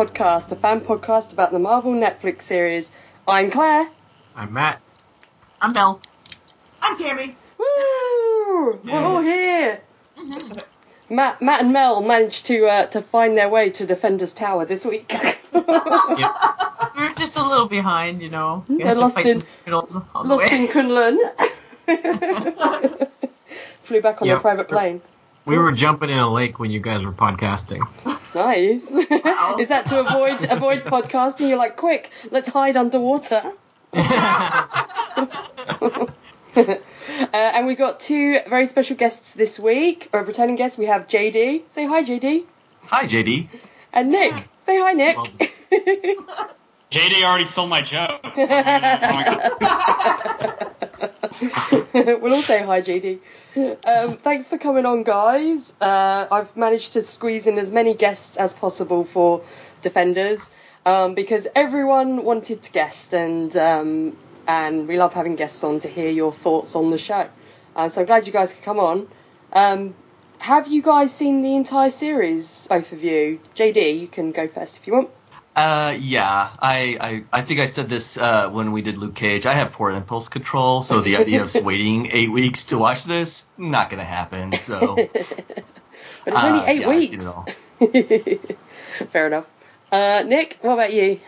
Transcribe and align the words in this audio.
Defenders 0.00 0.16
podcast, 0.18 0.48
the 0.48 0.56
fan 0.56 0.80
podcast 0.80 1.32
about 1.34 1.52
the 1.52 1.58
Marvel 1.58 1.92
Netflix 1.92 2.42
series. 2.42 2.90
I'm 3.28 3.50
Claire. 3.50 3.86
I'm 4.34 4.50
Matt. 4.52 4.80
I'm 5.60 5.72
Belle. 5.74 6.00
I'm 6.80 6.96
Tammy. 6.96 7.36
Woo! 7.58 8.80
We're 8.82 8.92
all 8.94 9.20
here. 9.20 9.80
Mm-hmm. 10.16 11.14
Matt, 11.14 11.42
Matt 11.42 11.60
and 11.62 11.72
Mel 11.74 12.00
managed 12.00 12.46
to 12.46 12.64
uh, 12.66 12.86
to 12.86 13.02
find 13.02 13.36
their 13.36 13.50
way 13.50 13.68
to 13.70 13.84
Defenders 13.86 14.32
Tower 14.32 14.64
this 14.64 14.86
week. 14.86 15.12
We're 15.52 15.64
just 17.16 17.36
a 17.36 17.46
little 17.46 17.68
behind, 17.68 18.22
you 18.22 18.30
know. 18.30 18.64
We 18.68 18.78
They're 18.78 18.86
had 18.86 18.94
to 18.94 19.00
lost 19.00 19.16
fight 19.16 19.26
in- 19.26 19.38
some 19.40 19.46
criminals 19.64 19.96
on 20.14 20.28
the 20.28 20.34
Lost 20.34 20.50
way. 20.50 20.58
in 20.60 20.68
Kunlun. 20.68 21.18
Flew 23.82 24.00
back 24.00 24.22
on 24.22 24.28
Yep. 24.28 24.34
their 24.36 24.40
private 24.40 24.68
plane. 24.68 25.02
We 25.44 25.58
were 25.58 25.72
jumping 25.72 26.10
in 26.10 26.18
a 26.18 26.30
lake 26.30 26.58
when 26.58 26.70
you 26.70 26.80
guys 26.80 27.04
were 27.04 27.12
podcasting. 27.12 27.86
Nice. 28.34 28.92
Wow. 29.10 29.56
Is 29.58 29.68
that 29.68 29.86
to 29.86 30.00
avoid 30.00 30.50
avoid 30.50 30.84
podcasting? 30.84 31.48
You're 31.48 31.58
like, 31.58 31.76
quick, 31.76 32.10
let's 32.30 32.48
hide 32.48 32.76
underwater. 32.76 33.42
Uh, 37.20 37.26
and 37.34 37.66
we've 37.66 37.78
got 37.78 38.00
two 38.00 38.38
very 38.48 38.66
special 38.66 38.96
guests 38.96 39.34
this 39.34 39.58
week, 39.58 40.08
or 40.12 40.24
returning 40.24 40.56
guests. 40.56 40.78
We 40.78 40.86
have 40.86 41.06
JD. 41.06 41.62
Say 41.68 41.86
hi, 41.86 42.02
JD. 42.02 42.44
Hi, 42.86 43.06
JD. 43.06 43.48
And 43.92 44.10
Nick. 44.10 44.48
Say 44.60 44.80
hi, 44.80 44.92
Nick. 44.92 46.56
JD 46.90 47.24
already 47.24 47.44
stole 47.44 47.68
my 47.68 47.82
joke. 47.82 48.20
we'll 51.94 52.34
all 52.34 52.42
say 52.42 52.64
hi, 52.64 52.82
JD. 52.82 53.20
Um, 53.86 54.16
thanks 54.16 54.48
for 54.48 54.58
coming 54.58 54.84
on, 54.84 55.04
guys. 55.04 55.72
Uh, 55.80 56.26
I've 56.30 56.56
managed 56.56 56.94
to 56.94 57.02
squeeze 57.02 57.46
in 57.46 57.58
as 57.58 57.70
many 57.70 57.94
guests 57.94 58.36
as 58.36 58.52
possible 58.52 59.04
for 59.04 59.42
Defenders 59.82 60.50
um, 60.84 61.14
because 61.14 61.46
everyone 61.54 62.24
wanted 62.24 62.62
to 62.62 62.72
guest, 62.72 63.14
and 63.14 63.56
um, 63.56 64.16
and 64.48 64.88
we 64.88 64.98
love 64.98 65.12
having 65.12 65.36
guests 65.36 65.62
on 65.62 65.78
to 65.80 65.88
hear 65.88 66.10
your 66.10 66.32
thoughts 66.32 66.74
on 66.74 66.90
the 66.90 66.98
show. 66.98 67.28
Uh, 67.76 67.88
so 67.88 68.00
I'm 68.00 68.06
glad 68.08 68.26
you 68.26 68.32
guys 68.32 68.52
could 68.52 68.64
come 68.64 68.80
on. 68.80 69.06
Um, 69.52 69.94
have 70.38 70.66
you 70.66 70.82
guys 70.82 71.14
seen 71.14 71.42
the 71.42 71.54
entire 71.54 71.90
series, 71.90 72.66
both 72.68 72.90
of 72.92 73.04
you? 73.04 73.38
JD, 73.54 74.00
you 74.00 74.08
can 74.08 74.32
go 74.32 74.48
first 74.48 74.78
if 74.78 74.88
you 74.88 74.94
want. 74.94 75.10
Uh, 75.56 75.96
yeah, 75.98 76.50
I, 76.60 76.96
I, 77.00 77.24
I 77.32 77.42
think 77.42 77.60
I 77.60 77.66
said 77.66 77.88
this 77.88 78.16
uh, 78.16 78.48
when 78.50 78.72
we 78.72 78.82
did 78.82 78.98
Luke 78.98 79.14
Cage. 79.14 79.46
I 79.46 79.54
have 79.54 79.72
poor 79.72 79.90
impulse 79.90 80.28
control, 80.28 80.82
so 80.82 81.00
the 81.00 81.16
idea 81.16 81.42
of 81.42 81.54
waiting 81.64 82.08
eight 82.12 82.30
weeks 82.30 82.66
to 82.66 82.78
watch 82.78 83.04
this 83.04 83.46
not 83.58 83.90
gonna 83.90 84.04
happen. 84.04 84.52
So 84.52 84.96
But 86.24 86.34
it's 86.34 86.42
only 86.42 86.60
uh, 86.60 86.66
eight 86.66 86.80
yeah, 86.80 86.88
weeks. 86.88 87.24
it 87.24 87.26
all. 87.26 87.46
Fair 89.10 89.26
enough. 89.26 89.48
Uh, 89.90 90.22
Nick, 90.26 90.58
what 90.60 90.74
about 90.74 90.92
you? 90.92 91.20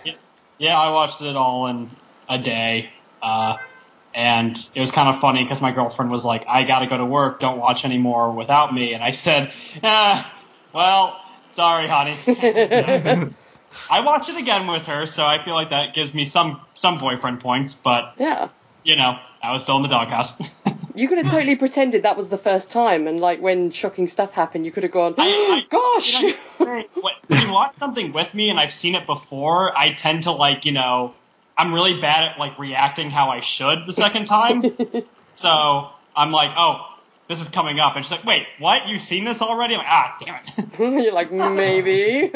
yeah, 0.58 0.78
I 0.78 0.90
watched 0.90 1.22
it 1.22 1.34
all 1.36 1.66
in 1.66 1.90
a 2.28 2.38
day. 2.38 2.90
Uh, 3.22 3.56
and 4.14 4.56
it 4.74 4.80
was 4.80 4.90
kind 4.90 5.14
of 5.14 5.20
funny 5.20 5.42
because 5.42 5.60
my 5.60 5.72
girlfriend 5.72 6.10
was 6.10 6.24
like, 6.24 6.44
I 6.46 6.64
gotta 6.64 6.86
go 6.86 6.98
to 6.98 7.06
work, 7.06 7.40
don't 7.40 7.58
watch 7.58 7.84
anymore 7.84 8.32
without 8.32 8.72
me. 8.72 8.92
And 8.94 9.02
I 9.02 9.12
said, 9.12 9.50
ah, 9.82 10.32
well, 10.72 11.20
sorry, 11.54 11.88
honey. 11.88 12.16
I 13.90 14.00
watched 14.00 14.28
it 14.28 14.36
again 14.36 14.66
with 14.66 14.82
her, 14.82 15.06
so 15.06 15.24
I 15.24 15.42
feel 15.44 15.54
like 15.54 15.70
that 15.70 15.94
gives 15.94 16.12
me 16.14 16.24
some, 16.24 16.60
some 16.74 16.98
boyfriend 16.98 17.40
points, 17.40 17.74
but, 17.74 18.14
Yeah. 18.18 18.48
you 18.84 18.96
know, 18.96 19.18
I 19.42 19.52
was 19.52 19.62
still 19.62 19.76
in 19.76 19.82
the 19.82 19.88
doghouse. 19.88 20.40
You 20.94 21.08
could 21.08 21.16
have 21.16 21.30
totally 21.30 21.56
pretended 21.56 22.02
that 22.02 22.18
was 22.18 22.28
the 22.28 22.36
first 22.36 22.70
time, 22.70 23.06
and 23.06 23.18
like 23.18 23.40
when 23.40 23.70
shocking 23.70 24.06
stuff 24.06 24.30
happened, 24.34 24.66
you 24.66 24.72
could 24.72 24.82
have 24.82 24.92
gone, 24.92 25.14
I- 25.16 25.64
I- 25.64 25.66
"Gosh!" 25.70 26.20
you 26.20 26.34
know, 26.60 26.84
when 27.00 27.14
when 27.28 27.40
you 27.40 27.50
watch 27.50 27.74
something 27.78 28.12
with 28.12 28.34
me 28.34 28.50
and 28.50 28.60
I've 28.60 28.72
seen 28.72 28.94
it 28.94 29.06
before, 29.06 29.74
I 29.74 29.94
tend 29.94 30.24
to 30.24 30.32
like, 30.32 30.66
you 30.66 30.72
know, 30.72 31.14
I'm 31.56 31.72
really 31.72 31.98
bad 31.98 32.32
at 32.32 32.38
like 32.38 32.58
reacting 32.58 33.10
how 33.10 33.30
I 33.30 33.40
should 33.40 33.86
the 33.86 33.94
second 33.94 34.26
time. 34.26 34.62
so 35.34 35.88
I'm 36.14 36.30
like, 36.30 36.50
oh, 36.58 36.91
this 37.32 37.40
is 37.40 37.48
coming 37.48 37.80
up, 37.80 37.96
and 37.96 38.04
she's 38.04 38.12
like, 38.12 38.24
wait, 38.26 38.46
what? 38.58 38.86
You've 38.86 39.00
seen 39.00 39.24
this 39.24 39.40
already? 39.40 39.74
I'm 39.74 39.78
like, 39.78 39.86
ah, 39.88 40.16
damn 40.20 40.40
it. 40.44 40.78
You're 41.04 41.12
like, 41.14 41.32
maybe. 41.32 42.30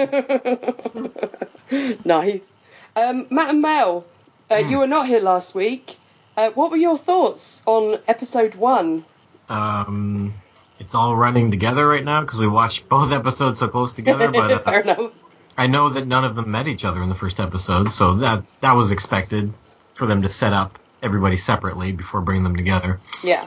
nice. 2.05 2.59
Um, 2.97 3.27
Matt 3.29 3.51
and 3.51 3.61
Mel, 3.61 4.07
uh, 4.51 4.57
you 4.57 4.79
were 4.79 4.87
not 4.87 5.07
here 5.07 5.21
last 5.21 5.55
week. 5.55 5.99
Uh, 6.35 6.51
what 6.51 6.71
were 6.71 6.79
your 6.79 6.97
thoughts 6.97 7.63
on 7.67 7.99
episode 8.09 8.55
one? 8.55 9.05
Um, 9.51 10.33
it's 10.79 10.95
all 10.95 11.15
running 11.15 11.51
together 11.51 11.87
right 11.87 12.05
now 12.05 12.23
because 12.23 12.39
we 12.39 12.49
watched 12.49 12.89
both 12.89 13.13
episodes 13.13 13.61
so 13.61 13.69
close 13.69 13.93
together. 13.93 14.31
But 14.31 14.65
Fair 14.65 14.79
uh, 14.79 14.81
enough. 14.81 15.13
I 15.59 15.67
know 15.67 15.91
that 15.91 16.07
none 16.07 16.25
of 16.25 16.37
them 16.37 16.51
met 16.51 16.69
each 16.69 16.87
other 16.87 17.03
in 17.03 17.11
the 17.11 17.15
first 17.15 17.39
episode, 17.39 17.91
so 17.91 18.15
that 18.17 18.45
that 18.61 18.73
was 18.73 18.93
expected 18.93 19.53
for 19.95 20.07
them 20.07 20.23
to 20.23 20.31
set 20.31 20.55
up 20.55 20.79
everybody 21.03 21.37
separately 21.37 21.93
before 21.93 22.23
bringing 22.23 22.45
them 22.45 22.57
together. 22.57 23.01
Yeah. 23.23 23.47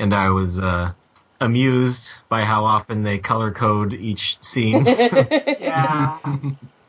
And 0.00 0.12
I 0.14 0.30
was 0.30 0.58
uh, 0.58 0.92
amused 1.40 2.14
by 2.28 2.42
how 2.44 2.64
often 2.64 3.02
they 3.04 3.18
color 3.18 3.52
code 3.52 3.94
each 3.94 4.42
scene. 4.42 4.84
Yeah. 5.60 6.18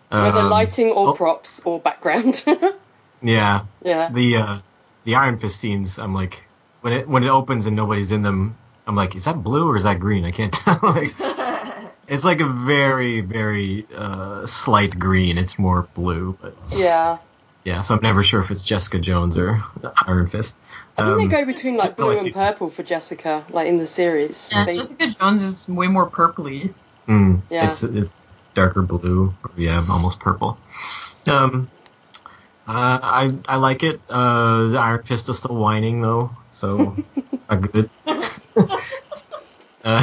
Whether 0.10 0.40
Um, 0.40 0.50
lighting 0.50 0.90
or 0.90 1.10
oh, 1.10 1.14
props 1.14 1.62
or 1.66 1.80
background. 1.80 2.44
Yeah, 3.24 3.66
yeah. 3.84 4.10
the 4.12 4.36
uh, 4.38 4.58
the 5.04 5.14
Iron 5.16 5.38
Fist 5.38 5.60
scenes. 5.60 6.00
I'm 6.00 6.16
like, 6.16 6.42
when 6.82 6.94
it 6.94 7.08
when 7.08 7.24
it 7.24 7.30
opens 7.30 7.68
and 7.68 7.76
nobody's 7.76 8.12
in 8.12 8.24
them, 8.24 8.58
I'm 8.88 8.96
like, 8.96 9.16
is 9.16 9.26
that 9.26 9.44
blue 9.44 9.70
or 9.70 9.78
is 9.78 9.84
that 9.84 10.00
green? 10.00 10.26
I 10.26 10.32
can't 10.32 10.52
tell. 10.64 10.80
like, 10.82 11.14
it's 12.08 12.24
like 12.24 12.40
a 12.42 12.48
very 12.48 13.22
very 13.22 13.86
uh, 13.96 14.48
slight 14.48 14.98
green. 14.98 15.38
It's 15.38 15.60
more 15.60 15.84
blue, 15.94 16.36
but 16.42 16.56
Yeah. 16.72 17.20
yeah. 17.64 17.82
So 17.82 17.94
I'm 17.96 18.02
never 18.02 18.24
sure 18.24 18.42
if 18.42 18.50
it's 18.50 18.64
Jessica 18.64 18.98
Jones 19.00 19.38
or 19.38 19.64
Iron 20.08 20.28
Fist. 20.28 20.58
I 21.02 21.06
think 21.06 21.22
Um, 21.22 21.30
they 21.30 21.36
go 21.40 21.46
between 21.46 21.78
like 21.78 21.98
blue 21.98 22.12
and 22.12 22.34
purple 22.34 22.70
for 22.70 22.84
Jessica, 22.84 23.44
like 23.50 23.68
in 23.68 23.78
the 23.78 23.88
series. 23.88 24.52
Yeah, 24.54 24.66
They- 24.66 24.78
Jessica 24.78 25.08
Jones 25.08 25.44
is 25.44 25.68
way 25.68 25.88
more 25.88 26.10
purpley. 26.10 26.74
Mm, 27.08 27.42
Yeah. 27.50 27.70
It's 27.70 27.84
it's 27.84 28.14
darker 28.54 28.82
blue. 28.84 29.34
Yeah, 29.58 29.84
almost 29.90 30.20
purple. 30.20 30.58
Um, 31.28 31.70
uh, 32.68 33.00
I 33.02 33.34
I 33.48 33.56
like 33.58 33.84
it. 33.84 34.00
Uh, 34.10 34.68
the 34.70 34.78
Iron 34.78 35.04
Fist 35.04 35.30
is 35.30 35.38
still 35.38 35.56
whining 35.56 36.02
though, 36.02 36.32
so 36.52 36.96
not 37.50 37.72
good. 37.72 37.90
uh, 38.06 40.02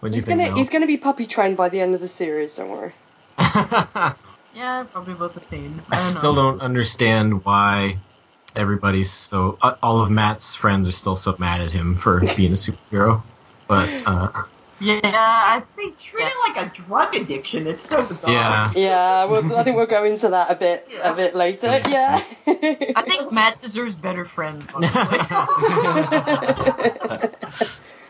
what 0.00 0.08
do 0.08 0.08
you 0.08 0.14
he's 0.14 0.24
think? 0.24 0.38
gonna 0.38 0.48
Mel? 0.48 0.56
he's 0.56 0.70
gonna 0.70 0.86
be 0.86 0.96
puppy 0.96 1.26
trained 1.26 1.56
by 1.56 1.68
the 1.68 1.80
end 1.80 1.94
of 1.94 2.00
the 2.00 2.08
series. 2.08 2.54
Don't 2.54 2.70
worry. 2.70 2.92
Yeah, 4.56 4.84
probably 4.84 5.12
about 5.12 5.34
the 5.34 5.44
same. 5.48 5.82
I 5.90 5.96
I 5.96 5.98
don't 5.98 6.16
still 6.16 6.32
know. 6.34 6.52
don't 6.52 6.60
understand 6.62 7.44
why 7.44 7.98
everybody's 8.56 9.10
so. 9.12 9.58
Uh, 9.62 9.74
all 9.82 10.00
of 10.00 10.10
Matt's 10.10 10.54
friends 10.54 10.88
are 10.88 10.92
still 10.92 11.16
so 11.16 11.36
mad 11.38 11.60
at 11.60 11.72
him 11.72 11.96
for 11.96 12.20
being 12.36 12.52
a 12.52 12.56
superhero. 12.56 13.22
But 13.68 13.88
uh, 14.06 14.30
Yeah, 14.80 15.00
I 15.04 15.62
They 15.76 15.90
treat 15.90 16.24
it 16.26 16.32
like 16.48 16.66
a 16.66 16.70
drug 16.74 17.14
addiction. 17.16 17.66
It's 17.66 17.82
so 17.88 18.02
bizarre. 18.04 18.30
yeah, 18.32 18.72
Yeah, 18.76 19.24
well, 19.24 19.56
I 19.56 19.62
think 19.64 19.76
we'll 19.76 19.86
go 19.86 20.04
into 20.04 20.28
that 20.28 20.50
a 20.50 20.54
bit 20.54 20.86
Yeah. 20.90 21.12
a 21.12 21.16
bit 21.16 21.34
later. 21.34 21.80
Yeah. 21.88 22.22
I 22.46 23.02
think 23.06 23.32
Matt 23.32 23.60
deserves 23.60 23.94
better 23.96 24.24
friends. 24.24 24.66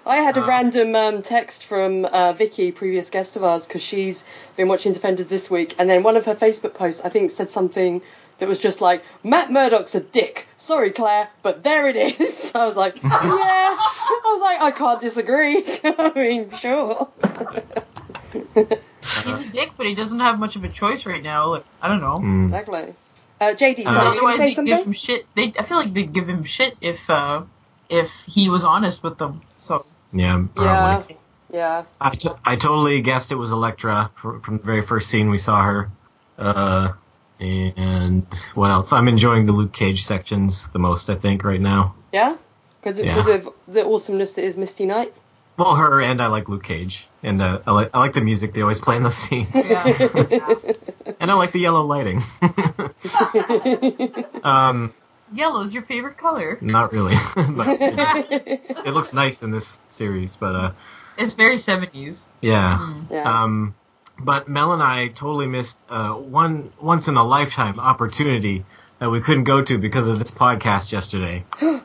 I 0.09 0.17
had 0.19 0.37
a 0.37 0.43
Uh, 0.45 0.47
random 0.47 0.95
um, 0.95 1.23
text 1.23 1.65
from 1.65 2.05
uh, 2.05 2.33
Vicky, 2.33 2.71
previous 2.71 3.11
guest 3.11 3.35
of 3.37 3.43
ours, 3.43 3.67
because 3.67 3.83
she's 3.83 4.25
been 4.57 4.69
watching 4.69 4.93
Defenders 4.93 5.27
this 5.27 5.51
week, 5.51 5.75
and 5.81 5.89
then 5.91 6.05
one 6.05 6.17
of 6.17 6.27
her 6.27 6.35
Facebook 6.37 6.75
posts, 6.75 7.01
I 7.05 7.09
think, 7.09 7.31
said 7.31 7.49
something 7.51 8.03
that 8.39 8.49
was 8.49 8.59
just 8.59 8.81
like, 8.81 9.03
Matt 9.25 9.51
Murdock's 9.51 9.95
a 9.95 10.01
dick. 10.01 10.47
Sorry, 10.57 10.91
Claire, 10.91 11.29
but 11.43 11.63
there 11.63 11.87
it 11.89 11.97
is. 11.97 12.53
I 12.55 12.65
was 12.65 12.77
like, 12.77 13.03
yeah. 13.03 13.11
I 13.11 14.21
was 14.25 14.41
like, 14.41 14.63
I 14.63 14.71
can't 14.77 15.01
disagree. 15.01 15.65
I 15.85 16.13
mean, 16.15 16.51
sure. 16.51 17.09
He's 18.33 19.41
a 19.41 19.49
dick, 19.53 19.73
but 19.77 19.87
he 19.87 19.95
doesn't 19.95 20.21
have 20.21 20.39
much 20.39 20.57
of 20.57 20.65
a 20.65 20.69
choice 20.69 21.07
right 21.07 21.23
now. 21.23 21.49
Like, 21.49 21.65
I 21.81 21.89
don't 21.89 22.01
know. 22.01 22.19
Mm. 22.19 22.45
exactly. 22.45 22.95
Uh, 23.41 23.45
JD, 23.55 23.87
Uh, 23.87 23.93
sorry, 23.93 24.15
you 24.15 24.21
going 24.21 24.35
Otherwise, 24.35 24.35
to 24.35 24.39
say 24.39 24.63
they 24.63 24.67
give 24.71 24.87
him 24.87 24.93
shit. 24.93 25.27
They, 25.35 25.53
I 25.59 25.63
feel 25.63 25.77
like 25.77 25.93
they'd 25.95 26.13
give 26.13 26.29
him 26.29 26.43
shit 26.43 26.77
if, 26.81 27.09
uh, 27.11 27.43
if 27.89 28.11
he 28.27 28.49
was 28.49 28.65
honest 28.65 29.03
with 29.03 29.19
them. 29.19 29.43
So 29.57 29.85
yeah, 30.13 30.43
Yeah. 30.57 30.97
probably. 30.97 31.17
Yeah. 31.53 31.85
I, 32.01 32.15
t- 32.17 32.29
I 32.45 32.57
totally 32.57 33.01
guessed 33.03 33.31
it 33.33 33.37
was 33.37 33.53
Elektra 33.53 34.11
fr- 34.17 34.39
from 34.39 34.59
the 34.59 34.65
very 34.65 34.83
first 34.83 35.09
scene 35.11 35.31
we 35.31 35.39
saw 35.39 35.63
her. 35.63 35.91
Uh, 36.39 36.93
and 37.41 38.27
what 38.55 38.71
else? 38.71 38.93
I'm 38.93 39.09
enjoying 39.09 39.47
the 39.47 39.53
Luke 39.53 39.73
Cage 39.73 40.05
sections 40.05 40.69
the 40.69 40.79
most, 40.79 41.11
I 41.11 41.15
think, 41.15 41.45
right 41.45 41.61
now. 41.61 41.95
Yeah? 42.13 42.37
Because 42.81 42.99
Yeah. 42.99 43.15
because 43.15 43.27
of 43.47 43.55
the 43.69 43.85
awesomeness 43.85 44.35
that 44.35 44.45
is 44.45 44.57
Misty 44.57 44.87
Knight? 44.87 45.13
Well, 45.59 45.75
her 45.75 46.03
and 46.03 46.21
I 46.21 46.27
like 46.27 46.51
Luke 46.51 46.65
Cage, 46.65 47.07
and 47.23 47.41
uh, 47.41 47.61
I 47.67 47.73
like 47.73 47.91
I 47.95 47.99
like 48.01 48.13
the 48.13 48.21
music 48.21 48.53
they 48.53 48.61
always 48.61 48.79
play 48.79 48.97
in 48.97 49.03
the 49.03 49.11
scenes, 49.11 49.49
yeah, 49.71 50.55
and 51.19 51.31
I 51.31 51.35
like 51.35 51.53
the 51.53 51.61
yellow 51.61 51.83
lighting. 51.83 52.23
um, 54.45 54.93
yellow's 55.33 55.73
your 55.73 55.83
favorite 55.83 56.19
color. 56.19 56.59
not 56.61 56.93
really, 56.93 57.15
but 57.35 57.69
it, 57.81 58.61
it 58.87 58.91
looks 58.93 59.15
nice 59.15 59.43
in 59.43 59.51
this 59.51 59.81
series. 59.89 60.37
But 60.37 60.55
uh, 60.55 60.73
It's 61.19 61.35
very 61.35 61.59
seventies. 61.59 62.27
yeah. 62.41 62.79
Mm. 62.81 63.11
yeah. 63.11 63.43
Um, 63.43 63.75
but 64.19 64.49
Mel 64.49 64.73
and 64.73 64.83
I 64.83 65.09
totally 65.09 65.47
missed 65.47 65.79
uh, 65.89 66.13
one 66.13 66.73
once 66.81 67.09
in 67.09 67.17
a 67.17 67.25
lifetime 67.25 67.79
opportunity 67.79 68.65
that 68.99 69.11
we 69.11 69.21
couldn't 69.21 69.45
go 69.45 69.63
to 69.63 69.79
because 69.79 70.09
of 70.09 70.19
this 70.19 70.31
podcast 70.31 70.93
yesterday. 70.93 71.45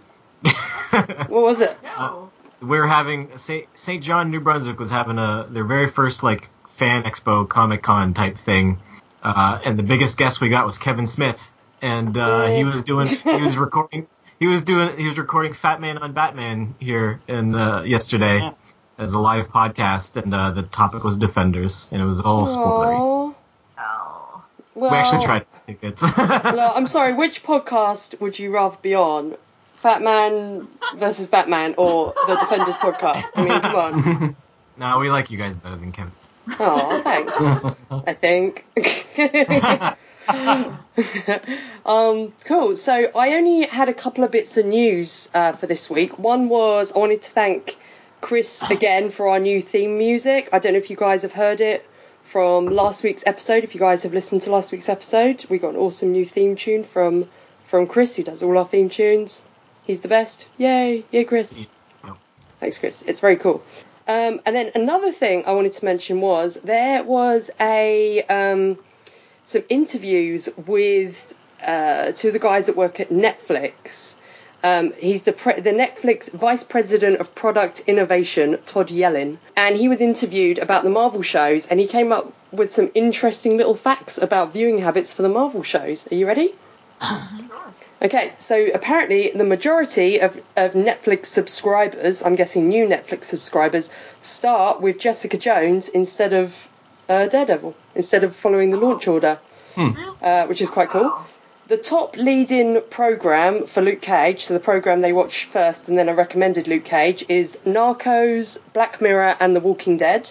What 0.91 1.29
was 1.29 1.61
it? 1.61 1.77
No. 1.97 2.31
we 2.61 2.77
were 2.77 2.87
having 2.87 3.37
St. 3.37 3.65
St. 3.77 4.03
John, 4.03 4.31
New 4.31 4.39
Brunswick 4.39 4.79
was 4.79 4.89
having 4.89 5.17
a 5.17 5.47
their 5.49 5.63
very 5.63 5.87
first 5.87 6.23
like 6.23 6.49
fan 6.67 7.03
expo, 7.03 7.47
Comic 7.47 7.83
Con 7.83 8.13
type 8.13 8.37
thing, 8.37 8.79
uh, 9.23 9.59
and 9.63 9.77
the 9.77 9.83
biggest 9.83 10.17
guest 10.17 10.41
we 10.41 10.49
got 10.49 10.65
was 10.65 10.77
Kevin 10.77 11.07
Smith, 11.07 11.41
and 11.81 12.17
uh, 12.17 12.47
he 12.47 12.63
was 12.63 12.83
doing 12.83 13.07
he 13.07 13.41
was 13.41 13.57
recording 13.67 14.07
he 14.39 14.47
was 14.47 14.63
doing 14.63 14.97
he 14.97 15.05
was 15.05 15.17
recording 15.17 15.53
Fat 15.53 15.79
Man 15.79 15.97
on 15.97 16.13
Batman 16.13 16.75
here 16.79 17.21
in 17.27 17.55
uh, 17.55 17.83
yesterday 17.83 18.39
Yeah. 18.39 18.53
As 19.01 19.13
a 19.13 19.19
live 19.19 19.49
podcast, 19.49 20.21
and 20.21 20.33
uh, 20.33 20.51
the 20.51 20.61
topic 20.61 21.03
was 21.03 21.17
Defenders, 21.17 21.89
and 21.91 22.01
it 22.01 22.05
was 22.05 22.21
all 22.21 22.43
spoilery. 22.43 22.99
Aw. 22.99 23.33
Oh. 23.79 24.43
Well, 24.75 24.91
We 24.91 24.97
actually 24.97 25.25
tried 25.25 25.45
tickets. 25.65 26.01
No, 26.17 26.71
I'm 26.75 26.87
sorry. 26.87 27.13
Which 27.13 27.43
podcast 27.43 28.21
would 28.21 28.37
you 28.37 28.53
rather 28.53 28.77
be 28.81 28.95
on? 28.95 29.35
Fat 29.75 30.03
Man 30.03 30.67
versus 30.95 31.27
Batman 31.27 31.73
or 31.77 32.13
the 32.27 32.35
Defenders 32.35 32.75
podcast? 32.75 33.25
I 33.35 33.43
mean, 33.43 33.59
come 33.59 33.75
on. 33.75 34.35
no, 34.77 34.99
we 34.99 35.09
like 35.09 35.31
you 35.31 35.37
guys 35.39 35.55
better 35.55 35.75
than 35.75 35.91
Kevin. 35.91 36.11
Oh, 36.59 37.01
thanks. 37.03 37.33
I 38.07 38.13
think. 38.13 38.65
um, 41.85 42.33
cool. 42.45 42.75
So 42.75 42.93
I 43.15 43.33
only 43.33 43.65
had 43.65 43.89
a 43.89 43.93
couple 43.93 44.23
of 44.23 44.31
bits 44.31 44.57
of 44.57 44.67
news 44.67 45.29
uh, 45.33 45.53
for 45.53 45.65
this 45.65 45.89
week. 45.89 46.19
One 46.19 46.47
was 46.47 46.93
I 46.93 46.99
wanted 46.99 47.23
to 47.23 47.31
thank 47.31 47.77
Chris 48.21 48.63
again 48.69 49.09
for 49.09 49.27
our 49.27 49.39
new 49.39 49.61
theme 49.61 49.97
music. 49.97 50.49
I 50.53 50.59
don't 50.59 50.73
know 50.73 50.79
if 50.79 50.89
you 50.89 50.95
guys 50.95 51.23
have 51.23 51.33
heard 51.33 51.59
it 51.59 51.85
from 52.23 52.67
last 52.67 53.03
week's 53.03 53.23
episode. 53.25 53.63
If 53.63 53.73
you 53.73 53.79
guys 53.79 54.03
have 54.03 54.13
listened 54.13 54.43
to 54.43 54.51
last 54.51 54.71
week's 54.71 54.89
episode, 54.89 55.43
we 55.49 55.57
got 55.57 55.69
an 55.69 55.77
awesome 55.77 56.11
new 56.11 56.25
theme 56.25 56.55
tune 56.55 56.83
from 56.83 57.27
from 57.65 57.87
Chris, 57.87 58.15
who 58.15 58.23
does 58.23 58.43
all 58.43 58.57
our 58.57 58.65
theme 58.67 58.89
tunes. 58.89 59.45
He's 59.83 60.01
the 60.01 60.07
best. 60.07 60.47
Yay! 60.57 61.03
Yay, 61.11 61.23
Chris. 61.23 61.65
Thanks, 62.59 62.77
Chris. 62.77 63.01
It's 63.01 63.19
very 63.19 63.37
cool. 63.37 63.63
Um, 64.07 64.39
and 64.45 64.55
then 64.55 64.71
another 64.75 65.11
thing 65.11 65.43
I 65.45 65.53
wanted 65.53 65.73
to 65.73 65.85
mention 65.85 66.21
was 66.21 66.55
there 66.63 67.03
was 67.03 67.49
a 67.59 68.21
um, 68.23 68.77
some 69.45 69.63
interviews 69.69 70.47
with 70.67 71.33
uh, 71.65 72.11
two 72.11 72.27
of 72.27 72.33
the 72.33 72.39
guys 72.39 72.67
that 72.67 72.75
work 72.75 72.99
at 72.99 73.09
Netflix. 73.09 74.17
Um, 74.63 74.93
he's 74.93 75.23
the 75.23 75.33
pre- 75.33 75.59
the 75.59 75.71
Netflix 75.71 76.31
vice 76.31 76.63
president 76.63 77.19
of 77.19 77.33
product 77.33 77.83
innovation, 77.87 78.59
Todd 78.67 78.91
Yellin, 78.91 79.37
and 79.55 79.75
he 79.75 79.87
was 79.87 80.01
interviewed 80.01 80.59
about 80.59 80.83
the 80.83 80.89
Marvel 80.89 81.23
shows, 81.23 81.65
and 81.67 81.79
he 81.79 81.87
came 81.87 82.11
up 82.11 82.31
with 82.51 82.71
some 82.71 82.91
interesting 82.93 83.57
little 83.57 83.73
facts 83.73 84.19
about 84.19 84.53
viewing 84.53 84.77
habits 84.77 85.11
for 85.11 85.23
the 85.23 85.29
Marvel 85.29 85.63
shows. 85.63 86.07
Are 86.11 86.15
you 86.15 86.27
ready? 86.27 86.53
Okay, 88.03 88.33
so 88.37 88.67
apparently 88.73 89.29
the 89.29 89.43
majority 89.43 90.19
of, 90.19 90.35
of 90.55 90.73
Netflix 90.73 91.27
subscribers, 91.27 92.23
I'm 92.23 92.35
guessing 92.35 92.67
new 92.67 92.87
Netflix 92.87 93.25
subscribers, 93.25 93.91
start 94.21 94.81
with 94.81 94.97
Jessica 94.97 95.37
Jones 95.37 95.87
instead 95.89 96.33
of 96.33 96.67
uh, 97.07 97.27
Daredevil, 97.27 97.75
instead 97.93 98.23
of 98.23 98.35
following 98.35 98.71
the 98.71 98.77
launch 98.77 99.07
order, 99.07 99.37
uh, 99.77 100.45
which 100.47 100.61
is 100.61 100.69
quite 100.71 100.89
cool. 100.89 101.13
The 101.71 101.77
top 101.77 102.17
lead-in 102.17 102.83
program 102.89 103.65
for 103.65 103.81
Luke 103.81 104.01
Cage, 104.01 104.43
so 104.43 104.53
the 104.53 104.59
program 104.59 104.99
they 104.99 105.13
watch 105.13 105.45
first 105.45 105.87
and 105.87 105.97
then 105.97 106.09
I 106.09 106.11
recommended 106.11 106.67
Luke 106.67 106.83
Cage, 106.83 107.23
is 107.29 107.57
Narcos, 107.65 108.59
Black 108.73 108.99
Mirror, 108.99 109.37
and 109.39 109.55
The 109.55 109.61
Walking 109.61 109.95
Dead. 109.95 110.29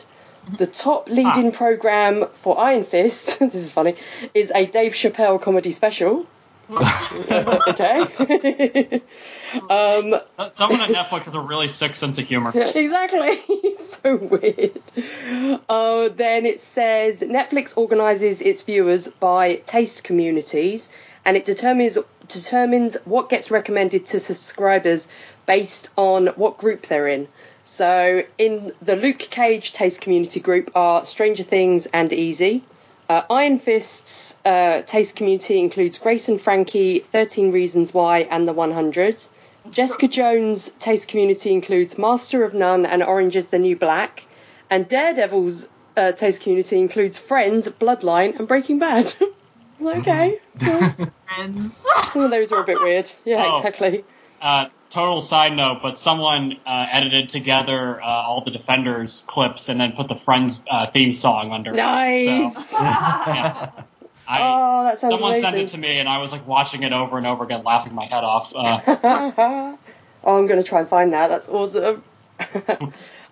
The 0.58 0.66
top 0.66 1.08
lead-in 1.08 1.52
program 1.52 2.26
for 2.34 2.60
Iron 2.60 2.84
Fist, 2.84 3.38
this 3.40 3.54
is 3.54 3.72
funny, 3.72 3.94
is 4.34 4.52
a 4.54 4.66
Dave 4.66 4.92
Chappelle 4.92 5.40
comedy 5.40 5.70
special. 5.70 6.26
okay. 6.70 8.00
um, 9.54 10.14
Someone 10.54 10.82
at 10.82 10.90
Netflix 10.90 11.24
has 11.24 11.34
a 11.34 11.40
really 11.40 11.68
sick 11.68 11.94
sense 11.94 12.18
of 12.18 12.26
humor. 12.26 12.52
exactly. 12.54 13.74
so 13.74 14.16
weird. 14.16 14.82
Uh, 15.70 16.10
then 16.10 16.44
it 16.44 16.60
says 16.60 17.22
Netflix 17.22 17.78
organizes 17.78 18.42
its 18.42 18.60
viewers 18.60 19.08
by 19.08 19.54
taste 19.54 20.04
communities, 20.04 20.90
and 21.24 21.36
it 21.36 21.44
determines 21.44 21.98
determines 22.28 22.96
what 23.04 23.28
gets 23.28 23.50
recommended 23.50 24.06
to 24.06 24.20
subscribers 24.20 25.08
based 25.46 25.90
on 25.96 26.28
what 26.28 26.58
group 26.58 26.82
they're 26.82 27.08
in. 27.08 27.28
So, 27.64 28.22
in 28.38 28.72
the 28.80 28.96
Luke 28.96 29.18
Cage 29.18 29.72
taste 29.72 30.00
community 30.00 30.40
group 30.40 30.70
are 30.74 31.04
Stranger 31.04 31.42
Things 31.42 31.86
and 31.86 32.12
Easy. 32.12 32.62
Uh, 33.08 33.22
Iron 33.28 33.58
Fist's 33.58 34.36
uh, 34.44 34.82
taste 34.82 35.16
community 35.16 35.58
includes 35.58 35.98
Grace 35.98 36.28
and 36.28 36.40
Frankie, 36.40 37.00
13 37.00 37.50
Reasons 37.50 37.92
Why, 37.92 38.20
and 38.30 38.46
The 38.46 38.52
100. 38.52 39.22
Jessica 39.70 40.08
Jones' 40.08 40.70
taste 40.78 41.08
community 41.08 41.52
includes 41.52 41.98
Master 41.98 42.44
of 42.44 42.54
None 42.54 42.86
and 42.86 43.02
Orange 43.02 43.36
is 43.36 43.46
the 43.46 43.58
New 43.58 43.76
Black. 43.76 44.26
And 44.70 44.88
Daredevil's 44.88 45.68
uh, 45.96 46.12
taste 46.12 46.42
community 46.42 46.80
includes 46.80 47.18
Friends, 47.18 47.68
Bloodline, 47.68 48.38
and 48.38 48.46
Breaking 48.46 48.78
Bad. 48.78 49.12
I 49.80 49.84
was 49.84 49.92
okay. 50.00 50.38
Friends. 51.28 51.86
some 52.12 52.22
of 52.22 52.30
those 52.30 52.50
were 52.50 52.60
a 52.60 52.64
bit 52.64 52.80
weird. 52.80 53.10
Yeah, 53.24 53.44
Oh. 53.46 53.58
exactly. 53.58 54.04
Uh, 54.42 54.66
total 54.90 55.20
side 55.20 55.54
note, 55.56 55.80
but 55.82 55.98
someone 55.98 56.56
uh, 56.66 56.86
edited 56.90 57.28
together 57.28 58.00
uh, 58.02 58.04
all 58.06 58.42
the 58.42 58.50
Defenders 58.50 59.22
clips 59.26 59.68
and 59.68 59.78
then 59.80 59.92
put 59.92 60.08
the 60.08 60.16
Friends 60.16 60.60
uh, 60.70 60.90
theme 60.90 61.12
song 61.12 61.52
under 61.52 61.72
Nice. 61.72 62.26
it. 62.26 62.50
So, 62.60 62.84
yeah. 62.84 63.70
I, 64.26 64.38
oh, 64.40 64.84
that 64.84 64.98
sounds 64.98 65.14
someone 65.14 65.32
amazing. 65.32 65.50
sent 65.50 65.56
it 65.62 65.68
to 65.70 65.78
me, 65.78 65.98
and 65.98 66.08
I 66.08 66.18
was 66.18 66.30
like 66.32 66.46
watching 66.46 66.82
it 66.84 66.92
over 66.92 67.18
and 67.18 67.26
over 67.26 67.44
again, 67.44 67.64
laughing 67.64 67.94
my 67.94 68.04
head 68.04 68.22
off. 68.24 68.52
Uh, 68.54 68.80
oh, 70.24 70.36
I'm 70.38 70.46
going 70.46 70.62
to 70.62 70.68
try 70.68 70.78
and 70.80 70.88
find 70.88 71.12
that. 71.12 71.28
That's 71.28 71.48
awesome. 71.48 72.02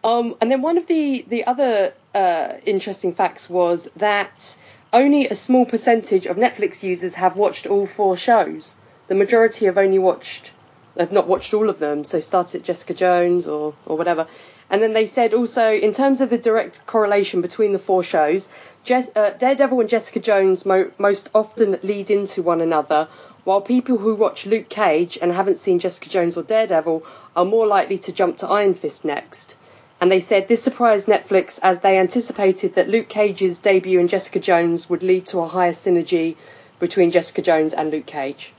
um, 0.05 0.35
and 0.41 0.51
then 0.51 0.61
one 0.61 0.77
of 0.77 0.87
the 0.89 1.25
the 1.29 1.47
other 1.47 1.95
uh, 2.15 2.55
interesting 2.67 3.15
facts 3.15 3.49
was 3.49 3.89
that 3.97 4.59
only 4.93 5.29
a 5.29 5.35
small 5.35 5.67
percentage 5.67 6.27
of 6.27 6.37
Netflix 6.37 6.83
users 6.83 7.15
have 7.15 7.37
watched 7.37 7.67
all 7.67 7.87
four 7.87 8.17
shows. 8.17 8.77
The 9.09 9.15
majority 9.15 9.67
have 9.67 9.79
only 9.79 9.99
watched, 9.99 10.53
have 10.99 11.13
not 11.13 11.27
watched 11.27 11.53
all 11.55 11.69
of 11.69 11.79
them. 11.79 12.05
So 12.05 12.21
started 12.21 12.61
at 12.61 12.65
Jessica 12.65 12.95
Jones 12.95 13.47
or 13.47 13.75
or 13.87 13.97
whatever. 13.97 14.27
And 14.71 14.83
then 14.83 14.93
they 14.93 15.07
said 15.07 15.33
also, 15.33 15.73
in 15.73 15.93
terms 15.93 16.21
of 16.21 16.29
the 16.29 16.37
direct 16.37 16.87
correlation 16.87 17.41
between 17.41 17.73
the 17.73 17.79
four 17.79 18.03
shows, 18.03 18.51
Je- 18.85 19.13
uh, 19.17 19.31
Daredevil 19.31 19.81
and 19.81 19.89
Jessica 19.89 20.21
Jones 20.21 20.67
mo- 20.67 20.91
most 20.99 21.31
often 21.35 21.79
lead 21.83 22.11
into 22.11 22.43
one 22.43 22.61
another, 22.61 23.09
while 23.45 23.63
people 23.63 23.97
who 23.97 24.15
watch 24.15 24.45
Luke 24.45 24.69
Cage 24.69 25.19
and 25.23 25.33
haven't 25.33 25.59
seen 25.59 25.79
Jessica 25.79 26.11
Jones 26.11 26.37
or 26.37 26.43
Daredevil 26.43 27.03
are 27.35 27.45
more 27.47 27.67
likely 27.67 27.97
to 27.99 28.13
jump 28.13 28.37
to 28.39 28.49
Iron 28.49 28.75
Fist 28.75 29.07
next. 29.07 29.57
And 30.01 30.11
they 30.11 30.21
said 30.21 30.47
this 30.47 30.63
surprised 30.63 31.09
Netflix 31.09 31.59
as 31.63 31.81
they 31.81 31.99
anticipated 31.99 32.75
that 32.77 32.89
Luke 32.89 33.09
Cage's 33.09 33.59
debut 33.59 33.99
in 33.99 34.09
Jessica 34.09 34.39
Jones 34.39 34.89
would 34.89 35.03
lead 35.03 35.27
to 35.27 35.41
a 35.41 35.47
higher 35.47 35.73
synergy 35.73 36.37
between 36.79 37.11
Jessica 37.11 37.43
Jones 37.43 37.75
and 37.75 37.91
Luke 37.91 38.07
Cage. 38.07 38.53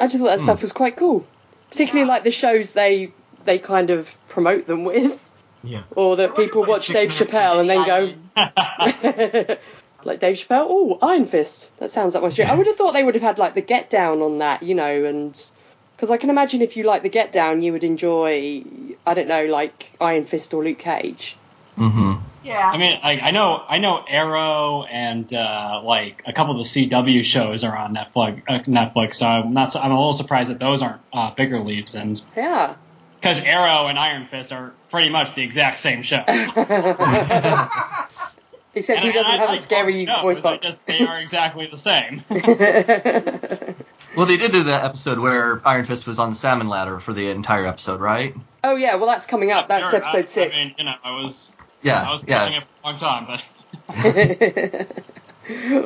I 0.00 0.06
just 0.06 0.18
thought 0.18 0.30
that 0.30 0.40
stuff 0.40 0.58
hmm. 0.58 0.62
was 0.62 0.72
quite 0.72 0.96
cool, 0.96 1.26
particularly 1.70 2.08
like 2.08 2.24
the 2.24 2.30
shows 2.30 2.72
they 2.72 3.12
they 3.44 3.58
kind 3.58 3.90
of 3.90 4.14
promote 4.28 4.66
them 4.66 4.84
with, 4.84 5.30
Yeah. 5.62 5.82
or 5.94 6.16
that 6.16 6.34
people 6.34 6.64
watch 6.64 6.88
Dave 6.88 7.10
Chappelle 7.10 7.60
and 7.60 7.70
then 7.70 7.86
go, 7.86 8.12
like 10.04 10.20
Dave 10.20 10.36
Chappelle, 10.36 10.66
oh, 10.68 10.98
Iron 11.02 11.26
Fist. 11.26 11.76
That 11.78 11.90
sounds 11.90 12.14
like 12.14 12.22
my 12.22 12.28
shit. 12.30 12.48
I 12.50 12.54
would 12.54 12.66
have 12.66 12.76
thought 12.76 12.92
they 12.92 13.04
would 13.04 13.14
have 13.14 13.22
had 13.22 13.38
like 13.38 13.54
the 13.54 13.62
Get 13.62 13.88
Down 13.88 14.20
on 14.22 14.38
that, 14.38 14.62
you 14.62 14.74
know, 14.74 15.04
and 15.04 15.40
because 15.96 16.10
I 16.10 16.18
can 16.18 16.28
imagine 16.30 16.60
if 16.62 16.76
you 16.76 16.84
like 16.84 17.02
the 17.02 17.08
Get 17.08 17.32
Down, 17.32 17.62
you 17.62 17.72
would 17.72 17.82
enjoy, 17.84 18.62
I 19.06 19.14
don't 19.14 19.28
know, 19.28 19.46
like 19.46 19.92
Iron 20.00 20.24
Fist 20.26 20.52
or 20.54 20.62
Luke 20.62 20.78
Cage. 20.78 21.36
hmm 21.76 22.14
Yeah. 22.44 22.70
I 22.72 22.76
mean, 22.78 22.98
I, 23.02 23.18
I 23.20 23.30
know 23.30 23.62
I 23.68 23.78
know 23.78 24.04
Arrow 24.08 24.84
and 24.84 25.32
uh, 25.32 25.80
like 25.84 26.22
a 26.26 26.32
couple 26.32 26.58
of 26.60 26.66
the 26.66 26.88
CW 26.88 27.24
shows 27.24 27.64
are 27.64 27.76
on 27.76 27.94
Netflix. 27.94 28.42
Uh, 28.48 28.58
Netflix, 28.60 29.14
so 29.14 29.26
I'm 29.26 29.52
not. 29.54 29.74
I'm 29.76 29.90
a 29.92 29.96
little 29.96 30.12
surprised 30.12 30.50
that 30.50 30.58
those 30.58 30.82
aren't 30.82 31.00
uh, 31.12 31.30
bigger 31.34 31.60
leaps, 31.60 31.94
and 31.94 32.20
Yeah. 32.36 32.76
because 33.20 33.38
Arrow 33.40 33.86
and 33.88 33.98
Iron 33.98 34.26
Fist 34.26 34.52
are 34.52 34.72
pretty 34.90 35.08
much 35.10 35.34
the 35.34 35.42
exact 35.42 35.78
same 35.78 36.02
show. 36.02 36.22
Except 38.76 39.02
he 39.02 39.10
doesn't 39.10 39.32
I 39.32 39.36
have 39.38 39.50
a 39.50 39.56
scary 39.56 40.06
both 40.06 40.22
voice 40.22 40.38
I 40.38 40.42
box. 40.42 40.66
just- 40.68 40.86
they 40.86 41.00
are 41.00 41.18
exactly 41.18 41.66
the 41.66 41.76
same. 41.78 42.22
Well, 44.16 44.24
they 44.24 44.38
did 44.38 44.50
do 44.50 44.62
that 44.62 44.82
episode 44.82 45.18
where 45.18 45.60
Iron 45.68 45.84
Fist 45.84 46.06
was 46.06 46.18
on 46.18 46.30
the 46.30 46.36
salmon 46.36 46.68
ladder 46.68 47.00
for 47.00 47.12
the 47.12 47.28
entire 47.28 47.66
episode, 47.66 48.00
right? 48.00 48.34
oh 48.64 48.74
yeah, 48.76 48.94
well 48.94 49.04
that's 49.06 49.26
coming 49.26 49.52
up. 49.52 49.68
That's 49.68 49.90
Sure, 49.90 49.98
episode 49.98 50.24
I, 50.24 50.24
six. 50.24 50.58
I 50.58 50.64
mean, 50.64 50.74
you 50.78 50.84
know, 50.84 50.94
I 51.04 51.10
was 51.22 51.52
yeah, 51.82 52.00
I 52.00 52.04
Yeah, 52.04 52.10
was 52.12 52.22
yeah. 52.26 52.48
it 52.48 52.62
for 52.62 52.66
a 52.82 52.86
long 52.86 52.96
time, 52.98 53.26
but 53.26 53.42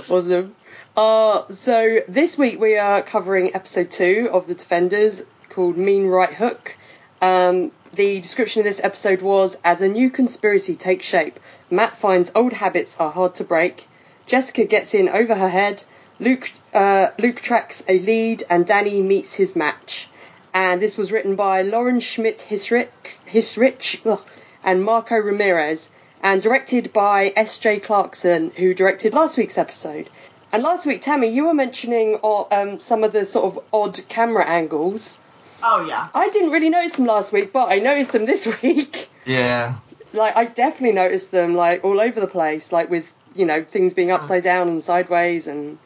awesome. 0.10 0.54
Uh, 0.96 1.46
so 1.48 1.98
this 2.08 2.38
week 2.38 2.60
we 2.60 2.78
are 2.78 3.02
covering 3.02 3.52
episode 3.54 3.90
two 3.90 4.30
of 4.32 4.46
The 4.46 4.54
Defenders 4.54 5.24
called 5.48 5.76
Mean 5.76 6.06
Right 6.06 6.32
Hook. 6.32 6.76
Um, 7.20 7.72
the 7.94 8.20
description 8.20 8.60
of 8.60 8.64
this 8.64 8.80
episode 8.82 9.20
was 9.22 9.56
As 9.64 9.82
a 9.82 9.88
new 9.88 10.08
conspiracy 10.10 10.76
takes 10.76 11.04
shape, 11.04 11.40
Matt 11.70 11.96
finds 11.96 12.32
old 12.34 12.52
habits 12.52 12.98
are 12.98 13.10
hard 13.10 13.36
to 13.36 13.44
break. 13.44 13.88
Jessica 14.26 14.64
gets 14.64 14.92
in 14.92 15.08
over 15.08 15.34
her 15.34 15.48
head. 15.48 15.84
Luke, 16.18 16.50
uh, 16.74 17.08
Luke 17.18 17.40
tracks 17.40 17.82
a 17.88 17.98
lead, 17.98 18.42
and 18.50 18.66
Danny 18.66 19.00
meets 19.00 19.34
his 19.34 19.54
match. 19.54 20.08
And 20.52 20.82
this 20.82 20.96
was 20.96 21.12
written 21.12 21.36
by 21.36 21.62
Lauren 21.62 22.00
Schmidt 22.00 22.46
Hissrich, 22.48 22.88
Hissrich 23.26 24.24
and 24.64 24.84
Marco 24.84 25.16
Ramirez, 25.16 25.90
and 26.22 26.42
directed 26.42 26.92
by 26.92 27.32
S.J. 27.36 27.80
Clarkson, 27.80 28.52
who 28.56 28.74
directed 28.74 29.14
last 29.14 29.38
week's 29.38 29.56
episode. 29.56 30.10
And 30.52 30.62
last 30.62 30.84
week, 30.84 31.00
Tammy, 31.00 31.28
you 31.28 31.46
were 31.46 31.54
mentioning 31.54 32.18
uh, 32.22 32.42
um, 32.50 32.80
some 32.80 33.04
of 33.04 33.12
the 33.12 33.24
sort 33.24 33.44
of 33.46 33.64
odd 33.72 34.00
camera 34.08 34.44
angles. 34.44 35.20
Oh 35.62 35.86
yeah. 35.86 36.08
I 36.12 36.28
didn't 36.30 36.50
really 36.50 36.70
notice 36.70 36.96
them 36.96 37.06
last 37.06 37.32
week, 37.32 37.52
but 37.52 37.70
I 37.70 37.78
noticed 37.78 38.12
them 38.12 38.26
this 38.26 38.48
week. 38.62 39.08
Yeah. 39.24 39.76
Like 40.12 40.36
I 40.36 40.46
definitely 40.46 40.92
noticed 40.92 41.30
them 41.30 41.54
like 41.54 41.84
all 41.84 42.00
over 42.00 42.20
the 42.20 42.26
place, 42.26 42.72
like 42.72 42.90
with 42.90 43.14
you 43.34 43.46
know 43.46 43.62
things 43.64 43.94
being 43.94 44.10
upside 44.10 44.42
down 44.42 44.68
and 44.68 44.82
sideways, 44.82 45.46
and 45.46 45.78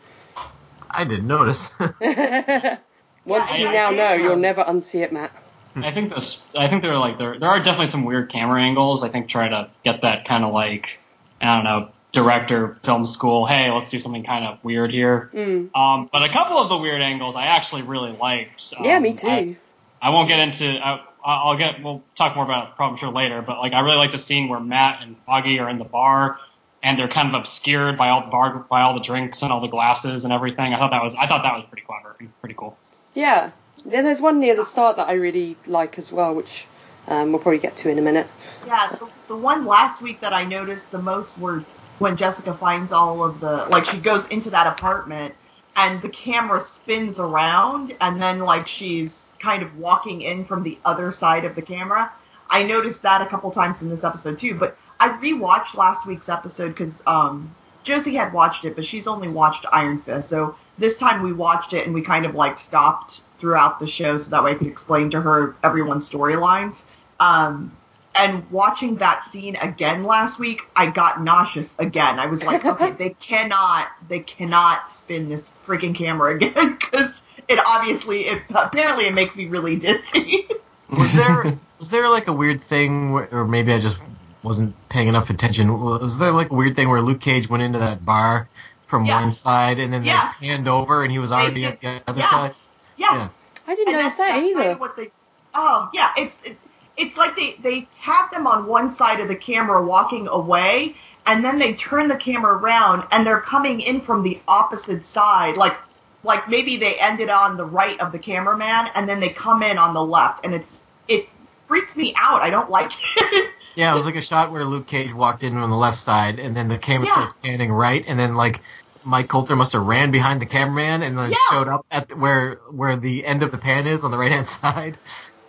I 0.91 1.05
didn't 1.05 1.27
notice. 1.27 1.71
once 1.79 1.93
I- 2.01 3.57
you 3.59 3.69
I 3.69 3.73
now 3.73 3.89
think, 3.89 3.99
know, 3.99 4.13
you'll 4.15 4.33
um, 4.35 4.41
never 4.41 4.63
unsee 4.65 5.03
it, 5.03 5.13
Matt. 5.13 5.33
I 5.77 5.91
think 5.91 6.15
this. 6.15 6.43
I 6.57 6.69
think 6.69 6.83
there 6.83 6.93
are 6.93 6.99
like 6.99 7.19
there 7.19 7.39
there 7.39 7.49
are 7.49 7.59
definitely 7.59 7.89
some 7.89 8.05
weird 8.05 8.31
camera 8.31 8.63
angles. 8.63 9.03
I 9.03 9.09
think 9.09 9.29
try 9.29 9.49
to 9.49 9.71
get 9.85 10.03
that 10.03 10.25
kind 10.25 10.45
of 10.45 10.53
like 10.53 10.99
I 11.41 11.57
don't 11.57 11.65
know 11.65 11.89
director 12.13 12.79
film 12.85 13.05
school. 13.07 13.45
Hey, 13.45 13.71
let's 13.73 13.91
do 13.91 13.99
something 13.99 14.23
kind 14.23 14.45
of 14.45 14.63
weird 14.63 14.93
here. 14.93 15.31
Mm. 15.35 15.77
Um, 15.77 16.09
but 16.13 16.23
a 16.23 16.29
couple 16.29 16.59
of 16.59 16.69
the 16.69 16.77
weird 16.79 17.03
angles 17.03 17.35
I 17.35 17.47
actually 17.47 17.83
really 17.83 18.13
liked. 18.13 18.73
Um, 18.79 18.85
yeah, 18.85 19.01
me 19.01 19.15
too. 19.15 19.27
I, 19.29 19.57
I 20.01 20.11
won't 20.11 20.29
get 20.29 20.39
into. 20.39 20.65
I, 20.87 21.03
I'll 21.25 21.57
get. 21.57 21.83
We'll 21.83 22.03
talk 22.15 22.37
more 22.37 22.45
about 22.45 22.69
it, 22.69 22.77
probably 22.77 22.99
sure 22.99 23.11
later. 23.11 23.43
But 23.43 23.59
like, 23.59 23.73
I 23.73 23.81
really 23.81 23.97
like 23.97 24.13
the 24.13 24.19
scene 24.19 24.49
where 24.49 24.61
Matt 24.61 25.03
and 25.03 25.17
Foggy 25.25 25.59
are 25.59 25.69
in 25.71 25.79
the 25.79 25.85
bar, 25.85 26.39
and 26.83 26.99
they're 26.99 27.09
kind 27.09 27.29
of 27.29 27.35
obscured 27.41 27.97
by 27.97 28.11
all 28.11 28.23
the 28.23 28.31
bar, 28.31 28.67
by 28.71 28.83
all 28.83 28.95
the 28.95 29.01
drinks 29.01 29.43
and 29.43 29.51
all 29.51 29.61
the 29.61 29.69
glasses 29.69 30.25
and 30.25 30.33
everything. 30.33 30.75
I 30.75 30.79
thought 30.79 30.91
that 30.91 31.03
was. 31.03 31.15
I 31.15 31.27
thought 31.27 31.43
that 31.43 31.55
was 31.55 31.65
pretty 31.71 31.87
clever 31.87 32.17
and 32.21 32.31
pretty 32.41 32.55
cool. 32.55 32.77
yeah. 33.15 33.51
Then 33.87 34.05
there's 34.05 34.21
one 34.23 34.41
near 34.41 34.57
the 34.57 34.65
start 34.65 34.97
that 34.97 35.09
I 35.09 35.15
really 35.15 35.57
like 35.67 35.99
as 35.99 36.11
well, 36.11 36.35
which 36.35 36.67
um, 37.07 37.33
we'll 37.33 37.41
probably 37.41 37.59
get 37.59 37.77
to 37.79 37.91
in 37.91 37.99
a 37.99 38.03
minute. 38.03 38.27
Yeah, 38.67 38.89
the, 38.99 39.09
the 39.29 39.37
one 39.37 39.67
last 39.67 40.01
week 40.01 40.21
that 40.21 40.33
I 40.33 40.45
noticed 40.45 40.91
the 40.91 41.03
most 41.03 41.39
were 41.39 41.65
when 41.99 42.17
Jessica 42.17 42.55
finds 42.55 42.93
all 42.93 43.23
of 43.23 43.41
the 43.41 43.67
like 43.71 43.85
she 43.85 43.99
goes 43.99 44.27
into 44.29 44.51
that 44.51 44.67
apartment 44.67 45.35
and 45.77 46.01
the 46.01 46.09
camera 46.09 46.61
spins 46.61 47.19
around 47.21 47.95
and 48.01 48.21
then 48.21 48.41
like 48.41 48.67
she's 48.67 49.24
kind 49.45 49.63
of 49.63 49.77
walking 49.79 50.23
in 50.23 50.45
from 50.47 50.63
the 50.63 50.79
other 50.85 51.11
side 51.11 51.45
of 51.45 51.55
the 51.55 51.63
camera. 51.63 52.11
I 52.49 52.63
noticed 52.63 53.03
that 53.03 53.21
a 53.21 53.27
couple 53.27 53.51
times 53.51 53.83
in 53.83 53.91
this 53.91 54.03
episode 54.03 54.39
too, 54.39 54.55
but 54.55 54.77
I 54.99 55.11
rewatched 55.11 55.75
last 55.75 56.07
week's 56.07 56.31
episode 56.31 56.69
because 56.71 57.03
um, 57.07 57.55
Josie 57.83 58.15
had 58.15 58.33
watched 58.33 58.65
it, 58.65 58.75
but 58.75 58.85
she's 58.85 59.07
only 59.07 59.29
watched 59.29 59.67
Iron 59.71 60.01
Fist. 60.01 60.31
So 60.31 60.57
this 60.79 60.97
time 60.97 61.23
we 61.23 61.33
watched 61.33 61.75
it 61.75 61.85
and 61.85 61.95
we 61.95 62.01
kind 62.01 62.25
of 62.25 62.35
like 62.35 62.59
stopped 62.59 63.21
throughout 63.39 63.79
the 63.79 63.87
show 63.87 64.17
so 64.17 64.31
that 64.31 64.43
way 64.43 64.53
I 64.53 64.55
could 64.55 64.67
explain 64.67 65.11
to 65.11 65.21
her 65.21 65.55
everyone's 65.63 66.09
storylines. 66.09 66.81
Um, 67.21 67.77
and 68.17 68.49
watching 68.51 68.97
that 68.97 69.25
scene 69.25 69.57
again 69.57 70.05
last 70.05 70.39
week, 70.39 70.63
I 70.75 70.87
got 70.87 71.23
nauseous 71.23 71.75
again. 71.79 72.19
I 72.19 72.27
was 72.27 72.43
like, 72.45 72.65
okay, 72.73 72.93
they 72.93 73.11
cannot, 73.11 73.89
they 74.09 74.21
cannot 74.21 74.91
spin 74.91 75.29
this 75.29 75.51
freaking 75.67 75.95
camera 75.95 76.37
again 76.37 76.79
because 76.81 77.21
it 77.49 77.59
obviously, 77.67 78.27
it 78.27 78.43
apparently, 78.55 79.07
it 79.07 79.15
makes 79.15 79.37
me 79.37 79.47
really 79.47 79.77
dizzy. 79.77 80.47
was 80.91 81.13
there 81.13 81.59
was 81.79 81.91
there 81.91 82.09
like 82.09 82.29
a 82.29 82.33
weird 82.33 82.63
thing, 82.63 83.13
where, 83.13 83.29
or 83.33 83.47
maybe 83.47 83.73
I 83.73 83.79
just 83.79 83.99
wasn't 84.43 84.75
paying 84.89 85.09
enough 85.09 85.31
attention? 85.31 85.79
Was 85.81 86.19
there 86.19 86.33
like 86.33 86.51
a 86.51 86.55
weird 86.55 86.77
thing 86.77 86.89
where 86.89 87.01
Luke 87.01 87.21
Cage 87.21 87.49
went 87.49 87.63
into 87.63 87.79
that 87.81 88.05
bar 88.05 88.49
from 88.87 89.07
one 89.07 89.33
side 89.33 89.81
and 89.81 89.93
then 89.93 90.05
Yes. 90.05 90.39
they 90.39 90.49
panned 90.49 90.69
over 90.69 91.03
and 91.03 91.11
he 91.11 91.19
was 91.19 91.33
already 91.33 91.63
They 91.63 91.67
at 91.67 91.81
the 91.81 92.03
other 92.07 92.23
side? 92.23 92.47
yes, 92.49 92.71
yes. 92.99 93.35
I 93.67 93.75
didn't 93.75 93.95
And 93.95 93.97
notice 94.03 94.17
that's- 94.17 94.17
that 94.19 94.43
that's 94.43 94.55
kind 94.55 94.59
either. 94.59 94.71
of 94.73 94.81
what 94.81 94.97
they, 94.97 95.11
oh 95.55 95.89
yeah, 95.95 96.11
it's 96.19 96.37
it, 96.45 96.59
it's 96.97 97.17
like 97.17 97.35
they 97.35 97.57
they 97.63 97.89
have 97.99 98.31
them 98.31 98.47
on 98.47 98.67
one 98.67 98.91
side 98.93 99.21
of 99.21 99.29
the 99.29 99.35
camera 99.37 99.83
walking 99.83 100.29
away, 100.29 100.95
and 101.27 101.43
then 101.43 101.59
they 101.59 101.73
turn 101.75 102.09
the 102.09 102.17
camera 102.17 102.53
around 102.55 103.07
and 103.11 103.27
they're 103.27 103.41
coming 103.41 103.81
in 103.81 104.01
from 104.03 104.23
the 104.23 104.39
opposite 104.47 105.05
side, 105.05 105.57
like 105.57 105.77
like 106.25 106.49
maybe 106.49 106.77
they 106.77 106.95
ended 106.97 107.29
on 107.31 107.57
the 107.57 107.65
right 107.65 107.99
of 108.01 108.13
the 108.13 108.19
cameraman 108.19 108.89
and 108.95 109.09
then 109.09 109.21
they 109.21 109.29
come 109.31 109.63
in 109.63 109.79
on 109.79 109.95
the 109.95 110.05
left, 110.05 110.45
and 110.45 110.55
it's 110.55 110.81
it 111.09 111.29
freaks 111.69 111.97
me 111.97 112.15
out. 112.17 112.43
I 112.43 112.51
don't 112.51 112.71
like 112.71 112.91
it. 113.17 113.51
Yeah, 113.77 113.93
it 113.93 113.97
was 113.97 114.05
like 114.07 114.17
a 114.17 114.23
shot 114.23 114.53
where 114.53 114.65
Luke 114.65 114.87
Cage 114.87 115.13
walked 115.13 115.43
in 115.43 115.57
on 115.57 115.69
the 115.71 115.77
left 115.77 115.99
side, 115.99 116.39
and 116.39 116.57
then 116.57 116.69
the 116.69 116.79
camera 116.79 117.07
Yeah. 117.09 117.13
starts 117.15 117.35
panning 117.43 117.73
right, 117.73 118.05
and 118.07 118.19
then 118.19 118.35
like 118.35 118.61
Mike 119.05 119.29
Colter 119.29 119.55
must 119.57 119.73
have 119.73 119.85
ran 119.85 120.11
behind 120.13 120.41
the 120.41 120.47
cameraman 120.47 121.03
and 121.03 121.19
then 121.19 121.31
Yeah. 121.31 121.37
showed 121.51 121.69
up 121.69 121.85
at 121.91 122.09
the, 122.09 122.17
where 122.17 122.55
where 122.71 122.97
the 122.97 123.27
end 123.27 123.43
of 123.43 123.51
the 123.51 123.59
pan 123.59 123.87
is 123.87 124.03
on 124.05 124.11
the 124.11 124.17
right 124.19 124.33
hand 124.33 124.47
side. 124.61 124.97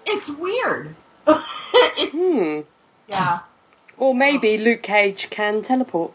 it's 0.06 0.30
weird. 0.30 0.96
it's 1.74 2.12
Hmm. 2.14 2.62
yeah. 3.08 3.40
Or 3.98 4.14
maybe 4.14 4.58
Luke 4.58 4.84
Cage 4.84 5.30
can 5.30 5.62
teleport. 5.62 6.12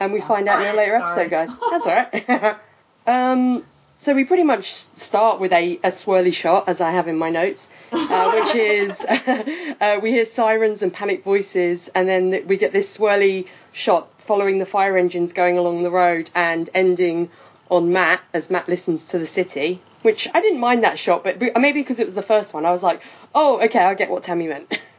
And 0.00 0.12
we 0.12 0.20
find 0.20 0.48
out 0.48 0.62
in 0.62 0.68
a 0.74 0.76
later 0.76 0.94
episode, 0.94 1.30
guys. 1.30 1.56
That's 1.70 1.86
alright. 1.86 2.58
um, 3.06 3.64
so 4.00 4.14
we 4.14 4.24
pretty 4.24 4.44
much 4.44 4.72
start 4.72 5.40
with 5.40 5.52
a, 5.52 5.76
a 5.76 5.88
swirly 5.88 6.32
shot, 6.32 6.68
as 6.70 6.80
I 6.80 6.92
have 6.92 7.06
in 7.06 7.18
my 7.18 7.28
notes, 7.28 7.70
uh, 7.92 8.32
which 8.32 8.54
is 8.54 9.04
uh, 9.80 10.00
we 10.02 10.10
hear 10.12 10.24
sirens 10.24 10.82
and 10.82 10.90
panic 10.90 11.22
voices, 11.22 11.88
and 11.88 12.08
then 12.08 12.46
we 12.46 12.56
get 12.56 12.72
this 12.72 12.96
swirly 12.96 13.46
shot 13.72 14.08
following 14.22 14.58
the 14.58 14.64
fire 14.64 14.96
engines 14.96 15.34
going 15.34 15.58
along 15.58 15.82
the 15.82 15.90
road 15.90 16.30
and 16.34 16.70
ending 16.72 17.28
on 17.70 17.92
Matt 17.92 18.22
as 18.32 18.48
Matt 18.48 18.70
listens 18.70 19.10
to 19.10 19.18
the 19.18 19.26
city. 19.26 19.82
Which 20.00 20.26
I 20.32 20.40
didn't 20.40 20.60
mind 20.60 20.84
that 20.84 20.98
shot, 20.98 21.22
but 21.22 21.38
but 21.38 21.60
maybe 21.60 21.82
because 21.82 22.00
it 22.00 22.06
was 22.06 22.14
the 22.14 22.22
first 22.22 22.54
one, 22.54 22.64
I 22.64 22.70
was 22.70 22.82
like, 22.82 23.02
oh, 23.34 23.60
okay, 23.64 23.80
I 23.80 23.92
get 23.92 24.08
what 24.08 24.22
Tammy 24.22 24.48
meant. 24.48 24.80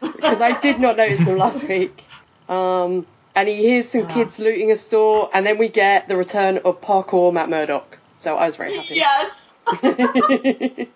Because 0.00 0.40
I 0.40 0.58
did 0.58 0.80
not 0.80 0.96
notice 0.96 1.24
them 1.24 1.38
last 1.38 1.62
week. 1.62 2.04
Um, 2.48 3.06
and 3.34 3.48
he 3.48 3.56
hears 3.56 3.88
some 3.88 4.02
Yeah. 4.02 4.14
kids 4.14 4.38
looting 4.38 4.70
a 4.70 4.76
store, 4.76 5.30
and 5.32 5.44
then 5.46 5.58
we 5.58 5.68
get 5.68 6.08
the 6.08 6.16
return 6.16 6.58
of 6.58 6.80
parkour 6.80 7.32
Matt 7.32 7.48
Murdock. 7.48 7.98
So 8.18 8.36
I 8.36 8.46
was 8.46 8.56
very 8.56 8.76
happy. 8.76 8.94
Yes. 8.94 9.50
Amazing. 9.82 10.90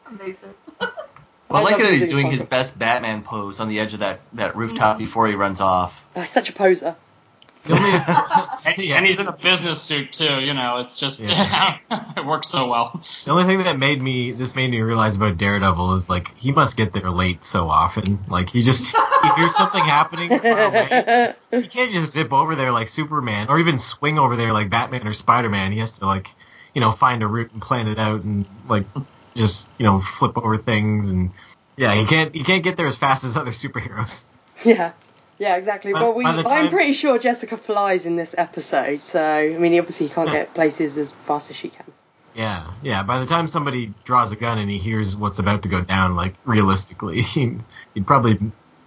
Well, 1.49 1.59
I 1.59 1.61
I 1.61 1.63
like 1.63 1.73
love 1.73 1.83
that 1.83 1.93
he's 1.93 2.11
doing 2.11 2.27
his 2.27 2.41
his 2.41 2.49
best 2.49 2.77
Batman 2.77 3.23
pose 3.23 3.61
on 3.61 3.69
the 3.69 3.79
edge 3.79 3.95
of 3.95 4.01
that, 4.01 4.21
that 4.33 4.57
rooftop 4.57 4.97
mm. 4.97 4.99
before 4.99 5.29
he 5.29 5.35
runs 5.35 5.61
off. 5.61 6.03
Oh, 6.17 6.23
he's 6.23 6.31
such 6.31 6.51
a 6.51 6.53
poser. 6.53 6.97
The 7.67 7.73
only, 7.75 7.91
And, 8.65 8.79
Yeah. 8.79 8.97
and 8.97 9.07
he's 9.07 9.19
in 9.19 9.27
a 9.27 9.33
business 9.33 9.83
suit 9.83 10.13
too. 10.13 10.41
You 10.41 10.55
know, 10.55 10.79
it's 10.79 10.95
just 10.95 11.21
Yeah. 11.21 11.79
it 12.17 12.25
works 12.25 12.49
so 12.49 12.69
well. 12.69 13.01
the 13.25 13.31
only 13.31 13.45
thing 13.45 13.63
that 13.65 13.79
made 13.79 14.01
me 14.01 14.33
this 14.33 14.55
made 14.57 14.71
me 14.71 14.81
realize 14.81 15.17
about 15.17 15.39
Daredevil 15.39 15.95
is 15.95 16.09
like 16.09 16.37
he 16.37 16.53
must 16.53 16.77
get 16.77 16.93
there 16.93 17.11
late 17.11 17.45
so 17.45 17.69
often. 17.71 18.25
Like 18.29 18.51
he 18.51 18.63
just 18.63 18.95
he 18.97 19.29
hears 19.37 19.55
something 19.57 19.85
happening 19.85 20.29
far 20.39 20.65
away. 20.65 21.35
He 21.51 21.63
can't 21.63 21.91
just 21.93 22.13
zip 22.13 22.33
over 22.33 22.55
there 22.55 22.71
like 22.73 22.89
Superman 22.89 23.49
or 23.49 23.59
even 23.59 23.79
swing 23.79 24.19
over 24.19 24.37
there 24.37 24.53
like 24.53 24.69
Batman 24.69 25.07
or 25.07 25.13
Spider 25.15 25.49
Man. 25.49 25.73
He 25.73 25.79
has 25.79 25.93
to 26.01 26.07
like 26.07 26.29
you 26.75 26.81
know 26.81 26.93
find 26.93 27.23
a 27.23 27.27
route 27.27 27.53
and 27.53 27.63
plan 27.63 27.89
it 27.89 27.99
out 27.99 28.23
and 28.23 28.45
like 28.69 28.85
just 29.35 29.69
you 29.79 29.85
know 29.87 30.01
flip 30.01 30.37
over 30.37 30.57
things 30.59 31.09
and 31.11 31.31
yeah 31.77 31.95
he 31.95 32.05
can't 32.05 32.35
he 32.35 32.43
can't 32.43 32.63
get 32.65 32.77
there 32.77 32.87
as 32.87 32.97
fast 32.97 33.25
as 33.25 33.37
other 33.37 33.53
superheroes. 33.53 34.25
Yeah. 34.65 34.93
Yeah, 35.39 35.57
exactly. 35.57 35.93
By- 35.93 36.03
well, 36.03 36.15
we, 36.15 36.25
by 36.25 36.33
the 36.33 36.49
I'm 36.49 36.69
pretty 36.71 36.93
sure 36.93 37.19
Jessica 37.19 37.57
flies 37.57 38.07
in 38.07 38.17
this 38.17 38.35
episode, 38.37 39.03
so 39.03 39.23
I 39.23 39.59
mean, 39.59 39.79
obviously, 39.79 40.09
he 40.09 40.15
can't 40.15 40.31
get 40.31 40.55
places 40.55 40.97
as 40.99 41.13
fast 41.13 41.51
as 41.51 41.57
she 41.57 41.69
can. 41.69 41.85
Yeah, 42.35 42.71
yeah. 42.83 43.03
By 43.03 43.21
the 43.21 43.27
time 43.27 43.49
somebody 43.49 43.95
draws 44.05 44.31
a 44.31 44.37
gun 44.37 44.59
and 44.59 44.71
he 44.71 44.79
hears 44.79 45.17
what's 45.17 45.39
about 45.39 45.63
to 45.63 45.69
go 45.69 45.81
down, 45.81 46.17
like 46.17 46.35
realistically, 46.45 47.23
he'd, 47.23 47.61
he'd 47.95 48.07
probably 48.07 48.39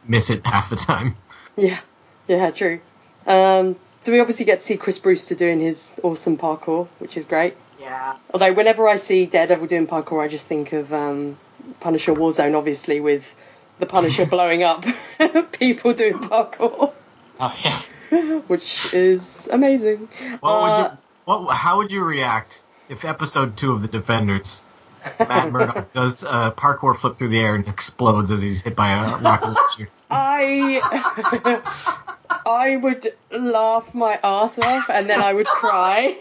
miss 0.08 0.30
it 0.30 0.46
half 0.46 0.70
the 0.70 0.76
time. 0.76 1.16
Yeah, 1.56 1.80
yeah, 2.28 2.52
true. 2.52 2.80
Um, 3.26 3.76
so 4.00 4.12
we 4.12 4.20
obviously 4.20 4.46
get 4.46 4.60
to 4.60 4.66
see 4.66 4.78
Chris 4.78 4.98
Brewster 4.98 5.36
doing 5.36 5.60
his 5.60 6.00
awesome 6.04 6.38
parkour, 6.38 6.88
which 7.00 7.18
is 7.18 7.26
great. 7.26 7.56
Yeah. 7.80 8.18
Although 8.34 8.54
whenever 8.54 8.88
I 8.88 8.96
see 8.98 9.26
Daredevil 9.26 9.68
doing 9.68 9.88
parkour, 9.88 10.24
I 10.24 10.28
just 10.28 10.48
think 10.48 10.74
of 10.74 10.94
um, 10.94 11.38
Punisher 11.80 12.14
Warzone, 12.14 12.56
obviously 12.56 13.00
with 13.00 13.36
the 13.80 13.86
Punisher 13.86 14.26
blowing 14.26 14.64
up 14.64 14.86
people 15.54 15.94
doing 15.94 16.14
parkour, 16.20 16.94
Oh 17.40 17.56
yeah. 17.64 18.40
which 18.48 18.94
is 18.94 19.48
amazing. 19.52 20.10
What 20.42 20.62
would 20.62 20.70
Uh, 20.72 20.90
you? 20.92 20.98
What? 21.26 21.54
How 21.56 21.78
would 21.78 21.92
you 21.92 22.04
react 22.04 22.60
if 22.90 23.06
episode 23.06 23.56
two 23.58 23.72
of 23.74 23.82
the 23.82 23.88
Defenders, 23.88 24.62
Matt 25.20 25.52
Murdock 25.52 25.94
does 25.94 26.24
a 26.24 26.52
parkour 26.58 26.98
flip 26.98 27.18
through 27.18 27.30
the 27.30 27.40
air 27.40 27.56
and 27.56 27.68
explodes 27.68 28.32
as 28.32 28.42
he's 28.42 28.62
hit 28.62 28.76
by 28.76 28.90
a 28.92 29.18
rocket 29.18 29.54
launcher? 29.54 29.90
I 30.12 30.82
I 32.46 32.76
would 32.78 33.14
laugh 33.32 33.94
my 33.94 34.20
ass 34.24 34.58
off 34.58 34.90
and 34.90 35.08
then 35.10 35.22
I 35.22 35.34
would 35.34 35.46
cry. 35.48 36.18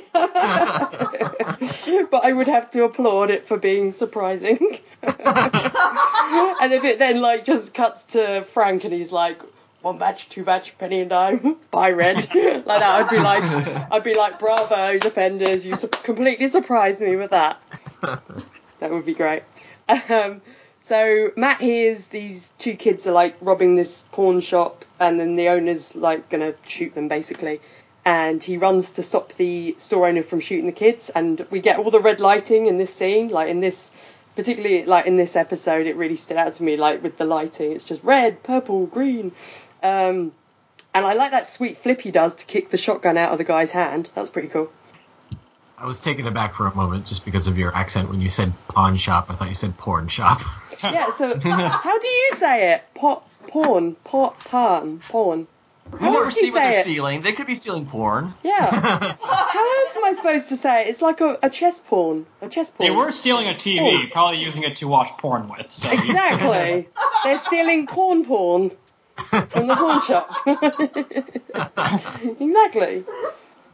but 2.10 2.24
I 2.24 2.32
would 2.32 2.48
have 2.48 2.70
to 2.70 2.84
applaud 2.84 3.30
it 3.30 3.46
for 3.46 3.58
being 3.58 3.92
surprising. 3.92 4.58
and 5.02 6.72
if 6.72 6.84
it 6.84 6.98
then 6.98 7.20
like 7.20 7.44
just 7.44 7.74
cuts 7.74 8.06
to 8.06 8.42
Frank 8.42 8.84
and 8.84 8.92
he's 8.92 9.12
like, 9.12 9.40
one 9.82 9.98
batch, 9.98 10.28
two 10.28 10.44
batch, 10.44 10.76
penny 10.78 11.00
and 11.00 11.10
dime, 11.10 11.56
buy 11.70 11.92
red, 11.92 12.16
like 12.16 12.64
that, 12.64 12.82
I'd 12.82 13.08
be 13.08 13.18
like, 13.18 13.92
I'd 13.92 14.04
be 14.04 14.14
like, 14.14 14.38
bravo, 14.38 14.98
defenders, 14.98 15.64
you 15.64 15.76
su- 15.76 15.88
completely 15.88 16.48
surprised 16.48 17.00
me 17.00 17.16
with 17.16 17.30
that. 17.30 17.60
That 18.80 18.90
would 18.90 19.06
be 19.06 19.14
great. 19.14 19.42
Um, 19.88 20.40
so 20.80 21.32
Matt 21.36 21.60
hears 21.60 22.08
these 22.08 22.52
two 22.58 22.74
kids 22.74 23.06
are 23.06 23.12
like 23.12 23.36
robbing 23.40 23.74
this 23.76 24.02
pawn 24.12 24.40
shop, 24.40 24.84
and 25.00 25.18
then 25.18 25.36
the 25.36 25.48
owner's 25.48 25.94
like 25.96 26.28
gonna 26.28 26.54
shoot 26.66 26.94
them 26.94 27.08
basically. 27.08 27.60
And 28.08 28.42
he 28.42 28.56
runs 28.56 28.92
to 28.92 29.02
stop 29.02 29.34
the 29.34 29.74
store 29.76 30.08
owner 30.08 30.22
from 30.22 30.40
shooting 30.40 30.64
the 30.64 30.72
kids, 30.72 31.10
and 31.10 31.46
we 31.50 31.60
get 31.60 31.78
all 31.78 31.90
the 31.90 32.00
red 32.00 32.20
lighting 32.20 32.64
in 32.66 32.78
this 32.78 32.94
scene, 32.94 33.28
like 33.28 33.50
in 33.50 33.60
this, 33.60 33.94
particularly 34.34 34.86
like 34.86 35.04
in 35.04 35.16
this 35.16 35.36
episode, 35.36 35.86
it 35.86 35.94
really 35.94 36.16
stood 36.16 36.38
out 36.38 36.54
to 36.54 36.62
me, 36.62 36.78
like 36.78 37.02
with 37.02 37.18
the 37.18 37.26
lighting, 37.26 37.72
it's 37.72 37.84
just 37.84 38.02
red, 38.02 38.42
purple, 38.42 38.86
green. 38.86 39.32
Um, 39.82 40.32
and 40.94 41.04
I 41.04 41.12
like 41.12 41.32
that 41.32 41.46
sweet 41.46 41.76
flip 41.76 42.00
he 42.00 42.10
does 42.10 42.36
to 42.36 42.46
kick 42.46 42.70
the 42.70 42.78
shotgun 42.78 43.18
out 43.18 43.32
of 43.32 43.36
the 43.36 43.44
guy's 43.44 43.72
hand. 43.72 44.10
That 44.14 44.22
was 44.22 44.30
pretty 44.30 44.48
cool. 44.48 44.72
I 45.76 45.84
was 45.86 46.00
taken 46.00 46.26
aback 46.26 46.54
for 46.54 46.66
a 46.66 46.74
moment 46.74 47.04
just 47.04 47.26
because 47.26 47.46
of 47.46 47.58
your 47.58 47.76
accent 47.76 48.08
when 48.08 48.22
you 48.22 48.30
said 48.30 48.54
pawn 48.68 48.96
shop. 48.96 49.26
I 49.28 49.34
thought 49.34 49.50
you 49.50 49.54
said 49.54 49.76
porn 49.76 50.08
shop. 50.08 50.40
Yeah, 50.82 51.10
so 51.10 51.38
how 51.38 51.98
do 51.98 52.08
you 52.08 52.30
say 52.32 52.72
it? 52.72 52.84
Po- 52.94 53.22
porn, 53.48 53.96
pot, 53.96 54.38
porn, 54.40 55.00
porn. 55.00 55.46
We 55.92 55.98
How 56.00 56.10
never 56.12 56.24
else 56.24 56.34
do 56.34 56.40
you 56.40 56.46
see 56.46 56.52
what 56.52 56.62
say 56.62 56.70
they're 56.70 56.80
it? 56.80 56.84
stealing. 56.84 57.22
They 57.22 57.32
could 57.32 57.46
be 57.46 57.54
stealing 57.54 57.86
porn. 57.86 58.34
Yeah. 58.42 58.70
How 59.20 59.80
else 59.80 59.96
am 59.96 60.04
I 60.04 60.12
supposed 60.14 60.48
to 60.50 60.56
say 60.56 60.82
it? 60.82 60.88
It's 60.88 61.02
like 61.02 61.20
a, 61.20 61.38
a 61.42 61.50
chess 61.50 61.80
pawn. 61.80 62.26
A 62.42 62.48
chess 62.48 62.70
pawn. 62.70 62.86
They 62.86 62.90
were 62.90 63.10
stealing 63.12 63.46
a 63.46 63.54
TV, 63.54 64.04
oh. 64.04 64.06
probably 64.12 64.38
using 64.38 64.64
it 64.64 64.76
to 64.76 64.88
watch 64.88 65.08
porn 65.18 65.48
with. 65.48 65.70
So 65.70 65.90
Exactly. 65.90 66.88
They're 67.24 67.38
stealing 67.38 67.86
porn 67.86 68.24
porn 68.24 68.70
from 69.16 69.66
the 69.66 69.74
pawn 69.74 70.02
shop. 70.02 70.30
exactly. 72.40 73.04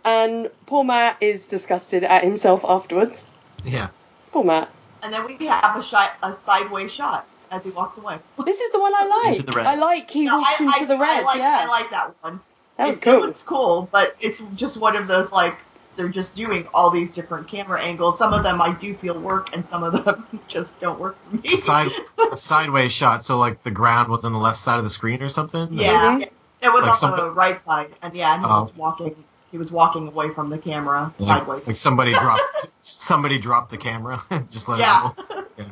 And 0.04 0.50
poor 0.66 0.84
Matt 0.84 1.16
is 1.20 1.48
disgusted 1.48 2.04
at 2.04 2.24
himself 2.24 2.64
afterwards. 2.64 3.28
yeah. 3.64 3.88
Poor 4.32 4.44
Matt. 4.44 4.70
And 5.02 5.12
then 5.12 5.26
we 5.26 5.46
have 5.46 5.76
a, 5.76 5.82
shot, 5.82 6.12
a 6.22 6.34
sideways 6.34 6.90
shot 6.90 7.26
as 7.50 7.64
he 7.64 7.70
walks 7.70 7.98
away. 7.98 8.18
This 8.44 8.60
is 8.60 8.72
the 8.72 8.80
one 8.80 8.92
I 8.94 9.22
like. 9.24 9.36
Into 9.40 9.50
the 9.50 9.56
red. 9.56 9.66
I 9.66 9.74
like 9.76 10.10
he 10.10 10.24
No, 10.26 10.38
walks 10.38 10.60
I, 10.60 10.64
into 10.64 10.76
I, 10.76 10.84
the 10.84 10.98
red. 10.98 11.18
I 11.18 11.22
like, 11.22 11.38
yeah. 11.38 11.58
I 11.62 11.66
like 11.66 11.90
that 11.90 12.14
one. 12.22 12.40
that 12.76 12.86
was 12.86 12.98
it, 12.98 13.02
cool. 13.02 13.14
It 13.14 13.26
looks 13.26 13.42
cool, 13.42 13.88
but 13.92 14.16
it's 14.20 14.40
just 14.54 14.76
one 14.76 14.96
of 14.96 15.06
those 15.06 15.32
like 15.32 15.56
they're 15.96 16.08
just 16.08 16.34
doing 16.34 16.66
all 16.74 16.90
these 16.90 17.12
different 17.12 17.46
camera 17.48 17.80
angles. 17.80 18.18
Some 18.18 18.32
of 18.34 18.42
them 18.42 18.60
I 18.60 18.72
do 18.72 18.94
feel 18.94 19.18
work, 19.18 19.54
and 19.54 19.64
some 19.68 19.84
of 19.84 20.04
them 20.04 20.26
just 20.48 20.78
don't 20.80 20.98
work 20.98 21.16
for 21.24 21.36
me. 21.36 21.56
Side 21.56 21.90
a 22.32 22.36
sideways 22.36 22.92
shot, 22.92 23.24
so 23.24 23.38
like 23.38 23.62
the 23.62 23.70
ground 23.70 24.08
was 24.10 24.24
on 24.24 24.32
the 24.32 24.38
left 24.38 24.58
side 24.58 24.78
of 24.78 24.84
the 24.84 24.90
screen 24.90 25.22
or 25.22 25.28
something. 25.28 25.68
yeah, 25.72 26.18
Mhm. 26.18 26.22
it 26.62 26.72
was 26.72 26.82
Like 26.82 26.90
on 26.90 26.96
some- 26.96 27.16
the 27.16 27.30
right 27.30 27.64
side, 27.64 27.90
and 28.02 28.12
yeah, 28.14 28.34
and 28.34 28.42
he 28.44 28.50
Oh. 28.50 28.60
was 28.60 28.76
walking. 28.76 29.14
He 29.52 29.58
was 29.58 29.70
walking 29.70 30.08
away 30.08 30.30
from 30.30 30.50
the 30.50 30.58
camera 30.58 31.12
Like, 31.20 31.42
sideways. 31.42 31.66
like 31.68 31.76
somebody 31.76 32.12
dropped 32.12 32.42
somebody 32.82 33.38
dropped 33.38 33.70
the 33.70 33.76
camera. 33.78 34.20
just 34.50 34.66
let 34.68 34.80
Yeah. 34.80 35.10
it 35.16 35.34
roll. 35.34 35.44
yeah, 35.58 35.64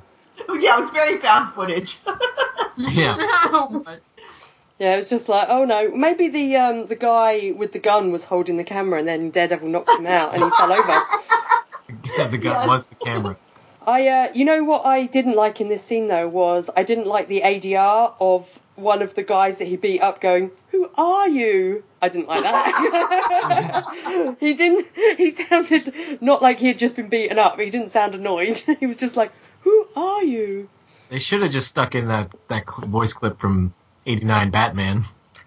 it 0.61 0.81
was 0.81 0.91
very 0.91 1.19
found 1.21 1.55
footage. 1.55 1.99
Yeah. 2.77 3.17
Oh 3.55 3.85
Yeah, 4.79 4.95
it 4.95 4.97
was 4.97 5.09
just 5.11 5.29
like, 5.29 5.47
oh 5.51 5.65
no, 5.67 5.95
maybe 5.95 6.29
the 6.29 6.57
um 6.57 6.87
the 6.87 6.97
guy 6.97 7.53
with 7.55 7.73
the 7.73 7.79
gun 7.79 8.11
was 8.13 8.25
holding 8.25 8.57
the 8.57 8.65
camera, 8.65 8.99
and 8.99 9.07
then 9.07 9.31
Daredevil 9.31 9.69
knocked 9.69 9.91
him 9.91 10.07
out, 10.07 10.35
and 10.35 10.43
he 10.43 10.51
fell 10.51 10.73
over. 10.73 12.31
the 12.31 12.39
gun 12.39 12.53
Yes. 12.57 12.67
was 12.69 12.87
the 12.87 12.95
camera. 12.95 13.37
I, 13.87 14.09
uh, 14.09 14.29
you 14.33 14.45
know 14.45 14.63
what 14.65 14.87
I 14.87 15.07
didn't 15.07 15.35
like 15.35 15.61
in 15.61 15.69
this 15.69 15.83
scene 15.83 16.09
though 16.09 16.29
was 16.29 16.71
I 16.77 16.83
didn't 16.85 17.07
like 17.07 17.29
the 17.29 17.43
ADR 17.43 18.15
of 18.21 18.59
one 18.77 19.03
of 19.03 19.15
the 19.15 19.23
guys 19.23 19.59
that 19.59 19.67
he 19.67 19.77
beat 19.77 20.01
up 20.01 20.21
going, 20.21 20.51
"Who 20.71 20.89
are 20.97 21.29
you?" 21.29 21.83
I 22.01 22.09
didn't 22.09 22.29
like 22.29 22.43
that. 22.43 24.37
he 24.41 24.55
didn't. 24.55 24.87
He 25.19 25.31
sounded 25.31 25.93
not 26.21 26.43
like 26.43 26.59
he 26.59 26.69
had 26.69 26.79
just 26.79 26.97
been 26.97 27.09
beaten 27.09 27.39
up. 27.39 27.61
He 27.61 27.71
didn't 27.71 27.91
sound 27.91 28.15
annoyed. 28.15 28.57
he 28.81 28.87
was 28.87 28.97
just 28.97 29.17
like, 29.17 29.31
"Who 29.63 29.87
are 29.97 30.23
you?" 30.23 30.69
They 31.09 31.19
should 31.19 31.43
have 31.43 31.53
just 31.53 31.69
stuck 31.69 31.95
in 31.95 32.09
that 32.09 32.31
that 32.49 32.65
cl- 32.69 32.89
voice 32.89 33.13
clip 33.13 33.39
from 33.41 33.75
'89 34.07 34.51
Batman. 34.51 35.05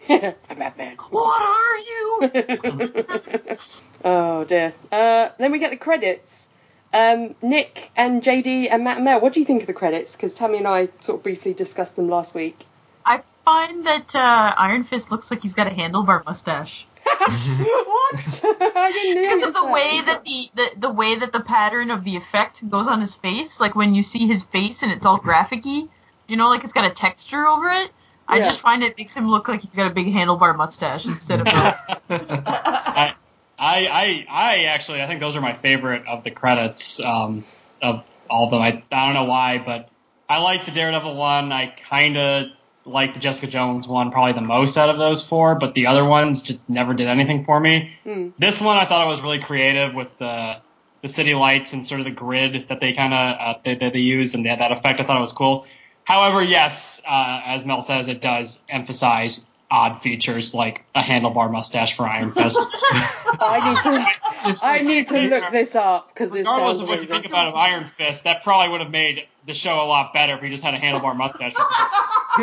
I'm 0.09 0.33
Batman. 0.57 0.97
What 1.09 1.41
are 1.41 1.77
you? 1.77 3.57
Oh 4.07 4.43
dear. 4.43 4.71
Uh, 4.91 5.29
then 5.39 5.51
we 5.51 5.57
get 5.57 5.71
the 5.71 5.77
credits. 5.77 6.49
Um, 6.93 7.33
Nick 7.41 7.89
and 7.97 8.21
JD 8.21 8.67
and 8.71 8.83
Matt 8.83 8.97
and 8.97 9.05
Mel. 9.05 9.19
What 9.19 9.33
do 9.33 9.39
you 9.39 9.45
think 9.45 9.61
of 9.61 9.67
the 9.67 9.73
credits? 9.73 10.15
Because 10.15 10.35
Tammy 10.35 10.59
and 10.59 10.67
I 10.67 10.89
sort 10.99 11.17
of 11.19 11.23
briefly 11.23 11.53
discussed 11.53 11.95
them 11.95 12.07
last 12.07 12.35
week. 12.35 12.65
I 13.03 13.21
find 13.43 13.85
that 13.87 14.15
uh, 14.15 14.53
Iron 14.57 14.83
Fist 14.83 15.09
looks 15.11 15.31
like 15.31 15.41
he's 15.41 15.53
got 15.53 15.65
a 15.67 15.71
handlebar 15.71 16.23
mustache. 16.23 16.85
what? 17.57 18.41
I 18.75 18.91
didn't 18.91 19.21
Because 19.21 19.43
of 19.43 19.53
the 19.53 19.63
that. 19.63 19.73
way 19.73 20.01
that 20.05 20.23
the, 20.23 20.49
the 20.55 20.79
the 20.79 20.89
way 20.89 21.15
that 21.15 21.31
the 21.31 21.39
pattern 21.39 21.91
of 21.91 22.03
the 22.03 22.15
effect 22.15 22.67
goes 22.69 22.87
on 22.87 23.01
his 23.01 23.15
face, 23.15 23.59
like 23.59 23.75
when 23.75 23.95
you 23.95 24.03
see 24.03 24.27
his 24.27 24.43
face 24.43 24.83
and 24.83 24.91
it's 24.91 25.05
all 25.05 25.17
graphic-y, 25.17 25.83
you 26.27 26.35
know, 26.37 26.49
like 26.49 26.63
it's 26.63 26.73
got 26.73 26.89
a 26.89 26.93
texture 26.93 27.45
over 27.47 27.69
it. 27.69 27.91
I 28.27 28.39
Yeah. 28.39 28.45
just 28.45 28.59
find 28.59 28.83
it 28.83 28.97
makes 28.97 29.15
him 29.15 29.29
look 29.29 29.47
like 29.47 29.61
he's 29.61 29.73
got 29.73 29.91
a 29.91 29.93
big 29.93 30.07
handlebar 30.07 30.55
mustache 30.55 31.07
instead 31.07 31.41
of 31.41 31.51
a 31.53 31.75
I, 32.09 33.15
I, 33.57 33.87
I, 33.87 34.25
I 34.29 34.63
actually, 34.65 35.01
I 35.01 35.07
think 35.07 35.19
those 35.19 35.35
are 35.35 35.41
my 35.41 35.53
favorite 35.53 36.07
of 36.07 36.23
the 36.23 36.31
credits 36.31 36.99
um, 36.99 37.45
of 37.81 38.05
all 38.29 38.45
of 38.45 38.51
them. 38.51 38.61
I, 38.61 38.83
I 38.91 39.05
don't 39.05 39.13
know 39.13 39.25
why, 39.25 39.59
but 39.59 39.89
I 40.27 40.39
like 40.39 40.65
the 40.65 40.71
Daredevil 40.71 41.15
one. 41.15 41.51
I 41.51 41.67
kind 41.67 42.17
of 42.17 42.47
like 42.85 43.13
the 43.13 43.19
Jessica 43.19 43.47
Jones 43.47 43.87
one 43.87 44.11
probably 44.11 44.33
the 44.33 44.41
most 44.41 44.77
out 44.77 44.89
of 44.89 44.97
those 44.97 45.27
four, 45.27 45.55
but 45.55 45.73
the 45.73 45.87
other 45.87 46.05
ones 46.05 46.41
just 46.41 46.59
never 46.67 46.93
did 46.93 47.07
anything 47.07 47.43
for 47.45 47.59
me. 47.59 47.91
Hmm. 48.03 48.29
This 48.37 48.61
one 48.61 48.77
I 48.77 48.85
thought 48.85 49.05
it 49.05 49.09
was 49.09 49.21
really 49.21 49.39
creative 49.39 49.93
with 49.93 50.09
the 50.19 50.57
the 51.01 51.07
city 51.07 51.35
lights 51.35 51.73
and 51.73 51.85
sort 51.85 51.99
of 51.99 52.05
the 52.05 52.11
grid 52.11 52.67
that 52.69 52.79
they 52.79 52.93
kind 52.93 53.13
of 53.13 53.37
uh, 53.39 53.59
that, 53.65 53.79
that 53.79 53.93
they 53.93 53.99
use 53.99 54.33
and 54.33 54.45
that, 54.45 54.59
that 54.59 54.71
effect. 54.71 54.99
I 54.99 55.03
thought 55.03 55.17
it 55.17 55.21
was 55.21 55.33
cool. 55.33 55.65
However, 56.03 56.43
yes, 56.43 57.01
uh, 57.07 57.41
as 57.45 57.65
Mel 57.65 57.81
says, 57.81 58.07
it 58.07 58.21
does 58.21 58.59
emphasize 58.69 59.43
odd 59.71 60.01
features 60.01 60.53
like 60.53 60.85
a 60.93 61.01
handlebar 61.01 61.51
mustache 61.51 61.95
for 61.95 62.07
Iron 62.07 62.31
Fist. 62.31 62.57
I 62.81 63.73
need 63.73 63.83
to. 63.83 64.47
Just 64.47 64.63
I 64.63 64.73
like, 64.73 64.83
need 64.83 65.07
to 65.07 65.21
look 65.29 65.51
this 65.51 65.75
up 65.75 66.13
because 66.13 66.31
this 66.31 66.39
Regardless 66.39 66.77
sounds 66.77 66.81
of 66.81 66.87
what 66.87 67.01
you 67.01 67.07
think 67.07 67.25
about 67.25 67.47
of 67.47 67.55
Iron 67.55 67.85
Fist, 67.85 68.23
that 68.23 68.43
probably 68.43 68.71
would 68.71 68.81
have 68.81 68.91
made 68.91 69.27
the 69.45 69.53
show 69.53 69.81
a 69.81 69.85
lot 69.85 70.13
better 70.13 70.33
if 70.35 70.41
he 70.41 70.49
just 70.49 70.63
had 70.63 70.73
a 70.73 70.79
handlebar 70.79 71.15
mustache. 71.15 71.53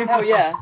Hell 0.07 0.23
yeah. 0.25 0.53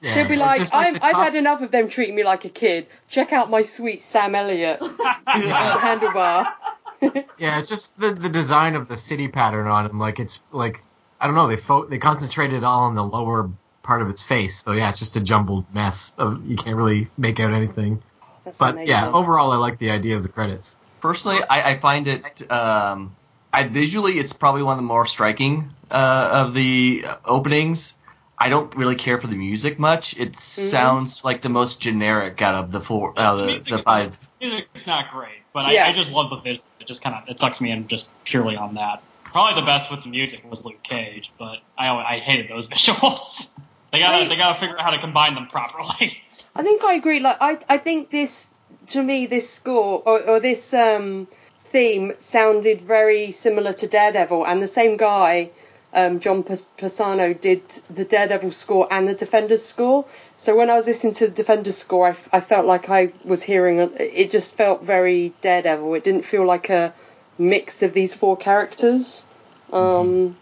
yeah, 0.00 0.14
He'll 0.14 0.28
be 0.28 0.34
it's 0.34 0.40
like, 0.40 0.68
I'm, 0.72 0.94
the 0.94 1.04
I've 1.04 1.12
cop- 1.12 1.24
had 1.24 1.36
enough 1.36 1.62
of 1.62 1.70
them 1.70 1.88
treating 1.88 2.14
me 2.14 2.24
like 2.24 2.44
a 2.44 2.48
kid. 2.48 2.86
Check 3.08 3.32
out 3.32 3.50
my 3.50 3.62
sweet 3.62 4.02
Sam 4.02 4.34
Elliott 4.34 4.80
handlebar. 5.26 6.52
Yeah, 7.38 7.60
it's 7.60 7.68
just 7.68 7.96
the 8.00 8.10
the 8.10 8.28
design 8.28 8.74
of 8.74 8.88
the 8.88 8.96
city 8.96 9.28
pattern 9.28 9.68
on 9.68 9.86
him. 9.86 10.00
Like 10.00 10.18
it's 10.18 10.42
like 10.50 10.82
I 11.20 11.26
don't 11.26 11.36
know. 11.36 11.46
They 11.46 11.56
fo- 11.56 11.84
they 11.86 11.98
concentrated 11.98 12.56
it 12.58 12.64
all 12.64 12.80
on 12.80 12.96
the 12.96 13.04
lower 13.04 13.48
part 13.84 14.02
of 14.02 14.10
its 14.10 14.24
face. 14.24 14.64
So 14.64 14.72
yeah, 14.72 14.88
it's 14.88 14.98
just 14.98 15.14
a 15.16 15.20
jumbled 15.20 15.72
mess. 15.72 16.10
Of 16.18 16.44
you 16.44 16.56
can't 16.56 16.74
really 16.74 17.06
make 17.16 17.38
out 17.38 17.52
anything. 17.52 18.02
That's 18.44 18.58
But 18.58 18.70
amazing. 18.74 18.88
yeah, 18.88 19.12
overall, 19.12 19.52
I 19.52 19.56
like 19.58 19.78
the 19.78 19.90
idea 19.92 20.16
of 20.16 20.24
the 20.24 20.28
credits. 20.28 20.74
Personally, 21.00 21.38
I, 21.48 21.70
I 21.74 21.78
find 21.78 22.08
it 22.08 22.50
um, 22.50 23.14
I 23.52 23.64
visually 23.64 24.18
it's 24.18 24.32
probably 24.32 24.62
one 24.62 24.72
of 24.72 24.78
the 24.78 24.82
more 24.86 25.06
striking 25.06 25.70
uh, 25.90 26.30
of 26.32 26.54
the 26.54 27.04
openings. 27.24 27.94
I 28.38 28.48
don't 28.50 28.74
really 28.76 28.94
care 28.94 29.20
for 29.20 29.26
the 29.26 29.34
music 29.36 29.78
much. 29.80 30.16
It 30.16 30.36
sounds 30.36 31.24
like 31.24 31.42
the 31.42 31.48
most 31.48 31.80
generic 31.80 32.40
out 32.40 32.54
of 32.54 32.70
the 32.70 32.80
four, 32.80 33.12
uh, 33.18 33.34
the, 33.36 33.46
Music 33.46 33.64
the 33.64 33.76
is- 33.78 33.82
five. 33.82 34.28
Music's 34.40 34.86
not 34.86 35.10
great, 35.10 35.40
but 35.52 35.72
Yeah. 35.72 35.86
I, 35.86 35.88
I 35.88 35.92
just 35.92 36.12
love 36.12 36.30
the 36.30 36.36
visual. 36.36 36.64
It 36.80 36.86
just 36.86 37.02
kind 37.02 37.16
of 37.16 37.28
it 37.28 37.40
sucks 37.40 37.60
me 37.60 37.72
in 37.72 37.88
just 37.88 38.08
purely 38.24 38.56
on 38.56 38.74
that. 38.74 39.02
Probably 39.24 39.60
the 39.60 39.66
best 39.66 39.90
with 39.90 40.02
the 40.04 40.08
music 40.08 40.48
was 40.48 40.64
Luke 40.64 40.82
Cage, 40.84 41.32
but 41.38 41.58
I 41.76 41.88
I 41.90 42.18
hated 42.18 42.48
those 42.48 42.66
visuals. 42.74 43.50
They 43.90 43.98
gotta 43.98 44.18
Right. 44.18 44.28
they 44.28 44.36
gotta 44.36 44.60
figure 44.60 44.76
out 44.78 44.84
how 44.84 44.90
to 44.90 44.98
combine 44.98 45.34
them 45.34 45.48
properly. 45.48 46.22
I 46.54 46.62
think 46.62 46.82
I 46.84 46.94
agree. 46.94 47.20
Like, 47.20 47.36
I, 47.40 47.58
I 47.68 47.78
think 47.78 48.10
this, 48.10 48.48
to 48.88 49.02
me, 49.02 49.26
this 49.26 49.48
score 49.48 50.02
or, 50.04 50.22
or 50.22 50.40
this 50.40 50.74
um, 50.74 51.28
theme 51.70 52.14
sounded 52.18 52.80
very 52.80 53.30
similar 53.30 53.72
to 53.74 53.86
Daredevil, 53.86 54.46
and 54.46 54.62
the 54.62 54.68
same 54.68 54.96
guy, 54.96 55.50
um, 55.94 56.20
John 56.20 56.42
Paesano, 56.42 57.38
did 57.38 57.62
the 57.90 58.04
Daredevil 58.04 58.52
score 58.52 58.88
and 58.90 59.08
the 59.08 59.14
Defenders 59.14 59.64
score. 59.64 60.04
So 60.36 60.56
when 60.56 60.70
I 60.70 60.76
was 60.76 60.86
listening 60.86 61.14
to 61.14 61.26
the 61.28 61.34
Defenders 61.34 61.76
score, 61.76 62.16
I 62.32 62.40
felt 62.40 62.66
like 62.66 62.88
I 62.88 63.12
was 63.24 63.42
hearing. 63.42 63.80
A, 63.80 63.86
it 63.98 64.30
just 64.30 64.56
felt 64.56 64.82
very 64.82 65.34
Daredevil. 65.40 65.94
It 65.94 66.04
didn't 66.04 66.24
feel 66.24 66.46
like 66.46 66.70
a 66.70 66.92
mix 67.38 67.82
of 67.82 67.92
these 67.92 68.14
four 68.14 68.36
characters. 68.36 69.24
Um, 69.72 70.36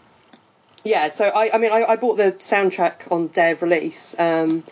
yeah, 0.83 1.09
so 1.09 1.25
I, 1.25 1.53
I 1.53 1.57
mean, 1.57 1.71
I, 1.71 1.83
I 1.83 1.95
bought 1.97 2.17
the 2.17 2.31
soundtrack 2.33 3.11
on 3.11 3.27
day 3.27 3.51
of 3.51 3.61
release. 3.61 4.15
Um, 4.17 4.63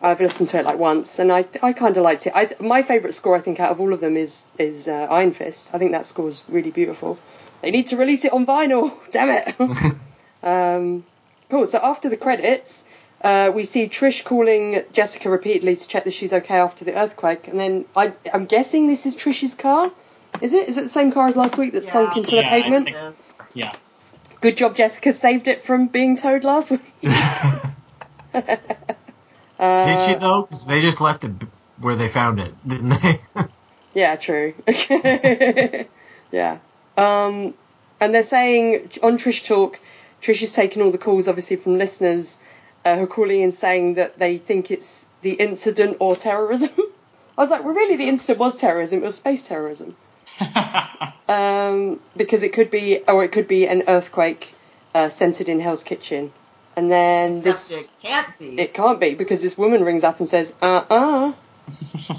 I've 0.00 0.20
listened 0.20 0.48
to 0.50 0.58
it 0.58 0.64
like 0.64 0.78
once, 0.78 1.18
and 1.18 1.32
I 1.32 1.44
I 1.62 1.72
kind 1.72 1.96
of 1.96 2.02
liked 2.04 2.26
it. 2.26 2.32
I, 2.34 2.48
my 2.60 2.82
favourite 2.82 3.14
score, 3.14 3.36
I 3.36 3.40
think, 3.40 3.58
out 3.60 3.70
of 3.72 3.80
all 3.80 3.92
of 3.92 4.00
them 4.00 4.16
is 4.16 4.44
is 4.58 4.86
uh, 4.88 5.06
Iron 5.10 5.32
Fist. 5.32 5.70
I 5.74 5.78
think 5.78 5.92
that 5.92 6.06
score 6.06 6.28
is 6.28 6.44
really 6.48 6.70
beautiful. 6.70 7.18
They 7.62 7.70
need 7.72 7.86
to 7.88 7.96
release 7.96 8.24
it 8.24 8.32
on 8.32 8.46
vinyl. 8.46 8.92
Damn 9.10 9.30
it. 9.30 9.54
um, 10.44 11.04
cool. 11.50 11.66
So 11.66 11.80
after 11.82 12.08
the 12.08 12.16
credits, 12.16 12.84
uh, 13.22 13.50
we 13.52 13.64
see 13.64 13.88
Trish 13.88 14.24
calling 14.24 14.84
Jessica 14.92 15.28
repeatedly 15.30 15.74
to 15.74 15.88
check 15.88 16.04
that 16.04 16.12
she's 16.14 16.32
okay 16.32 16.58
after 16.58 16.84
the 16.84 16.94
earthquake, 16.94 17.48
and 17.48 17.58
then 17.58 17.84
I, 17.96 18.12
I'm 18.32 18.44
guessing 18.46 18.86
this 18.86 19.04
is 19.06 19.16
Trish's 19.16 19.54
car. 19.56 19.90
Is 20.40 20.52
it? 20.52 20.68
Is 20.68 20.76
it 20.78 20.82
the 20.82 20.88
same 20.88 21.10
car 21.10 21.26
as 21.26 21.36
last 21.36 21.58
week 21.58 21.72
that 21.72 21.82
Yeah. 21.84 21.90
sunk 21.90 22.16
into 22.16 22.36
Yeah, 22.36 22.42
the 22.42 22.48
I 22.54 22.62
pavement? 22.62 22.84
think- 22.84 23.16
Yeah. 23.54 23.72
Good 24.40 24.56
job, 24.56 24.76
Jessica 24.76 25.12
saved 25.12 25.48
it 25.48 25.62
from 25.62 25.88
being 25.88 26.14
towed 26.16 26.44
last 26.44 26.70
week. 26.70 26.92
Uh, 29.58 29.84
Did 29.86 30.00
she 30.06 30.14
though? 30.20 30.44
'Cause 30.44 30.66
they 30.66 30.80
just 30.80 31.00
left 31.00 31.24
it 31.24 31.32
where 31.78 31.96
they 31.96 32.08
found 32.08 32.40
it, 32.40 32.54
didn't 32.68 32.90
they? 32.90 33.20
Yeah, 33.94 34.16
true. 34.16 34.54
yeah. 36.30 36.58
Um, 36.96 37.54
and 38.00 38.14
they're 38.14 38.22
saying 38.22 38.90
on 39.02 39.18
Trish 39.18 39.46
Talk, 39.46 39.80
Trish 40.22 40.42
is 40.42 40.52
taking 40.54 40.82
all 40.82 40.90
the 40.90 40.98
calls, 40.98 41.26
obviously, 41.28 41.56
from 41.56 41.78
listeners 41.78 42.38
uh, 42.84 42.96
who 42.96 43.04
are 43.04 43.06
calling 43.08 43.40
in 43.40 43.52
saying 43.52 43.94
that 43.94 44.18
they 44.18 44.36
think 44.38 44.70
it's 44.70 45.06
the 45.22 45.32
incident 45.32 45.96
or 46.00 46.14
terrorism. 46.16 46.70
I 47.38 47.40
was 47.42 47.50
like, 47.50 47.64
well, 47.64 47.74
really, 47.74 47.96
the 47.96 48.08
incident 48.08 48.38
was 48.40 48.56
terrorism. 48.60 48.98
It 49.00 49.06
was 49.06 49.16
space 49.16 49.44
terrorism. 49.44 49.96
Um, 51.28 52.00
because 52.16 52.42
it 52.42 52.52
could 52.52 52.70
be, 52.70 53.00
or 53.06 53.22
it 53.24 53.32
could 53.32 53.48
be 53.48 53.66
an 53.66 53.84
earthquake 53.86 54.54
uh, 54.94 55.08
centered 55.08 55.48
in 55.48 55.60
Hell's 55.60 55.82
Kitchen. 55.82 56.32
And 56.78 56.90
then 56.90 57.38
Except 57.38 57.44
this. 57.44 57.86
it 57.86 57.90
can't 58.02 58.38
be. 58.38 58.60
It 58.60 58.72
can't 58.74 59.00
be 59.00 59.14
because 59.14 59.42
this 59.42 59.58
woman 59.58 59.82
rings 59.84 60.04
up 60.04 60.20
and 60.20 60.28
says, 60.28 60.54
uh 60.62 60.84
uh 60.88 61.32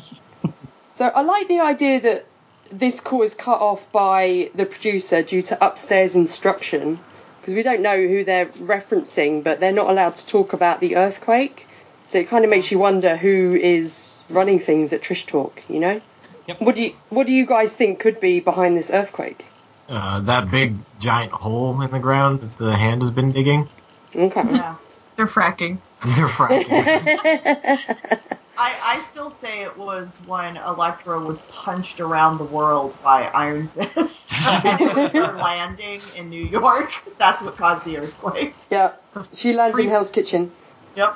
so 0.91 1.05
I 1.07 1.21
like 1.21 1.47
the 1.47 1.61
idea 1.61 2.01
that 2.01 2.25
this 2.71 2.99
call 2.99 3.21
is 3.23 3.33
cut 3.33 3.59
off 3.61 3.91
by 3.91 4.49
the 4.53 4.65
producer 4.65 5.23
due 5.23 5.41
to 5.43 5.65
upstairs 5.65 6.15
instruction 6.15 6.99
because 7.39 7.53
we 7.55 7.63
don't 7.63 7.81
know 7.81 7.95
who 7.95 8.23
they're 8.23 8.47
referencing, 8.47 9.43
but 9.43 9.59
they're 9.59 9.71
not 9.71 9.89
allowed 9.89 10.15
to 10.15 10.27
talk 10.27 10.53
about 10.53 10.79
the 10.81 10.97
earthquake. 10.97 11.65
So 12.03 12.17
it 12.19 12.27
kind 12.27 12.43
of 12.43 12.49
makes 12.49 12.71
you 12.71 12.79
wonder 12.79 13.15
who 13.15 13.53
is 13.55 14.23
running 14.29 14.59
things 14.59 14.91
at 14.93 15.01
Trish 15.01 15.25
Talk, 15.25 15.63
you 15.69 15.79
know? 15.79 16.01
Yep. 16.47 16.61
What 16.61 16.75
do 16.75 16.83
you 16.83 16.93
What 17.09 17.27
do 17.27 17.33
you 17.33 17.45
guys 17.45 17.75
think 17.75 17.99
could 17.99 18.19
be 18.19 18.39
behind 18.41 18.75
this 18.75 18.91
earthquake? 18.91 19.45
uh, 19.87 20.19
that 20.19 20.51
big 20.51 20.75
giant 20.99 21.31
hole 21.31 21.81
in 21.81 21.89
the 21.91 21.97
ground 21.99 22.41
that 22.41 22.57
the 22.59 22.75
hand 22.75 23.01
has 23.01 23.09
been 23.11 23.31
digging. 23.31 23.67
Okay. 24.15 24.43
yeah. 24.43 24.75
They're 25.15 25.27
fracking. 25.27 25.79
They're 26.05 26.27
fracking. 26.27 26.65
I, 28.61 28.73
I 28.83 29.05
still 29.11 29.31
say 29.41 29.63
it 29.63 29.77
was 29.77 30.21
when 30.25 30.57
Elektra 30.57 31.19
was 31.19 31.41
punched 31.43 31.99
around 32.01 32.37
the 32.37 32.43
world 32.43 32.95
by 33.01 33.27
Iron 33.27 33.69
Fist 33.69 34.33
and 34.47 35.11
her 35.11 35.33
landing 35.33 36.01
in 36.15 36.29
New 36.29 36.45
York. 36.45 36.91
That's 37.17 37.41
what 37.41 37.55
caused 37.57 37.85
the 37.85 37.97
earthquake. 37.97 38.53
yeah, 38.69 38.93
she 39.33 39.53
lands 39.53 39.79
in 39.79 39.87
Hell's 39.87 40.11
Kitchen. 40.11 40.51
Yep. 40.95 41.15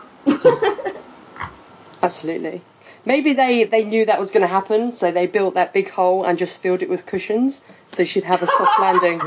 Absolutely. 2.02 2.62
Maybe 3.06 3.34
they, 3.34 3.66
they 3.66 3.84
knew 3.84 4.06
that 4.06 4.20
was 4.20 4.32
going 4.32 4.42
to 4.42 4.48
happen, 4.48 4.94
so 4.94 5.12
they 5.12 5.28
built 5.28 5.56
that 5.56 5.74
big 5.74 5.90
hole 5.90 6.24
and 6.26 6.38
just 6.38 6.62
filled 6.62 6.82
it 6.82 6.90
with 6.90 7.06
cushions, 7.06 7.62
so 7.92 8.06
she'd 8.06 8.24
have 8.24 8.42
a 8.42 8.48
soft 8.48 8.80
landing. 8.80 9.22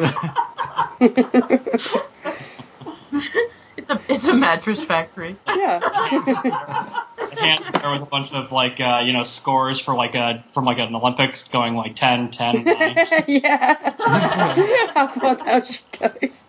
It's 3.88 4.08
a 4.08 4.12
it's 4.12 4.28
a 4.28 4.34
mattress 4.34 4.82
factory. 4.82 5.36
yeah. 5.46 5.80
The 7.16 7.42
hand's 7.42 7.70
there 7.72 7.90
with 7.90 8.02
a 8.02 8.06
bunch 8.06 8.32
of 8.32 8.50
like 8.52 8.80
uh, 8.80 9.02
you 9.04 9.12
know 9.12 9.24
scores 9.24 9.78
for 9.80 9.94
like 9.94 10.14
a 10.14 10.44
from 10.52 10.64
like 10.64 10.78
an 10.78 10.94
Olympics 10.94 11.48
going 11.48 11.74
like 11.74 11.94
10, 11.96 12.30
10, 12.30 12.64
9. 12.64 12.96
yeah. 13.26 13.74
How 14.94 15.08
far 15.08 15.34
down 15.34 15.62
she 15.64 15.80
goes. 15.98 16.46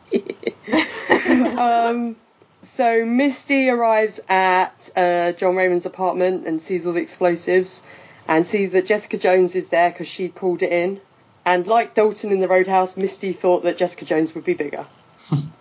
um, 1.57 2.15
so 2.61 3.03
Misty 3.05 3.69
arrives 3.69 4.19
at 4.29 4.89
uh, 4.95 5.31
John 5.33 5.55
Raymond's 5.55 5.85
apartment 5.85 6.47
and 6.47 6.61
sees 6.61 6.85
all 6.85 6.93
the 6.93 7.01
explosives 7.01 7.83
and 8.27 8.45
sees 8.45 8.71
that 8.71 8.85
Jessica 8.85 9.17
Jones 9.17 9.55
is 9.55 9.69
there 9.69 9.89
because 9.89 10.07
she 10.07 10.29
called 10.29 10.61
it 10.61 10.71
in. 10.71 11.01
And 11.45 11.65
like 11.65 11.95
Dalton 11.95 12.31
in 12.31 12.39
the 12.39 12.47
Roadhouse, 12.47 12.97
Misty 12.97 13.33
thought 13.33 13.63
that 13.63 13.77
Jessica 13.77 14.05
Jones 14.05 14.35
would 14.35 14.43
be 14.43 14.53
bigger. 14.53 14.85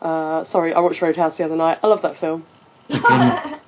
uh, 0.00 0.44
sorry, 0.44 0.74
I 0.74 0.80
watched 0.80 1.02
Roadhouse 1.02 1.36
the 1.36 1.44
other 1.44 1.56
night. 1.56 1.78
I 1.82 1.86
love 1.86 2.02
that 2.02 2.16
film. 2.16 2.44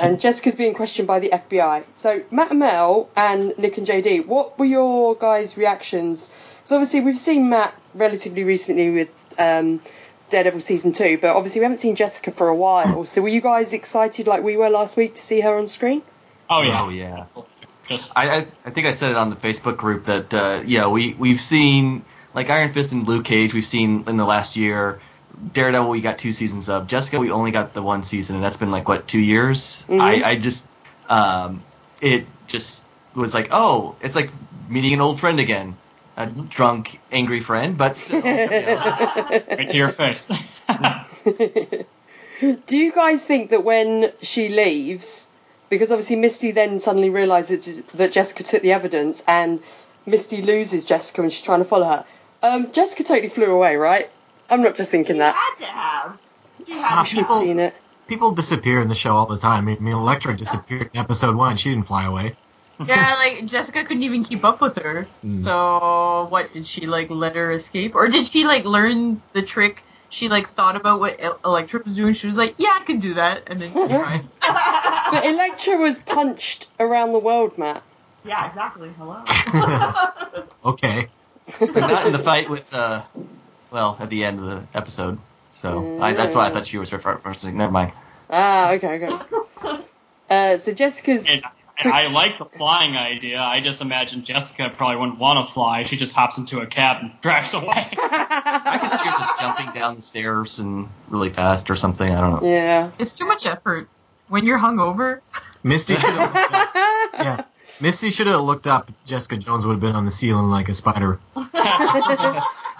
and 0.00 0.20
Jessica's 0.20 0.54
being 0.54 0.74
questioned 0.74 1.08
by 1.08 1.20
the 1.20 1.30
FBI. 1.30 1.84
So 1.94 2.22
Matt 2.30 2.50
and 2.50 2.60
Mel 2.60 3.08
and 3.16 3.56
Nick 3.58 3.78
and 3.78 3.86
JD, 3.86 4.26
what 4.26 4.58
were 4.58 4.64
your 4.64 5.14
guys' 5.14 5.56
reactions? 5.56 6.34
Because 6.58 6.72
obviously 6.72 7.00
we've 7.00 7.18
seen 7.18 7.48
Matt 7.48 7.74
relatively 7.94 8.44
recently 8.44 8.90
with 8.90 9.34
um, 9.38 9.80
Daredevil 10.30 10.60
season 10.60 10.92
two, 10.92 11.18
but 11.18 11.36
obviously 11.36 11.60
we 11.60 11.64
haven't 11.64 11.78
seen 11.78 11.94
Jessica 11.94 12.32
for 12.32 12.48
a 12.48 12.56
while. 12.56 13.04
So 13.04 13.22
were 13.22 13.28
you 13.28 13.40
guys 13.40 13.72
excited 13.72 14.26
like 14.26 14.42
we 14.42 14.56
were 14.56 14.70
last 14.70 14.96
week 14.96 15.14
to 15.14 15.20
see 15.20 15.40
her 15.40 15.56
on 15.56 15.68
screen? 15.68 16.02
Oh 16.50 16.62
yeah. 16.62 16.82
Oh 16.82 16.88
yeah. 16.88 17.24
Just 17.88 18.10
I, 18.16 18.38
I 18.38 18.46
I 18.64 18.70
think 18.70 18.86
I 18.86 18.94
said 18.94 19.12
it 19.12 19.16
on 19.16 19.30
the 19.30 19.36
Facebook 19.36 19.76
group 19.76 20.06
that 20.06 20.34
uh, 20.34 20.62
yeah 20.66 20.88
we 20.88 21.14
we've 21.14 21.40
seen 21.40 22.04
like 22.34 22.50
Iron 22.50 22.72
Fist 22.72 22.92
and 22.92 23.06
Luke 23.06 23.24
Cage 23.24 23.54
we've 23.54 23.64
seen 23.64 24.04
in 24.08 24.16
the 24.16 24.24
last 24.24 24.56
year. 24.56 25.00
Daredevil 25.52 25.90
we 25.90 26.00
got 26.00 26.18
two 26.18 26.32
seasons 26.32 26.68
of. 26.68 26.86
Jessica 26.86 27.18
we 27.18 27.30
only 27.30 27.50
got 27.50 27.74
the 27.74 27.82
one 27.82 28.02
season 28.02 28.36
and 28.36 28.44
that's 28.44 28.56
been 28.56 28.70
like 28.70 28.88
what 28.88 29.06
two 29.06 29.20
years. 29.20 29.84
Mhm. 29.88 30.00
I 30.00 30.30
I 30.30 30.36
just 30.36 30.66
um 31.08 31.62
it 32.00 32.26
just 32.46 32.82
was 33.14 33.34
like 33.34 33.48
oh 33.50 33.96
it's 34.00 34.14
like 34.14 34.30
meeting 34.68 34.92
an 34.92 35.00
old 35.00 35.20
friend 35.20 35.40
again. 35.40 35.76
A 36.18 36.24
drunk, 36.26 36.98
angry 37.12 37.40
friend, 37.40 37.76
but 37.76 37.94
still. 37.94 38.24
yeah. 38.24 39.28
right 39.50 39.68
to 39.68 39.76
your 39.76 39.90
face. 39.90 40.30
Do 42.66 42.76
you 42.76 42.92
guys 42.92 43.24
think 43.26 43.50
that 43.50 43.64
when 43.64 44.12
she 44.22 44.48
leaves, 44.48 45.28
because 45.68 45.90
obviously 45.90 46.16
Misty 46.16 46.52
then 46.52 46.78
suddenly 46.78 47.10
realizes 47.10 47.82
that 47.94 48.12
Jessica 48.12 48.42
took 48.42 48.62
the 48.62 48.72
evidence 48.72 49.22
and 49.26 49.60
Misty 50.06 50.42
loses 50.42 50.84
Jessica 50.84 51.22
when 51.22 51.30
she's 51.30 51.42
trying 51.42 51.58
to 51.60 51.64
follow 51.64 51.86
her? 51.86 52.04
Um, 52.42 52.72
Jessica 52.72 53.04
totally 53.04 53.28
flew 53.28 53.50
away, 53.50 53.76
right? 53.76 54.10
I'm 54.50 54.62
not 54.62 54.76
just 54.76 54.90
thinking 54.90 55.16
She 55.16 55.18
that. 55.20 55.34
had 55.34 55.54
to 55.58 55.64
have. 55.66 56.18
She 56.66 56.72
I 56.72 56.76
had 56.76 57.02
should 57.04 57.14
to. 57.16 57.20
have 57.22 57.26
people- 57.28 57.40
seen 57.40 57.60
it. 57.60 57.74
People 58.08 58.30
disappear 58.30 58.80
in 58.80 58.86
the 58.88 58.94
show 58.94 59.16
all 59.16 59.26
the 59.26 59.36
time. 59.36 59.66
I 59.68 59.74
mean, 59.80 59.92
Elektra 59.92 60.36
disappeared 60.36 60.90
in 60.94 61.00
episode 61.00 61.34
one. 61.34 61.56
She 61.56 61.70
didn't 61.70 61.88
fly 61.88 62.04
away. 62.06 62.34
Yeah, 62.86 63.16
like 63.18 63.46
Jessica 63.46 63.82
couldn't 63.84 64.04
even 64.04 64.22
keep 64.22 64.44
up 64.44 64.60
with 64.60 64.76
her. 64.76 65.08
Mm. 65.24 65.42
So 65.42 66.26
what 66.30 66.52
did 66.52 66.66
she 66.66 66.86
like 66.86 67.10
let 67.10 67.34
her 67.34 67.50
escape, 67.50 67.96
or 67.96 68.06
did 68.06 68.24
she 68.24 68.44
like 68.46 68.64
learn 68.64 69.20
the 69.32 69.42
trick? 69.42 69.82
She 70.08 70.28
like 70.28 70.46
thought 70.46 70.76
about 70.76 71.00
what 71.00 71.16
El- 71.18 71.40
Elektra 71.44 71.80
was 71.84 71.96
doing. 71.96 72.14
She 72.14 72.26
was 72.28 72.36
like, 72.36 72.54
"Yeah, 72.58 72.76
I 72.80 72.84
can 72.84 73.00
do 73.00 73.14
that," 73.14 73.42
and 73.48 73.60
then 73.60 73.70
she 73.72 73.88
tried. 73.88 74.24
But 75.10 75.24
Elektra 75.24 75.76
was 75.78 75.98
punched 75.98 76.68
around 76.78 77.10
the 77.12 77.18
world, 77.18 77.58
Matt. 77.58 77.82
Yeah, 78.24 78.46
exactly. 78.48 78.90
Hello. 78.98 79.24
Okay. 80.64 81.08
But 81.60 81.74
not 81.76 82.06
in 82.06 82.12
the 82.12 82.18
fight 82.20 82.48
with 82.50 82.72
uh 82.74 83.02
well 83.70 83.96
at 84.00 84.10
the 84.10 84.24
end 84.24 84.40
of 84.40 84.46
the 84.46 84.66
episode. 84.74 85.18
So 85.50 86.00
I, 86.02 86.12
that's 86.12 86.34
why 86.34 86.46
I 86.46 86.50
thought 86.50 86.66
she 86.66 86.78
was 86.78 86.90
referencing. 86.90 87.54
Never 87.54 87.72
mind. 87.72 87.92
Ah, 88.30 88.72
okay, 88.72 89.02
okay. 89.04 89.82
Uh, 90.28 90.58
so 90.58 90.72
Jessica's. 90.72 91.28
And, 91.30 91.40
and 91.84 91.92
I 91.92 92.08
like 92.08 92.38
the 92.40 92.46
flying 92.46 92.96
idea. 92.96 93.40
I 93.40 93.60
just 93.60 93.80
imagine 93.80 94.24
Jessica 94.24 94.72
probably 94.76 94.96
wouldn't 94.96 95.20
want 95.20 95.46
to 95.46 95.52
fly. 95.54 95.84
She 95.84 95.96
just 95.96 96.14
hops 96.14 96.36
into 96.36 96.58
a 96.58 96.66
cab 96.66 96.96
and 97.00 97.12
drives 97.22 97.54
away. 97.54 97.66
I 97.96 98.78
could 98.80 98.90
see 98.90 99.04
her 99.06 99.18
just 99.18 99.38
jumping 99.40 99.72
down 99.72 99.94
the 99.94 100.02
stairs 100.02 100.58
and 100.58 100.88
really 101.10 101.30
fast 101.30 101.70
or 101.70 101.76
something. 101.76 102.10
I 102.12 102.20
don't 102.20 102.42
know. 102.42 102.48
yeah. 102.48 102.90
It's 102.98 103.12
too 103.12 103.24
much 103.24 103.46
effort 103.46 103.88
when 104.28 104.44
you're 104.44 104.58
hungover. 104.58 105.20
Misty 105.62 105.94
should 105.94 106.10
have. 106.10 106.34
yeah. 107.14 107.44
Misty 107.80 108.10
should 108.10 108.26
have 108.26 108.40
looked 108.40 108.66
up. 108.66 108.90
Jessica 109.04 109.36
Jones 109.36 109.64
would 109.64 109.74
have 109.74 109.80
been 109.80 109.94
on 109.94 110.06
the 110.06 110.10
ceiling 110.10 110.50
like 110.50 110.68
a 110.68 110.74
spider. 110.74 111.20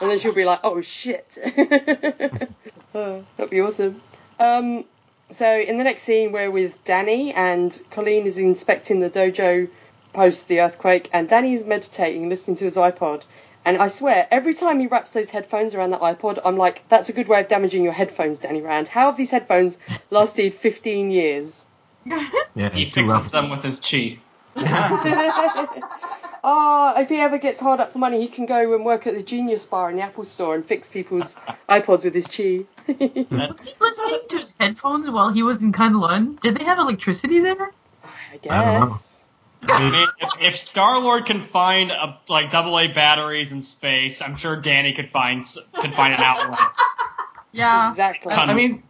And 0.00 0.10
then 0.10 0.18
she'll 0.18 0.34
be 0.34 0.44
like, 0.44 0.60
"Oh 0.64 0.80
shit!" 0.80 1.38
oh, 2.94 3.24
that'd 3.36 3.50
be 3.50 3.60
awesome. 3.60 4.00
Um, 4.38 4.84
so 5.30 5.58
in 5.58 5.78
the 5.78 5.84
next 5.84 6.02
scene, 6.02 6.32
we're 6.32 6.50
with 6.50 6.84
Danny, 6.84 7.32
and 7.32 7.78
Colleen 7.90 8.26
is 8.26 8.38
inspecting 8.38 9.00
the 9.00 9.10
dojo 9.10 9.68
post 10.12 10.48
the 10.48 10.60
earthquake, 10.60 11.10
and 11.12 11.28
Danny 11.28 11.54
is 11.54 11.64
meditating, 11.64 12.28
listening 12.28 12.56
to 12.56 12.64
his 12.64 12.76
iPod. 12.76 13.24
And 13.64 13.78
I 13.78 13.88
swear, 13.88 14.28
every 14.30 14.54
time 14.54 14.78
he 14.78 14.86
wraps 14.86 15.12
those 15.12 15.28
headphones 15.30 15.74
around 15.74 15.90
that 15.90 16.00
iPod, 16.00 16.38
I'm 16.44 16.56
like, 16.56 16.88
"That's 16.88 17.08
a 17.08 17.12
good 17.12 17.26
way 17.26 17.40
of 17.40 17.48
damaging 17.48 17.82
your 17.82 17.92
headphones, 17.92 18.38
Danny 18.38 18.60
Rand." 18.60 18.88
How 18.88 19.06
have 19.06 19.16
these 19.16 19.30
headphones 19.30 19.78
lasted 20.10 20.54
15 20.54 21.10
years? 21.10 21.66
Yeah, 22.04 22.70
he 22.70 22.82
it's 22.82 22.90
too 22.92 23.08
fixes 23.08 23.30
them 23.32 23.50
with 23.50 23.64
his 23.64 23.80
chi. 23.80 24.18
Ah, 26.48 27.00
if 27.00 27.08
he 27.08 27.16
ever 27.16 27.38
gets 27.38 27.58
hard 27.58 27.80
up 27.80 27.90
for 27.90 27.98
money, 27.98 28.20
he 28.20 28.28
can 28.28 28.46
go 28.46 28.72
and 28.72 28.84
work 28.84 29.08
at 29.08 29.14
the 29.14 29.22
Genius 29.22 29.66
Bar 29.66 29.90
in 29.90 29.96
the 29.96 30.02
Apple 30.02 30.24
Store 30.24 30.54
and 30.54 30.64
fix 30.64 30.88
people's 30.88 31.34
iPods 31.68 32.04
with 32.04 32.14
his 32.14 32.28
chi. 32.28 32.64
Was 32.86 33.68
he 33.68 33.74
listening 33.80 34.20
to 34.28 34.38
his 34.38 34.54
headphones 34.60 35.10
while 35.10 35.30
he 35.30 35.42
was 35.42 35.60
in 35.60 35.72
Kunlun? 35.72 36.38
Did 36.40 36.56
they 36.56 36.64
have 36.64 36.78
electricity 36.78 37.40
there? 37.40 37.72
I 38.32 38.36
guess. 38.40 39.28
I 39.64 39.90
mean, 39.90 40.08
if, 40.20 40.30
if 40.40 40.56
Star 40.56 41.00
Lord 41.00 41.26
can 41.26 41.42
find 41.42 41.90
a, 41.90 42.20
like 42.28 42.54
AA 42.54 42.94
batteries 42.94 43.50
in 43.50 43.60
space, 43.60 44.22
I'm 44.22 44.36
sure 44.36 44.54
Danny 44.54 44.92
could 44.92 45.10
find 45.10 45.42
could 45.74 45.94
find 45.94 46.14
an 46.14 46.20
outlet. 46.20 46.60
Yeah. 47.50 47.90
Exactly. 47.90 48.32
Kun- 48.32 48.50
I 48.50 48.54
mean, 48.54 48.84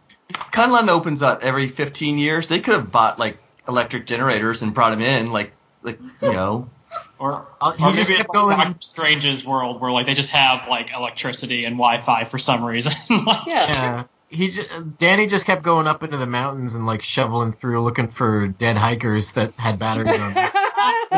Kunlun 0.51 0.89
opens 0.89 1.23
up 1.23 1.43
every 1.43 1.69
15 1.69 2.19
years. 2.19 2.49
They 2.49 2.59
could 2.59 2.75
have 2.75 2.91
bought 2.91 3.17
like 3.17 3.39
electric 3.67 4.05
generators 4.05 4.61
and 4.61 4.75
brought 4.75 4.91
them 4.91 5.01
in, 5.01 5.31
like 5.31 5.53
like 5.81 5.99
you 6.21 6.33
know. 6.33 6.69
Or, 7.19 7.47
Uh, 7.59 7.73
or 7.79 7.89
he 7.89 7.95
just 7.95 8.09
kept 8.11 8.19
it's 8.21 8.29
like 8.29 8.33
going- 8.33 8.57
Doctor 8.57 8.75
Strange's 8.81 9.43
world 9.45 9.81
where 9.81 9.91
like 9.91 10.05
they 10.05 10.13
just 10.13 10.29
have 10.31 10.67
like 10.69 10.93
electricity 10.95 11.65
and 11.65 11.75
Wi-Fi 11.77 12.23
for 12.25 12.37
some 12.37 12.63
reason. 12.63 12.93
Like, 13.09 13.47
yeah. 13.47 13.67
Yeah. 13.67 14.03
He 14.29 14.49
just, 14.49 14.69
Danny 14.99 15.25
just 15.27 15.45
kept 15.45 15.63
going 15.63 15.87
up 15.87 16.03
into 16.03 16.17
the 16.17 16.25
mountains 16.25 16.75
and 16.75 16.85
like 16.85 17.01
shoveling 17.01 17.53
through 17.53 17.81
looking 17.81 18.09
for 18.09 18.47
dead 18.47 18.75
hikers 18.75 19.31
that 19.33 19.53
had 19.53 19.79
batteries 19.79 20.19
on 20.19 20.33
them. 20.33 20.49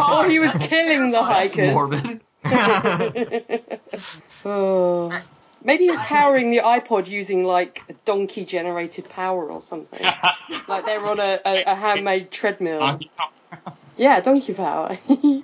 oh, 0.00 0.26
he 0.28 0.38
was 0.38 0.50
killing 0.60 1.10
the 1.10 1.20
That's 1.20 1.54
hikers. 1.54 1.72
morbid. 1.74 2.20
Oh. 4.44 5.22
Maybe 5.64 5.84
he 5.84 5.90
was 5.90 5.98
powering 6.00 6.50
the 6.50 6.58
iPod 6.58 7.08
using 7.08 7.44
like 7.44 7.82
donkey 8.04 8.44
generated 8.44 9.08
power 9.08 9.50
or 9.50 9.60
something. 9.60 10.00
like 10.68 10.86
they 10.86 10.96
were 10.98 11.08
on 11.08 11.20
a, 11.20 11.40
a, 11.44 11.64
a 11.64 11.74
handmade 11.74 12.30
treadmill. 12.30 13.00
Donkey 13.96 14.04
Kong. 14.04 14.04
Yeah, 14.04 14.20
donkey 14.20 14.54
power. 14.54 14.98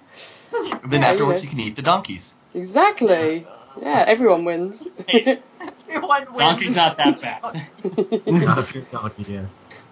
Then 0.84 1.00
Yeah, 1.02 1.08
afterwards, 1.08 1.42
you 1.42 1.48
you 1.48 1.50
can 1.56 1.60
eat 1.60 1.76
the 1.76 1.82
donkeys. 1.82 2.34
exactly. 2.54 3.46
Yeah, 3.80 4.04
everyone 4.06 4.44
wins. 4.44 4.86
Everyone 5.08 6.24
wins. 6.34 6.38
Donkey's 6.38 6.76
not 6.76 6.96
that 6.98 7.20
bad. 7.20 7.42
Not 8.26 8.72
donkey, 8.92 9.24
yeah. 9.32 9.46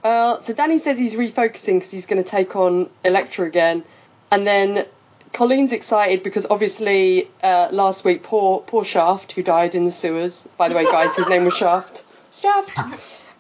Uh, 0.05 0.41
so 0.41 0.53
Danny 0.53 0.79
says 0.79 0.99
he's 0.99 1.15
refocusing 1.15 1.75
because 1.75 1.91
he's 1.91 2.07
going 2.07 2.23
to 2.23 2.29
take 2.29 2.57
on 2.57 2.91
Elektra 3.05 3.47
again, 3.47 3.85
and 4.31 4.47
then 4.47 4.85
Colleen's 5.33 5.73
excited 5.73 6.23
because 6.23 6.47
obviously 6.51 7.29
uh, 7.43 7.69
last 7.73 8.05
week 8.05 8.23
poor 8.23 8.61
poor 8.61 8.85
Shaft 8.85 9.33
who 9.33 9.43
died 9.43 9.75
in 9.75 9.85
the 9.85 9.91
sewers. 9.91 10.47
By 10.59 10.69
the 10.69 10.75
way, 10.75 10.85
guys, 10.85 11.17
his 11.17 11.29
name 11.29 11.45
was 11.45 11.57
Shaft. 11.57 12.05
Shaft. 12.41 12.79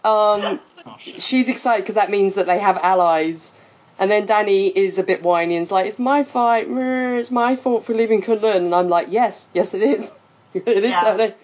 Um, 0.04 0.60
Oh, 0.86 0.96
she's 0.98 1.50
excited 1.50 1.82
because 1.82 1.96
that 1.96 2.10
means 2.10 2.36
that 2.36 2.46
they 2.46 2.58
have 2.58 2.78
allies. 2.78 3.52
And 4.00 4.10
then 4.10 4.24
Danny 4.24 4.66
is 4.66 4.98
a 4.98 5.02
bit 5.02 5.22
whiny 5.22 5.56
and 5.56 5.62
is 5.62 5.70
like, 5.70 5.84
"It's 5.84 5.98
my 5.98 6.24
fight. 6.24 6.66
It's 6.68 7.30
my 7.30 7.54
fault 7.54 7.84
for 7.84 7.94
leaving 7.94 8.22
Kunlun." 8.22 8.56
And 8.56 8.74
I'm 8.74 8.88
like, 8.88 9.08
"Yes, 9.10 9.50
yes, 9.52 9.74
it 9.74 9.82
is. 9.82 10.10
it 10.54 10.66
is, 10.66 10.90
Yeah. 10.90 11.16
Danny." 11.16 11.34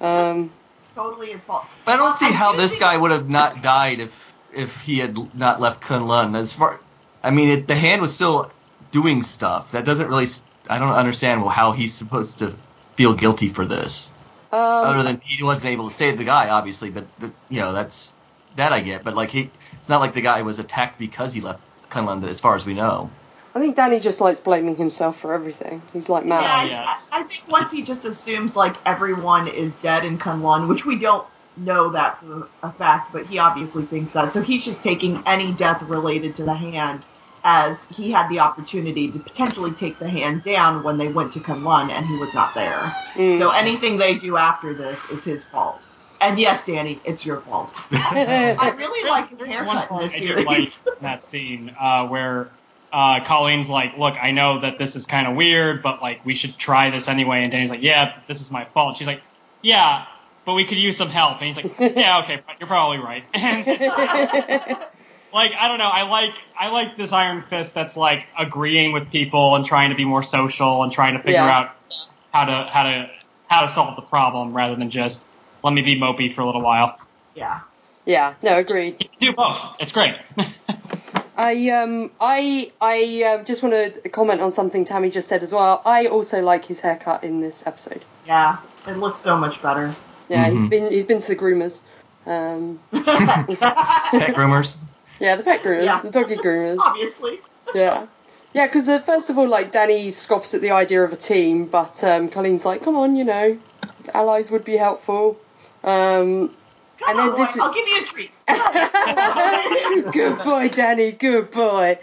Um, 0.00 0.50
Totally 0.94 1.32
his 1.32 1.42
fault. 1.44 1.64
But 1.84 1.94
I 1.94 1.96
don't 1.96 2.16
see 2.16 2.26
I 2.26 2.30
how 2.30 2.52
do 2.52 2.58
this 2.58 2.76
guy 2.76 2.96
would 2.96 3.10
have 3.10 3.28
not 3.28 3.62
died 3.62 3.98
if 3.98 4.34
if 4.54 4.80
he 4.82 4.98
had 4.98 5.34
not 5.36 5.60
left 5.60 5.82
Kunlun. 5.82 6.36
As 6.36 6.52
far, 6.52 6.80
I 7.22 7.32
mean, 7.32 7.48
it, 7.48 7.66
the 7.66 7.74
hand 7.74 8.00
was 8.00 8.14
still 8.14 8.52
doing 8.92 9.24
stuff. 9.24 9.72
That 9.72 9.84
doesn't 9.84 10.06
really. 10.06 10.28
I 10.70 10.78
don't 10.78 10.92
understand 10.92 11.40
well, 11.40 11.50
how 11.50 11.72
he's 11.72 11.92
supposed 11.94 12.38
to 12.38 12.54
feel 12.94 13.14
guilty 13.14 13.48
for 13.48 13.66
this, 13.66 14.12
um, 14.52 14.60
other 14.60 15.02
than 15.02 15.20
he 15.20 15.42
wasn't 15.42 15.66
able 15.66 15.88
to 15.88 15.94
save 15.94 16.16
the 16.16 16.24
guy, 16.24 16.48
obviously. 16.50 16.90
But 16.90 17.06
the, 17.18 17.32
you 17.48 17.58
know, 17.58 17.72
that's 17.72 18.14
that 18.54 18.72
I 18.72 18.80
get. 18.80 19.02
But 19.02 19.16
like 19.16 19.30
he, 19.30 19.50
it's 19.72 19.88
not 19.88 20.00
like 20.00 20.14
the 20.14 20.20
guy 20.20 20.42
was 20.42 20.60
attacked 20.60 20.98
because 21.00 21.32
he 21.32 21.40
left 21.40 21.60
Kunlun, 21.92 22.26
as 22.26 22.40
far 22.40 22.56
as 22.56 22.64
we 22.64 22.74
know. 22.74 23.10
I 23.54 23.60
think 23.60 23.76
Danny 23.76 24.00
just 24.00 24.20
likes 24.20 24.40
blaming 24.40 24.76
himself 24.76 25.18
for 25.18 25.34
everything. 25.34 25.82
He's 25.92 26.08
like 26.08 26.24
mad. 26.24 26.68
Yeah, 26.68 26.84
yes. 26.84 27.10
I, 27.12 27.20
I 27.20 27.22
think 27.24 27.42
once 27.48 27.70
he 27.70 27.82
just 27.82 28.04
assumes 28.06 28.56
like 28.56 28.74
everyone 28.86 29.46
is 29.46 29.74
dead 29.74 30.04
in 30.04 30.18
Kunlun, 30.18 30.68
which 30.68 30.86
we 30.86 30.98
don't 30.98 31.26
know 31.58 31.90
that 31.90 32.18
for 32.20 32.48
a 32.62 32.72
fact, 32.72 33.12
but 33.12 33.26
he 33.26 33.38
obviously 33.38 33.84
thinks 33.84 34.14
that. 34.14 34.32
So 34.32 34.40
he's 34.40 34.64
just 34.64 34.82
taking 34.82 35.22
any 35.26 35.52
death 35.52 35.82
related 35.82 36.34
to 36.36 36.44
the 36.44 36.54
hand 36.54 37.04
as 37.44 37.82
he 37.94 38.10
had 38.10 38.28
the 38.28 38.38
opportunity 38.38 39.10
to 39.10 39.18
potentially 39.18 39.72
take 39.72 39.98
the 39.98 40.08
hand 40.08 40.44
down 40.44 40.82
when 40.82 40.96
they 40.96 41.08
went 41.08 41.32
to 41.32 41.40
Kunlun 41.40 41.90
and 41.90 42.06
he 42.06 42.14
was 42.14 42.32
not 42.32 42.54
there. 42.54 42.94
Mm. 43.14 43.38
So 43.38 43.50
anything 43.50 43.98
they 43.98 44.14
do 44.14 44.36
after 44.36 44.72
this 44.72 44.98
is 45.10 45.24
his 45.24 45.44
fault. 45.44 45.84
And 46.22 46.38
yes, 46.38 46.64
Danny, 46.64 47.00
it's 47.04 47.26
your 47.26 47.40
fault. 47.40 47.70
I 47.92 48.72
really 48.78 49.08
like 49.08 49.28
his 49.30 49.38
There's 49.40 49.50
haircut 49.50 49.90
in 49.90 49.98
this 49.98 50.14
I 50.16 50.18
do 50.20 50.26
series. 50.26 50.46
like 50.86 51.00
that 51.00 51.24
scene 51.24 51.74
uh, 51.78 52.06
where 52.06 52.48
uh, 52.92 53.20
Colleen's 53.24 53.68
like, 53.68 53.96
"Look, 53.98 54.14
I 54.22 54.30
know 54.30 54.60
that 54.60 54.78
this 54.78 54.94
is 54.96 55.06
kind 55.06 55.26
of 55.26 55.34
weird, 55.36 55.82
but 55.82 56.00
like 56.02 56.24
we 56.24 56.34
should 56.34 56.56
try 56.58 56.90
this 56.90 57.08
anyway." 57.08 57.42
And 57.42 57.50
Danny's 57.52 57.70
like, 57.70 57.82
"Yeah, 57.82 58.14
this 58.28 58.40
is 58.40 58.50
my 58.50 58.64
fault." 58.66 58.96
She's 58.96 59.06
like, 59.06 59.22
"Yeah, 59.62 60.06
but 60.44 60.54
we 60.54 60.64
could 60.64 60.78
use 60.78 60.96
some 60.96 61.08
help." 61.08 61.40
And 61.42 61.46
he's 61.54 61.56
like, 61.56 61.78
"Yeah, 61.96 62.20
okay, 62.22 62.40
you're 62.60 62.66
probably 62.68 62.98
right." 62.98 63.24
like 65.32 65.52
I 65.58 65.68
don't 65.68 65.78
know, 65.78 65.90
I 65.92 66.02
like 66.02 66.34
I 66.58 66.68
like 66.68 66.96
this 66.96 67.12
Iron 67.12 67.42
Fist 67.48 67.74
that's 67.74 67.96
like 67.96 68.26
agreeing 68.38 68.92
with 68.92 69.10
people 69.10 69.56
and 69.56 69.64
trying 69.64 69.90
to 69.90 69.96
be 69.96 70.04
more 70.04 70.22
social 70.22 70.82
and 70.82 70.92
trying 70.92 71.14
to 71.14 71.20
figure 71.20 71.40
Yeah. 71.40 71.58
out 71.58 71.70
how 72.32 72.44
to 72.44 72.68
how 72.70 72.82
to 72.84 73.10
how 73.48 73.62
to 73.62 73.68
solve 73.68 73.96
the 73.96 74.02
problem 74.02 74.52
rather 74.54 74.76
than 74.76 74.90
just 74.90 75.24
let 75.62 75.72
me 75.74 75.82
be 75.82 75.98
mopey 75.98 76.34
for 76.34 76.40
a 76.42 76.46
little 76.46 76.62
while. 76.62 76.98
yeah. 77.34 77.60
yeah, 78.04 78.34
no, 78.42 78.58
agreed. 78.58 79.08
Do 79.20 79.32
both. 79.32 79.76
It's 79.80 79.92
great. 79.92 80.16
I 81.36 81.70
um 81.70 82.10
I 82.20 82.70
I 82.80 83.24
uh, 83.40 83.44
just 83.44 83.62
want 83.62 83.74
to 84.02 84.08
comment 84.10 84.40
on 84.42 84.50
something 84.50 84.84
Tammy 84.84 85.08
just 85.10 85.28
said 85.28 85.42
as 85.42 85.52
well. 85.52 85.80
I 85.86 86.06
also 86.06 86.42
like 86.42 86.64
his 86.64 86.80
haircut 86.80 87.24
in 87.24 87.40
this 87.40 87.66
episode. 87.66 88.04
Yeah. 88.26 88.58
It 88.86 88.98
looks 88.98 89.20
so 89.22 89.36
much 89.36 89.60
better. 89.62 89.94
Yeah, 90.28 90.48
he's 90.50 90.58
Mhm. 90.60 90.68
been 90.70 90.90
he's 90.90 91.04
been 91.06 91.20
to 91.20 91.28
the 91.28 91.36
groomers. 91.36 91.80
Um, 92.26 92.80
Pet 92.92 94.34
groomers. 94.34 94.76
yeah, 95.18 95.36
the 95.36 95.42
pet 95.42 95.62
groomers, 95.62 95.84
Yeah. 95.84 96.00
the 96.02 96.10
doggy 96.10 96.36
groomers. 96.36 96.78
Obviously. 96.78 97.40
Yeah. 97.74 98.06
Yeah, 98.52 98.66
because 98.66 98.88
uh, 98.88 99.00
first 99.00 99.30
of 99.30 99.38
all, 99.38 99.48
like 99.48 99.72
Danny 99.72 100.10
scoffs 100.10 100.52
at 100.54 100.60
the 100.60 100.72
idea 100.72 101.02
of 101.02 101.12
a 101.12 101.16
team, 101.16 101.64
but 101.64 102.04
um, 102.04 102.28
Colleen's 102.28 102.66
like, 102.66 102.82
"Come 102.82 102.96
on, 102.96 103.16
you 103.16 103.24
know, 103.24 103.58
allies 104.12 104.50
would 104.50 104.64
be 104.64 104.76
helpful." 104.76 105.38
Um, 105.84 106.50
Come 106.98 107.08
And 107.10 107.18
then 107.18 107.28
on, 107.30 107.38
this 107.38 107.48
boy, 107.48 107.54
is- 107.54 107.60
I'll 107.60 107.74
give 107.74 107.88
you 107.88 108.02
a 108.02 108.04
treat. 108.04 108.30
good 110.12 110.38
boy, 110.44 110.68
Danny. 110.68 111.12
Good 111.12 111.50
boy. 111.50 111.98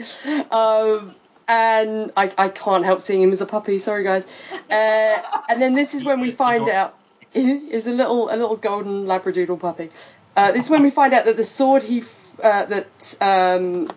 Um, 0.51 1.15
and 1.47 2.11
I, 2.17 2.31
I 2.37 2.49
can't 2.49 2.83
help 2.85 3.01
seeing 3.01 3.21
him 3.21 3.31
as 3.31 3.41
a 3.41 3.45
puppy. 3.45 3.77
Sorry, 3.77 4.03
guys. 4.03 4.27
Uh, 4.69 5.41
and 5.49 5.61
then 5.61 5.73
this 5.75 5.93
is 5.93 6.03
when 6.05 6.19
we 6.19 6.31
find 6.45 6.67
out 6.69 6.97
he's, 7.33 7.63
he's 7.63 7.87
a 7.87 7.93
little 7.93 8.29
a 8.29 8.35
little 8.35 8.55
golden 8.57 9.05
labradoodle 9.05 9.59
puppy. 9.59 9.89
Uh, 10.35 10.51
this 10.51 10.65
is 10.65 10.69
when 10.69 10.83
we 10.83 10.89
find 10.91 11.13
out 11.13 11.25
that 11.25 11.37
the 11.37 11.43
sword 11.43 11.83
he 11.83 12.03
uh, 12.43 12.65
that 12.65 13.15
um, 13.21 13.89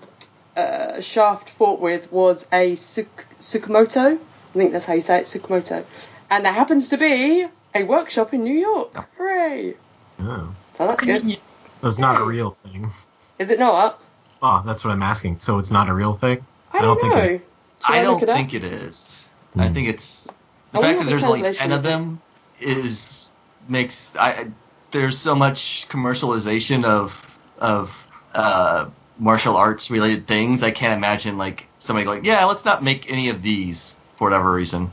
uh, 0.56 1.00
Shaft 1.00 1.50
fought 1.50 1.80
with 1.80 2.10
was 2.12 2.46
a 2.52 2.74
Suk- 2.76 3.24
Tsukamoto. 3.38 4.14
I 4.14 4.52
think 4.52 4.72
that's 4.72 4.84
how 4.86 4.94
you 4.94 5.00
say 5.00 5.18
it, 5.18 5.24
Tsukamoto. 5.24 5.84
And 6.30 6.44
there 6.44 6.52
happens 6.52 6.88
to 6.90 6.96
be 6.96 7.46
a 7.74 7.82
workshop 7.84 8.32
in 8.34 8.44
New 8.44 8.54
York. 8.58 8.94
Hooray! 9.16 9.74
Oh. 10.20 10.54
So 10.74 10.86
that's 10.86 11.02
good. 11.02 11.38
That's 11.82 11.98
not 11.98 12.20
a 12.20 12.24
real 12.24 12.56
thing. 12.64 12.90
Is 13.38 13.50
it 13.50 13.58
not? 13.58 14.00
Oh, 14.42 14.62
that's 14.64 14.84
what 14.84 14.90
I'm 14.92 15.02
asking. 15.02 15.40
So 15.40 15.58
it's 15.58 15.70
not 15.70 15.88
a 15.88 15.94
real 15.94 16.14
thing? 16.14 16.44
I 16.72 16.80
don't, 16.80 17.00
think 17.00 17.14
know. 17.14 17.20
it- 17.20 17.48
Should 17.86 17.94
I 17.94 18.02
don't 18.02 18.22
it 18.22 18.26
think 18.26 18.54
it 18.54 18.64
is. 18.64 19.28
I 19.56 19.68
Hmm. 19.68 19.74
think 19.74 19.88
it's 19.88 20.24
the 20.72 20.80
wonder 20.80 20.88
fact 20.88 20.98
that 20.98 21.04
the 21.04 21.10
there's 21.10 21.22
only 21.24 21.52
ten 21.52 21.72
of 21.72 21.82
them 21.82 22.20
is 22.60 23.28
makes 23.68 24.16
I 24.16 24.30
I- 24.30 24.46
there's 24.92 25.18
so 25.18 25.34
much 25.34 25.86
commercialization 25.88 26.84
of 26.84 27.38
of 27.58 28.06
uh, 28.34 28.86
martial 29.18 29.56
arts 29.56 29.90
related 29.90 30.26
things. 30.26 30.62
I 30.62 30.70
can't 30.70 30.94
imagine 30.94 31.36
like 31.38 31.66
somebody 31.78 32.04
going, 32.06 32.24
yeah, 32.24 32.44
let's 32.46 32.64
not 32.64 32.82
make 32.82 33.10
any 33.10 33.28
of 33.28 33.42
these 33.42 33.94
for 34.16 34.24
whatever 34.26 34.50
reason. 34.50 34.90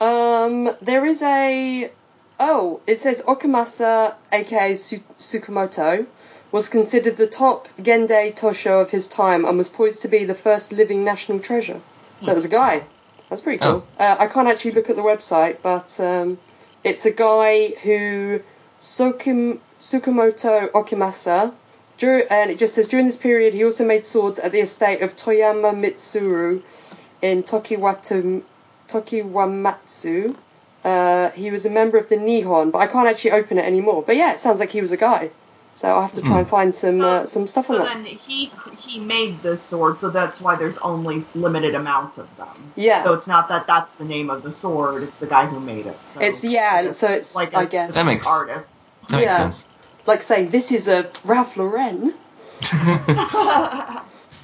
Um, 0.00 0.70
there 0.82 1.04
is 1.04 1.22
a. 1.22 1.90
Oh, 2.44 2.80
it 2.88 2.98
says 2.98 3.22
Okamasa, 3.22 4.16
aka 4.32 4.74
Su- 4.74 4.98
Tsukamoto, 5.16 6.06
was 6.50 6.68
considered 6.68 7.16
the 7.16 7.28
top 7.28 7.68
Gendai 7.78 8.34
Tosho 8.34 8.82
of 8.82 8.90
his 8.90 9.06
time 9.06 9.44
and 9.44 9.56
was 9.56 9.68
poised 9.68 10.02
to 10.02 10.08
be 10.08 10.24
the 10.24 10.34
first 10.34 10.72
living 10.72 11.04
national 11.04 11.38
treasure. 11.38 11.80
So 12.20 12.32
it 12.32 12.34
was 12.34 12.44
a 12.44 12.48
guy. 12.48 12.84
That's 13.28 13.42
pretty 13.42 13.58
cool. 13.58 13.86
Uh, 13.96 14.16
I 14.18 14.26
can't 14.26 14.48
actually 14.48 14.72
look 14.72 14.90
at 14.90 14.96
the 14.96 15.02
website, 15.02 15.58
but 15.62 16.00
um, 16.00 16.36
it's 16.82 17.06
a 17.06 17.12
guy 17.12 17.74
who 17.84 18.40
Sokim, 18.80 19.60
Tsukamoto 19.78 20.68
Okimasa. 20.72 21.54
Dur- 21.98 22.26
and 22.28 22.50
it 22.50 22.58
just 22.58 22.74
says 22.74 22.88
during 22.88 23.06
this 23.06 23.16
period 23.16 23.54
he 23.54 23.64
also 23.64 23.84
made 23.86 24.04
swords 24.04 24.40
at 24.40 24.50
the 24.50 24.58
estate 24.58 25.00
of 25.00 25.14
Toyama 25.14 25.72
Mitsuru 25.72 26.60
in 27.22 27.44
Tokiwatu, 27.44 28.42
Tokiwamatsu. 28.88 30.34
Uh, 30.84 31.30
he 31.30 31.50
was 31.50 31.64
a 31.64 31.70
member 31.70 31.96
of 31.98 32.08
the 32.08 32.16
Nihon, 32.16 32.72
but 32.72 32.78
I 32.78 32.86
can't 32.88 33.06
actually 33.08 33.32
open 33.32 33.58
it 33.58 33.64
anymore. 33.64 34.02
But 34.02 34.16
yeah, 34.16 34.32
it 34.32 34.40
sounds 34.40 34.58
like 34.60 34.70
he 34.70 34.80
was 34.80 34.90
a 34.92 34.96
guy. 34.96 35.30
So 35.74 35.88
I'll 35.88 36.02
have 36.02 36.12
to 36.12 36.22
try 36.22 36.38
and 36.40 36.46
find 36.48 36.74
some 36.74 37.00
uh, 37.00 37.24
some 37.24 37.46
stuff 37.46 37.70
on 37.70 37.76
So 37.78 37.84
that. 37.84 37.94
then 37.94 38.04
he 38.04 38.52
he 38.78 38.98
made 39.00 39.38
this 39.40 39.62
sword, 39.62 39.98
so 39.98 40.10
that's 40.10 40.38
why 40.40 40.54
there's 40.56 40.76
only 40.78 41.24
limited 41.34 41.74
amounts 41.74 42.18
of 42.18 42.28
them. 42.36 42.72
Yeah. 42.76 43.04
So 43.04 43.14
it's 43.14 43.26
not 43.26 43.48
that 43.48 43.66
that's 43.66 43.90
the 43.92 44.04
name 44.04 44.28
of 44.28 44.42
the 44.42 44.52
sword; 44.52 45.02
it's 45.04 45.16
the 45.16 45.26
guy 45.26 45.46
who 45.46 45.60
made 45.60 45.86
it. 45.86 45.96
So 46.14 46.20
It's- 46.20 46.44
yeah, 46.44 46.92
so 46.92 47.06
it's- 47.06 47.34
like 47.34 47.54
I 47.54 47.64
guess. 47.64 47.94
That 47.94 48.04
makes- 48.04 48.26
artist. 48.26 48.68
That 49.08 49.12
makes 49.12 49.22
Yeah. 49.24 49.36
sense. 49.38 49.66
like 50.04 50.20
saying 50.20 50.50
this 50.50 50.72
is 50.72 50.88
a 50.88 51.08
Ralph 51.24 51.56
Lauren. 51.56 52.12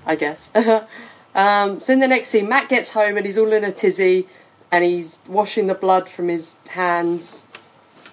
I 0.07 0.17
guess. 0.19 0.51
um, 1.35 1.81
so 1.81 1.93
in 1.93 2.01
the 2.01 2.09
next 2.09 2.29
scene, 2.29 2.49
Matt 2.49 2.69
gets 2.69 2.93
home 2.93 3.17
and 3.17 3.27
he's 3.27 3.39
all 3.39 3.53
in 3.53 3.65
a 3.65 3.73
tizzy, 3.73 4.27
and 4.71 4.85
he's 4.85 5.21
washing 5.27 5.67
the 5.67 5.75
blood 5.75 6.09
from 6.09 6.29
his 6.29 6.57
hands, 6.69 7.47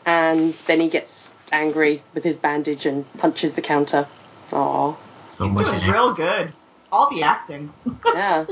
and 0.06 0.54
then 0.68 0.80
he 0.80 0.90
gets 0.90 1.34
angry 1.52 2.02
with 2.14 2.24
his 2.24 2.38
bandage 2.38 2.86
and 2.86 3.06
punches 3.18 3.54
the 3.54 3.62
counter. 3.62 4.08
Aww. 4.52 4.96
So 5.30 5.46
He's 5.46 5.54
much 5.54 5.66
doing 5.66 5.88
real 5.90 6.14
good. 6.14 6.54
All 6.92 7.10
the 7.10 7.24
acting. 7.24 7.74
Yeah. 8.06 8.46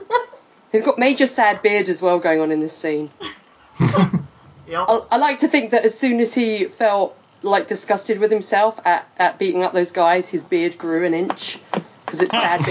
He's 0.72 0.82
got 0.82 0.98
major 0.98 1.28
sad 1.28 1.62
beard 1.62 1.88
as 1.88 2.02
well 2.02 2.20
going 2.20 2.42
on 2.42 2.52
in 2.52 2.60
this 2.60 2.76
scene. 2.76 3.12
Yep. 4.68 4.86
I, 4.88 5.00
I 5.12 5.18
like 5.18 5.40
to 5.40 5.48
think 5.48 5.72
that 5.72 5.84
as 5.84 5.98
soon 5.98 6.20
as 6.20 6.34
he 6.34 6.66
felt 6.66 7.18
like 7.42 7.68
disgusted 7.68 8.20
with 8.20 8.32
himself 8.32 8.80
at, 8.86 9.08
at 9.18 9.38
beating 9.38 9.64
up 9.64 9.74
those 9.74 9.92
guys, 9.92 10.30
his 10.30 10.44
beard 10.44 10.78
grew 10.78 11.06
an 11.06 11.14
inch 11.14 11.60
because 12.06 12.22
it's 12.22 12.32
sad 12.32 12.66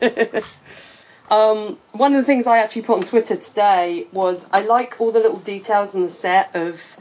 beards. 0.00 0.34
Um, 1.34 1.78
one 1.92 2.14
of 2.14 2.18
the 2.18 2.24
things 2.24 2.46
I 2.46 2.58
actually 2.58 2.82
put 2.82 2.98
on 2.98 3.02
Twitter 3.02 3.36
today 3.36 4.06
was 4.12 4.46
I 4.52 4.60
like 4.60 5.00
all 5.00 5.10
the 5.10 5.20
little 5.20 5.38
details 5.38 5.94
in 5.94 6.02
the 6.02 6.08
set 6.08 6.54
of 6.54 6.96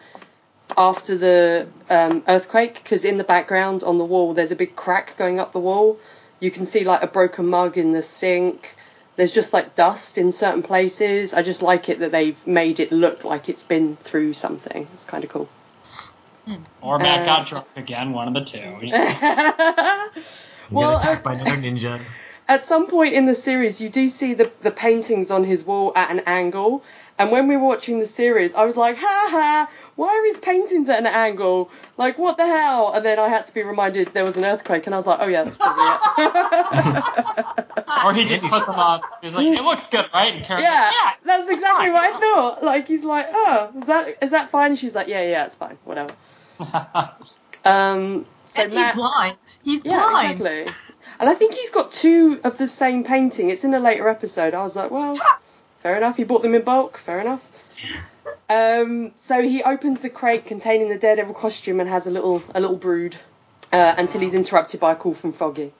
after 0.75 1.15
the 1.17 1.67
um, 1.89 2.23
earthquake 2.27 2.75
because 2.75 3.05
in 3.05 3.17
the 3.17 3.23
background 3.23 3.83
on 3.83 3.99
the 3.99 4.05
wall 4.05 4.33
there's 4.33 4.51
a 4.51 4.55
big 4.55 4.75
crack 4.75 5.17
going 5.17 5.39
up 5.39 5.51
the 5.51 5.59
wall. 5.59 5.99
You 6.39 6.49
can 6.49 6.65
see 6.65 6.83
like 6.83 7.03
a 7.03 7.07
broken 7.07 7.47
mug 7.47 7.77
in 7.77 7.91
the 7.91 8.01
sink. 8.01 8.75
There's 9.15 9.33
just 9.33 9.53
like 9.53 9.75
dust 9.75 10.17
in 10.17 10.31
certain 10.31 10.63
places. 10.63 11.33
I 11.35 11.43
just 11.43 11.61
like 11.61 11.87
it 11.89 11.99
that 11.99 12.11
they've 12.11 12.47
made 12.47 12.79
it 12.79 12.91
look 12.91 13.23
like 13.23 13.49
it's 13.49 13.63
been 13.63 13.97
through 13.97 14.33
something. 14.33 14.87
It's 14.93 15.05
kind 15.05 15.23
of 15.23 15.29
cool. 15.29 15.47
Or 16.81 16.97
Matt 16.97 17.21
Uh, 17.21 17.25
got 17.25 17.47
drunk 17.47 17.67
again, 17.75 18.11
one 18.11 18.27
of 18.27 18.33
the 18.33 18.43
two. 18.43 20.19
You 20.71 20.77
well, 20.79 20.97
get 20.97 21.03
attacked 21.03 21.25
uh, 21.25 21.29
by 21.29 21.33
another 21.35 21.57
ninja. 21.57 21.99
At 22.47 22.61
some 22.61 22.87
point 22.87 23.13
in 23.13 23.25
the 23.25 23.35
series, 23.35 23.79
you 23.81 23.89
do 23.89 24.09
see 24.09 24.33
the, 24.33 24.51
the 24.61 24.71
paintings 24.71 25.31
on 25.31 25.43
his 25.43 25.63
wall 25.65 25.93
at 25.95 26.11
an 26.11 26.21
angle. 26.25 26.83
And 27.19 27.31
when 27.31 27.47
we 27.47 27.55
were 27.57 27.67
watching 27.67 27.99
the 27.99 28.05
series, 28.05 28.55
I 28.55 28.65
was 28.65 28.75
like, 28.75 28.97
ha 28.97 29.27
ha, 29.29 29.69
why 29.95 30.07
are 30.07 30.25
his 30.25 30.37
paintings 30.37 30.89
at 30.89 30.99
an 30.99 31.05
angle? 31.05 31.71
Like, 31.95 32.17
what 32.17 32.37
the 32.37 32.45
hell? 32.45 32.91
And 32.93 33.05
then 33.05 33.19
I 33.19 33.27
had 33.27 33.45
to 33.45 33.53
be 33.53 33.61
reminded 33.61 34.07
there 34.09 34.23
was 34.25 34.35
an 34.35 34.43
earthquake, 34.45 34.87
and 34.87 34.95
I 34.95 34.97
was 34.97 35.05
like, 35.05 35.19
oh 35.21 35.27
yeah, 35.27 35.43
that's 35.43 35.57
probably 35.57 35.83
it. 35.85 37.65
Or 38.03 38.13
he 38.13 38.25
just 38.25 38.41
put 38.43 38.65
them 38.65 38.75
on. 38.75 39.01
He 39.21 39.27
was 39.27 39.35
like, 39.35 39.45
"It 39.47 39.61
looks 39.63 39.85
good, 39.85 40.07
right?" 40.13 40.33
And 40.33 40.43
Karen's 40.43 40.63
yeah, 40.63 40.81
like, 40.85 40.93
"Yeah." 40.93 41.11
that's 41.25 41.47
exactly 41.49 41.89
what 41.89 42.03
I 42.03 42.19
thought. 42.19 42.63
Like, 42.63 42.85
he's 42.87 43.05
like, 43.05 43.27
oh, 43.31 43.71
is 43.77 43.85
that 43.85 44.17
is 44.21 44.31
that 44.31 44.49
fine? 44.49 44.75
She's 44.75 44.93
like, 44.93 45.07
yeah, 45.07 45.21
yeah, 45.21 45.45
it's 45.45 45.55
fine, 45.55 45.77
whatever. 45.85 46.13
Um, 47.65 48.25
so 48.45 48.63
and 48.63 48.73
Matt, 48.73 48.87
he's 48.87 49.01
blind. 49.01 49.37
He's 49.63 49.85
Yeah, 49.85 50.09
blind. 50.09 50.41
exactly. 50.41 50.73
And 51.19 51.29
I 51.29 51.33
think 51.33 51.53
he's 51.53 51.71
got 51.71 51.91
two 51.91 52.39
of 52.43 52.57
the 52.57 52.67
same 52.67 53.03
painting. 53.03 53.49
It's 53.49 53.63
in 53.63 53.73
a 53.73 53.79
later 53.79 54.07
episode. 54.09 54.53
I 54.53 54.63
was 54.63 54.75
like, 54.75 54.91
well, 54.91 55.17
fair 55.79 55.97
enough. 55.97 56.17
He 56.17 56.23
bought 56.23 56.41
them 56.41 56.55
in 56.55 56.63
bulk. 56.63 56.97
Fair 56.97 57.19
enough. 57.19 57.47
Um, 58.49 59.11
so 59.15 59.41
he 59.41 59.63
opens 59.63 60.01
the 60.01 60.09
crate 60.09 60.45
containing 60.45 60.89
the 60.89 60.97
Daredevil 60.97 61.33
costume 61.35 61.79
and 61.79 61.89
has 61.89 62.07
a 62.07 62.11
little 62.11 62.43
a 62.53 62.59
little 62.59 62.75
brood 62.75 63.15
uh, 63.71 63.95
until 63.97 64.21
he's 64.21 64.33
interrupted 64.33 64.79
by 64.79 64.91
a 64.91 64.95
call 64.95 65.13
from 65.13 65.33
Foggy. 65.33 65.73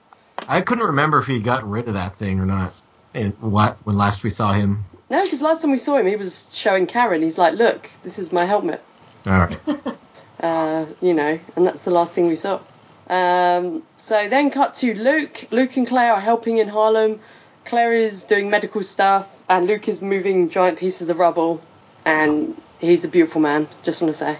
I 0.48 0.60
couldn't 0.60 0.86
remember 0.86 1.18
if 1.18 1.26
he'd 1.26 1.44
gotten 1.44 1.70
rid 1.70 1.88
of 1.88 1.94
that 1.94 2.16
thing 2.16 2.40
or 2.40 2.46
not. 2.46 2.72
And 3.12 3.32
what 3.40 3.76
when 3.84 3.96
last 3.96 4.24
we 4.24 4.30
saw 4.30 4.52
him. 4.52 4.84
No, 5.10 5.22
because 5.22 5.42
last 5.42 5.62
time 5.62 5.70
we 5.70 5.78
saw 5.78 5.96
him, 5.96 6.06
he 6.06 6.16
was 6.16 6.48
showing 6.52 6.86
Karen. 6.86 7.22
He's 7.22 7.38
like, 7.38 7.54
look, 7.54 7.88
this 8.02 8.18
is 8.18 8.32
my 8.32 8.44
helmet. 8.44 8.82
All 9.26 9.38
right. 9.38 9.58
uh, 10.40 10.86
you 11.00 11.14
know, 11.14 11.38
and 11.54 11.66
that's 11.66 11.84
the 11.84 11.90
last 11.90 12.14
thing 12.14 12.26
we 12.26 12.36
saw. 12.36 12.60
Um, 13.08 13.82
so 13.98 14.28
then 14.28 14.50
cut 14.50 14.74
to 14.76 14.94
Luke. 14.94 15.46
Luke 15.50 15.76
and 15.76 15.86
Claire 15.86 16.14
are 16.14 16.20
helping 16.20 16.58
in 16.58 16.68
Harlem. 16.68 17.20
Claire 17.64 17.92
is 17.94 18.24
doing 18.24 18.50
medical 18.50 18.82
stuff, 18.82 19.42
and 19.48 19.66
Luke 19.66 19.88
is 19.88 20.02
moving 20.02 20.48
giant 20.50 20.78
pieces 20.78 21.08
of 21.08 21.18
rubble. 21.18 21.62
And 22.04 22.54
he's 22.80 23.04
a 23.04 23.08
beautiful 23.08 23.40
man. 23.40 23.66
Just 23.82 24.02
want 24.02 24.12
to 24.14 24.18
say. 24.18 24.38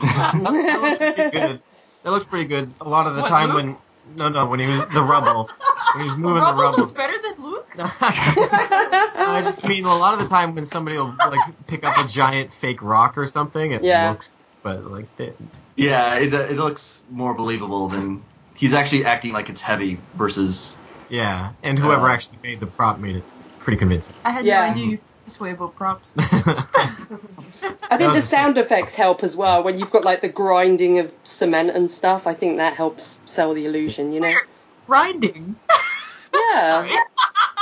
that 0.00 0.40
looks 0.42 0.98
pretty 0.98 1.30
good. 1.30 1.60
That 2.02 2.10
looks 2.10 2.26
pretty 2.26 2.44
good. 2.46 2.72
A 2.80 2.88
lot 2.88 3.06
of 3.06 3.14
the 3.14 3.22
What, 3.22 3.28
time 3.28 3.48
Luke? 3.50 3.56
when 3.56 3.76
no 4.16 4.28
no 4.28 4.46
when 4.46 4.58
he 4.60 4.66
was 4.66 4.80
the 4.92 5.00
rubble 5.02 5.48
when 5.94 6.02
he 6.02 6.04
was 6.04 6.16
moving 6.16 6.42
the 6.42 6.52
Rubble 6.52 6.62
rubble. 6.62 6.78
looks 6.80 6.92
better 6.92 7.14
than 7.22 7.42
Luke. 7.44 7.68
I 7.78 9.40
just 9.44 9.64
mean 9.64 9.84
a 9.84 9.94
lot 9.96 10.12
of 10.14 10.20
the 10.20 10.28
time 10.28 10.54
when 10.54 10.66
somebody 10.66 10.98
will 10.98 11.14
like 11.18 11.66
pick 11.68 11.84
up 11.84 11.96
a 12.04 12.06
giant 12.08 12.52
fake 12.52 12.82
rock 12.82 13.16
or 13.16 13.26
something, 13.26 13.72
it 13.72 13.82
Yeah. 13.84 14.10
looks 14.10 14.30
but 14.62 14.84
like 14.90 15.06
it, 15.18 15.36
Yeah, 15.76 16.16
it, 16.18 16.32
it 16.34 16.56
looks 16.56 17.00
more 17.10 17.34
believable 17.34 17.88
than 17.88 18.22
he's 18.56 18.74
actually 18.74 19.04
acting 19.04 19.32
like 19.32 19.48
it's 19.48 19.60
heavy 19.62 19.98
versus. 20.14 20.76
yeah. 21.08 21.52
And 21.62 21.78
whoever 21.78 22.08
Uh, 22.08 22.12
actually 22.14 22.38
made 22.42 22.60
the 22.60 22.66
prop 22.66 22.98
made 22.98 23.16
it 23.16 23.24
pretty 23.60 23.78
convincing. 23.78 24.14
I 24.24 24.30
had 24.30 24.44
Yeah. 24.44 24.66
no 24.66 24.72
idea 24.72 24.84
you 24.86 24.96
felt 24.98 25.24
this 25.24 25.40
way 25.40 25.50
about 25.52 25.74
props. 25.76 26.14
I 26.18 27.96
think 27.96 28.12
the 28.14 28.20
sound 28.22 28.58
effects 28.58 28.94
help 28.94 29.22
as 29.22 29.36
well. 29.36 29.62
When 29.62 29.78
you've 29.78 29.90
got 29.90 30.04
like 30.04 30.20
the 30.20 30.28
grinding 30.28 30.98
of 30.98 31.12
cement 31.24 31.70
and 31.70 31.88
stuff, 31.90 32.26
I 32.26 32.34
think 32.34 32.56
that 32.58 32.74
helps 32.74 33.20
sell 33.26 33.54
the 33.54 33.64
illusion. 33.66 34.12
You 34.12 34.20
know? 34.20 34.34
Grinding. 34.86 35.56
Yeah, 36.54 36.98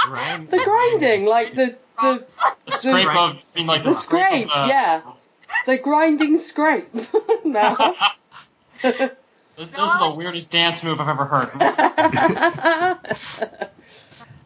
Ryan, 0.08 0.46
the 0.46 0.58
grinding, 0.64 1.26
like 1.26 1.50
the 1.52 1.76
the 2.00 2.24
The 2.66 2.72
scrape 2.72 3.08
of, 3.08 3.44
I 3.56 3.62
mean, 3.64 3.82
the 3.82 3.92
scrape. 3.92 4.46
of, 4.46 4.52
uh, 4.52 4.66
Yeah, 4.68 5.00
the 5.66 5.78
grinding 5.78 6.36
scrape. 6.36 6.88
no. 7.44 7.94
This, 9.60 9.68
this 9.68 9.68
is 9.68 10.00
the 10.00 10.14
weirdest 10.16 10.50
dance 10.50 10.82
move 10.82 11.00
I've 11.00 11.08
ever 11.08 11.26
heard. 11.26 11.50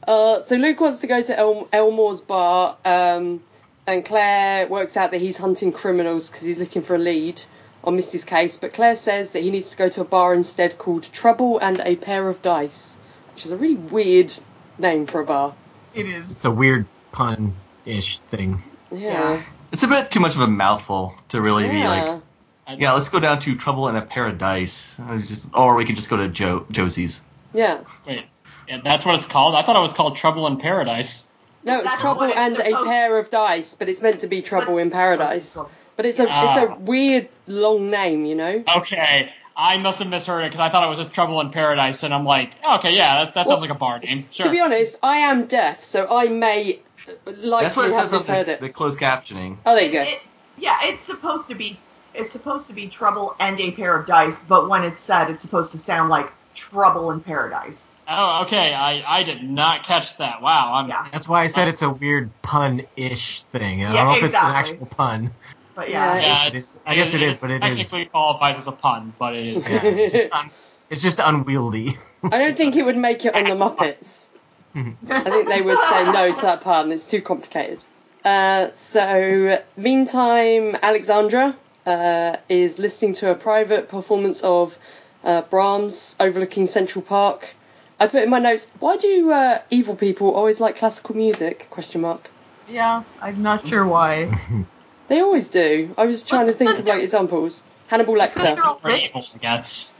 uh, 0.09 0.42
so 0.42 0.57
Luke 0.57 0.81
wants 0.81 1.00
to 1.00 1.07
go 1.07 1.22
to 1.22 1.38
El- 1.38 1.68
Elmore's 1.72 2.20
bar, 2.20 2.77
um, 2.85 3.40
and 3.87 4.05
Claire 4.05 4.66
works 4.66 4.96
out 4.96 5.12
that 5.12 5.20
he's 5.20 5.37
hunting 5.37 5.70
criminals 5.70 6.29
because 6.29 6.42
he's 6.42 6.59
looking 6.59 6.83
for 6.83 6.96
a 6.96 6.98
lead 6.98 7.40
on 7.85 7.94
Misty's 7.94 8.24
case. 8.24 8.57
But 8.57 8.72
Claire 8.72 8.96
says 8.96 9.33
that 9.33 9.42
he 9.42 9.50
needs 9.50 9.70
to 9.70 9.77
go 9.77 9.88
to 9.88 10.00
a 10.00 10.05
bar 10.05 10.35
instead 10.35 10.79
called 10.79 11.05
Trouble 11.05 11.59
and 11.59 11.81
a 11.81 11.94
Pair 11.94 12.29
of 12.29 12.42
Dice, 12.42 12.98
which 13.35 13.44
is 13.44 13.53
a 13.53 13.57
really 13.57 13.77
weird 13.77 14.33
name 14.79 15.07
for 15.07 15.20
a 15.20 15.24
bar. 15.24 15.55
It 15.94 16.07
is. 16.07 16.33
It's 16.33 16.44
a 16.44 16.50
weird 16.50 16.87
pun 17.12 17.55
ish 17.87 18.18
thing. 18.18 18.64
Yeah. 18.90 19.42
It's 19.75 19.83
a 19.83 19.89
bit 19.89 20.09
too 20.11 20.21
much 20.21 20.37
of 20.37 20.41
a 20.41 20.47
mouthful 20.47 21.15
to 21.31 21.41
really 21.41 21.69
be 21.69 21.83
like. 21.83 22.03
Yeah. 22.05 22.77
Yeah, 22.79 22.93
let's 22.93 23.09
go 23.09 23.19
down 23.19 23.41
to 23.41 23.57
Trouble 23.57 23.89
in 23.89 23.97
a 23.97 24.03
Paradise, 24.03 24.99
or, 25.09 25.19
just, 25.19 25.49
or 25.53 25.75
we 25.75 25.85
could 25.85 25.97
just 25.97 26.09
go 26.09 26.17
to 26.17 26.29
jo- 26.29 26.65
Josie's. 26.71 27.21
Yeah. 27.53 27.83
Wait, 28.07 28.25
yeah, 28.69 28.81
that's 28.85 29.05
what 29.05 29.17
it's 29.17 29.27
called. 29.27 29.57
I 29.57 29.63
thought 29.63 29.75
it 29.77 29.81
was 29.81 29.93
called 29.93 30.17
Trouble 30.17 30.47
in 30.47 30.57
Paradise. 30.59 31.29
No, 31.65 31.81
it's 31.81 31.89
That's 31.91 32.01
Trouble 32.01 32.21
what 32.21 32.31
it's 32.31 32.39
and 32.39 32.57
a 32.57 32.85
Pair 32.85 33.19
of 33.19 33.31
Dice, 33.31 33.75
but 33.75 33.89
it's 33.89 34.01
meant 34.01 34.21
to 34.21 34.29
be 34.29 34.43
Trouble 34.43 34.79
in 34.79 34.91
Paradise. 34.91 35.59
But 35.97 36.07
it's 36.07 36.21
a 36.21 36.23
it's 36.23 36.31
Ah. 36.33 36.67
a 36.71 36.79
weird 36.79 37.29
long 37.49 37.91
name, 37.91 38.25
you 38.27 38.37
know. 38.37 38.63
Okay, 38.77 39.33
I 39.57 39.77
must 39.79 39.99
have 39.99 40.09
misheard 40.09 40.45
it 40.45 40.49
because 40.53 40.61
I 40.61 40.71
thought 40.71 40.85
it 40.85 40.89
was 40.89 40.99
just 40.99 41.13
Trouble 41.13 41.41
in 41.41 41.51
Paradise, 41.51 42.03
and 42.05 42.15
I'm 42.15 42.25
like, 42.25 42.53
okay, 42.65 42.95
yeah, 42.97 43.25
that, 43.25 43.35
that 43.35 43.47
Well, 43.47 43.57
sounds 43.57 43.63
like 43.69 43.77
a 43.77 43.79
bar 43.79 43.99
name. 43.99 44.25
Sure. 44.31 44.47
To 44.47 44.53
be 44.53 44.61
honest, 44.61 44.99
I 45.03 45.19
am 45.19 45.47
deaf, 45.47 45.83
so 45.83 46.07
I 46.17 46.29
may 46.29 46.79
likely 47.27 47.51
That's 47.51 47.77
what 47.77 47.90
it 47.90 47.95
says 47.95 48.12
on 48.12 48.45
the, 48.47 48.59
the 48.61 48.69
closed 48.69 48.99
captioning. 48.99 49.59
Oh, 49.67 49.75
there 49.75 49.85
you 49.87 49.93
go. 49.93 50.03
It- 50.03 50.21
yeah, 50.57 50.79
it's 50.85 51.05
supposed 51.05 51.49
to 51.49 51.55
be 51.57 51.77
it's 52.14 52.33
supposed 52.33 52.69
to 52.69 52.73
be 52.75 52.87
trouble 52.88 53.35
and 53.40 53.59
a 53.59 53.73
pair 53.73 53.97
of 53.97 54.07
dice, 54.07 54.40
but 54.45 54.69
when 54.69 54.85
it's 54.85 55.01
said, 55.01 55.31
it's 55.31 55.43
supposed 55.43 55.73
to 55.73 55.79
sound 55.79 56.11
like 56.11 56.31
trouble 56.55 57.11
in 57.11 57.21
paradise. 57.21 57.88
oh, 58.07 58.43
okay, 58.45 58.73
I, 58.73 59.03
I 59.19 59.25
did 59.25 59.43
not 59.43 59.83
catch 59.85 60.17
that. 60.19 60.40
Wow, 60.40 60.75
I'm. 60.75 60.88
Yeah. 60.88 61.09
That's 61.12 61.29
why 61.29 61.43
I 61.43 61.49
said 61.49 61.67
it's 61.67 61.83
a 61.83 61.90
weird 61.90 62.31
pun 62.43 62.83
ish 62.97 63.43
thing. 63.51 63.83
I 63.85 63.87
don't 63.89 63.95
Yeah, 63.97 64.05
know 64.05 64.14
if 64.16 64.22
it's 64.22 64.37
an 64.37 64.53
actual 64.53 64.87
pun. 64.87 65.33
But 65.74 65.89
yeah, 65.91 66.14
Yeah, 66.14 66.20
Yeah, 66.20 66.47
it's- 66.47 66.55
it's, 66.55 66.81
I 66.87 66.95
guess 66.95 67.14
it 67.14 67.22
is, 67.22 67.37
but 67.37 67.51
it 67.51 67.64
is. 67.64 67.78
technically 67.78 68.05
qualifies 68.05 68.59
as 68.59 68.68
a 68.68 68.72
pun, 68.72 69.12
but 69.18 69.35
it 69.35 69.49
is. 69.49 69.68
Yeah, 69.68 69.81
it's, 69.85 70.12
just 70.12 70.33
un- 70.33 70.51
it's 70.91 71.03
just 71.03 71.18
unwieldy. 71.18 71.99
I 72.31 72.39
don't 72.39 72.57
think 72.57 72.76
it 72.76 72.85
would 72.85 72.97
make 72.97 73.24
it 73.24 73.35
on 73.35 73.43
the 73.45 73.57
Muppets. 73.57 74.31
I 74.77 75.31
think 75.31 75.49
they 75.49 75.62
would 75.62 75.79
say 75.89 76.05
no 76.12 76.33
to 76.35 76.43
that 76.43 76.61
pun. 76.62 76.91
It's 76.93 77.07
too 77.07 77.20
complicated. 77.22 77.83
Uh, 78.25 78.72
so, 78.72 79.59
meantime, 79.77 80.77
Alexandra 80.83 81.55
uh, 81.87 82.37
is 82.49 82.79
listening 82.79 83.12
to 83.14 83.31
a 83.31 83.35
private 83.35 83.89
performance 83.89 84.43
of 84.43 84.79
uh, 85.22 85.43
Brahms 85.43 86.16
overlooking 86.18 86.66
Central 86.66 87.03
Park. 87.03 87.55
I 88.01 88.07
put 88.07 88.22
in 88.22 88.31
my 88.31 88.39
notes, 88.41 88.68
why 88.81 88.97
do 88.97 89.31
uh, 89.31 89.59
evil 89.70 89.95
people 89.95 90.35
always 90.35 90.61
like 90.61 90.77
classical 90.77 91.14
music? 91.14 91.68
Question 91.70 92.01
mark. 92.01 92.29
Yeah, 92.68 93.05
I'm 93.20 93.43
not 93.43 93.66
sure 93.66 93.87
why. 93.87 94.31
They 95.07 95.20
always 95.20 95.51
do. 95.51 95.95
I 95.99 96.07
was 96.07 96.22
trying 96.22 96.47
to 96.47 96.55
think 96.55 96.79
of 96.79 96.87
like 96.87 97.03
examples. 97.03 97.62
Hannibal 97.89 98.18
It's 98.22 98.33
'cause 98.33 98.43
they're 98.43 98.57
Lecter. 98.57 98.64
all 98.64 98.81
Or 98.83 98.91
evil, 98.91 99.20
rich. 99.20 99.35
I 99.35 99.39
guess. 99.39 99.93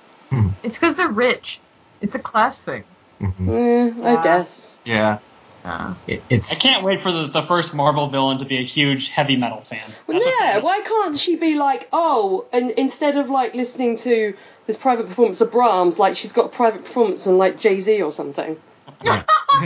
It's 0.63 0.79
because 0.79 0.95
they're 0.95 1.11
rich. 1.11 1.61
It's 2.01 2.15
a 2.15 2.19
class 2.19 2.59
thing. 2.63 2.85
Mhm. 3.25 3.49
Eh, 3.49 4.07
I 4.07 4.13
Yeah. 4.15 4.23
guess. 4.23 4.79
Yeah. 4.85 5.19
Uh, 5.65 5.95
It, 6.07 6.23
it's 6.29 6.53
I 6.53 6.57
can't 6.57 6.85
wait 6.85 7.03
for 7.03 7.11
the, 7.11 7.27
the 7.29 7.43
first 7.43 7.73
Marvel 7.73 8.09
villain 8.09 8.39
to 8.39 8.45
be 8.45 8.59
a 8.59 8.63
huge 8.63 9.09
heavy 9.09 9.37
metal 9.37 9.63
fan. 9.63 9.81
Well, 10.07 10.21
That's 10.21 10.41
yeah, 10.43 10.59
why 10.59 10.81
can't 10.85 11.19
she 11.19 11.37
be 11.37 11.55
like, 11.57 11.89
oh, 11.93 12.45
and 12.53 12.71
instead 12.73 13.17
of 13.17 13.31
like 13.31 13.55
listening 13.55 13.97
to 13.97 14.35
this 14.67 14.77
private 14.77 15.07
performance 15.07 15.41
of 15.41 15.51
Brahms, 15.51 15.99
like 15.99 16.17
she's 16.17 16.33
got 16.33 16.47
a 16.47 16.49
private 16.51 16.83
performance 16.85 17.27
on 17.27 17.39
like 17.39 17.59
Jay 17.59 17.81
Z 17.81 18.03
or 18.03 18.13
something? 18.13 18.59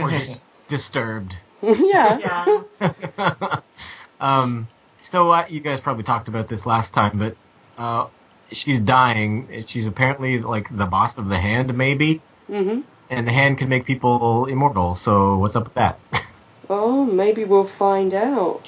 or 0.03 0.11
just 0.11 0.45
disturbed. 0.69 1.35
yeah. 1.63 2.63
Yeah. 2.81 3.61
um, 4.21 4.69
so 4.99 5.33
uh, 5.33 5.47
you 5.49 5.59
guys 5.61 5.81
probably 5.81 6.05
talked 6.05 6.29
about 6.29 6.47
this 6.47 6.65
last 6.65 6.95
time, 6.95 7.19
but 7.19 7.37
uh, 7.77 8.07
she's 8.53 8.79
dying. 8.79 9.65
She's 9.67 9.87
apparently 9.89 10.41
like 10.41 10.75
the 10.77 10.87
boss 10.87 11.19
of 11.19 11.29
the 11.29 11.39
hand, 11.39 11.77
maybe, 11.77 12.21
hmm 12.47 12.81
and 13.11 13.27
the 13.27 13.33
hand 13.33 13.59
can 13.59 13.69
make 13.69 13.85
people 13.85 14.47
immortal. 14.47 14.95
So 14.95 15.39
what's 15.39 15.57
up 15.57 15.65
with 15.65 15.75
that? 15.75 15.99
Oh, 16.71 17.05
maybe 17.05 17.45
we'll 17.45 17.65
find 17.65 18.13
out. 18.13 18.63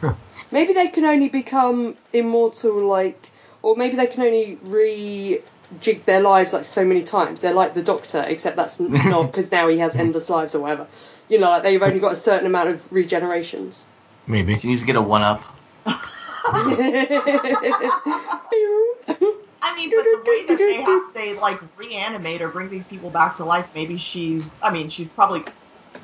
maybe 0.50 0.72
they 0.72 0.88
can 0.88 1.04
only 1.04 1.28
become 1.28 1.96
immortal, 2.12 2.86
like, 2.86 3.30
or 3.62 3.76
maybe 3.76 3.96
they 3.96 4.08
can 4.08 4.22
only 4.22 4.58
re-jig 4.62 6.04
their 6.06 6.20
lives 6.20 6.52
like 6.52 6.64
so 6.64 6.84
many 6.84 7.04
times. 7.04 7.42
They're 7.42 7.54
like 7.54 7.74
the 7.74 7.82
Doctor, 7.82 8.24
except 8.26 8.56
that's 8.56 8.80
not 8.80 9.22
because 9.26 9.52
now 9.52 9.68
he 9.68 9.78
has 9.78 9.94
endless 9.94 10.28
lives 10.28 10.56
or 10.56 10.62
whatever. 10.62 10.88
You 11.28 11.38
know, 11.38 11.50
like 11.50 11.62
they've 11.62 11.82
only 11.82 12.00
got 12.00 12.12
a 12.12 12.16
certain 12.16 12.46
amount 12.46 12.70
of 12.70 12.82
regenerations. 12.90 13.84
maybe. 14.26 14.58
She 14.58 14.68
needs 14.68 14.80
to 14.80 14.86
get 14.86 14.96
a 14.96 15.02
one 15.02 15.22
up. 15.22 15.44
I 19.72 19.74
mean, 19.76 19.90
but 19.90 20.04
the 20.04 20.22
way 20.30 20.46
that 20.46 20.58
they 20.58 20.82
have 20.82 21.02
they 21.14 21.34
like 21.34 21.60
reanimate 21.76 22.42
or 22.42 22.50
bring 22.50 22.70
these 22.70 22.86
people 22.86 23.10
back 23.10 23.36
to 23.36 23.44
life, 23.44 23.68
maybe 23.74 23.96
she's. 23.98 24.58
I 24.62 24.70
mean, 24.70 24.88
she's 24.88 25.12
probably 25.12 25.44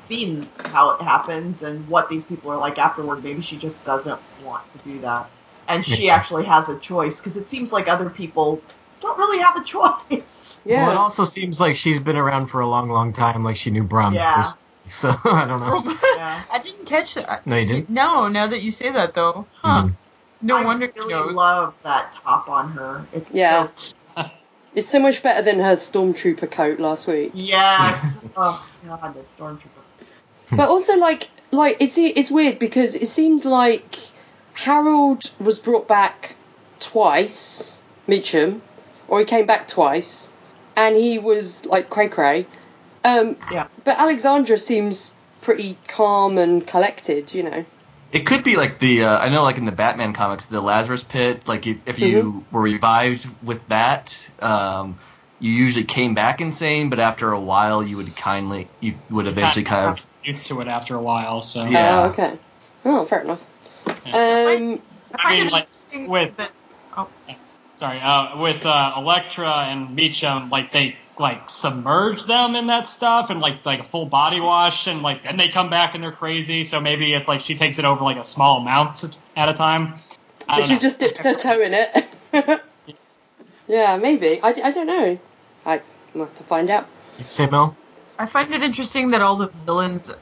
seen 0.09 0.51
how 0.67 0.91
it 0.91 1.01
happens 1.03 1.63
and 1.63 1.87
what 1.87 2.09
these 2.09 2.25
people 2.25 2.51
are 2.51 2.57
like 2.57 2.77
afterward. 2.79 3.23
Maybe 3.23 3.41
she 3.41 3.57
just 3.57 3.83
doesn't 3.83 4.21
want 4.37 4.63
to 4.73 4.79
do 4.79 5.01
that, 5.01 5.31
and 5.67 5.85
she 5.85 6.09
Maybe. 6.09 6.09
actually 6.09 6.45
has 6.45 6.69
a 6.69 6.79
choice 6.79 7.17
because 7.17 7.37
it 7.37 7.49
seems 7.49 7.71
like 7.71 7.87
other 7.87 8.09
people 8.09 8.65
don't 9.01 9.17
really 9.17 9.39
have 9.39 9.57
a 9.57 9.63
choice. 9.65 10.59
yeah. 10.65 10.85
Well, 10.85 10.91
it 10.91 10.95
also 10.97 11.23
seems 11.25 11.59
like 11.59 11.75
she's 11.75 11.99
been 12.01 12.15
around 12.17 12.47
for 12.47 12.61
a 12.61 12.67
long, 12.67 12.89
long 12.89 13.13
time. 13.13 13.43
Like 13.43 13.55
she 13.57 13.71
knew 13.71 13.83
Brahms 13.83 14.23
Yeah. 14.23 14.25
personally. 14.25 14.59
So 14.89 15.15
I 15.23 15.45
don't 15.45 15.61
know. 15.61 15.81
Yeah. 16.09 16.43
I 16.49 16.59
didn't 16.61 16.85
catch 16.87 17.13
that. 17.15 17.45
No, 17.45 17.55
you 17.57 17.65
didn't. 17.65 17.89
No, 17.89 18.27
now 18.27 18.47
that 18.47 18.61
you 18.63 18.71
say 18.71 18.91
that 18.91 19.13
though, 19.13 19.49
huh? 19.53 19.87
Mhm. 19.87 19.97
No 20.43 20.57
I 20.57 20.65
wonder 20.65 20.85
he 20.93 20.99
really 20.99 21.13
knows. 21.13 21.33
love 21.33 21.73
that 21.83 22.13
top 22.23 22.47
on 22.49 22.71
her. 22.73 23.05
It's 23.13 23.31
Yeah. 23.31 23.67
so- 24.15 24.29
It's 24.75 24.89
so 24.89 24.99
much 24.99 25.21
better 25.21 25.41
than 25.43 25.59
her 25.59 25.73
stormtrooper 25.75 26.49
coat 26.51 26.79
last 26.79 27.05
week. 27.07 27.31
yes. 27.33 28.17
oh 28.37 28.67
god, 28.85 29.13
that 29.15 29.37
stormtrooper. 29.37 29.81
But 30.51 30.67
also, 30.69 30.97
like, 30.97 31.29
like 31.51 31.77
it's 31.79 31.97
it's 31.97 32.29
weird 32.31 32.59
because 32.59 32.93
it 32.95 33.07
seems 33.07 33.45
like 33.45 33.95
Harold 34.53 35.31
was 35.39 35.59
brought 35.59 35.87
back 35.87 36.35
twice, 36.79 37.81
Meachum, 38.07 38.61
or 39.07 39.19
he 39.19 39.25
came 39.25 39.45
back 39.45 39.67
twice, 39.67 40.31
and 40.75 40.95
he 40.95 41.19
was 41.19 41.65
like 41.65 41.89
cray 41.89 42.09
cray. 42.09 42.45
Um, 43.05 43.37
Yeah. 43.51 43.67
but 43.83 43.99
Alexandra 43.99 44.57
seems 44.57 45.15
pretty 45.41 45.77
calm 45.87 46.37
and 46.37 46.65
collected, 46.65 47.33
you 47.33 47.43
know. 47.43 47.65
It 48.13 48.27
could 48.27 48.43
be 48.43 48.55
like 48.57 48.79
the 48.79 49.05
uh, 49.05 49.17
I 49.17 49.29
know 49.29 49.41
like 49.43 49.57
in 49.57 49.65
the 49.65 49.71
Batman 49.71 50.13
comics, 50.13 50.45
the 50.45 50.61
Lazarus 50.61 51.01
Pit. 51.03 51.47
Like 51.47 51.65
if, 51.65 51.77
if 51.87 51.97
you 51.97 52.45
were 52.51 52.61
revived 52.61 53.27
with 53.43 53.67
that, 53.69 54.15
um, 54.39 54.99
you 55.39 55.51
usually 55.51 55.83
came 55.83 56.13
back 56.13 56.39
insane, 56.39 56.89
but 56.89 56.99
after 56.99 57.31
a 57.31 57.39
while, 57.39 57.83
you 57.83 57.97
would 57.97 58.15
kindly 58.15 58.67
you 58.81 58.93
would 59.09 59.25
eventually 59.25 59.65
kind 59.65 59.89
of 59.89 60.05
used 60.23 60.45
to 60.47 60.61
it 60.61 60.67
after 60.67 60.95
a 60.95 61.01
while. 61.01 61.41
So 61.41 61.65
Yeah. 61.65 62.03
Oh, 62.03 62.09
okay. 62.09 62.37
Oh, 62.85 63.05
fair 63.05 63.21
enough. 63.21 63.43
Yeah. 64.05 64.11
Um, 64.13 64.81
I 65.15 65.17
I 65.17 65.31
mean, 65.31 65.49
like, 65.49 65.67
with- 66.07 66.33
Oh, 66.95 67.09
sorry, 67.77 67.99
uh, 67.99 68.37
with 68.39 68.63
uh, 68.65 68.93
Elektra 68.97 69.49
and 69.49 69.97
Meachum, 69.97 70.51
like 70.51 70.71
they 70.71 70.95
like 71.19 71.49
submerge 71.49 72.25
them 72.25 72.55
in 72.55 72.67
that 72.67 72.87
stuff 72.87 73.29
and 73.29 73.39
like 73.39 73.65
like 73.65 73.79
a 73.79 73.83
full 73.83 74.05
body 74.05 74.39
wash 74.39 74.87
and 74.87 75.01
like 75.01 75.21
and 75.25 75.39
they 75.39 75.49
come 75.49 75.69
back 75.69 75.95
and 75.95 76.03
they're 76.03 76.11
crazy. 76.11 76.63
So 76.63 76.79
maybe 76.79 77.13
it's 77.13 77.27
like 77.27 77.41
she 77.41 77.55
takes 77.55 77.79
it 77.79 77.85
over 77.85 78.03
like 78.03 78.17
a 78.17 78.23
small 78.23 78.61
amount 78.61 79.03
at 79.35 79.49
a 79.49 79.53
time. 79.53 79.95
I 80.49 80.57
but 80.59 80.67
she 80.67 80.73
know. 80.73 80.79
just 80.79 80.99
dips 80.99 81.23
her 81.23 81.35
toe 81.35 81.61
in 81.61 81.73
it. 81.73 82.07
yeah, 83.67 83.97
maybe. 83.97 84.39
I, 84.41 84.49
I 84.49 84.71
don't 84.71 84.87
know. 84.87 85.19
I 85.65 85.81
will 86.13 86.25
have 86.25 86.35
to 86.35 86.43
find 86.43 86.69
out. 86.69 86.87
Say 87.27 87.47
Mel. 87.49 87.75
I 88.19 88.25
find 88.25 88.53
it 88.53 88.61
interesting 88.61 89.11
that 89.11 89.21
all 89.21 89.37
the 89.37 89.47
villains 89.47 90.13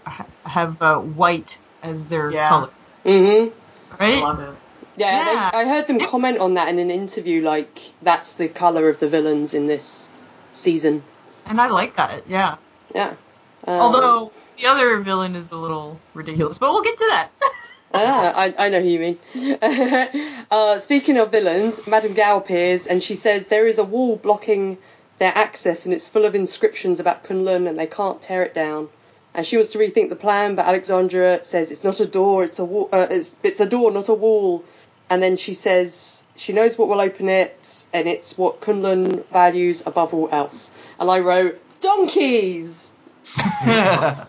have 0.46 0.82
uh, 0.82 0.98
white 1.00 1.58
as 1.84 2.06
their 2.06 2.32
Yeah. 2.32 2.50
color, 2.50 2.70
Mm-hmm. 3.06 3.50
I 3.92 3.98
right? 4.00 4.22
love 4.22 4.40
it. 4.40 4.56
Yeah, 4.98 5.18
Yeah. 5.26 5.52
They, 5.52 5.60
I 5.60 5.66
heard 5.66 5.88
them 5.88 6.00
comment 6.00 6.40
on 6.40 6.54
that 6.56 6.68
in 6.68 6.80
an 6.80 6.92
interview. 6.92 7.42
Like 7.44 7.80
that's 8.02 8.36
the 8.36 8.48
color 8.48 8.90
of 8.90 9.00
the 9.00 9.08
villains 9.08 9.54
in 9.54 9.68
this 9.68 10.10
season. 10.52 11.04
And 11.46 11.60
I 11.60 11.68
like 11.68 11.96
that. 11.98 12.28
Yeah. 12.28 12.58
Yeah. 12.94 13.16
Um, 13.66 13.80
Although 13.80 14.32
the 14.58 14.68
other 14.68 15.00
villain 15.00 15.36
is 15.36 15.52
a 15.52 15.56
little 15.56 16.00
ridiculous, 16.14 16.58
but 16.58 16.72
we'll 16.72 16.84
get 16.84 16.98
to 16.98 17.08
that. 17.10 17.30
ah, 17.94 18.34
I, 18.36 18.54
I 18.58 18.70
know 18.70 18.82
who 18.82 18.88
you 18.88 19.00
mean. 19.00 19.18
uh, 20.52 20.80
speaking 20.80 21.18
of 21.18 21.32
villains, 21.32 21.86
Madame 21.88 22.14
Gao 22.14 22.38
appears 22.38 22.88
and 22.88 23.02
she 23.02 23.16
says 23.16 23.48
there 23.48 23.68
is 23.68 23.78
a 23.78 23.84
wall 23.84 24.16
blocking 24.18 24.78
their 25.20 25.32
access 25.36 25.86
and 25.86 25.94
it's 25.94 26.08
full 26.08 26.26
of 26.26 26.36
inscriptions 26.36 27.00
about 27.00 27.24
Kunlun 27.24 27.68
and 27.68 27.78
they 27.78 27.88
can't 27.88 28.22
tear 28.22 28.44
it 28.44 28.54
down. 28.54 28.90
And 29.34 29.46
she 29.46 29.56
wants 29.56 29.72
to 29.72 29.78
rethink 29.78 30.10
the 30.10 30.16
plan, 30.16 30.56
but 30.56 30.66
Alexandra 30.66 31.44
says 31.44 31.72
it's 31.72 31.84
not 31.84 32.00
a 32.02 32.06
door, 32.06 32.44
it's 32.44 32.60
a 32.60 32.66
wall. 32.66 32.90
Uh, 32.92 33.08
it's, 33.10 33.36
it's 33.44 33.62
a 33.62 33.66
door, 33.66 33.92
not 33.92 34.10
a 34.10 34.14
wall. 34.14 34.66
And 35.12 35.22
then 35.22 35.36
she 35.38 35.54
says 35.54 36.26
she 36.38 36.54
knows 36.54 36.78
what 36.78 36.88
will 36.88 37.02
open 37.02 37.28
it, 37.30 37.86
and 37.94 38.08
it's 38.08 38.38
what 38.38 38.62
Kunlun 38.62 39.26
values 39.28 39.84
above 39.86 40.14
all 40.14 40.30
else. 40.32 40.74
And 41.00 41.12
I 41.12 41.20
wrote 41.20 41.60
donkeys. 41.82 42.94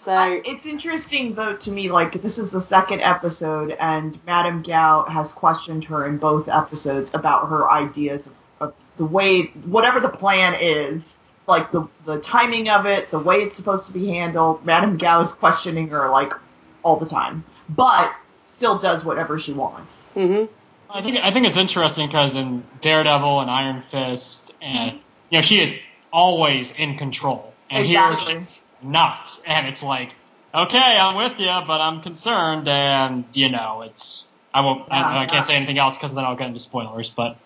So 0.00 0.12
I- 0.14 0.40
it's 0.44 0.64
interesting 0.64 1.34
though 1.34 1.56
to 1.56 1.72
me 1.72 1.90
like 1.90 2.22
this 2.22 2.38
is 2.38 2.52
the 2.52 2.62
second 2.62 3.00
episode 3.00 3.72
and 3.80 4.16
madame 4.26 4.62
gao 4.62 5.04
has 5.08 5.32
questioned 5.32 5.82
her 5.86 6.06
in 6.06 6.18
both 6.18 6.48
episodes 6.48 7.10
about 7.14 7.48
her 7.48 7.68
ideas 7.68 8.24
of, 8.28 8.32
of 8.60 8.74
the 8.96 9.04
way 9.04 9.46
whatever 9.66 9.98
the 9.98 10.08
plan 10.08 10.54
is 10.60 11.16
like 11.48 11.72
the 11.72 11.82
the 12.04 12.20
timing 12.20 12.68
of 12.68 12.86
it 12.86 13.10
the 13.10 13.18
way 13.18 13.42
it's 13.42 13.56
supposed 13.56 13.86
to 13.86 13.92
be 13.92 14.06
handled 14.06 14.64
madame 14.64 14.98
gao 14.98 15.20
is 15.20 15.32
questioning 15.32 15.88
her 15.88 16.08
like 16.10 16.32
all 16.84 16.94
the 16.96 17.04
time 17.06 17.42
but 17.68 18.12
still 18.44 18.78
does 18.78 19.04
whatever 19.04 19.36
she 19.36 19.52
wants 19.52 19.97
hmm 20.14 20.44
I 20.90 21.02
think 21.02 21.18
I 21.18 21.30
think 21.30 21.46
it's 21.46 21.56
interesting 21.56 22.06
because 22.06 22.34
in 22.34 22.62
Daredevil 22.80 23.40
and 23.40 23.50
Iron 23.50 23.82
Fist, 23.82 24.54
and 24.62 24.92
you 25.30 25.38
know 25.38 25.42
she 25.42 25.60
is 25.60 25.74
always 26.12 26.72
in 26.72 26.96
control, 26.96 27.54
and 27.70 27.84
Exactly. 27.84 28.34
here 28.34 28.40
she's 28.40 28.60
not, 28.82 29.30
and 29.46 29.66
it's 29.66 29.82
like, 29.82 30.12
okay, 30.54 30.98
I'm 30.98 31.14
with 31.16 31.38
you, 31.38 31.46
but 31.66 31.80
I'm 31.80 32.00
concerned, 32.00 32.68
and 32.68 33.24
you 33.32 33.50
know 33.50 33.82
it's 33.82 34.34
I 34.54 34.62
won't 34.62 34.90
I, 34.90 35.24
I 35.24 35.26
can't 35.26 35.46
say 35.46 35.54
anything 35.56 35.78
else 35.78 35.96
because 35.96 36.14
then 36.14 36.24
I'll 36.24 36.36
get 36.36 36.48
into 36.48 36.60
spoilers, 36.60 37.10
but 37.10 37.38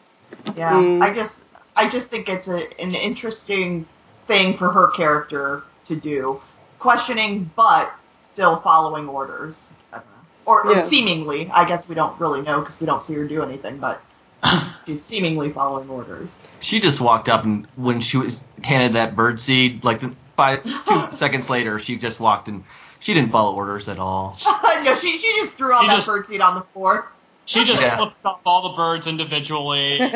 Yeah, 0.56 0.70
Mm. 0.72 1.02
I 1.02 1.12
just 1.12 1.42
I 1.76 1.88
just 1.88 2.08
think 2.08 2.28
it's 2.28 2.48
a, 2.48 2.80
an 2.80 2.94
interesting 2.94 3.86
thing 4.26 4.56
for 4.56 4.70
her 4.70 4.88
character 4.88 5.64
to 5.88 5.96
do, 5.96 6.40
questioning 6.78 7.50
but 7.56 7.92
still 8.32 8.56
following 8.60 9.08
orders, 9.08 9.72
I 9.92 9.96
don't 9.96 10.06
know. 10.06 10.11
Or, 10.46 10.66
or 10.66 10.72
Yeah. 10.74 10.80
seemingly. 10.80 11.50
I 11.50 11.64
guess 11.66 11.88
we 11.88 11.94
don't 11.94 12.18
really 12.20 12.42
know 12.42 12.60
because 12.60 12.80
we 12.80 12.86
don't 12.86 13.02
see 13.02 13.14
her 13.14 13.24
do 13.24 13.42
anything, 13.42 13.78
but 13.78 14.00
she's 14.86 15.02
seemingly 15.04 15.50
following 15.52 15.88
orders. 15.88 16.40
she 16.60 16.80
just 16.80 17.00
walked 17.00 17.28
up 17.28 17.44
and 17.44 17.66
when 17.76 18.00
she 18.00 18.16
was 18.16 18.42
handed 18.62 18.94
that 18.94 19.14
bird 19.16 19.38
seed, 19.40 19.84
like 19.84 20.00
the 20.00 20.12
five 20.36 20.62
two 20.64 21.06
seconds 21.16 21.48
later, 21.50 21.78
she 21.78 21.96
just 21.96 22.18
walked 22.20 22.48
and 22.48 22.64
she 23.00 23.14
didn't 23.14 23.30
follow 23.32 23.54
orders 23.56 23.88
at 23.88 23.98
all. 23.98 24.36
no, 24.84 24.94
she 24.96 25.18
she 25.18 25.32
just 25.40 25.54
threw 25.54 25.72
all 25.72 25.82
She 25.82 25.86
that 25.88 25.94
just- 25.96 26.06
bird 26.08 26.26
seed 26.26 26.40
on 26.40 26.54
the 26.56 26.62
floor. 26.72 27.08
she 27.44 27.64
just 27.64 27.82
Yeah. 27.82 27.96
flipped 27.96 28.24
up 28.24 28.40
all 28.46 28.62
the 28.70 28.76
birds 28.76 29.06
individually, 29.06 29.92
ate 30.00 30.08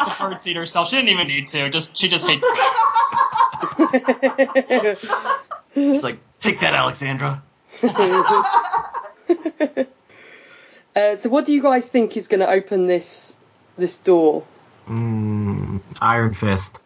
the 0.00 0.16
bird 0.20 0.40
seed 0.40 0.56
herself. 0.56 0.88
She 0.90 0.96
didn't 0.96 1.08
even 1.10 1.26
need 1.28 1.48
to. 1.48 1.68
Just 1.70 1.96
she 1.96 2.08
just 2.08 2.26
hates. 2.26 2.44
She's 5.74 6.02
like, 6.02 6.18
take 6.40 6.60
that, 6.60 6.74
Alexandra. 6.74 7.42
Uh, 7.82 8.64
so, 11.16 11.28
what 11.28 11.44
do 11.44 11.52
you 11.52 11.62
guys 11.62 11.88
think 11.88 12.16
is 12.16 12.28
going 12.28 12.40
to 12.40 12.50
open 12.50 12.86
this 12.86 13.36
this 13.76 13.96
door? 13.96 14.44
Mm, 14.88 15.80
Iron 16.00 16.34
Fist. 16.34 16.80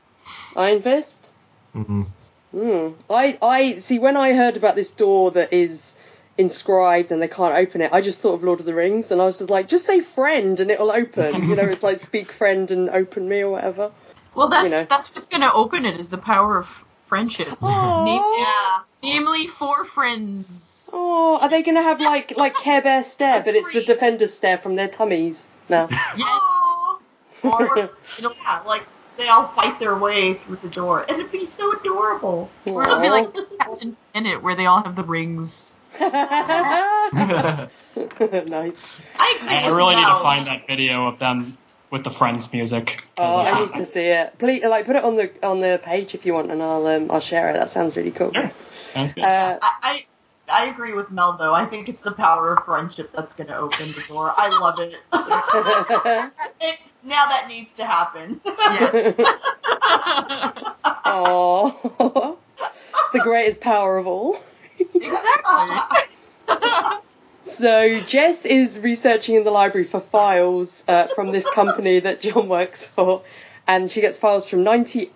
Iron 0.57 0.82
Fist. 0.82 1.32
Mm. 1.74 2.07
Hmm. 2.53 2.88
I 3.09 3.38
I 3.40 3.72
see. 3.78 3.99
When 3.99 4.16
I 4.16 4.34
heard 4.34 4.57
about 4.57 4.74
this 4.74 4.90
door 4.90 5.30
that 5.32 5.53
is 5.53 5.99
inscribed 6.38 7.12
and 7.12 7.22
they 7.22 7.28
can't 7.28 7.55
open 7.55 7.80
it, 7.80 7.93
I 7.93 8.01
just 8.01 8.20
thought 8.20 8.34
of 8.34 8.43
Lord 8.43 8.61
of 8.61 8.66
the 8.66 8.74
Rings, 8.74 9.11
and 9.11 9.22
I 9.22 9.24
was 9.24 9.38
just 9.38 9.51
like, 9.51 9.68
just 9.68 9.86
say 9.86 10.01
friend 10.01 10.59
and 10.61 10.70
it'll 10.70 10.93
open. 10.93 11.49
you 11.49 11.57
know, 11.57 11.62
it's 11.62 11.82
like 11.82 11.99
speak 11.99 12.32
friend 12.32 12.70
and 12.70 12.90
open 12.90 13.28
me 13.28 13.40
or 13.40 13.51
whatever. 13.51 13.90
Well, 14.34 14.49
that's 14.49 14.64
You 14.64 14.70
know. 14.70 14.84
that's 14.88 15.14
what's 15.14 15.26
going 15.26 15.43
to 15.43 15.53
open 15.53 15.86
it 15.86 16.01
is 16.01 16.09
the 16.09 16.18
power 16.18 16.59
of 16.59 16.84
friendship. 17.07 17.49
Aww. 17.49 18.38
Yeah. 18.38 18.80
Namely, 19.03 19.47
four 19.47 19.84
friends. 19.84 20.71
Oh, 20.93 21.38
are 21.40 21.49
they 21.49 21.62
going 21.62 21.76
to 21.76 21.82
have 21.82 22.01
like 22.01 22.36
like 22.36 22.55
Care 22.59 22.82
Bear 22.82 23.03
stare, 23.03 23.43
but 23.43 23.55
it's 23.55 23.72
the 23.72 23.84
defenders 23.84 24.34
stare 24.34 24.59
from 24.59 24.76
their 24.76 24.88
tummies 24.88 25.49
now? 25.68 25.88
Yes. 26.16 26.40
Or, 27.45 27.90
you 28.18 28.22
know, 28.22 28.32
Yeah, 28.45 28.61
like 28.64 28.84
they 29.16 29.26
all 29.28 29.49
fight 29.49 29.80
their 29.80 29.97
way 29.99 30.34
through 30.34 30.57
the 30.62 30.68
door, 30.68 31.05
and 31.09 31.18
it'd 31.18 31.32
be 31.32 31.45
so 31.45 31.76
adorable. 31.76 32.49
or 32.66 32.84
it'll 32.84 33.01
be 33.01 33.09
like 33.09 33.34
Captain 33.59 33.97
Planet, 34.12 34.43
where 34.45 34.55
they 34.55 34.66
all 34.66 34.80
have 34.80 34.95
the 34.95 35.03
rings. 35.03 35.76
nice. 36.01 36.07
I 36.07 37.68
agree. 38.47 39.49
I 39.49 39.66
with 39.66 39.76
really 39.76 39.97
need 39.97 40.07
to 40.07 40.22
find 40.22 40.47
that 40.47 40.66
video 40.68 41.09
of 41.09 41.18
them 41.18 41.59
with 41.90 42.05
the 42.05 42.11
Friends 42.11 42.53
music. 42.53 43.05
Oh, 43.18 43.40
I 43.45 43.61
need 43.61 43.72
to 43.74 43.84
see 43.84 44.07
it. 44.07 44.38
Please, 44.38 44.64
like, 44.64 44.86
put 44.86 44.97
it 44.97 45.05
on 45.05 45.16
the 45.16 45.30
on 45.45 45.61
the 45.61 45.80
page 45.82 46.14
if 46.14 46.24
you 46.24 46.34
want, 46.34 46.51
and 46.51 46.62
I'll 46.62 46.86
um, 46.86 47.11
I'll 47.11 47.20
share 47.20 47.51
it. 47.51 47.55
That 47.55 47.70
sounds 47.70 47.97
really 47.97 48.12
cool. 48.12 48.32
Sure. 48.32 48.51
Sounds 48.95 49.12
good. 49.12 49.24
Uh, 49.24 49.59
I, 49.61 50.05
I 50.51 50.66
agree 50.66 50.93
with 50.93 51.11
Mel 51.11 51.34
though. 51.34 51.55
I 51.55 51.66
think 51.66 51.88
it's 51.88 52.03
the 52.03 52.12
power 52.12 52.55
of 52.55 52.64
friendship 52.64 53.11
that's 53.14 53.34
going 53.34 53.49
to 53.49 53.57
open 53.57 53.88
the 53.93 54.05
door. 54.09 54.32
I 54.36 54.49
love 54.49 54.78
it. 54.78 54.97
it. 56.61 56.78
Now 57.05 57.26
that 57.26 57.49
needs 57.49 57.72
to 57.74 57.84
happen. 57.84 58.40
oh, 61.05 62.38
the 63.12 63.18
greatest 63.18 63.61
power 63.61 63.99
of 63.99 64.07
all. 64.07 64.38
Exactly. 64.95 66.05
So 67.40 68.01
Jess 68.01 68.45
is 68.45 68.78
researching 68.78 69.34
in 69.34 69.43
the 69.43 69.51
library 69.51 69.84
for 69.84 69.99
files 69.99 70.84
uh, 70.86 71.09
from 71.09 71.32
this 71.32 71.51
company 71.51 71.99
that 71.99 72.20
John 72.20 72.49
works 72.49 72.86
for, 72.86 73.22
and 73.66 73.90
she 73.90 74.01
gets 74.01 74.16
files 74.16 74.49
from 74.49 74.62
98, 74.62 75.11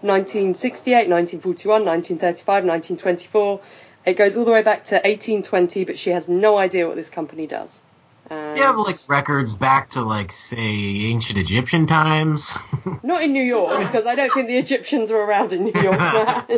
1968, 0.00 1.08
1941, 1.08 1.84
1935, 1.84 2.46
1924. 2.64 3.60
It 4.08 4.16
goes 4.16 4.38
all 4.38 4.46
the 4.46 4.52
way 4.52 4.62
back 4.62 4.84
to 4.84 4.94
1820, 4.94 5.84
but 5.84 5.98
she 5.98 6.10
has 6.10 6.30
no 6.30 6.56
idea 6.56 6.86
what 6.86 6.96
this 6.96 7.10
company 7.10 7.46
does. 7.46 7.82
And 8.30 8.56
You 8.56 8.62
have 8.62 8.78
like 8.78 8.96
records 9.06 9.52
back 9.52 9.90
to 9.90 10.00
like 10.00 10.32
say 10.32 11.06
ancient 11.10 11.38
Egyptian 11.38 11.86
times. 11.86 12.56
Not 13.02 13.22
in 13.22 13.34
New 13.34 13.42
York, 13.42 13.78
because 13.80 14.06
I 14.06 14.14
don't 14.14 14.32
think 14.32 14.46
the 14.46 14.56
Egyptians 14.56 15.10
were 15.10 15.18
around 15.24 15.52
in 15.52 15.64
New 15.64 15.78
York. 15.78 15.98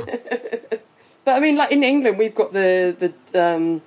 but 1.24 1.32
I 1.34 1.40
mean, 1.40 1.56
like 1.56 1.72
in 1.72 1.82
England, 1.82 2.18
we've 2.18 2.34
got 2.34 2.52
the 2.52 3.12
the 3.32 3.44
um, 3.56 3.82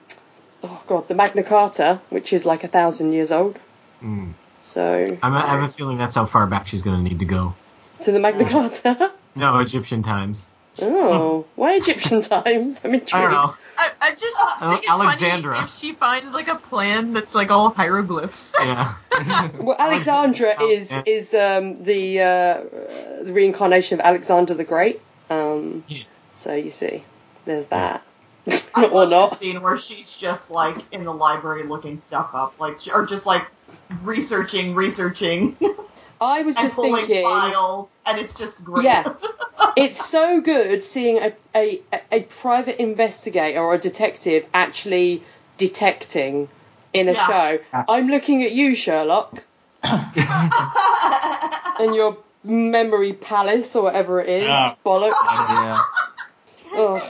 oh 0.61 0.84
god, 0.88 1.07
the 1.07 1.16
Magna 1.16 1.43
Carta, 1.43 2.01
which 2.09 2.34
is 2.34 2.45
like 2.45 2.66
a 2.66 2.68
thousand 2.68 3.14
years 3.14 3.32
old. 3.32 3.57
Mm. 4.03 4.34
So 4.61 5.18
I'm, 5.24 5.34
I 5.34 5.47
have 5.47 5.64
a 5.64 5.70
feeling 5.70 5.97
that's 5.97 6.16
how 6.16 6.26
far 6.26 6.47
back 6.47 6.68
she's 6.68 6.82
going 6.82 6.97
to 6.97 7.03
need 7.03 7.20
to 7.20 7.26
go. 7.26 7.53
to 8.01 8.11
the 8.11 8.20
Magna 8.20 8.43
Carta. 8.49 9.11
No, 9.36 9.59
Egyptian 9.59 10.03
times. 10.03 10.49
Oh, 10.82 11.46
why 11.56 11.76
Egyptian 11.76 12.22
times? 12.22 12.82
I'm 12.84 12.94
intrigued. 12.94 13.14
I 13.14 13.22
don't 13.22 13.32
know. 13.32 13.56
I, 13.78 13.92
I 14.02 14.12
just 14.16 14.36
Uh, 14.40 14.70
think 14.72 14.84
it's 14.84 14.92
Alexandra. 14.92 15.54
funny 15.54 15.64
if 15.66 15.72
she 15.76 15.94
finds 15.94 16.34
like 16.34 16.48
a 16.48 16.56
plan 16.56 17.14
that's 17.14 17.36
like 17.36 17.52
all 17.52 17.70
hieroglyphs. 17.70 18.54
Yeah. 18.60 18.94
Well, 19.60 19.76
Alexandra 19.78 20.56
Oh, 20.60 20.70
is 20.70 20.92
yeah. 20.92 21.04
is 21.06 21.34
um, 21.36 21.84
the 21.84 22.20
uh, 22.20 23.24
the 23.24 23.32
reincarnation 23.34 24.00
of 24.00 24.06
Alexander 24.06 24.54
the 24.56 24.64
Great. 24.64 25.00
Um, 25.30 25.84
Yeah. 25.88 26.04
So 26.34 26.56
you 26.56 26.72
see, 26.72 27.04
there's 27.46 27.68
that, 27.68 28.04
I 28.74 28.86
or 28.92 29.06
love 29.06 29.10
not. 29.12 29.32
the 29.40 29.46
scene 29.46 29.62
where 29.62 29.78
she's 29.78 30.12
just 30.12 30.50
like 30.50 30.78
in 30.92 31.04
the 31.06 31.14
library 31.14 31.64
looking 31.64 32.02
stuff 32.08 32.32
up, 32.34 32.60
like 32.60 32.80
or 32.92 33.06
just 33.06 33.26
like 33.28 33.46
researching, 34.02 34.74
researching, 34.76 35.56
I 36.20 36.42
was 36.42 36.56
just 36.56 36.76
pulling 36.76 37.06
thinking. 37.06 37.24
files, 37.24 37.90
and 38.06 38.20
it's 38.20 38.34
just 38.34 38.64
great. 38.66 38.86
Yeah. 38.86 39.14
It's 39.78 40.04
so 40.04 40.41
good 40.41 40.84
seeing 40.84 41.18
a, 41.18 41.34
a, 41.56 41.82
a 42.12 42.22
private 42.24 42.82
investigator 42.82 43.60
or 43.60 43.76
a 43.76 43.80
detective 43.80 44.45
actually 44.54 45.24
detecting 45.58 46.47
in 46.93 47.10
a 47.10 47.14
Yeah. 47.14 47.28
show. 47.28 47.60
I'm 47.89 48.08
looking 48.08 48.43
at 48.43 48.51
you, 48.51 48.76
Sherlock, 48.76 49.43
and 49.84 50.16
your 51.95 52.18
memory 52.43 53.14
palace 53.14 53.76
or 53.76 53.84
whatever 53.84 54.22
it 54.22 54.30
is. 54.30 54.43
Yeah. 54.45 54.76
Bollocks. 54.86 55.12
yeah. 55.49 55.80
Ugh. 56.76 57.01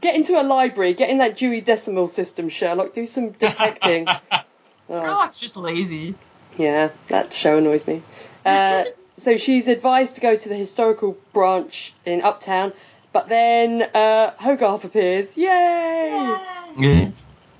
Get 0.00 0.16
into 0.16 0.40
a 0.40 0.42
library, 0.42 0.94
get 0.94 1.10
in 1.10 1.18
that 1.18 1.36
Dewey 1.36 1.60
Decimal 1.60 2.08
System, 2.08 2.48
Sherlock. 2.48 2.92
Do 2.92 3.06
some 3.06 3.30
detecting. 3.30 4.08
Ugh. 4.08 4.20
Sherlock's 4.88 5.38
just 5.38 5.56
lazy. 5.56 6.14
Yeah, 6.58 6.90
that 7.08 7.32
show 7.32 7.58
annoys 7.58 7.86
me. 7.86 8.02
Uh, 8.44 8.84
so 9.14 9.36
she's 9.36 9.68
advised 9.68 10.16
to 10.16 10.20
go 10.20 10.36
to 10.36 10.48
the 10.48 10.54
historical 10.54 11.16
branch 11.32 11.92
in 12.04 12.22
Uptown, 12.22 12.72
but 13.12 13.28
then 13.28 13.82
uh, 13.94 14.32
Hogarth 14.38 14.84
appears. 14.84 15.36
Yay! 15.36 16.36
Yeah. 16.78 17.10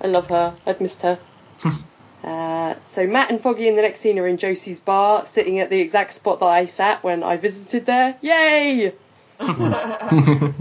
I 0.01 0.07
love 0.07 0.27
her. 0.27 0.53
I've 0.65 0.81
missed 0.81 1.01
her. 1.03 1.19
uh, 2.23 2.75
so 2.87 3.07
Matt 3.07 3.29
and 3.29 3.39
Foggy 3.39 3.67
in 3.67 3.75
the 3.75 3.81
next 3.81 3.99
scene 3.99 4.17
are 4.19 4.27
in 4.27 4.37
Josie's 4.37 4.79
bar, 4.79 5.25
sitting 5.25 5.59
at 5.59 5.69
the 5.69 5.79
exact 5.79 6.13
spot 6.13 6.39
that 6.39 6.47
I 6.47 6.65
sat 6.65 7.03
when 7.03 7.23
I 7.23 7.37
visited 7.37 7.85
there. 7.85 8.17
Yay! 8.21 8.93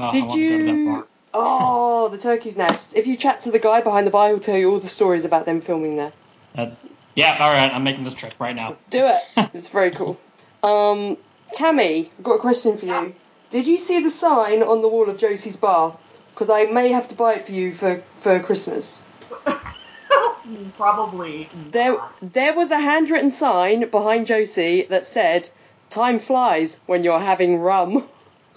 Oh, 0.00 0.12
Did 0.12 0.26
want 0.26 0.32
to 0.34 0.48
go 0.48 0.58
to 0.58 0.64
that 0.64 0.74
you? 0.74 1.08
Oh, 1.34 2.08
the 2.08 2.18
turkey's 2.18 2.56
nest. 2.56 2.96
If 2.96 3.06
you 3.06 3.16
chat 3.16 3.40
to 3.40 3.50
the 3.50 3.58
guy 3.58 3.82
behind 3.82 4.06
the 4.06 4.10
bar, 4.10 4.28
he'll 4.28 4.40
tell 4.40 4.56
you 4.56 4.70
all 4.70 4.78
the 4.78 4.88
stories 4.88 5.24
about 5.24 5.44
them 5.44 5.60
filming 5.60 5.96
there. 5.96 6.12
Uh, 6.56 6.70
yeah, 7.14 7.36
all 7.38 7.50
right. 7.52 7.70
I'm 7.70 7.84
making 7.84 8.04
this 8.04 8.14
trip 8.14 8.34
right 8.38 8.56
now. 8.56 8.76
Do 8.88 9.06
it. 9.06 9.50
It's 9.54 9.68
very 9.68 9.90
cool. 9.90 10.18
Um, 10.62 11.16
Tammy, 11.52 12.10
I've 12.18 12.24
got 12.24 12.34
a 12.34 12.38
question 12.38 12.76
for 12.76 12.86
you. 12.86 13.14
Did 13.50 13.66
you 13.66 13.78
see 13.78 14.00
the 14.00 14.10
sign 14.10 14.62
on 14.62 14.82
the 14.82 14.88
wall 14.88 15.08
of 15.08 15.18
Josie's 15.18 15.56
bar? 15.56 15.96
Because 16.34 16.50
I 16.50 16.64
may 16.64 16.88
have 16.88 17.08
to 17.08 17.14
buy 17.14 17.34
it 17.34 17.46
for 17.46 17.52
you 17.52 17.72
for, 17.72 18.02
for 18.18 18.38
Christmas. 18.40 19.02
Probably. 20.76 21.48
There, 21.70 21.94
not. 21.94 22.32
there 22.32 22.54
was 22.54 22.70
a 22.70 22.78
handwritten 22.78 23.30
sign 23.30 23.88
behind 23.90 24.26
Josie 24.26 24.82
that 24.88 25.04
said, 25.04 25.50
"Time 25.90 26.18
flies 26.18 26.80
when 26.86 27.04
you're 27.04 27.20
having 27.20 27.58
rum." 27.58 28.08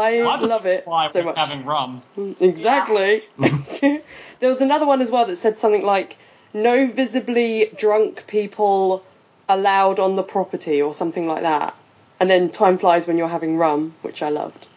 I 0.00 0.22
love 0.22 0.66
it 0.66 0.84
so 1.10 1.22
much. 1.22 1.36
having 1.36 1.64
rum. 1.64 2.02
Exactly. 2.40 3.24
there 3.38 4.02
was 4.50 4.60
another 4.60 4.86
one 4.86 5.00
as 5.00 5.10
well 5.10 5.26
that 5.26 5.36
said 5.36 5.56
something 5.56 5.84
like, 5.84 6.16
no 6.54 6.86
visibly 6.90 7.70
drunk 7.76 8.26
people 8.26 9.04
allowed 9.48 9.98
on 9.98 10.16
the 10.16 10.22
property 10.22 10.80
or 10.82 10.94
something 10.94 11.26
like 11.26 11.42
that. 11.42 11.74
And 12.20 12.30
then 12.30 12.50
time 12.50 12.78
flies 12.78 13.06
when 13.06 13.18
you're 13.18 13.28
having 13.28 13.56
rum, 13.58 13.94
which 14.02 14.22
I 14.22 14.28
loved. 14.28 14.68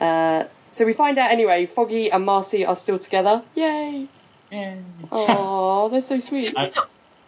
uh, 0.00 0.44
so 0.70 0.84
we 0.84 0.92
find 0.92 1.18
out 1.18 1.30
anyway, 1.30 1.66
Foggy 1.66 2.10
and 2.10 2.24
Marcy 2.24 2.64
are 2.66 2.76
still 2.76 2.98
together. 2.98 3.42
Yay! 3.54 4.08
Oh, 5.12 5.88
they're 5.92 6.00
so 6.00 6.18
sweet. 6.20 6.54
Except 6.56 6.74
he's, 6.76 6.78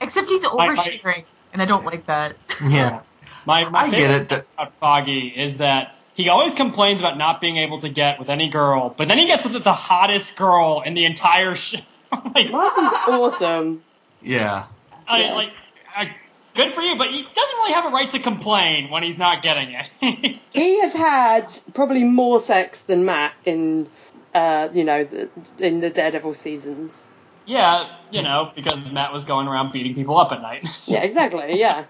except 0.01 0.29
he's 0.29 0.43
my- 0.43 0.69
oversharing, 0.69 1.25
and 1.53 1.61
I 1.63 1.65
don't 1.65 1.85
like 1.85 2.07
that. 2.07 2.37
Yeah. 2.65 3.01
My, 3.47 3.69
my 3.71 3.79
I 3.83 3.91
get 3.91 3.97
favorite 3.97 4.23
it. 4.23 4.29
thing 4.29 4.43
about 4.59 4.73
Foggy 4.81 5.29
is 5.29 5.59
that 5.59 5.95
he 6.15 6.29
always 6.31 6.53
complains 6.53 7.01
about 7.01 7.17
not 7.17 7.41
being 7.41 7.59
able 7.59 7.79
to 7.79 7.89
get 7.89 8.19
with 8.19 8.29
any 8.29 8.49
girl, 8.49 8.93
but 8.97 9.07
then 9.07 9.19
he 9.19 9.27
gets 9.27 9.45
with 9.47 9.63
the 9.63 9.73
hottest 9.73 10.35
girl 10.35 10.83
in 10.85 10.95
the 10.95 11.05
entire 11.05 11.55
show. 11.55 11.79
like, 12.35 12.51
Marcy's 12.51 12.93
awesome. 13.09 13.83
Yeah. 14.23 14.65
I, 15.09 15.21
Yeah. 15.23 15.35
like, 15.35 15.51
I, 15.97 16.15
good 16.55 16.73
for 16.73 16.81
you, 16.81 16.97
but 16.97 17.09
he 17.11 17.23
doesn't 17.23 17.57
really 17.59 17.73
have 17.73 17.85
a 17.87 17.91
right 17.91 18.11
to 18.13 18.19
complain 18.19 18.91
when 18.91 19.03
he's 19.03 19.19
not 19.19 19.43
getting 19.43 19.71
it. 19.73 20.39
He 20.53 20.81
has 20.81 20.95
had 20.95 21.53
probably 21.75 22.03
more 22.05 22.41
sex 22.41 22.81
than 22.83 23.05
Matt 23.05 23.33
in, 23.45 23.89
uh, 24.35 24.69
you 24.73 24.85
know, 24.85 25.05
the, 25.05 25.29
in 25.59 25.81
the 25.81 25.91
Daredevil 25.91 26.33
seasons. 26.33 27.07
yeah, 27.45 27.95
you 28.11 28.23
know, 28.23 28.51
because 28.57 28.85
Matt 28.91 29.13
was 29.13 29.25
going 29.25 29.49
around 29.49 29.73
beating 29.73 29.95
people 29.95 30.17
up 30.19 30.33
at 30.33 30.41
night. 30.41 30.65
Yeah, 30.87 31.03
exactly. 31.03 31.59
Yeah. 31.61 31.85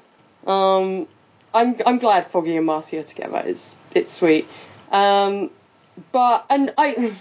Um, 0.47 1.07
I'm 1.55 1.77
I'm 1.87 1.99
glad 1.99 2.27
Foggy 2.27 2.57
and 2.57 2.67
Marcy 2.67 2.99
are 2.99 3.03
together. 3.05 3.43
It's 3.47 3.77
it's 3.95 4.13
sweet. 4.13 4.47
Um, 4.91 5.51
but 6.13 6.45
and 6.51 6.73
I 6.77 7.13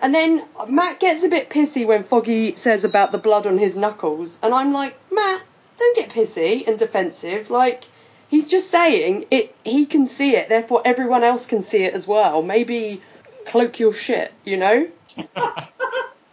and 0.00 0.14
then 0.14 0.44
Matt 0.68 1.00
gets 1.00 1.24
a 1.24 1.28
bit 1.28 1.50
pissy 1.50 1.86
when 1.86 2.04
Foggy 2.04 2.52
says 2.54 2.84
about 2.84 3.12
the 3.12 3.18
blood 3.18 3.46
on 3.46 3.58
his 3.58 3.76
knuckles, 3.76 4.38
and 4.42 4.54
I'm 4.54 4.72
like, 4.72 4.96
Matt, 5.12 5.42
don't 5.78 5.96
get 5.96 6.10
pissy 6.10 6.66
and 6.66 6.78
defensive. 6.78 7.50
Like 7.50 7.84
he's 8.28 8.48
just 8.48 8.70
saying 8.70 9.26
it. 9.30 9.54
He 9.64 9.86
can 9.86 10.06
see 10.06 10.36
it, 10.36 10.48
therefore 10.48 10.82
everyone 10.84 11.24
else 11.24 11.46
can 11.46 11.62
see 11.62 11.84
it 11.84 11.94
as 11.94 12.06
well. 12.06 12.42
Maybe 12.42 13.00
cloak 13.46 13.78
your 13.80 13.92
shit, 13.92 14.32
you 14.44 14.56
know? 14.56 14.88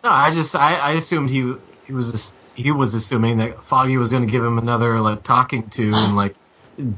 No, 0.03 0.11
I 0.11 0.29
just 0.29 0.55
I, 0.55 0.75
I 0.75 0.91
assumed 0.91 1.31
he 1.31 1.55
he 1.87 1.93
was 1.93 2.11
just, 2.11 2.35
he 2.53 2.69
was 2.69 2.93
assuming 2.93 3.39
that 3.39 3.63
Foggy 3.65 3.97
was 3.97 4.09
going 4.09 4.23
to 4.23 4.31
give 4.31 4.43
him 4.43 4.59
another 4.59 5.01
like 5.01 5.23
talking 5.23 5.67
to 5.71 5.91
and 5.91 6.15
like 6.15 6.35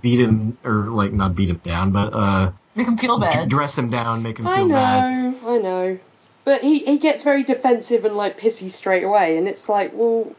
beat 0.01 0.19
him 0.19 0.57
or 0.65 0.87
like 0.89 1.13
not 1.13 1.33
beat 1.33 1.49
him 1.49 1.61
down, 1.63 1.91
but 1.93 2.13
uh 2.13 2.51
Make 2.75 2.87
him 2.87 2.97
feel 2.97 3.17
bad. 3.17 3.47
dress 3.47 3.77
him 3.77 3.89
down, 3.89 4.23
make 4.23 4.39
him 4.39 4.45
I 4.47 4.57
feel 4.57 4.67
know, 4.67 4.75
bad. 4.75 5.03
I 5.03 5.29
know, 5.29 5.37
I 5.47 5.57
know. 5.59 5.99
But 6.47 6.61
he, 6.61 6.79
he 6.79 6.97
gets 6.97 7.23
very 7.23 7.43
defensive 7.43 8.05
and 8.05 8.15
like 8.15 8.39
pissy 8.39 8.69
straight 8.69 9.03
away, 9.03 9.37
and 9.37 9.49
it's 9.49 9.67
like, 9.67 9.91
well, 9.93 10.31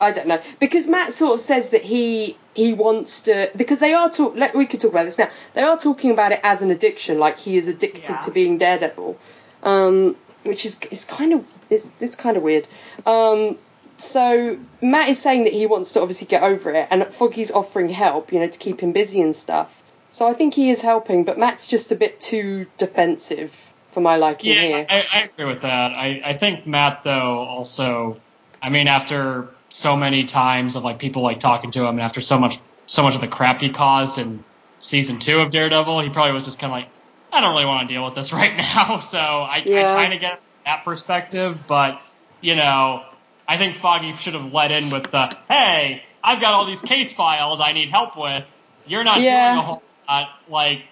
I 0.00 0.12
don't 0.12 0.28
know 0.28 0.40
because 0.60 0.86
Matt 0.86 1.12
sort 1.12 1.34
of 1.34 1.40
says 1.40 1.70
that 1.70 1.82
he 1.82 2.36
he 2.54 2.72
wants 2.72 3.22
to 3.22 3.50
because 3.56 3.80
they 3.80 3.92
are 3.92 4.08
talk. 4.08 4.36
Let, 4.36 4.54
we 4.54 4.66
could 4.66 4.80
talk 4.80 4.92
about 4.92 5.06
this 5.06 5.18
now. 5.18 5.28
They 5.54 5.62
are 5.62 5.76
talking 5.76 6.12
about 6.12 6.30
it 6.30 6.38
as 6.44 6.62
an 6.62 6.70
addiction, 6.70 7.18
like 7.18 7.36
he 7.36 7.56
is 7.56 7.66
addicted 7.66 8.04
Yeah. 8.10 8.20
to 8.20 8.30
being 8.30 8.58
Daredevil, 8.58 9.18
um, 9.64 10.14
which 10.44 10.64
is 10.64 10.78
is 10.92 11.04
kind 11.04 11.32
of 11.32 11.44
it's 11.68 11.90
it's 11.98 12.14
kind 12.14 12.36
of 12.36 12.44
weird. 12.44 12.68
Um, 13.04 13.58
so 13.96 14.60
Matt 14.80 15.08
is 15.08 15.18
saying 15.20 15.42
that 15.44 15.52
he 15.52 15.66
wants 15.66 15.94
to 15.94 16.00
obviously 16.00 16.28
get 16.28 16.44
over 16.44 16.70
it, 16.70 16.86
and 16.92 17.02
Foggy's 17.02 17.50
offering 17.50 17.88
help, 17.88 18.32
you 18.32 18.38
know, 18.38 18.46
to 18.46 18.58
keep 18.60 18.78
him 18.78 18.92
busy 18.92 19.20
and 19.20 19.34
stuff. 19.34 19.82
So 20.12 20.28
I 20.28 20.32
think 20.32 20.54
he 20.54 20.70
is 20.70 20.80
helping, 20.82 21.24
but 21.24 21.40
Matt's 21.40 21.66
just 21.66 21.90
a 21.90 21.96
bit 21.96 22.20
too 22.20 22.66
defensive 22.78 23.65
for 23.96 24.02
my 24.02 24.16
liking 24.16 24.52
Yeah, 24.52 24.60
here. 24.68 24.86
I, 24.90 25.06
I 25.12 25.22
agree 25.22 25.46
with 25.46 25.62
that. 25.62 25.92
I, 25.92 26.20
I 26.22 26.36
think 26.36 26.66
Matt 26.66 27.02
though 27.02 27.38
also, 27.38 28.22
I 28.60 28.68
mean, 28.68 28.88
after 28.88 29.56
so 29.70 29.96
many 29.96 30.26
times 30.26 30.76
of 30.76 30.84
like 30.84 30.98
people 30.98 31.22
like 31.22 31.40
talking 31.40 31.70
to 31.72 31.80
him, 31.80 31.96
and 31.96 32.00
after 32.02 32.20
so 32.20 32.38
much 32.38 32.58
so 32.86 33.02
much 33.02 33.14
of 33.14 33.22
the 33.22 33.28
crap 33.28 33.62
he 33.62 33.70
caused 33.70 34.18
in 34.18 34.44
season 34.78 35.18
two 35.18 35.40
of 35.40 35.50
Daredevil, 35.50 36.00
he 36.00 36.10
probably 36.10 36.32
was 36.34 36.44
just 36.44 36.58
kind 36.58 36.70
of 36.70 36.76
like, 36.78 36.90
I 37.32 37.40
don't 37.40 37.52
really 37.52 37.64
want 37.64 37.88
to 37.88 37.94
deal 37.94 38.04
with 38.04 38.14
this 38.14 38.32
right 38.34 38.54
now. 38.56 38.98
So 39.00 39.18
I, 39.18 39.64
Yeah. 39.64 39.92
I 39.92 40.02
kind 40.02 40.12
of 40.14 40.20
get 40.20 40.42
that 40.66 40.84
perspective, 40.84 41.66
but 41.66 42.00
you 42.42 42.54
know, 42.54 43.02
I 43.48 43.56
think 43.56 43.76
Foggy 43.78 44.14
should 44.16 44.34
have 44.34 44.52
let 44.52 44.70
in 44.70 44.90
with 44.90 45.10
the, 45.10 45.34
hey, 45.48 46.02
I've 46.22 46.40
got 46.42 46.52
all 46.52 46.66
these 46.66 46.82
case 46.82 47.12
files 47.12 47.60
I 47.60 47.72
need 47.72 47.88
help 47.90 48.16
with. 48.18 48.44
You're 48.84 49.04
not 49.04 49.18
Yeah. 49.22 49.46
doing 49.46 49.56
a 49.56 49.62
whole 49.62 49.82
lot. 50.08 50.28
Like, 50.46 50.82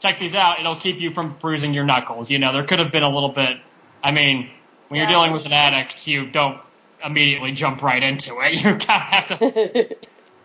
check 0.00 0.18
these 0.18 0.34
out. 0.34 0.58
It'll 0.60 0.76
keep 0.76 1.00
you 1.00 1.12
from 1.12 1.36
bruising 1.40 1.74
your 1.74 1.84
knuckles. 1.84 2.30
You 2.30 2.38
know, 2.38 2.52
there 2.52 2.64
could 2.64 2.78
have 2.78 2.92
been 2.92 3.02
a 3.02 3.08
little 3.10 3.30
bit. 3.30 3.58
I 4.02 4.10
mean, 4.10 4.50
when 4.88 4.98
you're 4.98 5.04
Yeah, 5.08 5.10
dealing 5.14 5.32
with 5.32 5.46
an 5.46 5.52
addict, 5.52 6.06
you 6.06 6.26
don't 6.30 6.58
immediately 7.04 7.52
jump 7.52 7.82
right 7.82 8.02
into 8.02 8.34
it. 8.40 8.54
You 8.54 8.62
kind 8.62 8.82
of 8.82 8.86
have 8.86 9.38
to. 9.38 9.96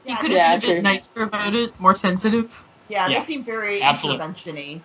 He 0.03 0.11
Yeah, 0.11 0.17
could 0.17 0.31
Yeah, 0.31 0.47
have 0.51 0.61
been 0.61 0.71
a 0.71 0.73
bit 0.75 0.83
nicer 0.83 1.23
about 1.23 1.55
it, 1.55 1.79
more 1.79 1.95
sensitive. 1.95 2.63
Yeah, 2.89 3.07
Yeah. 3.07 3.19
they 3.19 3.25
seem 3.25 3.43
very 3.43 3.81
Absolutely. 3.81 4.23
intervention-y. 4.23 4.81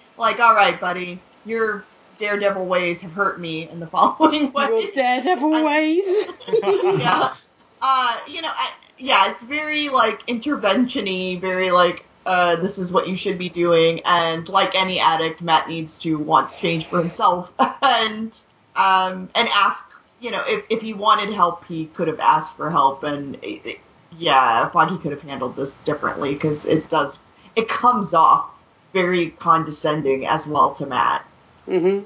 like, 0.18 0.40
all 0.40 0.54
right, 0.54 0.78
buddy, 0.78 1.18
your 1.46 1.84
daredevil 2.18 2.66
ways 2.66 3.00
have 3.00 3.12
hurt 3.12 3.40
me 3.40 3.68
in 3.68 3.80
the 3.80 3.86
following 3.88 4.52
way. 4.52 4.66
Your 4.68 4.90
Daredevil 4.92 5.54
I- 5.54 5.64
ways. 5.64 6.28
yeah. 6.62 7.34
Uh, 7.80 8.16
you 8.28 8.42
know, 8.42 8.50
I, 8.52 8.70
yeah, 8.98 9.30
it's 9.32 9.42
very 9.42 9.88
like 9.88 10.20
intervention-y, 10.28 11.38
very 11.40 11.70
like 11.70 12.04
uh, 12.26 12.56
this 12.56 12.78
is 12.78 12.92
what 12.92 13.08
you 13.08 13.16
should 13.16 13.38
be 13.38 13.48
doing, 13.48 14.00
and 14.04 14.48
like 14.48 14.74
any 14.74 15.00
addict, 15.00 15.40
Matt 15.42 15.68
needs 15.68 16.00
to 16.02 16.18
want 16.18 16.50
to 16.50 16.56
change 16.56 16.86
for 16.86 16.98
himself 16.98 17.50
and 17.82 18.38
um 18.76 19.28
and 19.34 19.48
ask. 19.52 19.84
You 20.20 20.30
know, 20.30 20.42
if 20.46 20.64
if 20.70 20.80
he 20.82 20.94
wanted 20.94 21.34
help, 21.34 21.64
he 21.66 21.86
could 21.86 22.06
have 22.06 22.20
asked 22.20 22.56
for 22.56 22.70
help, 22.70 23.02
and 23.02 23.34
it, 23.36 23.66
it- 23.66 23.80
yeah, 24.18 24.68
Foggy 24.68 24.98
could 24.98 25.10
have 25.12 25.22
handled 25.22 25.56
this 25.56 25.74
differently 25.84 26.34
because 26.34 26.66
it 26.66 26.88
does 26.90 27.18
it 27.56 27.66
comes 27.68 28.12
off 28.12 28.46
very 28.92 29.30
condescending 29.30 30.26
as 30.26 30.46
well 30.46 30.74
to 30.74 30.84
Matt. 30.86 31.24
hmm 31.64 32.00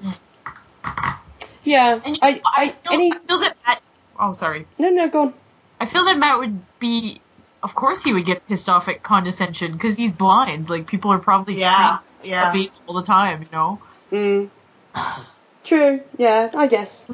Yeah, 1.65 2.01
And 2.05 2.17
I, 2.23 2.41
I, 2.57 2.69
feel, 2.69 2.93
any, 2.93 3.13
I 3.13 3.19
feel 3.19 3.39
that 3.41 3.57
Matt. 3.67 3.83
Oh, 4.21 4.33
sorry. 4.33 4.67
no, 4.79 4.89
no, 4.91 5.09
go 5.09 5.23
on. 5.23 5.35
I 5.81 5.87
feel 5.87 6.05
that 6.05 6.17
Matt 6.17 6.39
would 6.39 6.61
be. 6.79 7.21
Of 7.63 7.75
course, 7.75 8.03
he 8.05 8.13
would 8.13 8.25
get 8.27 8.47
pissed 8.47 8.69
off 8.69 8.89
at 8.89 9.03
condescension 9.03 9.73
because 9.73 9.97
he's 9.97 10.13
blind. 10.13 10.69
Like 10.71 10.87
people 10.87 11.13
are 11.13 11.19
probably 11.19 11.59
Yeah, 11.59 11.99
treating 12.21 12.33
yeah. 12.33 12.55
a 12.55 12.71
all 12.87 12.95
the 12.95 13.03
time. 13.03 13.43
You 13.43 13.49
know. 13.53 13.81
Mm. 14.13 14.51
True. 15.65 16.01
Yeah, 16.17 16.51
I 16.55 16.67
guess. 16.69 17.11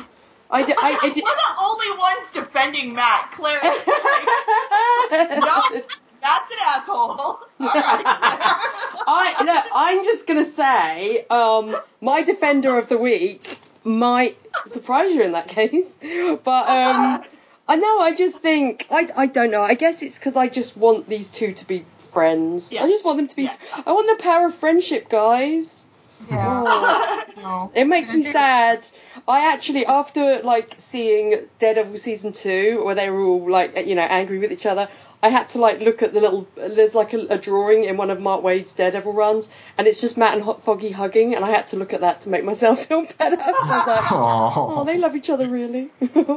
I, 0.51 0.63
do, 0.65 0.75
I, 0.77 0.99
I 1.03 1.09
do. 1.15 1.23
We're 1.25 1.31
the 1.31 1.55
only 1.63 1.99
ones 1.99 2.31
defending 2.35 2.95
Matt. 2.95 3.31
Claire, 3.33 3.61
no, 5.41 5.83
Matt's 6.21 6.53
an 6.53 6.59
asshole. 6.67 6.99
All 7.19 7.39
right, 7.61 8.03
Claire. 8.05 9.05
I 9.07 9.35
look. 9.45 9.65
I'm 9.75 10.05
just 10.05 10.27
gonna 10.27 10.45
say, 10.45 11.25
um, 11.31 11.77
my 12.03 12.23
defender 12.23 12.77
of 12.77 12.89
the 12.89 12.99
week 12.99 13.59
might 13.85 14.37
surprise 14.67 15.11
you 15.13 15.23
in 15.23 15.33
that 15.33 15.49
case, 15.49 15.99
but 16.45 16.69
um, 16.69 17.25
I 17.69 17.77
know. 17.77 18.01
I 18.01 18.15
just 18.15 18.41
think 18.41 18.87
I, 18.91 19.09
I 19.17 19.27
don't 19.27 19.51
know. 19.51 19.63
I 19.63 19.75
guess 19.75 20.03
it's 20.03 20.19
because 20.19 20.37
I 20.37 20.49
just 20.49 20.77
want 20.77 21.09
these 21.09 21.31
two 21.31 21.53
to 21.53 21.67
be 21.67 21.85
friends. 22.11 22.73
Yeah. 22.73 22.85
I 22.85 22.89
just 22.89 23.05
want 23.05 23.19
them 23.19 23.29
to 23.29 23.37
be. 23.37 23.45
Yeah. 23.45 23.57
I 23.87 23.93
want 23.93 24.19
the 24.19 24.23
power 24.23 24.47
of 24.47 24.55
friendship, 24.55 25.09
guys. 25.09 25.87
Yeah. 26.31 26.63
Oh. 26.67 27.23
no. 27.37 27.73
It 27.75 27.87
makes 27.87 28.13
me 28.13 28.23
sad. 28.23 28.87
I 29.27 29.53
actually, 29.53 29.87
after 29.87 30.41
like 30.43 30.75
seeing 30.79 31.49
Daredevil 31.59 31.99
season 31.99 32.33
two, 32.33 32.85
where 32.85 32.95
they 32.95 33.11
were 33.11 33.23
all 33.23 33.51
like, 33.51 33.87
you 33.87 33.95
know, 33.95 34.03
angry 34.03 34.39
with 34.39 34.53
each 34.53 34.67
other, 34.67 34.89
I 35.23 35.29
had 35.29 35.49
to 35.51 35.61
like 35.61 35.81
look 35.81 36.03
at 36.03 36.13
the 36.13 36.21
little. 36.21 36.49
There's 36.57 36.95
like 36.95 37.13
a, 37.13 37.27
a 37.31 37.39
drawing 37.39 37.85
in 37.85 37.97
one 37.97 38.11
of 38.11 38.21
Mark 38.21 38.43
Waid's 38.43 38.73
Daredevil 38.73 39.13
runs, 39.13 39.51
and 39.79 39.87
it's 39.87 40.01
just 40.01 40.19
Matt 40.19 40.35
and 40.35 40.43
Hot 40.43 40.63
Foggy 40.63 40.91
hugging, 40.91 41.35
and 41.35 41.45
I 41.45 41.51
had 41.51 41.67
to 41.67 41.77
look 41.77 41.93
at 41.93 42.01
that 42.01 42.23
to 42.23 42.29
make 42.29 42.45
myself 42.45 42.85
feel 42.87 43.07
better. 43.19 43.37
So 43.37 43.43
I 43.43 43.79
was 43.79 43.87
like, 43.87 44.13
oh, 44.13 44.85
they 44.85 44.99
love 44.99 45.15
each 45.15 45.31
other 45.31 45.49
really. 45.49 45.91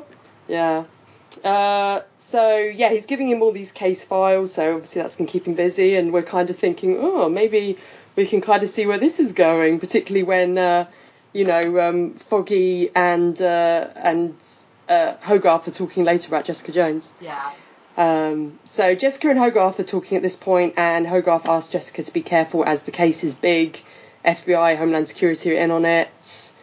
yeah. 0.47 0.85
Uh, 1.45 2.01
so 2.17 2.57
yeah, 2.57 2.89
he's 2.89 3.05
giving 3.05 3.29
him 3.29 3.43
all 3.43 3.51
these 3.51 3.71
case 3.71 4.03
files, 4.03 4.53
so 4.53 4.73
obviously 4.73 5.01
that's 5.03 5.15
going 5.15 5.27
to 5.27 5.31
keep 5.31 5.45
him 5.45 5.53
busy, 5.53 5.95
and 5.95 6.11
we're 6.11 6.23
kind 6.23 6.49
of 6.49 6.57
thinking, 6.57 6.97
oh, 6.99 7.29
maybe 7.29 7.77
we 8.15 8.25
can 8.25 8.41
kind 8.41 8.63
of 8.63 8.69
see 8.69 8.87
where 8.87 8.97
this 8.97 9.19
is 9.19 9.33
going, 9.33 9.79
particularly 9.79 10.23
when 10.23 10.57
uh, 10.57 10.87
you 11.33 11.45
know 11.45 11.79
um, 11.87 12.13
Foggy 12.15 12.89
and 12.95 13.39
uh, 13.39 13.87
and 13.95 14.33
uh, 14.89 15.13
Hogarth 15.21 15.67
are 15.67 15.71
talking 15.71 16.03
later 16.03 16.29
about 16.29 16.45
Jessica 16.45 16.71
Jones. 16.71 17.13
yeah. 17.21 17.51
Um, 17.97 18.59
so 18.65 18.93
Jessica 18.95 19.29
and 19.29 19.39
Hogarth 19.39 19.79
are 19.79 19.83
talking 19.83 20.17
at 20.17 20.23
this 20.23 20.35
point, 20.35 20.73
and 20.77 21.05
Hogarth 21.07 21.45
asks 21.45 21.71
Jessica 21.71 22.03
to 22.03 22.11
be 22.11 22.21
careful 22.21 22.65
as 22.65 22.81
the 22.81 22.91
case 22.91 23.23
is 23.23 23.35
big. 23.35 23.79
FBI, 24.25 24.77
Homeland 24.77 25.07
Security 25.07 25.51
are 25.51 25.61
in 25.61 25.69
on 25.69 25.85
it. 25.85 26.53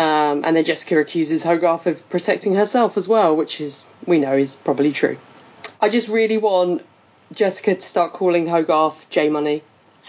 Um, 0.00 0.44
and 0.44 0.56
then 0.56 0.64
Jessica 0.64 0.98
accuses 0.98 1.42
Hogarth 1.42 1.86
of 1.86 2.08
protecting 2.08 2.54
herself 2.54 2.96
as 2.96 3.06
well, 3.06 3.36
which 3.36 3.60
is, 3.60 3.84
we 4.06 4.18
know, 4.18 4.32
is 4.32 4.56
probably 4.56 4.92
true. 4.92 5.18
I 5.80 5.88
just 5.88 6.08
really 6.08 6.38
want 6.38 6.84
Jessica 7.34 7.74
to 7.74 7.80
start 7.80 8.12
calling 8.12 8.46
Hogarth 8.46 9.08
J 9.10 9.28
Money, 9.28 9.62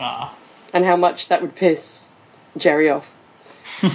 Ah. 0.00 0.34
and 0.72 0.84
how 0.84 0.96
much 0.96 1.28
that 1.28 1.42
would 1.42 1.54
piss 1.54 2.10
Jerry 2.56 2.90
off. 2.90 3.14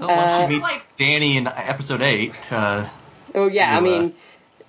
Well, 0.00 0.08
once 0.10 0.20
Uh, 0.32 0.42
she 0.42 0.54
meets 0.54 0.62
Like- 0.70 0.96
Danny 0.96 1.36
in 1.36 1.46
episode 1.48 2.02
eight, 2.02 2.32
uh, 2.52 2.86
Oh 3.34 3.48
yeah, 3.48 3.68
I 3.68 3.72
You, 3.72 3.78
uh, 3.78 3.80
mean, 3.80 4.14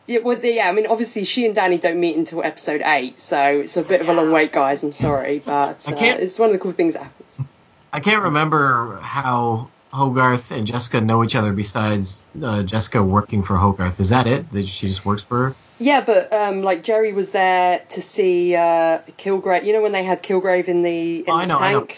yeah, 0.07 0.19
well, 0.23 0.37
the- 0.37 0.51
yeah, 0.53 0.67
I 0.67 0.71
mean, 0.71 0.87
obviously 0.87 1.23
she 1.23 1.45
and 1.45 1.53
Danny 1.53 1.77
don't 1.77 1.99
meet 1.99 2.17
until 2.17 2.41
episode 2.43 2.81
eight, 2.83 3.19
so 3.19 3.39
it's 3.59 3.77
a 3.77 3.83
bit 3.83 4.01
of 4.01 4.09
a 4.09 4.13
long 4.13 4.31
wait, 4.31 4.51
guys. 4.51 4.81
I'm 4.83 4.91
sorry, 4.91 5.37
but 5.45 5.87
uh, 5.87 5.95
it's 5.99 6.39
one 6.39 6.49
of 6.49 6.53
the 6.53 6.59
cool 6.59 6.71
things 6.71 6.93
that 6.95 7.03
happens. 7.03 7.47
I 7.91 7.99
can't 7.99 8.23
remember 8.23 8.99
how 9.01 9.69
Hogarth 9.91 10.51
and 10.51 10.67
Jessica 10.67 11.01
know 11.01 11.23
each 11.23 11.35
other 11.35 11.53
besides 11.53 12.23
uh, 12.41 12.63
Jessica 12.63 13.03
working 13.03 13.43
for 13.43 13.55
Hogarth. 13.55 13.99
Is 13.99 14.09
that 14.09 14.27
it? 14.27 14.51
That 14.51 14.67
she 14.67 14.87
just 14.87 15.05
works 15.05 15.23
for 15.23 15.49
her? 15.49 15.55
Yeah, 15.79 16.01
but 16.05 16.31
um, 16.33 16.61
like 16.61 16.83
Jerry 16.83 17.13
was 17.13 17.31
there 17.31 17.79
to 17.89 18.01
see 18.01 18.55
uh, 18.55 18.99
Kilgrave. 19.17 19.63
You 19.65 19.73
know 19.73 19.81
when 19.81 19.91
they 19.93 20.03
had 20.03 20.21
Kilgrave 20.21 20.67
in 20.67 20.81
the 20.81 21.19
in 21.19 21.25
Oh, 21.27 21.33
I 21.33 21.45
the 21.45 21.47
know, 21.47 21.59
I 21.59 21.71
know. 21.73 21.81
tank. 21.85 21.97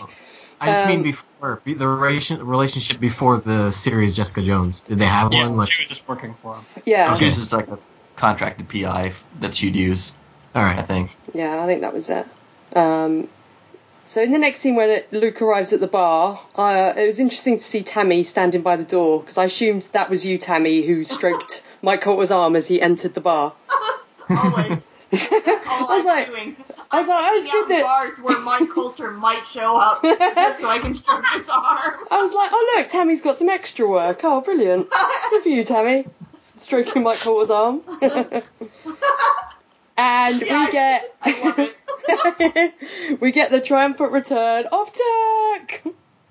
I 0.61 0.67
just 0.67 0.83
Um, 0.85 0.89
mean 0.91 1.03
before 1.03 1.61
the 1.65 1.87
relationship 1.87 2.99
before 2.99 3.37
the 3.39 3.71
series 3.71 4.15
Jessica 4.15 4.43
Jones. 4.43 4.81
Did 4.81 4.99
they 4.99 5.05
have 5.05 5.33
Yeah, 5.33 5.47
one? 5.47 5.57
Like, 5.57 5.71
she 5.71 5.81
was 5.81 5.89
just 5.89 6.07
working 6.07 6.35
for 6.35 6.53
him. 6.53 6.61
Yeah, 6.85 7.17
she 7.17 7.25
uses 7.25 7.51
like 7.51 7.67
a 7.67 7.79
contracted 8.15 8.69
PI 8.69 9.11
that 9.39 9.55
she'd 9.55 9.75
use, 9.75 10.13
all 10.53 10.63
I 10.63 10.81
think. 10.83 11.15
yeah, 11.33 11.63
I 11.63 11.65
think 11.65 11.81
that 11.81 11.93
was 11.93 12.09
it. 12.11 12.27
Um, 12.75 13.27
so 14.11 14.21
in 14.21 14.33
the 14.33 14.39
next 14.39 14.59
scene 14.59 14.75
when 14.75 15.01
Luke 15.11 15.41
arrives 15.41 15.71
at 15.71 15.79
the 15.79 15.87
bar, 15.87 16.37
uh, 16.57 16.93
it 16.97 17.07
was 17.07 17.19
interesting 17.19 17.55
to 17.57 17.63
see 17.63 17.81
Tammy 17.81 18.23
standing 18.23 18.61
by 18.61 18.75
the 18.75 18.83
door 18.83 19.21
because 19.21 19.37
I 19.37 19.45
assumed 19.45 19.83
that 19.93 20.09
was 20.09 20.25
you, 20.25 20.37
Tammy, 20.37 20.81
who 20.85 21.05
stroked 21.05 21.63
Mike 21.81 22.01
Colter's 22.01 22.29
arm 22.31 22.57
as 22.57 22.67
he 22.67 22.81
entered 22.81 23.13
the 23.13 23.21
bar. 23.21 23.53
Always. 24.29 24.83
That's 25.11 25.31
all 25.31 25.91
I 25.91 25.95
was 25.95 26.01
I'm 26.01 26.07
like- 26.07 26.27
doing. 26.27 26.55
I 26.93 26.99
was 26.99 27.07
like, 27.07 27.17
oh, 27.21 27.37
it's 27.37 27.47
Hanging 27.47 27.67
good 27.67 27.71
out 27.71 27.71
in 27.71 27.77
that- 27.77 27.83
bars 27.85 28.19
where 28.19 28.39
Mike 28.41 28.69
Colter 28.69 29.11
might 29.11 29.47
show 29.47 29.77
up 29.77 30.03
just 30.03 30.59
so 30.59 30.67
I 30.67 30.79
can 30.79 30.93
stroke 30.93 31.23
his 31.33 31.47
arm. 31.47 32.05
I 32.11 32.21
was 32.21 32.33
like, 32.33 32.49
oh 32.51 32.73
look, 32.77 32.89
Tammy's 32.89 33.21
got 33.21 33.37
some 33.37 33.47
extra 33.47 33.87
work. 33.89 34.19
Oh, 34.25 34.41
brilliant. 34.41 34.89
Good 35.29 35.43
for 35.43 35.47
you, 35.49 35.63
Tammy. 35.63 36.05
Stroking 36.57 37.03
Mike 37.03 37.19
Colter's 37.19 37.49
arm. 37.49 37.81
And 40.01 40.41
Yeah, 40.41 40.65
we 40.65 40.71
get 40.71 41.15
I 41.21 42.63
love 43.13 43.19
we 43.21 43.31
get 43.31 43.51
the 43.51 43.61
triumphant 43.61 44.11
return 44.11 44.65
of 44.71 44.91
Turk. 44.91 45.83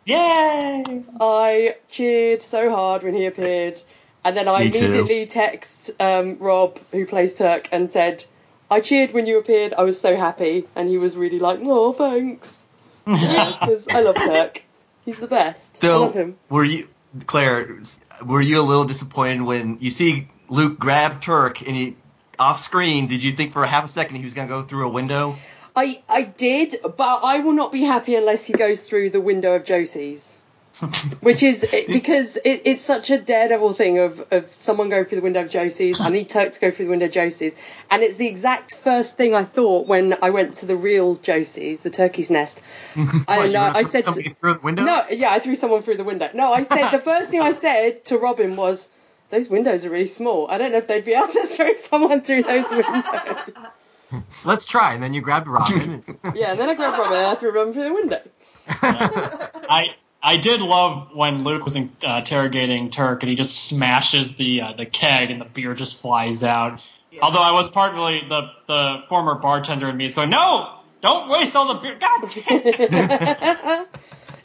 Yay! 0.04 1.04
I 1.20 1.76
cheered 1.88 2.42
so 2.42 2.70
hard 2.70 3.02
when 3.02 3.14
he 3.14 3.26
appeared, 3.26 3.80
and 4.24 4.36
then 4.36 4.48
I 4.48 4.64
Me 4.64 4.70
too. 4.70 4.78
immediately 4.78 5.26
text 5.26 5.90
um, 6.00 6.38
Rob, 6.38 6.78
who 6.90 7.06
plays 7.06 7.34
Turk, 7.34 7.68
and 7.70 7.88
said, 7.88 8.24
"I 8.70 8.80
cheered 8.80 9.12
when 9.12 9.26
you 9.26 9.38
appeared. 9.38 9.74
I 9.74 9.82
was 9.82 10.00
so 10.00 10.16
happy." 10.16 10.66
And 10.74 10.88
he 10.88 10.98
was 10.98 11.16
really 11.16 11.38
like, 11.38 11.60
"Oh, 11.64 11.92
thanks," 11.92 12.66
because 13.04 13.88
I 13.88 14.00
love 14.00 14.16
Turk. 14.24 14.62
He's 15.04 15.20
the 15.20 15.28
best. 15.28 15.84
I 15.84 15.88
love 15.88 16.14
him. 16.14 16.36
were 16.48 16.64
you 16.64 16.88
Claire, 17.26 17.76
were 18.24 18.40
you 18.40 18.60
a 18.60 18.62
little 18.62 18.84
disappointed 18.84 19.42
when 19.42 19.78
you 19.80 19.90
see 19.90 20.28
Luke 20.48 20.78
grab 20.78 21.22
Turk 21.22 21.66
and 21.66 21.76
he 21.76 21.96
off 22.40 22.60
screen? 22.60 23.06
Did 23.06 23.22
you 23.22 23.32
think 23.32 23.52
for 23.52 23.62
a 23.62 23.68
half 23.68 23.84
a 23.84 23.88
second 23.88 24.16
he 24.16 24.24
was 24.24 24.34
going 24.34 24.48
to 24.48 24.54
go 24.54 24.62
through 24.62 24.86
a 24.86 24.90
window? 24.90 25.36
I, 25.76 26.02
I 26.08 26.22
did, 26.22 26.74
but 26.82 27.20
I 27.24 27.40
will 27.40 27.52
not 27.52 27.70
be 27.70 27.82
happy 27.82 28.16
unless 28.16 28.44
he 28.44 28.54
goes 28.54 28.88
through 28.88 29.10
the 29.10 29.20
window 29.20 29.54
of 29.54 29.64
Josie's. 29.64 30.42
Which 31.20 31.42
is 31.42 31.66
because 31.88 32.36
it, 32.36 32.62
it's 32.64 32.80
such 32.80 33.10
a 33.10 33.18
daredevil 33.18 33.74
thing 33.74 33.98
of, 33.98 34.24
of 34.30 34.50
someone 34.58 34.88
going 34.88 35.04
through 35.04 35.16
the 35.16 35.22
window 35.22 35.42
of 35.42 35.50
Josie's. 35.50 36.00
I 36.00 36.08
need 36.08 36.30
Turk 36.30 36.52
to 36.52 36.60
go 36.60 36.70
through 36.70 36.86
the 36.86 36.90
window 36.90 37.06
of 37.06 37.12
Josie's. 37.12 37.54
And 37.90 38.02
it's 38.02 38.16
the 38.16 38.26
exact 38.26 38.76
first 38.76 39.18
thing 39.18 39.34
I 39.34 39.44
thought 39.44 39.86
when 39.86 40.14
I 40.22 40.30
went 40.30 40.54
to 40.54 40.66
the 40.66 40.76
real 40.76 41.16
Josie's, 41.16 41.82
the 41.82 41.90
turkey's 41.90 42.30
nest. 42.30 42.62
What, 42.94 43.54
uh, 43.54 43.72
I 43.74 43.82
said, 43.82 44.04
somebody 44.04 44.34
through 44.40 44.54
the 44.54 44.60
window. 44.60 44.84
no, 44.84 45.04
yeah, 45.10 45.30
I 45.30 45.38
threw 45.38 45.54
someone 45.54 45.82
through 45.82 45.96
the 45.96 46.04
window. 46.04 46.30
No, 46.34 46.52
I 46.52 46.62
said, 46.62 46.90
the 46.90 46.98
first 46.98 47.30
thing 47.30 47.40
I 47.42 47.52
said 47.52 48.04
to 48.06 48.18
Robin 48.18 48.56
was, 48.56 48.88
those 49.30 49.48
windows 49.48 49.84
are 49.86 49.90
really 49.90 50.06
small. 50.06 50.50
I 50.50 50.58
don't 50.58 50.72
know 50.72 50.78
if 50.78 50.86
they'd 50.86 51.04
be 51.04 51.12
able 51.12 51.28
to 51.28 51.42
throw 51.46 51.72
someone 51.72 52.20
through 52.20 52.42
those 52.42 52.70
windows. 52.70 53.78
Let's 54.44 54.64
try. 54.64 54.94
And 54.94 55.02
then 55.02 55.14
you 55.14 55.20
grabbed 55.20 55.46
Robin. 55.46 56.04
Yeah, 56.34 56.50
and 56.50 56.60
then 56.60 56.68
I 56.68 56.74
grabbed 56.74 56.98
Robin 56.98 57.16
and 57.16 57.26
I 57.26 57.34
threw 57.36 57.52
Robin 57.52 57.72
through 57.72 57.84
the 57.84 57.94
window. 57.94 58.20
I 58.68 59.94
I 60.22 60.36
did 60.36 60.60
love 60.60 61.14
when 61.14 61.44
Luke 61.44 61.64
was 61.64 61.76
in, 61.76 61.90
uh, 62.04 62.16
interrogating 62.18 62.90
Turk 62.90 63.22
and 63.22 63.30
he 63.30 63.36
just 63.36 63.64
smashes 63.64 64.36
the 64.36 64.62
uh, 64.62 64.72
the 64.72 64.86
keg 64.86 65.30
and 65.30 65.40
the 65.40 65.44
beer 65.44 65.74
just 65.74 65.96
flies 65.96 66.42
out. 66.42 66.80
Yeah. 67.10 67.20
Although 67.22 67.40
I 67.40 67.52
was 67.52 67.70
partly 67.70 68.24
the 68.28 68.50
the 68.66 69.04
former 69.08 69.36
bartender 69.36 69.88
in 69.88 69.96
me 69.96 70.06
is 70.06 70.14
going, 70.14 70.30
no, 70.30 70.80
don't 71.00 71.28
waste 71.30 71.54
all 71.54 71.72
the 71.72 71.80
beer. 71.80 71.96
God 71.98 72.30
damn 72.30 72.62
it. 72.64 73.88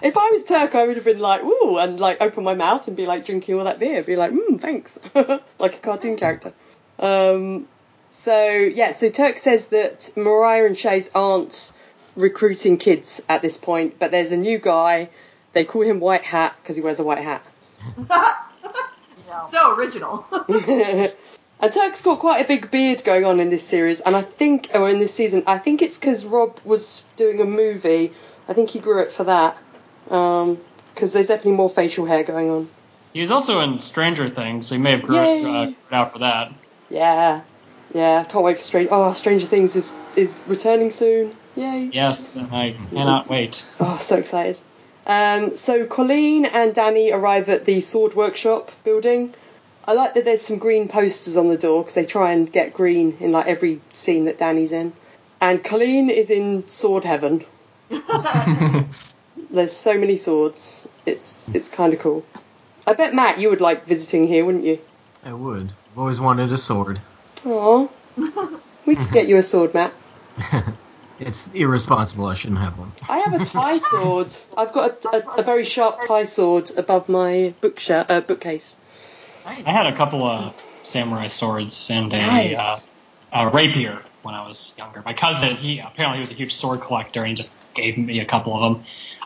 If 0.05 0.15
I 0.15 0.29
was 0.29 0.43
Turk, 0.43 0.75
I 0.75 0.85
would 0.85 0.97
have 0.97 1.05
been 1.05 1.19
like, 1.19 1.43
ooh, 1.43 1.79
and 1.79 1.99
like 1.99 2.21
open 2.21 2.43
my 2.43 2.53
mouth 2.53 2.87
and 2.87 2.95
be 2.95 3.07
like 3.07 3.25
drinking 3.25 3.57
all 3.57 3.65
that 3.65 3.79
beer. 3.79 4.03
Be 4.03 4.15
like, 4.15 4.31
mmm, 4.31 4.61
thanks. 4.61 4.99
like 5.59 5.73
a 5.73 5.79
cartoon 5.79 6.15
character. 6.15 6.53
Um, 6.99 7.67
so, 8.11 8.47
yeah, 8.49 8.91
so 8.91 9.09
Turk 9.09 9.39
says 9.39 9.67
that 9.67 10.11
Mariah 10.15 10.67
and 10.67 10.77
Shades 10.77 11.09
aren't 11.15 11.73
recruiting 12.15 12.77
kids 12.77 13.23
at 13.27 13.41
this 13.41 13.57
point, 13.57 13.97
but 13.97 14.11
there's 14.11 14.31
a 14.31 14.37
new 14.37 14.59
guy. 14.59 15.09
They 15.53 15.65
call 15.65 15.81
him 15.81 15.99
White 15.99 16.21
Hat 16.21 16.55
because 16.61 16.75
he 16.75 16.83
wears 16.83 16.99
a 16.99 17.03
white 17.03 17.19
hat. 17.19 17.45
So 19.51 19.75
original. 19.75 20.25
and 20.49 21.73
Turk's 21.73 22.01
got 22.01 22.19
quite 22.19 22.45
a 22.45 22.47
big 22.47 22.71
beard 22.71 23.03
going 23.03 23.25
on 23.25 23.41
in 23.41 23.49
this 23.49 23.67
series, 23.67 23.99
and 23.99 24.15
I 24.15 24.21
think, 24.21 24.69
or 24.73 24.89
in 24.89 24.99
this 24.99 25.13
season, 25.13 25.43
I 25.45 25.57
think 25.57 25.81
it's 25.81 25.99
because 25.99 26.25
Rob 26.25 26.57
was 26.63 27.03
doing 27.17 27.41
a 27.41 27.45
movie. 27.45 28.13
I 28.47 28.53
think 28.53 28.69
he 28.69 28.79
grew 28.79 29.01
it 29.01 29.11
for 29.11 29.25
that. 29.25 29.57
Because 30.05 31.13
there's 31.13 31.27
definitely 31.27 31.53
more 31.53 31.69
facial 31.69 32.05
hair 32.05 32.23
going 32.23 32.49
on. 32.49 32.69
He 33.13 33.21
was 33.21 33.31
also 33.31 33.61
in 33.61 33.79
Stranger 33.79 34.29
Things, 34.29 34.67
so 34.67 34.75
he 34.75 34.81
may 34.81 34.91
have 34.91 35.03
grown, 35.03 35.45
uh, 35.45 35.65
grew 35.65 35.75
out 35.91 36.11
for 36.11 36.19
that. 36.19 36.51
Yeah, 36.89 37.41
yeah, 37.93 38.23
can't 38.25 38.43
wait 38.43 38.57
for 38.57 38.63
Strange. 38.63 38.89
Oh, 38.91 39.13
Stranger 39.13 39.45
Things 39.45 39.75
is 39.75 39.95
is 40.15 40.41
returning 40.47 40.91
soon. 40.91 41.31
Yay! 41.55 41.89
Yes, 41.93 42.35
and 42.35 42.51
I 42.53 42.75
cannot 42.91 43.29
wait. 43.29 43.65
Oh, 43.79 43.97
so 43.97 44.17
excited. 44.17 44.59
Um, 45.07 45.55
so 45.55 45.85
Colleen 45.85 46.45
and 46.45 46.73
Danny 46.73 47.11
arrive 47.11 47.47
at 47.49 47.65
the 47.65 47.79
sword 47.79 48.15
workshop 48.15 48.71
building. 48.83 49.33
I 49.87 49.93
like 49.93 50.15
that 50.15 50.25
there's 50.25 50.41
some 50.41 50.57
green 50.57 50.87
posters 50.87 51.37
on 51.37 51.47
the 51.47 51.57
door 51.57 51.83
because 51.83 51.95
they 51.95 52.05
try 52.05 52.31
and 52.31 52.51
get 52.51 52.73
green 52.73 53.17
in 53.19 53.31
like 53.31 53.45
every 53.45 53.81
scene 53.93 54.25
that 54.25 54.39
Danny's 54.39 54.71
in. 54.71 54.93
And 55.39 55.63
Colleen 55.63 56.09
is 56.09 56.31
in 56.31 56.67
sword 56.67 57.03
heaven. 57.03 57.45
There's 59.55 59.71
so 59.71 59.97
many 59.97 60.15
swords. 60.17 60.87
It's 61.05 61.49
it's 61.55 61.69
kind 61.69 61.93
of 61.93 61.99
cool. 61.99 62.25
I 62.85 62.93
bet 62.93 63.15
Matt, 63.15 63.39
you 63.39 63.49
would 63.49 63.61
like 63.61 63.85
visiting 63.85 64.27
here, 64.27 64.45
wouldn't 64.45 64.65
you? 64.65 64.79
I 65.23 65.33
would. 65.33 65.69
I've 65.91 65.97
always 65.97 66.19
wanted 66.19 66.51
a 66.51 66.57
sword. 66.57 66.99
Aw. 67.45 67.87
we 68.85 68.95
could 68.95 69.11
get 69.11 69.27
you 69.27 69.37
a 69.37 69.41
sword, 69.43 69.73
Matt. 69.73 69.93
It's 71.17 71.47
irresponsible. 71.53 72.25
I 72.25 72.33
shouldn't 72.33 72.59
have 72.59 72.77
one. 72.77 72.91
I 73.07 73.19
have 73.19 73.39
a 73.39 73.45
tie 73.45 73.77
sword. 73.91 74.33
I've 74.57 74.73
got 74.73 75.05
a, 75.05 75.15
a, 75.15 75.39
a 75.39 75.43
very 75.43 75.63
sharp 75.63 76.01
tie 76.05 76.25
sword 76.25 76.71
above 76.75 77.07
my 77.07 77.53
bookshelf, 77.61 78.07
uh, 78.09 78.19
bookcase. 78.19 78.75
I 79.45 79.53
had 79.53 79.85
a 79.85 79.95
couple 79.95 80.23
of 80.25 80.61
samurai 80.83 81.27
swords 81.27 81.89
and 81.89 82.11
a, 82.11 82.17
Nice. 82.17 82.89
uh, 83.31 83.47
a 83.47 83.49
rapier 83.49 84.01
when 84.23 84.35
I 84.35 84.45
was 84.45 84.73
younger. 84.77 85.01
My 85.05 85.13
cousin, 85.13 85.55
he 85.55 85.79
apparently 85.79 86.17
he 86.17 86.19
was 86.19 86.31
a 86.31 86.33
huge 86.33 86.53
sword 86.53 86.81
collector 86.81 87.21
and 87.21 87.29
he 87.29 87.35
just 87.35 87.51
gave 87.73 87.97
me 87.97 88.19
a 88.19 88.25
couple 88.25 88.53
of 88.53 88.73
them. 88.73 88.85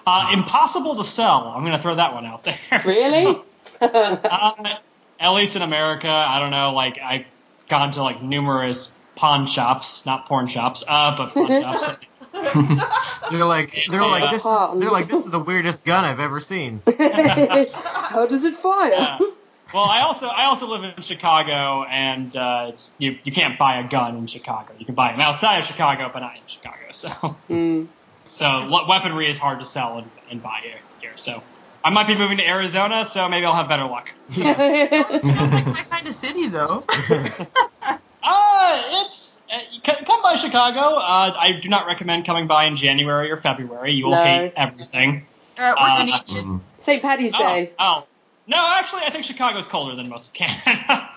Uh, 0.10 0.32
impossible 0.34 0.96
to 0.96 1.04
sell. 1.04 1.54
I'm 1.56 1.64
going 1.64 1.76
to 1.76 1.82
throw 1.82 1.96
that 1.96 2.14
one 2.14 2.26
out 2.26 2.44
there. 2.44 2.58
Really? 2.86 3.40
uh, 3.82 4.76
at 5.20 5.30
least 5.32 5.56
in 5.56 5.62
America, 5.62 6.10
I 6.10 6.40
don't 6.40 6.52
know. 6.52 6.74
Like 6.74 6.98
I've 7.00 7.26
gone 7.68 7.92
to 7.92 8.02
like 8.02 8.22
numerous 8.24 8.92
pawn 9.16 9.46
shops, 9.46 10.06
not 10.06 10.26
porn 10.28 10.48
shops, 10.48 10.84
uh, 10.88 11.16
but 11.16 11.34
pawn 11.34 11.48
shops. 11.62 11.88
They're 13.30 13.46
like, 13.46 13.86
they're 13.90 14.02
like 14.02 14.32
this. 14.32 14.46
Is, 14.46 14.80
they're 14.80 14.92
like 14.92 15.08
this 15.08 15.26
is 15.26 15.32
the 15.32 15.40
weirdest 15.40 15.86
gun 15.86 16.04
I've 16.06 16.20
ever 16.20 16.40
seen. 16.40 16.82
How 16.88 18.26
does 18.28 18.44
it 18.44 18.56
fire? 18.56 18.92
Yeah. 18.92 19.20
Well, 19.74 19.84
I 19.84 20.02
also 20.02 20.28
I 20.28 20.46
also 20.46 20.68
live 20.68 20.84
in 20.84 21.04
Chicago, 21.04 21.84
and 21.84 22.36
uh, 22.36 22.68
it's, 22.70 22.92
you 22.98 23.20
you 23.24 23.32
can't 23.32 23.60
buy 23.60 23.80
a 23.80 23.88
gun 23.88 24.18
in 24.18 24.26
Chicago. 24.26 24.74
You 24.80 24.86
can 24.86 24.96
buy 24.96 25.12
them 25.12 25.22
outside 25.22 25.60
of 25.60 25.66
Chicago, 25.66 26.10
but 26.12 26.22
not 26.22 26.36
in 26.36 26.42
Chicago. 26.48 26.92
So 26.92 27.10
Hmm. 27.10 27.86
So 28.30 28.66
le- 28.70 28.88
weaponry 28.88 29.30
is 29.30 29.38
hard 29.38 29.60
to 29.60 29.66
sell 29.66 29.98
and, 29.98 30.10
and 30.32 30.42
buy 30.42 30.60
here, 30.64 30.78
here. 31.02 31.12
So 31.18 31.44
I 31.84 31.90
might 31.90 32.08
be 32.08 32.16
moving 32.16 32.38
to 32.38 32.48
Arizona, 32.48 33.04
so 33.04 33.28
maybe 33.28 33.46
I'll 33.46 33.54
have 33.54 33.68
better 33.68 33.86
luck. 33.86 34.12
Sounds 34.30 35.22
like 35.54 35.66
my 35.68 35.84
kind 35.90 36.08
of 36.08 36.16
city, 36.16 36.48
though. 36.48 36.84
Uh, 38.22 39.06
it's 39.08 39.42
uh, 39.52 39.58
come 40.06 40.22
by 40.22 40.36
Chicago. 40.36 40.98
Uh, 40.98 41.34
I 41.40 41.54
do 41.54 41.70
not 41.70 41.88
recommend 41.88 42.26
coming 42.26 42.48
by 42.48 42.66
in 42.66 42.76
January 42.76 43.32
or 43.32 43.38
February. 43.38 43.94
You 43.94 44.06
will 44.06 44.12
No. 44.12 44.24
hate 44.24 44.54
everything. 44.58 45.26
Uh, 45.58 45.74
we're 45.80 45.88
Uh, 45.90 45.98
Canadian. 45.98 46.62
St. 46.78 47.02
Paddy's 47.02 47.34
Oh, 47.34 47.40
Day. 47.40 47.72
oh, 47.80 48.06
no, 48.46 48.58
actually, 48.76 49.04
I 49.04 49.10
think 49.10 49.24
Chicago's 49.24 49.66
colder 49.66 49.96
than 49.96 50.10
most 50.10 50.28
of 50.28 50.34
Canada. 50.34 51.10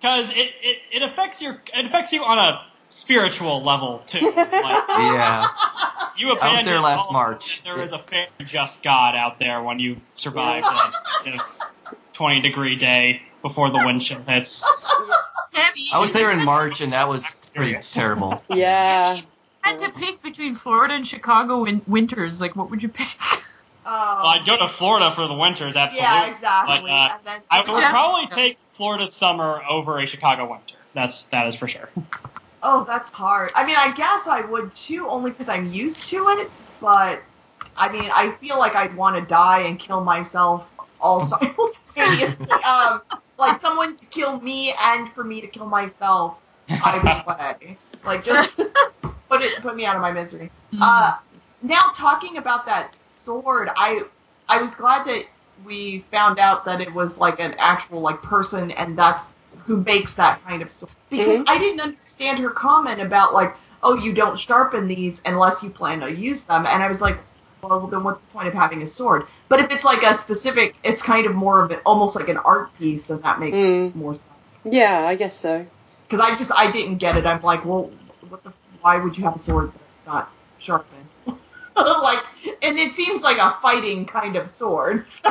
because 0.00 0.30
it, 0.30 0.52
it, 0.62 0.78
it 0.92 1.02
affects 1.02 1.42
your 1.42 1.60
it 1.74 1.84
affects 1.84 2.12
you 2.12 2.22
on 2.24 2.38
a 2.38 2.62
spiritual 2.88 3.62
level 3.62 3.98
too. 4.06 4.20
Like, 4.36 4.44
Yeah. 4.88 5.46
you 6.16 6.30
I 6.38 6.54
was 6.56 6.64
there 6.64 6.80
last 6.80 7.06
all- 7.06 7.12
March. 7.12 7.62
There 7.64 7.82
is 7.82 7.92
a 7.92 7.98
fair 7.98 8.26
just 8.44 8.82
God 8.82 9.14
out 9.14 9.38
there 9.38 9.62
when 9.62 9.78
you 9.78 10.00
survive 10.14 10.64
a 10.64 11.28
you 11.30 11.36
know, 11.36 11.42
20 12.14 12.40
degree 12.40 12.76
day 12.76 13.22
before 13.42 13.70
the 13.70 13.78
wind 13.84 14.02
chill 14.02 14.22
hits. 14.26 14.64
Heavy. 15.52 15.88
I 15.92 15.98
was 15.98 16.12
there 16.12 16.30
in 16.32 16.44
March, 16.44 16.80
and 16.80 16.92
that 16.92 17.08
was 17.08 17.34
pretty 17.54 17.76
terrible. 17.80 18.42
Yeah. 18.50 19.20
had 19.62 19.78
to 19.80 19.90
pick 19.90 20.22
between 20.22 20.54
Florida 20.54 20.94
and 20.94 21.06
Chicago 21.06 21.64
in 21.64 21.82
winters. 21.86 22.40
Like, 22.40 22.56
what 22.56 22.70
would 22.70 22.82
you 22.82 22.88
pick? 22.88 23.06
Oh. 23.20 23.42
Well, 23.86 24.26
I'd 24.26 24.44
go 24.44 24.56
to 24.56 24.68
Florida 24.68 25.12
for 25.14 25.28
the 25.28 25.34
winters, 25.34 25.76
absolutely. 25.76 26.02
yeah, 26.10 26.34
exactly. 26.34 26.80
But, 26.90 26.90
uh, 26.90 27.18
then 27.24 27.40
I 27.48 27.60
would 27.60 27.80
Yeah. 27.80 27.90
probably 27.90 28.26
take 28.26 28.58
Florida 28.72 29.06
summer 29.08 29.62
over 29.68 29.98
a 30.00 30.06
Chicago 30.06 30.50
winter. 30.50 30.74
That's 30.92 31.22
that 31.26 31.46
is 31.46 31.54
for 31.54 31.68
sure. 31.68 31.88
Oh, 32.68 32.82
that's 32.82 33.10
hard. 33.10 33.52
I 33.54 33.64
mean, 33.64 33.76
I 33.78 33.92
guess 33.92 34.26
I 34.26 34.40
would 34.40 34.74
too, 34.74 35.06
only 35.06 35.30
because 35.30 35.48
I'm 35.48 35.72
used 35.72 36.04
to 36.08 36.28
it. 36.30 36.50
But 36.80 37.22
I 37.76 37.92
mean, 37.92 38.10
I 38.12 38.32
feel 38.32 38.58
like 38.58 38.74
I'd 38.74 38.94
want 38.96 39.14
to 39.14 39.22
die 39.22 39.60
and 39.60 39.78
kill 39.78 40.02
myself 40.02 40.66
all 41.00 41.24
simultaneously. 41.94 42.50
um, 42.64 43.02
like 43.38 43.60
someone 43.60 43.96
to 43.96 44.06
kill 44.06 44.40
me 44.40 44.74
and 44.80 45.08
for 45.12 45.22
me 45.22 45.40
to 45.40 45.46
kill 45.46 45.66
myself 45.66 46.38
either 46.68 47.22
way. 47.60 47.78
Like 48.04 48.24
just 48.24 48.56
put 48.56 49.42
it, 49.42 49.62
put 49.62 49.76
me 49.76 49.86
out 49.86 49.94
of 49.94 50.02
my 50.02 50.10
misery. 50.10 50.50
Uh, 50.80 51.18
now 51.62 51.92
talking 51.94 52.38
about 52.38 52.66
that 52.66 52.96
sword, 53.00 53.70
I 53.76 54.02
I 54.48 54.60
was 54.60 54.74
glad 54.74 55.06
that 55.06 55.26
we 55.64 56.04
found 56.10 56.40
out 56.40 56.64
that 56.64 56.80
it 56.80 56.92
was 56.92 57.18
like 57.18 57.38
an 57.38 57.54
actual 57.58 58.00
like 58.00 58.20
person, 58.22 58.72
and 58.72 58.98
that's 58.98 59.26
who 59.66 59.78
makes 59.82 60.14
that 60.14 60.42
kind 60.44 60.62
of 60.62 60.70
sword. 60.70 60.92
Because 61.10 61.44
I 61.46 61.58
didn't 61.58 61.80
understand 61.80 62.38
her 62.38 62.50
comment 62.50 63.00
about 63.00 63.34
like, 63.34 63.54
oh, 63.82 63.94
you 63.96 64.12
don't 64.12 64.38
sharpen 64.38 64.88
these 64.88 65.20
unless 65.24 65.62
you 65.62 65.70
plan 65.70 66.00
to 66.00 66.10
use 66.10 66.44
them, 66.44 66.66
and 66.66 66.82
I 66.82 66.88
was 66.88 67.00
like, 67.00 67.18
well, 67.62 67.86
then 67.86 68.04
what's 68.04 68.20
the 68.20 68.26
point 68.28 68.48
of 68.48 68.54
having 68.54 68.82
a 68.82 68.86
sword? 68.86 69.26
But 69.48 69.60
if 69.60 69.70
it's 69.70 69.84
like 69.84 70.02
a 70.02 70.14
specific, 70.14 70.76
it's 70.84 71.02
kind 71.02 71.26
of 71.26 71.34
more 71.34 71.62
of 71.64 71.70
an 71.70 71.80
almost 71.84 72.16
like 72.16 72.28
an 72.28 72.36
art 72.38 72.76
piece, 72.78 73.10
and 73.10 73.22
that 73.22 73.40
makes 73.40 73.56
Mm. 73.56 73.94
more 73.94 74.14
sense. 74.14 74.24
Yeah, 74.64 75.04
I 75.06 75.14
guess 75.16 75.34
so. 75.34 75.66
Because 76.08 76.20
I 76.20 76.36
just 76.36 76.52
I 76.54 76.70
didn't 76.70 76.98
get 76.98 77.16
it. 77.16 77.26
I'm 77.26 77.42
like, 77.42 77.64
well, 77.64 77.90
what 78.28 78.42
the? 78.44 78.52
Why 78.80 78.98
would 78.98 79.16
you 79.18 79.24
have 79.24 79.34
a 79.34 79.38
sword 79.38 79.72
that's 79.72 80.06
not 80.06 80.30
sharpened? 80.58 81.05
like, 82.02 82.22
and 82.62 82.78
it 82.78 82.94
seems 82.94 83.22
like 83.22 83.38
a 83.38 83.56
fighting 83.60 84.06
kind 84.06 84.36
of 84.36 84.48
sword. 84.50 85.06
So 85.22 85.30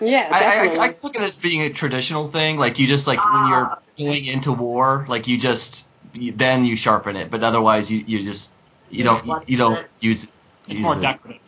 Yeah, 0.00 0.28
I, 0.32 0.36
I, 0.36 0.40
definitely. 0.40 0.78
I, 0.78 0.84
I 0.84 0.92
took 0.92 1.16
it 1.16 1.22
as 1.22 1.36
being 1.36 1.62
a 1.62 1.70
traditional 1.70 2.28
thing. 2.30 2.56
Like 2.58 2.78
you 2.78 2.86
just 2.86 3.06
like 3.06 3.18
when 3.18 3.44
Ah. 3.44 3.78
you're 3.98 4.06
going 4.08 4.24
into 4.26 4.52
war, 4.52 5.04
like 5.08 5.26
you 5.28 5.38
just 5.38 5.86
you, 6.14 6.32
then 6.32 6.64
you 6.64 6.76
sharpen 6.76 7.16
it, 7.16 7.30
but 7.30 7.42
otherwise 7.42 7.90
you, 7.90 8.04
you 8.06 8.22
just 8.22 8.52
you 8.90 9.04
Just 9.04 9.24
don't 9.24 9.38
let 9.38 9.48
you 9.48 9.56
don't 9.56 9.78
it. 9.78 9.90
use 10.00 10.24
It's 10.68 10.74
use 10.74 10.80
more 10.82 10.96
it. 10.96 11.00
decorative. 11.02 11.40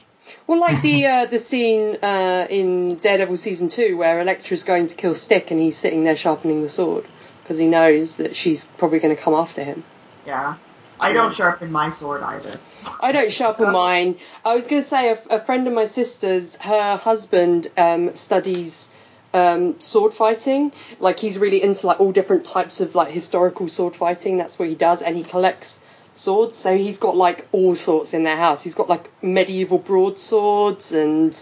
Well, 0.47 0.61
like 0.61 0.83
the 0.83 1.07
uh, 1.15 1.27
the 1.27 1.39
scene 1.39 1.97
uh, 2.03 2.47
in 2.51 2.97
Daredevil 2.97 3.37
season 3.37 3.69
two 3.69 3.97
where 3.97 4.21
Elektra's 4.21 4.65
going 4.65 4.87
to 4.89 4.97
kill 4.97 5.15
Stick 5.15 5.51
and 5.51 5.61
he's 5.61 5.77
sitting 5.77 6.05
there 6.05 6.17
sharpening 6.17 6.63
the 6.63 6.69
sword 6.69 7.05
because 7.43 7.59
he 7.59 7.67
knows 7.67 8.17
that 8.17 8.35
she's 8.37 8.65
probably 8.65 8.99
going 9.01 9.15
to 9.15 9.21
come 9.23 9.35
after 9.35 9.63
him. 9.63 9.85
Yeah. 10.27 10.57
I 11.01 11.13
don't 11.13 11.35
sharpen 11.35 11.71
my 11.73 11.91
sword 11.91 12.23
either. 12.23 12.59
I 13.01 13.13
don't 13.13 13.31
sharpen 13.31 13.73
mine. 13.73 14.17
I 14.45 14.55
was 14.55 14.67
going 14.67 14.83
to 14.83 14.89
say 14.89 15.11
a, 15.11 15.19
a 15.31 15.41
friend 15.41 15.67
of 15.67 15.75
my 15.75 15.85
sister's, 15.85 16.57
her 16.57 16.97
husband 16.97 17.69
um, 17.77 18.15
studies 18.15 18.91
um, 19.35 19.81
sword 19.81 20.15
fighting. 20.15 20.73
Like 21.01 21.19
he's 21.19 21.39
really 21.39 21.63
into 21.63 21.87
like 21.87 22.01
all 22.01 22.13
different 22.13 22.45
types 22.45 22.81
of 22.81 22.95
like 22.95 23.11
historical 23.13 23.69
sword 23.69 23.97
fighting. 23.97 24.37
That's 24.39 24.59
what 24.59 24.69
he 24.69 24.75
does, 24.75 25.03
and 25.03 25.17
he 25.17 25.23
collects 25.23 25.85
swords. 26.15 26.57
So 26.57 26.77
he's 26.77 26.99
got 26.99 27.17
like 27.17 27.47
all 27.53 27.75
sorts 27.75 28.15
in 28.15 28.23
their 28.23 28.37
house. 28.37 28.63
He's 28.63 28.75
got 28.75 28.89
like 28.89 29.11
medieval 29.23 29.79
broadswords 29.79 30.93
and 30.93 31.33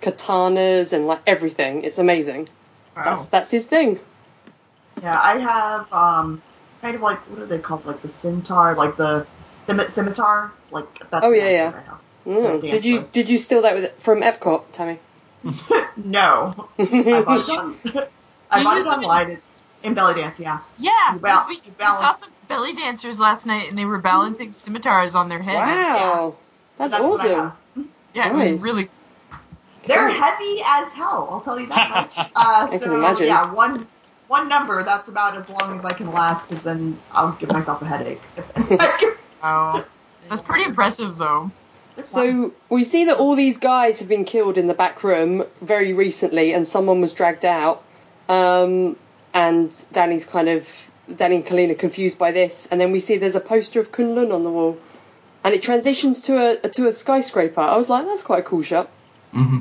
katanas 0.00 0.92
and 0.92 1.06
like 1.06 1.20
everything. 1.26 1.84
It's 1.84 1.98
amazing. 1.98 2.48
Wow. 2.96 3.04
That's 3.04 3.26
that's 3.28 3.50
his 3.50 3.66
thing. 3.66 4.00
Yeah, 5.02 5.20
I 5.20 5.38
have 5.38 5.92
um 5.92 6.42
kind 6.80 6.94
of 6.94 7.02
like 7.02 7.18
what 7.30 7.40
are 7.40 7.46
they 7.46 7.58
called? 7.58 7.86
Like 7.86 8.02
the 8.02 8.08
centaur, 8.08 8.74
like 8.74 8.96
the 8.96 9.26
scim- 9.68 9.90
scimitar. 9.90 10.52
Like 10.72 11.10
that's 11.10 11.24
Oh, 11.26 11.30
yeah, 11.32 11.48
yeah. 11.50 11.70
sword 11.70 11.82
I 11.82 11.90
have. 11.90 12.00
Mm. 12.26 12.60
dance 12.60 12.72
Did 12.72 12.84
you 12.84 13.08
did 13.12 13.28
you 13.28 13.38
steal 13.38 13.62
that 13.62 13.74
with 13.74 13.92
from 14.02 14.22
Epcot, 14.22 14.64
Tammy? 14.72 14.98
no, 15.96 16.68
I 16.78 17.22
bought 17.22 17.48
it 17.48 17.48
on. 17.58 17.78
I 18.50 18.62
bought 18.64 18.78
it 18.78 18.84
them 18.84 19.30
in- 19.30 19.42
in 19.82 19.94
belly 19.94 20.14
dance. 20.14 20.38
Yeah. 20.38 20.60
Yeah, 20.78 21.14
You 21.14 21.18
we, 21.48 21.56
we 21.56 21.60
saw 21.78 22.12
some 22.12 22.30
belly 22.46 22.72
dancers 22.74 23.18
last 23.18 23.46
night, 23.46 23.68
and 23.68 23.76
they 23.76 23.84
were 23.84 23.98
balancing 23.98 24.52
scimitars 24.52 25.16
on 25.16 25.28
their 25.28 25.42
heads. 25.42 25.56
wow, 25.58 26.36
that's, 26.78 26.92
what 26.92 27.02
I 27.02 27.04
awesome. 27.06 27.30
have. 27.40 27.56
Yeah, 28.14 28.30
it 28.30 28.32
Nice. 28.36 28.52
was 28.52 28.62
really. 28.62 28.88
They're 29.84 30.06
Cool. 30.10 30.14
heavy 30.20 30.62
as 30.64 30.92
hell. 30.92 31.28
I'll 31.32 31.40
tell 31.40 31.58
you 31.58 31.66
that 31.66 31.90
much. 32.16 32.16
Uh, 32.16 32.28
I 32.36 32.68
so 32.70 32.78
can 32.84 32.92
imagine. 32.92 33.26
yeah, 33.26 33.52
one 33.52 33.88
one 34.28 34.48
number. 34.48 34.84
That's 34.84 35.08
about 35.08 35.36
as 35.36 35.48
long 35.48 35.76
as 35.76 35.84
I 35.84 35.92
can 35.92 36.12
last, 36.12 36.48
because 36.48 36.62
then 36.62 36.96
I'll 37.10 37.32
give 37.32 37.50
myself 37.50 37.82
a 37.82 37.86
headache. 37.86 38.20
Wow. 39.42 39.84
That's 40.32 40.40
pretty 40.40 40.64
impressive, 40.64 41.18
though. 41.18 41.50
So 42.04 42.54
we 42.70 42.84
see 42.84 43.04
that 43.04 43.18
all 43.18 43.36
these 43.36 43.58
guys 43.58 44.00
have 44.00 44.08
been 44.08 44.24
killed 44.24 44.56
in 44.56 44.66
the 44.66 44.72
back 44.72 45.04
room 45.04 45.44
very 45.60 45.92
recently, 45.92 46.54
and 46.54 46.66
someone 46.66 47.02
was 47.02 47.12
dragged 47.12 47.44
out. 47.44 47.82
Um, 48.30 48.96
and 49.34 49.84
Danny's 49.92 50.24
kind 50.24 50.48
of 50.48 50.66
Danny 51.14 51.36
and 51.36 51.44
Colleen 51.44 51.70
are 51.70 51.74
confused 51.74 52.18
by 52.18 52.32
this, 52.32 52.64
and 52.64 52.80
then 52.80 52.92
we 52.92 52.98
see 52.98 53.18
there's 53.18 53.36
a 53.36 53.40
poster 53.40 53.78
of 53.78 53.92
Kunlun 53.92 54.32
on 54.32 54.42
the 54.42 54.48
wall, 54.48 54.78
and 55.44 55.54
it 55.54 55.62
transitions 55.62 56.22
to 56.22 56.62
a 56.64 56.68
to 56.70 56.86
a 56.86 56.92
skyscraper. 56.94 57.60
I 57.60 57.76
was 57.76 57.90
like, 57.90 58.06
that's 58.06 58.22
quite 58.22 58.38
a 58.38 58.42
cool 58.42 58.62
shot. 58.62 58.88
hmm 59.32 59.58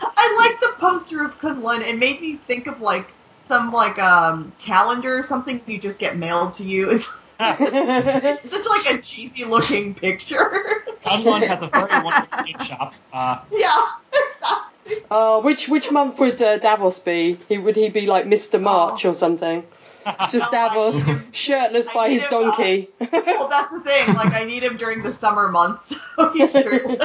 I 0.00 0.36
like 0.38 0.58
the 0.58 0.72
poster 0.78 1.22
of 1.22 1.38
Kunlun. 1.38 1.86
It 1.86 1.98
made 1.98 2.22
me 2.22 2.36
think 2.36 2.66
of 2.66 2.80
like 2.80 3.08
some 3.48 3.74
like 3.74 3.98
um 3.98 4.54
calendar 4.58 5.18
or 5.18 5.22
something 5.22 5.60
you 5.66 5.78
just 5.78 5.98
get 5.98 6.16
mailed 6.16 6.54
to 6.54 6.64
you. 6.64 6.88
It's, 6.88 7.12
it's 7.40 8.50
just 8.50 8.68
like 8.68 8.94
a 8.94 9.02
cheesy 9.02 9.44
looking 9.44 9.94
picture. 9.94 10.84
Kunlun 11.04 11.46
has 11.46 11.62
a 11.62 11.66
very 11.66 12.02
wonderful 12.04 12.44
gift 12.44 12.64
shop. 12.66 12.94
Uh, 13.12 13.44
yeah, 13.50 13.82
exactly. 14.12 15.04
uh, 15.10 15.40
which 15.40 15.68
which 15.68 15.90
month 15.90 16.18
would 16.20 16.40
uh, 16.40 16.58
Davos 16.58 17.00
be? 17.00 17.36
He 17.48 17.58
would 17.58 17.76
he 17.76 17.88
be 17.88 18.06
like 18.06 18.26
Mr. 18.26 18.60
March 18.60 19.04
or 19.04 19.14
something? 19.14 19.64
Just 20.30 20.50
Davos, 20.52 21.08
shirtless 21.32 21.88
I 21.88 21.94
by 21.94 22.08
need 22.08 22.12
his 22.14 22.22
him, 22.24 22.30
donkey. 22.30 22.88
Well, 23.00 23.48
that's 23.48 23.72
the 23.72 23.80
thing. 23.80 24.14
Like, 24.14 24.34
I 24.34 24.44
need 24.44 24.62
him 24.62 24.76
during 24.76 25.02
the 25.02 25.14
summer 25.14 25.48
months, 25.50 25.94
so 26.16 26.28
he's 26.28 26.52
shirtless. 26.52 26.98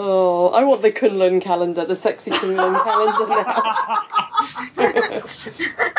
Oh, 0.00 0.52
I 0.54 0.62
want 0.62 0.82
the 0.82 0.92
Kunlun 0.92 1.40
calendar, 1.40 1.84
the 1.84 1.96
sexy 1.96 2.30
Kunlun 2.30 2.80
calendar 2.84 3.26
now. 3.26 4.27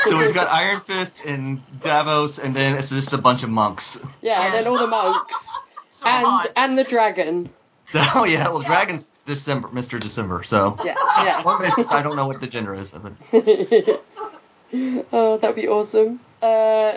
So 0.07 0.17
we've 0.17 0.33
got 0.33 0.47
Iron 0.49 0.81
Fist 0.81 1.17
and 1.25 1.61
Davos, 1.81 2.39
and 2.39 2.55
then 2.55 2.77
it's 2.77 2.89
just 2.89 3.13
a 3.13 3.17
bunch 3.17 3.43
of 3.43 3.49
monks. 3.49 3.99
yeah, 4.21 4.45
and 4.45 4.53
then 4.53 4.67
all 4.67 4.77
the 4.79 4.87
monks 4.87 5.59
So 5.89 6.05
and 6.05 6.25
hot. 6.25 6.51
and 6.55 6.77
the 6.77 6.83
dragon. 6.83 7.49
Oh 8.15 8.23
yeah, 8.23 8.47
well, 8.49 8.61
Dragon's 8.61 9.07
December, 9.25 9.67
Mr. 9.69 9.99
December. 9.99 10.43
So 10.43 10.77
Yeah, 10.85 10.95
one 11.43 11.59
yeah. 11.61 11.69
basis, 11.69 11.91
I 11.91 12.01
don't 12.03 12.15
know 12.15 12.27
what 12.27 12.39
the 12.39 12.47
gender 12.47 12.73
is 12.75 12.93
of 12.93 13.05
it. 13.33 14.01
oh, 15.11 15.37
that'd 15.37 15.55
be 15.55 15.67
awesome. 15.67 16.19
Uh, 16.41 16.93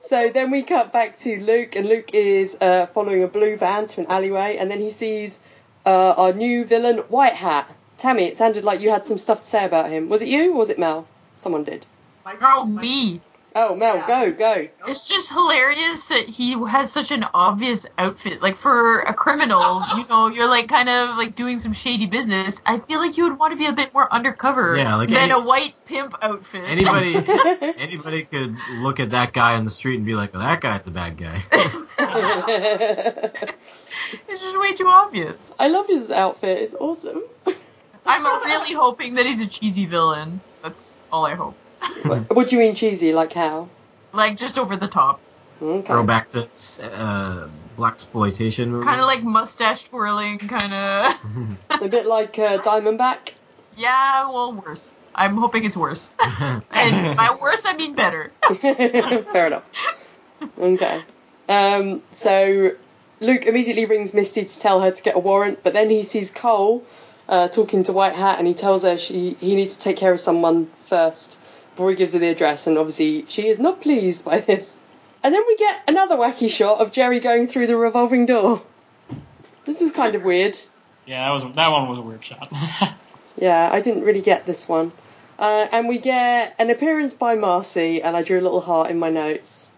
so 0.00 0.30
then 0.30 0.50
we 0.50 0.62
cut 0.64 0.92
back 0.92 1.16
to 1.18 1.38
Luke, 1.38 1.76
and 1.76 1.88
Luke 1.88 2.12
is 2.14 2.56
uh, 2.60 2.86
following 2.86 3.22
a 3.22 3.28
blue 3.28 3.56
van 3.56 3.86
to 3.86 4.00
an 4.00 4.06
alleyway, 4.08 4.56
and 4.58 4.68
then 4.70 4.80
he 4.80 4.90
sees 4.90 5.40
uh, 5.86 6.14
our 6.16 6.32
new 6.32 6.64
villain, 6.64 6.98
White 7.08 7.34
Hat. 7.34 7.70
Tammy, 8.02 8.24
it 8.24 8.36
sounded 8.36 8.64
like 8.64 8.80
you 8.80 8.90
had 8.90 9.04
some 9.04 9.16
stuff 9.16 9.42
to 9.42 9.46
say 9.46 9.64
about 9.64 9.88
him. 9.88 10.08
Was 10.08 10.22
it 10.22 10.28
you 10.28 10.52
or 10.52 10.56
was 10.56 10.70
it 10.70 10.78
Mel? 10.78 11.06
Someone 11.36 11.62
did. 11.62 11.86
My- 12.24 12.34
Oh, 12.42 12.64
my- 12.64 12.82
me. 12.82 13.20
Oh, 13.54 13.76
Mel, 13.76 13.96
Yeah. 13.96 14.06
go, 14.08 14.32
go. 14.32 14.68
It's 14.88 15.06
just 15.08 15.28
hilarious 15.30 16.06
that 16.08 16.26
he 16.26 16.52
has 16.66 16.90
such 16.90 17.12
an 17.12 17.24
obvious 17.34 17.86
outfit. 17.98 18.42
Like 18.42 18.56
for 18.56 19.00
a 19.00 19.14
criminal, 19.14 19.82
you 19.96 20.04
know, 20.10 20.26
you're 20.28 20.48
like 20.48 20.68
kind 20.68 20.88
of 20.88 21.16
like 21.16 21.36
doing 21.36 21.60
some 21.60 21.74
shady 21.74 22.06
business. 22.06 22.60
I 22.66 22.78
feel 22.80 22.98
like 22.98 23.16
you 23.18 23.22
would 23.24 23.38
want 23.38 23.52
to 23.52 23.56
be 23.58 23.66
a 23.66 23.72
bit 23.72 23.94
more 23.94 24.12
undercover 24.12 24.74
Yeah, 24.76 24.96
like 24.96 25.08
than 25.10 25.18
any- 25.18 25.32
a 25.32 25.38
white 25.38 25.74
pimp 25.86 26.14
outfit. 26.22 26.64
Anybody, 26.66 27.14
anybody 27.78 28.24
could 28.24 28.56
look 28.78 28.98
at 28.98 29.10
that 29.10 29.32
guy 29.32 29.54
on 29.54 29.64
the 29.64 29.70
street 29.70 29.96
and 29.98 30.06
be 30.06 30.14
like, 30.16 30.30
"Oh, 30.34 30.38
that 30.40 30.60
guy's 30.60 30.84
a 30.88 30.90
bad 30.90 31.16
guy." 31.18 31.44
it's 34.28 34.40
just 34.40 34.58
way 34.60 34.72
too 34.74 34.88
obvious. 34.88 35.36
I 35.60 35.68
love 35.68 35.86
his 35.86 36.10
outfit. 36.10 36.58
It's 36.58 36.74
awesome. 36.74 37.22
I'm 38.06 38.24
really 38.24 38.72
hoping 38.74 39.14
that 39.14 39.26
he's 39.26 39.40
a 39.40 39.46
cheesy 39.46 39.86
villain. 39.86 40.40
That's 40.62 40.98
all 41.10 41.24
I 41.26 41.34
hope. 41.34 41.54
what, 42.02 42.34
what 42.34 42.48
do 42.48 42.56
you 42.56 42.62
mean 42.62 42.74
cheesy? 42.74 43.12
Like 43.12 43.32
how? 43.32 43.68
Like 44.12 44.36
just 44.36 44.58
over 44.58 44.76
the 44.76 44.88
top, 44.88 45.20
Okay. 45.62 45.86
Throwback 45.86 46.30
to 46.32 46.42
uh, 46.82 47.48
blaxploitation 47.78 48.82
kind 48.82 49.00
of 49.00 49.06
like 49.06 49.22
mustache 49.22 49.84
twirling, 49.84 50.38
kind 50.38 50.74
of. 50.74 51.14
A 51.82 51.88
bit 51.88 52.06
like 52.06 52.36
uh, 52.38 52.58
Diamondback. 52.58 53.32
yeah, 53.76 54.28
well, 54.28 54.52
worse. 54.52 54.92
I'm 55.14 55.36
hoping 55.36 55.64
it's 55.64 55.76
worse. 55.76 56.10
And 56.72 57.16
by 57.16 57.36
worse, 57.40 57.64
I 57.64 57.76
mean 57.76 57.94
better. 57.94 58.32
Fair 58.60 59.46
enough. 59.46 59.64
Okay. 60.58 61.02
Um, 61.48 62.02
so 62.10 62.72
Luke 63.20 63.46
immediately 63.46 63.84
rings 63.84 64.14
Misty 64.14 64.44
to 64.44 64.60
tell 64.60 64.80
her 64.80 64.90
to 64.90 65.02
get 65.02 65.14
a 65.14 65.20
warrant, 65.20 65.62
but 65.62 65.74
then 65.74 65.90
he 65.90 66.02
sees 66.02 66.30
Cole 66.32 66.84
uh, 67.32 67.48
talking 67.48 67.82
to 67.84 67.92
White 67.92 68.14
Hat, 68.14 68.38
and 68.38 68.46
he 68.46 68.54
tells 68.54 68.82
her 68.82 68.98
she 68.98 69.30
he 69.40 69.56
needs 69.56 69.76
to 69.76 69.82
take 69.82 69.96
care 69.96 70.12
of 70.12 70.20
someone 70.20 70.66
first 70.86 71.38
before 71.70 71.88
he 71.90 71.96
gives 71.96 72.12
her 72.12 72.18
the 72.18 72.28
address, 72.28 72.66
and 72.66 72.76
obviously 72.78 73.24
she 73.26 73.48
is 73.48 73.58
not 73.58 73.80
pleased 73.80 74.24
by 74.24 74.38
this. 74.38 74.78
And 75.24 75.34
then 75.34 75.42
we 75.46 75.56
get 75.56 75.82
another 75.88 76.16
wacky 76.16 76.50
shot 76.50 76.80
of 76.80 76.92
Jerry 76.92 77.20
going 77.20 77.46
through 77.46 77.68
the 77.68 77.76
revolving 77.76 78.26
door. 78.26 78.60
This 79.64 79.80
was 79.80 79.92
kind 79.92 80.14
of 80.14 80.22
weird. 80.24 80.58
yeah, 81.06 81.24
that 81.24 81.30
was 81.32 81.54
that 81.54 81.68
one 81.68 81.88
was 81.88 81.98
a 81.98 82.02
weird 82.02 82.24
shot. 82.24 82.52
Yeah, 83.38 83.70
I 83.72 83.80
didn't 83.80 84.02
really 84.04 84.20
get 84.20 84.44
this 84.44 84.68
one. 84.68 84.92
Uh, 85.38 85.66
and 85.72 85.88
we 85.88 85.96
get 85.98 86.54
an 86.58 86.68
appearance 86.68 87.14
by 87.14 87.34
Marcy, 87.34 88.02
and 88.02 88.14
I 88.14 88.22
drew 88.22 88.38
a 88.38 88.44
little 88.44 88.60
heart 88.60 88.90
in 88.90 88.98
my 88.98 89.08
notes. 89.08 89.72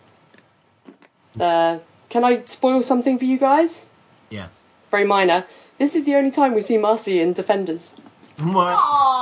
Uh, 1.41 1.79
can 2.11 2.25
I 2.25 2.45
spoil 2.45 2.83
something 2.83 3.17
for 3.19 3.25
you 3.25 3.39
guys? 3.39 3.89
yes. 4.29 4.67
Very 4.91 5.05
minor. 5.07 5.45
This 5.79 5.97
is 5.97 6.05
the 6.05 6.15
only 6.17 6.31
time 6.31 6.55
we 6.55 6.61
see 6.61 6.79
Marcy 6.79 7.21
in 7.21 7.33
Defenders. 7.33 7.95
What? 8.39 8.75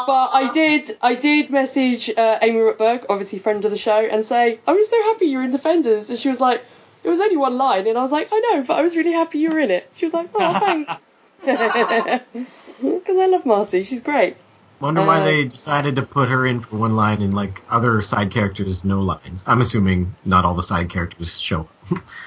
But 0.06 0.30
I 0.32 0.50
did, 0.52 0.90
I 1.02 1.14
did 1.14 1.50
message 1.50 2.10
uh, 2.16 2.38
Amy 2.40 2.60
Rutberg, 2.60 3.06
obviously 3.10 3.38
friend 3.38 3.64
of 3.64 3.70
the 3.70 3.78
show, 3.78 3.98
and 3.98 4.24
say 4.24 4.58
I 4.66 4.72
was 4.72 4.88
so 4.88 5.02
happy 5.04 5.26
you're 5.26 5.42
in 5.42 5.50
Defenders, 5.50 6.10
and 6.10 6.18
she 6.18 6.28
was 6.28 6.40
like, 6.40 6.64
it 7.04 7.08
was 7.08 7.20
only 7.20 7.36
one 7.36 7.58
line, 7.58 7.86
and 7.86 7.98
I 7.98 8.02
was 8.02 8.12
like, 8.12 8.28
I 8.32 8.38
know, 8.38 8.62
but 8.62 8.78
I 8.78 8.82
was 8.82 8.96
really 8.96 9.12
happy 9.12 9.38
you 9.38 9.50
were 9.50 9.58
in 9.58 9.70
it. 9.70 9.88
She 9.92 10.06
was 10.06 10.14
like, 10.14 10.30
oh, 10.34 10.58
thanks. 10.58 11.04
Because 12.82 13.18
I 13.18 13.26
love 13.26 13.46
Marcy, 13.46 13.84
she's 13.84 14.00
great. 14.00 14.36
Wonder 14.80 15.06
why 15.06 15.20
Uh, 15.20 15.24
they 15.24 15.44
decided 15.44 15.94
to 15.96 16.02
put 16.02 16.28
her 16.28 16.44
in 16.44 16.60
for 16.60 16.76
one 16.76 16.96
line 16.96 17.22
and 17.22 17.32
like 17.32 17.62
other 17.70 18.02
side 18.02 18.32
characters 18.32 18.84
no 18.84 19.00
lines. 19.00 19.44
I'm 19.46 19.60
assuming 19.60 20.16
not 20.24 20.44
all 20.44 20.54
the 20.54 20.62
side 20.64 20.90
characters 20.90 21.38
show. 21.38 21.60
up. 21.60 21.68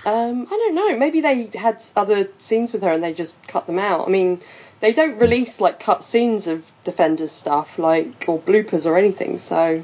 Um, 0.05 0.43
I 0.45 0.49
don't 0.49 0.75
know. 0.75 0.97
Maybe 0.97 1.21
they 1.21 1.45
had 1.53 1.83
other 1.95 2.27
scenes 2.39 2.71
with 2.73 2.83
her 2.83 2.91
and 2.91 3.03
they 3.03 3.13
just 3.13 3.35
cut 3.47 3.67
them 3.67 3.79
out. 3.79 4.07
I 4.07 4.11
mean, 4.11 4.41
they 4.79 4.93
don't 4.93 5.17
release 5.19 5.61
like 5.61 5.79
cut 5.79 6.03
scenes 6.03 6.47
of 6.47 6.69
Defenders 6.83 7.31
stuff, 7.31 7.79
like 7.79 8.25
or 8.27 8.39
bloopers 8.39 8.85
or 8.85 8.97
anything. 8.97 9.37
So, 9.37 9.83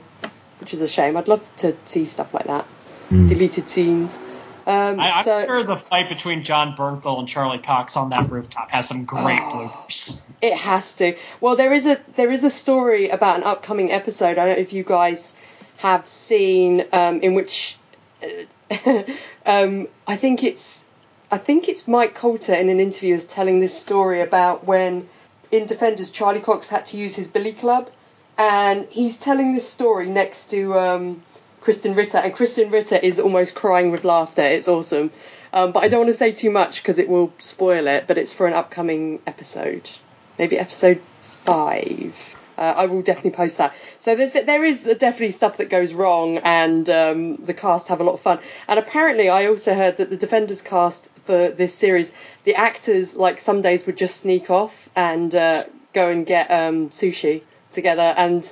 which 0.60 0.74
is 0.74 0.82
a 0.82 0.88
shame. 0.88 1.18
I'd 1.18 1.28
love 1.28 1.48
to 1.58 1.76
see 1.86 2.06
stuff 2.06 2.34
like 2.34 2.46
that, 2.46 2.66
Hmm. 3.10 3.28
deleted 3.28 3.70
scenes. 3.70 4.20
Um, 4.68 5.00
I, 5.00 5.10
I'm 5.10 5.24
so 5.24 5.46
sure 5.48 5.64
the 5.64 5.78
fight 5.78 6.08
between 6.08 6.44
Jon 6.44 6.76
Bernthal 6.78 7.18
and 7.18 7.28
Charlie 7.28 7.58
Cox 7.58 7.98
on 7.98 8.12
that 8.12 8.30
rooftop 8.30 8.70
has 8.70 8.88
some 8.88 9.06
great 9.06 9.40
Oh. 9.42 9.72
bloopers. 9.90 10.22
it 10.40 10.54
has 10.54 10.94
to. 10.96 11.16
Well, 11.40 11.56
there 11.56 11.74
is 11.74 11.88
a 11.88 12.00
there 12.16 12.30
is 12.32 12.44
a 12.44 12.50
story 12.52 13.10
about 13.10 13.38
an 13.38 13.44
upcoming 13.44 13.92
episode. 13.92 14.38
I 14.38 14.46
don't 14.46 14.50
know 14.50 14.62
if 14.62 14.72
you 14.72 14.84
guys 14.84 15.36
have 15.78 16.06
seen 16.08 16.86
um, 16.94 17.22
in 17.22 17.34
which 17.34 17.76
uh, 18.24 18.28
um, 19.46 19.88
I 20.08 20.16
think 20.16 20.44
it's 20.44 20.86
I 21.32 21.38
think 21.38 21.68
it's 21.68 21.88
Mike 21.88 22.16
Colter 22.16 22.54
in 22.54 22.70
an 22.70 22.80
interview 22.80 23.14
is 23.14 23.26
telling 23.26 23.60
this 23.60 23.78
story 23.78 24.22
about 24.22 24.66
when 24.66 25.10
in 25.52 25.66
Defenders 25.66 26.12
Charlie 26.12 26.40
Cox 26.40 26.70
had 26.70 26.86
to 26.88 26.98
use 26.98 27.16
his 27.16 27.28
billy 27.28 27.54
club, 27.54 27.90
and 28.38 28.88
he's 28.90 29.20
telling 29.20 29.52
this 29.54 29.68
story 29.68 30.10
next 30.10 30.52
to 30.52 30.78
um, 30.78 31.22
Krysten 31.62 31.96
Ritter, 31.96 32.18
and 32.18 32.34
Krysten 32.34 32.72
Ritter 32.72 32.96
is 32.96 33.20
almost 33.20 33.56
crying 33.56 33.92
with 33.92 34.06
laughter. 34.06 34.42
It's 34.42 34.68
awesome, 34.68 35.12
um, 35.54 35.72
but 35.72 35.84
I 35.84 35.88
don't 35.88 36.02
want 36.02 36.10
to 36.10 36.14
say 36.14 36.32
too 36.32 36.52
much 36.52 36.82
because 36.82 36.98
it 36.98 37.10
will 37.10 37.34
spoil 37.38 37.88
it. 37.88 38.06
But 38.08 38.18
it's 38.18 38.34
for 38.34 38.48
an 38.48 38.54
upcoming 38.54 39.22
episode, 39.28 39.90
maybe 40.38 40.58
episode 40.58 41.02
five. 41.46 42.31
Uh, 42.62 42.76
I 42.78 42.86
will 42.86 43.01
definitely 43.01 43.32
post 43.32 43.57
that. 43.57 43.74
So 43.97 44.16
there's 44.16 44.34
there 44.34 44.64
is 44.64 44.84
definitely 44.84 45.32
stuff 45.32 45.57
that 45.57 45.72
goes 45.72 45.95
wrong, 45.95 46.38
and 46.38 46.88
um, 46.91 47.38
the 47.38 47.55
cast 47.55 47.88
have 47.88 48.01
a 48.01 48.03
lot 48.03 48.14
of 48.14 48.22
fun. 48.22 48.38
And 48.68 48.78
apparently, 48.78 49.30
I 49.30 49.47
also 49.47 49.74
heard 49.74 49.97
that 49.97 50.12
the 50.12 50.16
Defenders 50.16 50.62
cast 50.62 51.12
for 51.22 51.49
this 51.49 51.74
series, 51.74 52.14
the 52.43 52.53
actors 52.53 53.16
like 53.16 53.39
some 53.39 53.64
days 53.64 53.88
would 53.88 53.97
just 53.97 54.20
sneak 54.20 54.51
off 54.51 54.91
and 54.95 55.34
uh, 55.34 55.64
go 55.93 56.12
and 56.12 56.24
get 56.24 56.51
um, 56.51 56.89
sushi 56.89 57.41
together, 57.72 58.14
and 58.16 58.43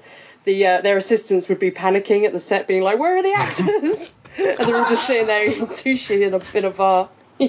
the 0.43 0.65
uh, 0.65 0.81
their 0.81 0.97
assistants 0.97 1.47
would 1.47 1.59
be 1.59 1.69
panicking 1.69 2.25
at 2.25 2.33
the 2.33 2.39
set, 2.39 2.67
being 2.67 2.81
like, 2.81 2.97
"Where 2.97 3.15
are 3.15 3.21
the 3.21 3.33
actors?" 3.37 4.17
and 4.39 4.57
they're 4.67 4.75
all 4.75 4.89
just 4.89 5.05
sitting 5.05 5.27
there 5.27 5.47
eating 5.47 5.65
sushi 5.65 6.25
in 6.25 6.33
a 6.33 6.41
in 6.57 6.65
a 6.65 6.71
bar. 6.71 7.09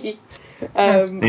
um, 0.77 1.23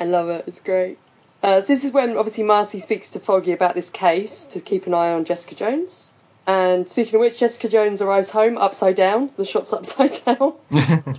I 0.00 0.04
love 0.04 0.28
it. 0.30 0.46
It's 0.48 0.60
great. 0.60 0.98
Uh, 1.42 1.60
so 1.60 1.66
this 1.72 1.84
is 1.84 1.92
when 1.92 2.16
obviously 2.16 2.44
Marci 2.44 2.80
speaks 2.80 3.12
to 3.12 3.20
Foggy 3.20 3.52
about 3.52 3.74
this 3.74 3.90
case 3.90 4.44
to 4.44 4.60
keep 4.60 4.86
an 4.86 4.94
eye 4.94 5.12
on 5.12 5.24
Jessica 5.24 5.54
Jones. 5.54 6.10
And 6.46 6.88
speaking 6.88 7.16
of 7.16 7.20
which, 7.20 7.38
Jessica 7.38 7.68
Jones 7.68 8.02
arrives 8.02 8.30
home 8.30 8.58
upside 8.58 8.96
down. 8.96 9.30
The 9.36 9.44
shot's 9.44 9.72
upside 9.74 10.18
down, 10.24 10.54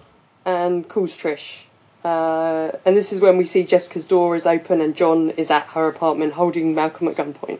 and 0.45 0.87
calls 0.89 1.15
Trish. 1.15 1.63
Uh, 2.03 2.71
and 2.85 2.95
this 2.95 3.11
is 3.11 3.19
when 3.19 3.37
we 3.37 3.45
see 3.45 3.63
Jessica's 3.63 4.05
door 4.05 4.35
is 4.35 4.45
open 4.45 4.81
and 4.81 4.95
John 4.95 5.31
is 5.31 5.51
at 5.51 5.63
her 5.67 5.87
apartment 5.87 6.33
holding 6.33 6.73
Malcolm 6.73 7.09
at 7.09 7.15
gunpoint. 7.15 7.59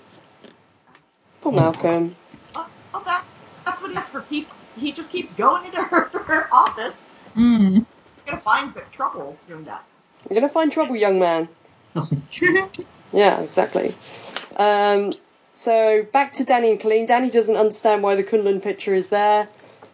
Poor 1.42 1.52
Malcolm. 1.52 2.16
Oh, 2.56 2.68
oh, 2.94 3.04
that, 3.06 3.24
that's 3.66 3.82
what 3.82 3.92
he 3.92 3.96
has 3.96 4.08
for 4.08 4.22
keep. 4.22 4.50
He 4.78 4.92
just 4.92 5.12
keeps 5.12 5.36
going 5.36 5.66
into 5.66 5.82
her, 5.82 6.02
her 6.14 6.48
office. 6.54 6.96
Mm. 7.36 7.76
He's 7.76 7.86
gonna 8.26 8.42
find 8.42 8.74
trouble 8.92 9.38
doing 9.48 9.66
that. 9.66 9.84
You're 10.30 10.40
gonna 10.40 10.52
find 10.52 10.72
trouble, 10.72 10.96
young 10.96 11.20
man. 11.20 11.50
Yeah, 13.12 13.42
exactly. 13.42 13.96
Um, 14.56 15.14
so 15.54 16.04
back 16.04 16.34
to 16.34 16.44
Danny 16.46 16.72
and 16.72 16.80
Colleen. 16.80 17.06
Danny 17.08 17.30
doesn't 17.30 17.56
understand 17.56 18.04
why 18.04 18.16
the 18.16 18.24
Kun 18.24 18.46
Lun 18.46 18.62
picture 18.62 18.94
is 18.94 19.10
there, 19.10 19.48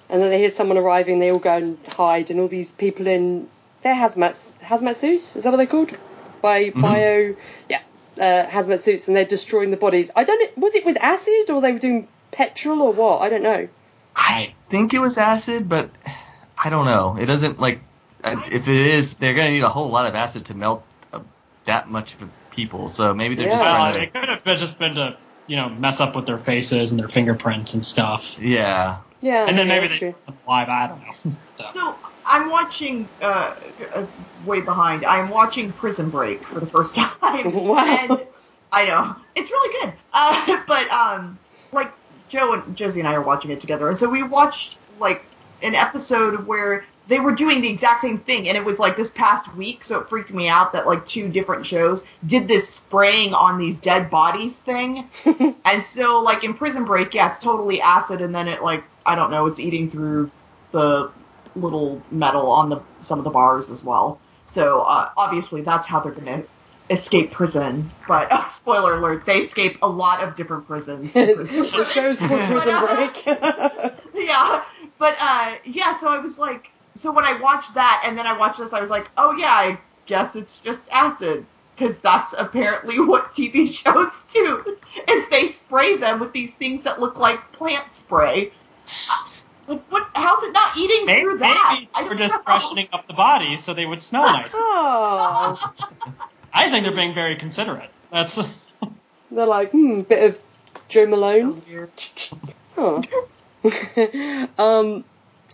and 0.09 0.21
then 0.21 0.29
they 0.29 0.39
hear 0.39 0.49
someone 0.49 0.77
arriving. 0.77 1.19
They 1.19 1.31
all 1.31 1.39
go 1.39 1.55
and 1.55 1.77
hide, 1.93 2.29
and 2.29 2.39
all 2.39 2.47
these 2.47 2.71
people 2.71 3.07
in 3.07 3.47
their 3.81 3.95
hazmat 3.95 4.59
hazmat 4.59 4.95
suits. 4.95 5.35
Is 5.35 5.43
that 5.45 5.51
what 5.51 5.57
they're 5.57 5.65
called? 5.65 5.95
By 6.41 6.71
bio, 6.71 7.35
yeah, 7.69 7.81
uh, 8.19 8.45
hazmat 8.47 8.79
suits, 8.79 9.07
and 9.07 9.15
they're 9.15 9.25
destroying 9.25 9.71
the 9.71 9.77
bodies. 9.77 10.11
I 10.15 10.23
don't. 10.25 10.39
know, 10.39 10.63
Was 10.63 10.75
it 10.75 10.85
with 10.85 10.97
acid 11.01 11.49
or 11.49 11.61
they 11.61 11.71
were 11.71 11.79
doing 11.79 12.07
petrol 12.31 12.81
or 12.81 12.91
what? 12.91 13.21
I 13.21 13.29
don't 13.29 13.43
know. 13.43 13.69
I 14.15 14.53
think 14.67 14.93
it 14.93 14.99
was 14.99 15.17
acid, 15.17 15.69
but 15.69 15.89
I 16.57 16.69
don't 16.69 16.85
know. 16.85 17.17
It 17.19 17.27
doesn't 17.27 17.59
like 17.59 17.79
uh, 18.23 18.41
if 18.51 18.67
it 18.67 18.75
is, 18.75 19.13
they're 19.15 19.33
gonna 19.33 19.51
need 19.51 19.63
a 19.63 19.69
whole 19.69 19.89
lot 19.89 20.05
of 20.05 20.15
acid 20.15 20.45
to 20.45 20.53
melt 20.53 20.83
that 21.65 21.89
much 21.89 22.19
of 22.21 22.31
people. 22.49 22.87
So 22.89 23.13
maybe 23.13 23.35
they're 23.35 23.47
just 23.47 23.63
Yeah. 23.63 23.71
Well, 23.71 23.93
trying 23.93 24.03
it 24.03 24.13
to. 24.13 24.19
could 24.19 24.29
have 24.29 24.59
just 24.59 24.79
been 24.79 24.95
to, 24.95 25.17
you 25.47 25.55
know, 25.55 25.69
mess 25.69 25.99
up 25.99 26.15
with 26.15 26.25
their 26.25 26.39
faces 26.39 26.91
and 26.91 26.99
their 26.99 27.09
fingerprints 27.09 27.73
and 27.73 27.85
stuff. 27.85 28.37
Yeah. 28.37 29.01
Yeah, 29.21 29.45
And 29.47 29.57
then 29.57 29.67
yeah, 29.67 29.79
maybe 29.79 29.87
they 29.87 29.99
true. 29.99 30.15
live. 30.47 30.69
I 30.69 30.87
don't 30.87 30.99
know. 31.01 31.37
So. 31.57 31.65
So 31.73 31.99
I'm 32.25 32.49
watching 32.49 33.11
uh, 33.21 33.55
uh, 33.93 34.07
way 34.43 34.59
behind. 34.61 35.05
I'm 35.05 35.29
watching 35.29 35.71
Prison 35.71 36.09
Break 36.09 36.45
for 36.45 36.59
the 36.59 36.67
first 36.67 36.95
time. 37.21 37.53
Wow. 37.53 37.77
And 37.77 38.27
I 38.71 38.85
know 38.85 39.15
it's 39.35 39.49
really 39.49 39.73
good. 39.81 39.93
Uh, 40.11 40.63
but 40.67 40.89
um, 40.91 41.39
like 41.71 41.93
Joe 42.27 42.53
and 42.53 42.75
Josie 42.75 42.99
and 42.99 43.07
I 43.07 43.13
are 43.13 43.21
watching 43.23 43.51
it 43.51 43.61
together, 43.61 43.87
and 43.89 43.97
so 43.97 44.09
we 44.09 44.21
watched 44.23 44.79
like 44.89 45.23
an 45.61 45.75
episode 45.75 46.45
where 46.45 46.85
they 47.07 47.19
were 47.19 47.33
doing 47.33 47.61
the 47.61 47.69
exact 47.69 48.01
same 48.01 48.17
thing, 48.17 48.47
and 48.47 48.57
it 48.57 48.65
was 48.65 48.79
like 48.79 48.97
this 48.97 49.11
past 49.11 49.53
week. 49.55 49.83
So 49.83 49.99
it 49.99 50.09
freaked 50.09 50.33
me 50.33 50.47
out 50.47 50.73
that 50.73 50.87
like 50.87 51.05
two 51.05 51.29
different 51.29 51.65
shows 51.65 52.03
did 52.25 52.47
this 52.47 52.69
spraying 52.69 53.33
on 53.33 53.57
these 53.57 53.77
dead 53.77 54.09
bodies 54.09 54.55
thing. 54.55 55.09
and 55.65 55.83
so 55.83 56.21
like 56.21 56.43
in 56.43 56.53
Prison 56.53 56.85
Break, 56.85 57.13
yeah, 57.13 57.31
it's 57.31 57.43
totally 57.43 57.81
acid, 57.81 58.21
and 58.21 58.33
then 58.33 58.47
it 58.47 58.63
like 58.63 58.83
I 59.05 59.15
don't 59.15 59.31
know, 59.31 59.45
it's 59.45 59.59
eating 59.59 59.89
through 59.89 60.31
the 60.71 61.11
little 61.55 62.01
metal 62.11 62.49
on 62.49 62.69
the 62.69 62.81
some 63.01 63.19
of 63.19 63.23
the 63.23 63.31
bars 63.31 63.69
as 63.69 63.83
well. 63.83 64.19
So 64.47 64.81
uh, 64.81 65.11
obviously 65.15 65.61
that's 65.61 65.87
how 65.87 65.99
they're 65.99 66.11
gonna 66.11 66.43
escape 66.89 67.31
prison. 67.31 67.91
But 68.07 68.31
uh, 68.31 68.47
spoiler 68.49 68.95
alert, 68.95 69.25
they 69.25 69.41
escape 69.41 69.77
a 69.81 69.87
lot 69.87 70.23
of 70.23 70.35
different 70.35 70.67
prisons. 70.67 71.11
the 71.13 71.89
show's 71.91 72.19
called 72.19 72.41
Prison 72.41 72.79
Break. 72.79 73.25
yeah, 74.15 74.63
but 74.97 75.15
uh, 75.19 75.55
yeah. 75.65 75.97
So 75.99 76.09
I 76.09 76.17
was 76.19 76.39
like, 76.39 76.69
so 76.95 77.11
when 77.11 77.25
I 77.25 77.39
watched 77.39 77.73
that 77.75 78.03
and 78.05 78.17
then 78.17 78.25
I 78.25 78.33
watched 78.37 78.59
this, 78.59 78.73
I 78.73 78.79
was 78.81 78.89
like, 78.89 79.07
oh 79.17 79.31
yeah, 79.35 79.51
I 79.51 79.79
guess 80.05 80.35
it's 80.35 80.59
just 80.59 80.81
acid. 80.91 81.45
Because 81.75 81.99
that's 81.99 82.33
apparently 82.37 82.99
what 83.11 83.33
TV 83.35 83.69
shows 83.69 84.09
do, 84.29 84.77
is 85.09 85.27
they 85.29 85.47
spray 85.49 85.97
them 85.97 86.19
with 86.21 86.31
these 86.31 86.53
things 86.53 86.85
that 86.85 87.01
look 87.01 87.19
like 87.19 87.51
plant 87.51 87.93
spray. 87.93 88.51
Uh, 89.09 89.27
Like 89.67 89.81
what? 89.91 90.07
How's 90.15 90.41
it 90.43 90.53
not 90.53 90.77
eating 90.77 91.05
Maybe, 91.05 91.21
through 91.21 91.39
that? 91.39 91.71
maybe 91.79 91.89
I 91.93 92.03
we're 92.03 92.15
just 92.15 92.33
know. 92.35 92.41
freshening 92.43 92.87
up 92.93 93.07
the 93.07 93.13
bodies 93.13 93.61
so 93.63 93.73
they 93.73 93.85
would 93.85 94.01
smell 94.01 94.23
nice. 94.23 94.51
oh. 94.53 95.73
I 96.53 96.69
think 96.69 96.85
they're 96.85 96.95
being 96.95 97.13
very 97.13 97.35
considerate. 97.35 97.89
That's 98.11 98.39
They're 99.31 99.45
like, 99.45 99.71
hmm, 99.71 100.01
bit 100.01 100.29
of 100.31 100.39
Jo 100.87 101.07
Malone. 101.07 101.61
Weird. 101.67 101.89
Huh. 102.75 103.01
um, 104.57 105.03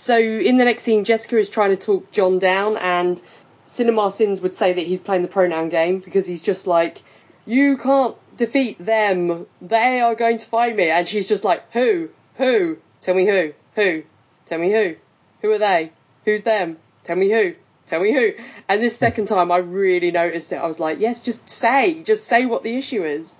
so 0.01 0.17
in 0.17 0.57
the 0.57 0.65
next 0.65 0.81
scene, 0.81 1.03
Jessica 1.03 1.37
is 1.37 1.47
trying 1.47 1.69
to 1.69 1.77
talk 1.77 2.11
John 2.11 2.39
down, 2.39 2.75
and 2.77 3.21
CinemaSins 3.67 4.41
would 4.41 4.55
say 4.55 4.73
that 4.73 4.81
he's 4.81 4.99
playing 4.99 5.21
the 5.21 5.27
pronoun 5.27 5.69
game 5.69 5.99
because 5.99 6.25
he's 6.25 6.41
just 6.41 6.65
like, 6.65 7.03
you 7.45 7.77
can't 7.77 8.15
defeat 8.35 8.83
them. 8.83 9.45
They 9.61 10.01
are 10.01 10.15
going 10.15 10.39
to 10.39 10.45
find 10.47 10.75
me. 10.75 10.89
And 10.89 11.07
she's 11.07 11.27
just 11.27 11.43
like, 11.43 11.71
who? 11.71 12.09
Who? 12.37 12.77
Tell 13.01 13.13
me 13.13 13.27
who? 13.27 13.53
Who? 13.75 14.03
Tell 14.47 14.57
me 14.57 14.71
who? 14.71 14.95
Who 15.43 15.51
are 15.51 15.59
they? 15.59 15.91
Who's 16.25 16.41
them? 16.41 16.77
Tell 17.03 17.15
me 17.15 17.29
who? 17.29 17.53
Tell 17.85 18.01
me 18.01 18.11
who? 18.11 18.33
And 18.67 18.81
this 18.81 18.97
second 18.97 19.27
time, 19.27 19.51
I 19.51 19.57
really 19.57 20.09
noticed 20.11 20.51
it. 20.51 20.55
I 20.55 20.65
was 20.65 20.79
like, 20.79 20.99
yes, 20.99 21.21
just 21.21 21.47
say, 21.47 22.01
just 22.01 22.25
say 22.25 22.47
what 22.47 22.63
the 22.63 22.75
issue 22.75 23.03
is. 23.03 23.37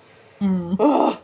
Ugh. 0.79 1.17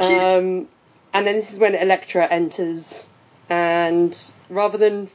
Um, 0.00 0.66
and 1.12 1.26
then 1.26 1.36
this 1.36 1.52
is 1.52 1.58
when 1.60 1.74
Elektra 1.74 2.26
enters, 2.26 3.06
and 3.50 4.16
rather 4.48 4.78
than, 4.78 5.08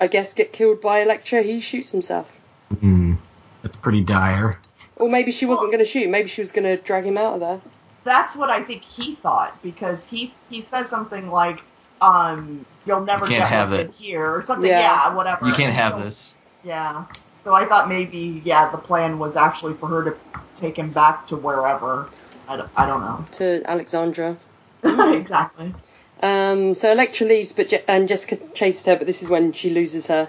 I 0.00 0.06
guess, 0.06 0.34
get 0.34 0.52
killed 0.52 0.80
by 0.80 1.00
Elektra, 1.00 1.42
he 1.42 1.60
shoots 1.60 1.90
himself. 1.90 2.38
Hmm. 2.80 3.14
That's 3.62 3.76
pretty 3.76 4.02
dire. 4.02 4.60
Or 4.96 5.08
maybe 5.08 5.32
she 5.32 5.46
wasn't 5.46 5.72
going 5.72 5.78
to 5.78 5.84
shoot. 5.84 6.08
Maybe 6.08 6.28
she 6.28 6.42
was 6.42 6.52
going 6.52 6.64
to 6.64 6.76
drag 6.82 7.04
him 7.04 7.16
out 7.16 7.34
of 7.34 7.40
there. 7.40 7.60
That's 8.04 8.36
what 8.36 8.50
I 8.50 8.62
think 8.62 8.82
he 8.82 9.14
thought 9.16 9.60
because 9.62 10.06
he 10.06 10.32
he 10.48 10.62
says 10.62 10.88
something 10.88 11.30
like, 11.30 11.60
um, 12.00 12.64
"You'll 12.86 13.04
never 13.04 13.26
You 13.26 13.30
can't 13.32 13.42
get 13.42 13.48
have 13.48 13.70
what's 13.70 13.82
it. 13.82 13.94
here" 13.94 14.34
or 14.34 14.42
something. 14.42 14.70
Yeah. 14.70 14.80
Yeah, 14.80 15.14
whatever. 15.14 15.46
You 15.46 15.52
can't 15.52 15.74
have 15.74 15.94
so- 15.94 16.04
this. 16.04 16.36
Yeah. 16.64 17.04
So 17.44 17.54
I 17.54 17.64
thought 17.66 17.88
maybe 17.88 18.42
yeah 18.44 18.70
the 18.70 18.78
plan 18.78 19.18
was 19.18 19.36
actually 19.36 19.74
for 19.74 19.86
her 19.88 20.04
to 20.04 20.16
take 20.56 20.76
him 20.76 20.90
back 20.90 21.26
to 21.28 21.36
wherever. 21.36 22.08
I 22.48 22.56
don't, 22.56 22.70
I 22.76 22.86
don't 22.86 23.00
know. 23.00 23.24
To 23.32 23.62
Alexandra. 23.66 24.36
exactly. 24.82 25.74
Um, 26.22 26.74
so 26.74 26.90
Elektra 26.90 27.26
leaves, 27.26 27.52
but 27.52 27.68
Je- 27.68 27.84
and 27.88 28.08
Jessica 28.08 28.36
chases 28.54 28.84
her. 28.86 28.96
But 28.96 29.06
this 29.06 29.22
is 29.22 29.30
when 29.30 29.52
she 29.52 29.70
loses 29.70 30.06
her. 30.08 30.28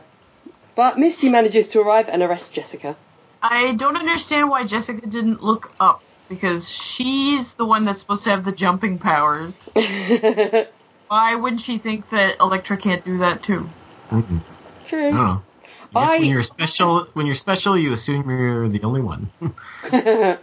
But 0.76 0.98
Misty 0.98 1.30
manages 1.30 1.70
to 1.70 1.82
arrive 1.82 2.10
and 2.10 2.22
arrest 2.22 2.56
Jessica. 2.56 2.96
I 3.42 3.74
don't 3.74 3.96
understand 3.96 4.50
why 4.50 4.66
Jessica 4.66 5.08
didn't 5.08 5.44
look 5.44 5.72
up 5.80 6.02
because 6.30 6.70
she's 6.70 7.56
the 7.56 7.66
one 7.66 7.86
that's 7.86 8.00
supposed 8.00 8.24
to 8.26 8.30
have 8.30 8.46
the 8.46 8.52
jumping 8.52 9.00
powers. 9.00 9.54
Why 11.08 11.34
wouldn't 11.34 11.62
she 11.62 11.80
think 11.80 12.08
that 12.12 12.40
Elektra 12.40 12.78
can't 12.78 13.04
do 13.04 13.18
that 13.18 13.42
too? 13.42 13.68
Mm-mm. 14.12 14.42
I 14.42 14.88
True. 14.88 15.00
don't 15.12 15.16
know. 15.16 15.42
I 15.96 16.02
guess 16.02 16.10
I- 16.12 16.20
when 16.20 16.30
you're 16.30 16.44
special, 16.44 17.06
when 17.14 17.26
you're 17.26 17.34
special, 17.34 17.76
you 17.76 17.94
assume 17.94 18.30
you're 18.30 18.70
the 18.70 18.84
only 18.84 19.02
one. 19.02 19.28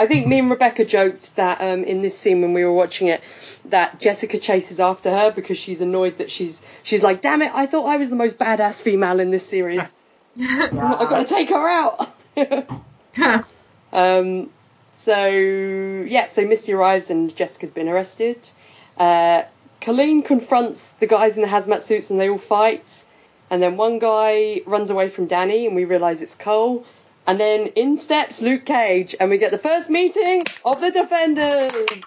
I 0.00 0.06
think 0.06 0.26
me 0.26 0.38
and 0.38 0.50
Rebecca 0.50 0.86
joked 0.86 1.36
that 1.36 1.60
um, 1.60 1.84
in 1.84 2.00
this 2.00 2.18
scene 2.18 2.40
when 2.40 2.54
we 2.54 2.64
were 2.64 2.72
watching 2.72 3.08
it, 3.08 3.20
that 3.66 4.00
Jessica 4.00 4.38
chases 4.38 4.80
after 4.80 5.10
her 5.10 5.30
because 5.30 5.58
she's 5.58 5.82
annoyed 5.82 6.16
that 6.16 6.30
she's 6.30 6.64
she's 6.82 7.02
like, 7.02 7.20
damn 7.20 7.42
it, 7.42 7.52
I 7.54 7.66
thought 7.66 7.84
I 7.84 7.98
was 7.98 8.08
the 8.08 8.16
most 8.16 8.38
badass 8.38 8.80
female 8.80 9.20
in 9.20 9.30
this 9.30 9.46
series. 9.46 9.94
I've 10.40 10.70
gotta 10.72 11.26
take 11.26 11.50
her 11.50 11.68
out. 11.68 12.14
um, 13.92 14.48
so 14.90 15.26
yeah, 15.26 16.28
so 16.28 16.46
Misty 16.46 16.72
arrives 16.72 17.10
and 17.10 17.36
Jessica's 17.36 17.70
been 17.70 17.86
arrested. 17.86 18.48
Uh, 18.96 19.42
Colleen 19.82 20.22
confronts 20.22 20.92
the 20.92 21.08
guys 21.08 21.36
in 21.36 21.42
the 21.42 21.48
hazmat 21.48 21.82
suits 21.82 22.10
and 22.10 22.18
they 22.18 22.30
all 22.30 22.38
fight. 22.38 23.04
And 23.50 23.60
then 23.60 23.76
one 23.76 23.98
guy 23.98 24.62
runs 24.64 24.88
away 24.88 25.10
from 25.10 25.26
Danny 25.26 25.66
and 25.66 25.76
we 25.76 25.84
realise 25.84 26.22
it's 26.22 26.34
Cole. 26.34 26.86
And 27.26 27.38
then 27.38 27.66
in 27.76 27.96
steps 27.96 28.42
Luke 28.42 28.64
Cage, 28.66 29.14
and 29.20 29.30
we 29.30 29.38
get 29.38 29.50
the 29.52 29.58
first 29.58 29.88
meeting 29.90 30.44
of 30.64 30.80
the 30.80 30.90
Defenders 30.90 32.02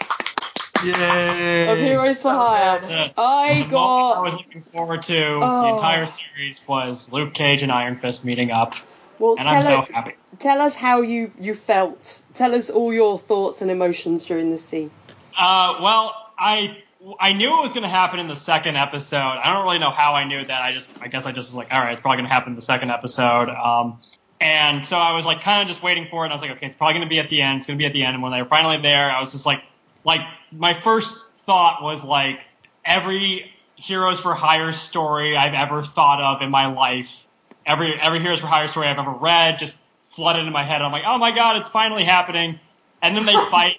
Yay! 0.84 1.72
of 1.72 1.78
Heroes 1.78 2.22
for 2.22 2.32
Hire. 2.32 2.80
The- 2.82 3.14
I 3.18 3.64
the 3.64 3.70
got 3.70 4.18
I 4.18 4.22
was 4.22 4.36
looking 4.36 4.64
forward 4.64 5.02
to 5.04 5.40
Oh. 5.42 5.62
the 5.62 5.76
entire 5.76 6.06
series 6.08 6.60
was 6.68 7.12
Luke 7.12 7.34
Cage 7.34 7.64
and 7.64 7.72
Iron 7.72 7.96
Fist 7.96 8.26
meeting 8.26 8.52
up, 8.52 8.74
well. 9.20 9.36
and 9.38 9.48
Tell, 9.48 9.58
I'm 9.58 9.64
so 9.64 9.78
us, 9.80 9.92
happy. 9.92 10.14
tell 10.40 10.60
us 10.62 10.76
how 10.76 11.02
you 11.02 11.32
you 11.40 11.54
felt. 11.56 12.24
Tell 12.34 12.54
us 12.54 12.70
all 12.70 12.94
your 12.94 13.18
thoughts 13.18 13.62
and 13.62 13.72
emotions 13.72 14.26
during 14.26 14.52
this 14.52 14.66
scene. 14.66 14.92
Uh, 15.38 15.76
well, 15.82 16.14
I 16.38 16.78
I 17.20 17.32
knew 17.34 17.58
it 17.58 17.62
was 17.62 17.72
going 17.72 17.84
to 17.84 17.90
happen 17.90 18.20
in 18.20 18.28
the 18.28 18.36
second 18.36 18.76
episode. 18.76 19.18
I 19.18 19.54
don't 19.54 19.64
really 19.64 19.80
know 19.80 19.90
how 19.92 20.16
I 20.16 20.26
knew 20.26 20.44
that. 20.44 20.62
I 20.64 20.74
just 20.74 20.90
I 21.02 21.08
guess 21.08 21.26
I 21.26 21.32
just 21.32 21.50
was 21.52 21.56
like, 21.56 21.72
all 21.72 21.80
right, 21.80 21.94
it's 21.94 22.02
probably 22.02 22.18
going 22.18 22.28
to 22.30 22.34
happen 22.34 22.52
in 22.52 22.56
the 22.58 22.62
second 22.62 22.92
episode. 22.92 23.50
Um, 23.50 24.00
and 24.44 24.84
so 24.84 24.98
I 24.98 25.14
was 25.14 25.26
like 25.26 25.40
kind 25.40 25.62
of 25.62 25.70
just 25.70 25.82
waiting 25.82 26.06
for 26.12 26.24
it. 26.24 26.26
And 26.26 26.34
I 26.34 26.36
was 26.36 26.42
like, 26.42 26.52
okay, 26.52 26.66
it's 26.66 26.76
probably 26.76 26.96
going 26.96 27.06
to 27.06 27.10
be 27.10 27.20
at 27.20 27.30
the 27.30 27.42
end. 27.42 27.60
It's 27.60 27.66
going 27.66 27.78
to 27.78 27.82
be 27.82 27.86
at 27.86 27.94
the 27.94 28.04
end. 28.04 28.16
And 28.16 28.22
when 28.22 28.34
they 28.34 28.42
were 28.42 28.48
finally 28.48 28.76
there, 28.78 29.10
I 29.10 29.22
was 29.22 29.32
just 29.32 29.46
like, 29.46 29.64
like 30.04 30.20
my 30.52 30.74
first 30.74 31.16
thought 31.46 31.82
was 31.82 32.04
like 32.04 32.42
every 32.84 33.50
Heroes 33.76 34.20
for 34.20 34.34
Hire 34.34 34.74
story 34.74 35.38
I've 35.38 35.54
ever 35.54 35.82
thought 35.82 36.20
of 36.20 36.42
in 36.42 36.52
my 36.52 36.66
life, 36.66 37.26
every 37.66 37.98
every 38.02 38.20
Heroes 38.20 38.42
for 38.42 38.48
Hire 38.48 38.68
story 38.68 38.88
I've 38.88 39.00
ever 39.00 39.12
read, 39.12 39.60
just 39.60 39.78
flooded 40.14 40.42
into 40.42 40.52
my 40.52 40.64
head. 40.64 40.82
I'm 40.82 40.92
like, 40.92 41.04
oh 41.08 41.18
my 41.18 41.32
god, 41.32 41.56
it's 41.56 41.70
finally 41.70 42.04
happening. 42.04 42.60
And 43.02 43.16
then 43.16 43.26
they 43.26 43.34
fight, 43.50 43.78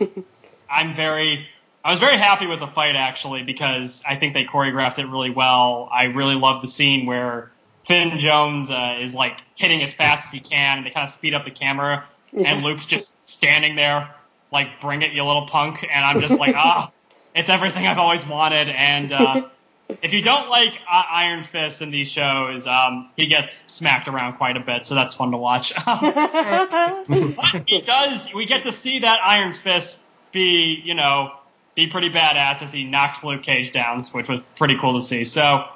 and 0.00 0.24
I'm 0.70 0.94
very 0.94 1.48
I 1.84 1.90
was 1.90 1.98
very 1.98 2.16
happy 2.16 2.46
with 2.46 2.60
the 2.60 2.68
fight 2.68 2.94
actually 2.94 3.42
because 3.42 4.04
I 4.08 4.14
think 4.14 4.34
they 4.34 4.44
choreographed 4.44 5.00
it 5.00 5.06
really 5.06 5.30
well. 5.30 5.88
I 5.90 6.04
really 6.04 6.36
love 6.36 6.62
the 6.62 6.68
scene 6.68 7.06
where 7.06 7.50
Finn 7.84 8.20
Jones 8.20 8.70
uh, 8.70 8.98
is 9.00 9.16
like 9.16 9.38
hitting 9.58 9.82
as 9.82 9.92
fast 9.92 10.28
as 10.28 10.32
he 10.32 10.40
can, 10.40 10.78
and 10.78 10.86
they 10.86 10.90
kind 10.90 11.04
of 11.04 11.10
speed 11.10 11.34
up 11.34 11.44
the 11.44 11.50
camera, 11.50 12.04
Yeah. 12.32 12.48
and 12.54 12.64
Luke's 12.64 12.86
just 12.86 13.14
standing 13.28 13.76
there 13.76 14.08
like, 14.50 14.80
"Bring 14.80 15.02
it, 15.02 15.12
you 15.12 15.22
little 15.24 15.46
punk!" 15.46 15.86
And 15.92 16.04
I'm 16.04 16.20
just 16.20 16.38
like, 16.40 16.54
ah, 16.56 16.90
it's 17.34 17.50
everything 17.50 17.86
I've 17.86 17.98
always 17.98 18.26
wanted. 18.26 18.68
And 18.70 19.12
uh, 19.12 19.42
if 20.02 20.12
you 20.14 20.22
don't 20.22 20.48
like 20.48 20.72
uh, 20.90 21.02
Iron 21.10 21.44
Fist 21.44 21.82
in 21.82 21.90
these 21.90 22.08
shows, 22.08 22.66
um, 22.66 23.10
he 23.16 23.26
gets 23.26 23.62
smacked 23.66 24.08
around 24.08 24.34
quite 24.38 24.56
a 24.56 24.60
bit, 24.60 24.86
so 24.86 24.94
that's 24.94 25.14
fun 25.14 25.32
to 25.32 25.36
watch. 25.36 25.72
But 25.86 27.62
he 27.66 27.80
does. 27.86 28.32
We 28.34 28.46
get 28.46 28.62
to 28.64 28.72
see 28.72 29.00
that 29.00 29.20
Iron 29.24 29.52
Fist 29.52 30.02
be, 30.32 30.80
you 30.84 30.94
know, 30.94 31.32
be 31.74 31.86
pretty 31.86 32.10
badass 32.10 32.62
as 32.62 32.72
he 32.72 32.84
knocks 32.84 33.22
Luke 33.24 33.42
Cage 33.42 33.72
down, 33.72 34.02
which 34.12 34.28
was 34.28 34.40
pretty 34.56 34.76
cool 34.78 34.94
to 35.00 35.02
see. 35.02 35.24
So, 35.24 35.66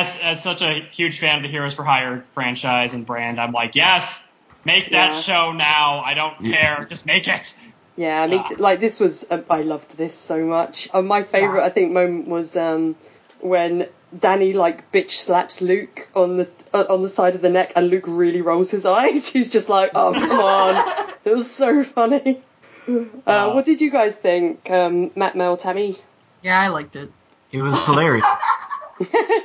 as 0.00 0.16
as 0.22 0.42
such 0.42 0.62
a 0.62 0.74
huge 0.92 1.18
fan 1.20 1.36
of 1.36 1.42
the 1.42 1.48
Heroes 1.48 1.74
for 1.74 1.84
Hire 1.84 2.24
franchise 2.34 2.92
and 2.94 3.04
brand, 3.06 3.40
I'm 3.40 3.52
like, 3.52 3.74
yes, 3.74 4.26
make 4.64 4.90
that 4.92 5.14
Yeah. 5.14 5.20
show 5.20 5.52
now. 5.52 6.02
I 6.04 6.14
don't 6.14 6.34
Yeah. 6.40 6.56
care, 6.76 6.86
just 6.88 7.06
make 7.06 7.28
it. 7.28 7.54
Yeah, 7.96 8.22
I 8.22 8.26
mean, 8.26 8.42
Yeah. 8.50 8.56
like 8.58 8.80
this 8.80 8.98
was. 8.98 9.26
Um, 9.30 9.44
I 9.50 9.62
loved 9.62 9.96
this 9.98 10.14
so 10.14 10.38
much. 10.44 10.88
Uh, 10.94 11.02
my 11.02 11.22
favorite, 11.22 11.60
Yeah. 11.60 11.66
I 11.66 11.70
think, 11.70 11.92
moment 11.92 12.26
was 12.26 12.56
um, 12.56 12.96
when 13.40 13.86
Danny 14.18 14.52
like 14.54 14.90
bitch 14.92 15.10
slaps 15.10 15.60
Luke 15.60 16.08
on 16.14 16.36
the 16.38 16.50
uh, 16.72 16.84
on 16.88 17.02
the 17.02 17.08
side 17.10 17.34
of 17.34 17.42
the 17.42 17.50
neck, 17.50 17.72
and 17.76 17.88
Luke 17.90 18.04
really 18.08 18.40
rolls 18.40 18.70
his 18.70 18.86
eyes. 18.86 19.28
He's 19.34 19.50
just 19.50 19.68
like, 19.68 19.90
"Oh 19.94 20.12
come 20.14 20.40
on!" 20.40 21.08
It 21.24 21.30
was 21.36 21.48
so 21.48 21.84
funny. 21.84 22.40
Uh, 22.88 23.02
Uh, 23.30 23.52
what 23.52 23.64
did 23.64 23.80
you 23.80 23.90
guys 23.92 24.16
think, 24.16 24.68
um, 24.70 25.12
Matt, 25.14 25.36
Mel, 25.36 25.56
Tammy? 25.56 25.96
Yeah, 26.42 26.60
I 26.60 26.66
liked 26.66 26.96
it. 26.96 27.12
It 27.52 27.62
was 27.62 27.78
hilarious. 27.84 28.26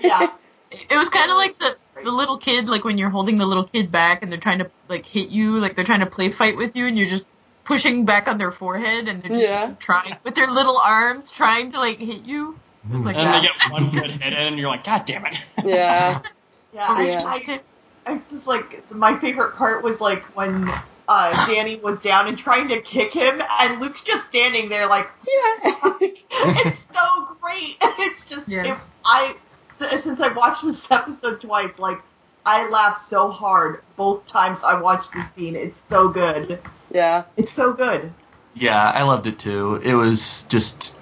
yeah. 0.01 0.31
It 0.69 0.97
was 0.97 1.07
kind 1.07 1.31
of 1.31 1.37
like 1.37 1.57
the 1.59 1.77
the 2.03 2.11
little 2.11 2.37
kid, 2.37 2.67
like 2.67 2.83
when 2.83 2.97
you're 2.97 3.09
holding 3.09 3.37
the 3.37 3.45
little 3.45 3.63
kid 3.63 3.89
back 3.89 4.21
and 4.21 4.29
they're 4.29 4.37
trying 4.37 4.59
to 4.59 4.69
like 4.89 5.05
hit 5.05 5.29
you, 5.29 5.61
like 5.61 5.75
they're 5.77 5.85
trying 5.85 6.01
to 6.01 6.05
play 6.05 6.29
fight 6.29 6.57
with 6.57 6.75
you, 6.75 6.87
and 6.87 6.97
you're 6.97 7.07
just 7.07 7.25
pushing 7.63 8.03
back 8.03 8.27
on 8.27 8.37
their 8.37 8.51
forehead 8.51 9.07
and 9.07 9.23
they're 9.23 9.29
just 9.29 9.41
Yeah. 9.41 9.73
trying 9.79 10.17
with 10.25 10.35
their 10.35 10.47
little 10.51 10.77
arms 10.77 11.31
trying 11.31 11.71
to 11.71 11.79
like 11.79 11.99
hit 11.99 12.25
you. 12.25 12.59
Mm-hmm. 12.83 12.93
Just 12.93 13.05
like 13.05 13.15
And 13.15 13.27
that. 13.27 13.41
they 13.43 13.47
get 13.47 13.71
one 13.71 13.91
good 13.91 14.11
hit 14.11 14.33
in, 14.33 14.33
and 14.33 14.59
you're 14.59 14.67
like, 14.67 14.83
God 14.83 15.05
damn 15.05 15.25
it. 15.25 15.39
Yeah, 15.63 16.19
Yeah. 16.73 16.85
I, 16.89 17.07
Yeah. 17.07 17.21
I, 17.25 17.59
I 18.05 18.11
was 18.13 18.29
just 18.29 18.45
like, 18.45 18.91
my 18.91 19.17
favorite 19.17 19.55
part 19.55 19.83
was 19.85 20.01
like 20.01 20.21
when 20.35 20.69
uh, 21.07 21.47
Danny 21.47 21.77
was 21.77 21.99
down 21.99 22.27
and 22.27 22.37
trying 22.37 22.67
to 22.69 22.81
kick 22.81 23.13
him, 23.13 23.41
and 23.59 23.79
Luke's 23.81 24.03
just 24.03 24.27
standing 24.27 24.69
there 24.69 24.87
like, 24.87 25.09
yeah. 25.27 25.93
it's 26.01 26.85
so 26.93 27.35
great. 27.41 27.77
It's 27.99 28.25
just, 28.25 28.47
Yes. 28.47 28.67
if 28.67 28.89
I, 29.05 29.35
s- 29.81 30.03
since 30.03 30.19
I 30.21 30.29
watched 30.33 30.63
this 30.63 30.89
episode 30.91 31.41
twice, 31.41 31.77
like, 31.79 31.99
I 32.45 32.69
laughed 32.69 33.01
so 33.01 33.29
hard 33.29 33.81
both 33.95 34.25
times 34.27 34.63
I 34.63 34.79
watched 34.79 35.11
this 35.13 35.25
scene. 35.35 35.55
It's 35.55 35.81
so 35.89 36.09
good. 36.09 36.59
yeah. 36.91 37.23
It's 37.35 37.51
so 37.51 37.73
good. 37.73 38.11
Yeah, 38.53 38.81
I 38.81 39.03
loved 39.03 39.27
it 39.27 39.37
too. 39.37 39.75
It 39.83 39.93
was 39.93 40.43
just 40.43 40.97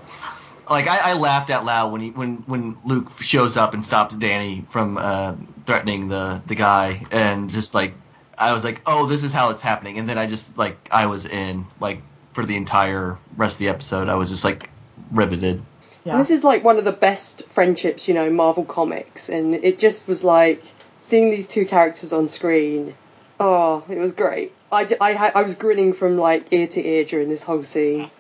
like 0.70 0.88
I, 0.88 1.12
I 1.12 1.14
laughed 1.14 1.49
out 1.51 1.64
loud 1.64 1.91
when 1.93 2.01
he 2.01 2.10
when 2.12 2.38
when 2.47 2.78
Luke 2.84 3.12
shows 3.22 3.56
up 3.56 3.74
and 3.74 3.86
stops 3.86 4.16
Danny 4.16 4.66
from 4.72 4.97
uh, 4.97 5.36
threatening 5.66 6.08
the 6.10 6.41
the 6.47 6.56
guy, 6.56 7.06
and 7.12 7.49
just 7.49 7.74
like 7.76 7.93
I 8.38 8.54
was 8.54 8.64
like, 8.64 8.82
oh, 8.86 9.06
this 9.08 9.24
is 9.24 9.32
how 9.32 9.50
it's 9.52 9.62
happening, 9.62 9.98
and 10.00 10.08
then 10.10 10.18
I 10.18 10.28
just 10.28 10.58
like 10.58 10.78
I 10.92 11.06
was 11.08 11.26
in 11.26 11.66
like 11.80 12.02
for 12.34 12.46
the 12.46 12.56
entire 12.56 13.18
rest 13.38 13.56
of 13.56 13.60
the 13.60 13.70
episode. 13.70 14.10
I 14.10 14.16
was 14.16 14.30
just 14.30 14.44
like 14.44 14.70
riveted. 15.12 15.62
Yeah. 16.04 16.18
This 16.18 16.30
is 16.32 16.44
like 16.44 16.64
one 16.64 16.78
of 16.78 16.86
the 16.86 16.92
best 16.92 17.46
friendships, 17.48 18.08
you 18.08 18.14
know, 18.14 18.30
Marvel 18.30 18.64
Comics, 18.66 19.30
and 19.30 19.56
it 19.56 19.80
just 19.80 20.08
was 20.08 20.24
like 20.24 20.64
seeing 21.02 21.30
these 21.32 21.48
two 21.48 21.66
characters 21.66 22.14
on 22.14 22.28
screen. 22.28 22.94
Oh, 23.40 23.84
it 23.90 23.98
was 23.98 24.14
great. 24.14 24.52
I, 24.72 24.86
j- 24.86 24.98
I, 25.02 25.14
ha- 25.14 25.32
I 25.36 25.42
was 25.42 25.56
grinning 25.56 25.94
from 25.94 26.18
like 26.18 26.52
ear 26.54 26.68
to 26.68 26.86
ear 26.86 27.04
during 27.06 27.30
this 27.30 27.44
whole 27.44 27.64
scene. 27.64 28.10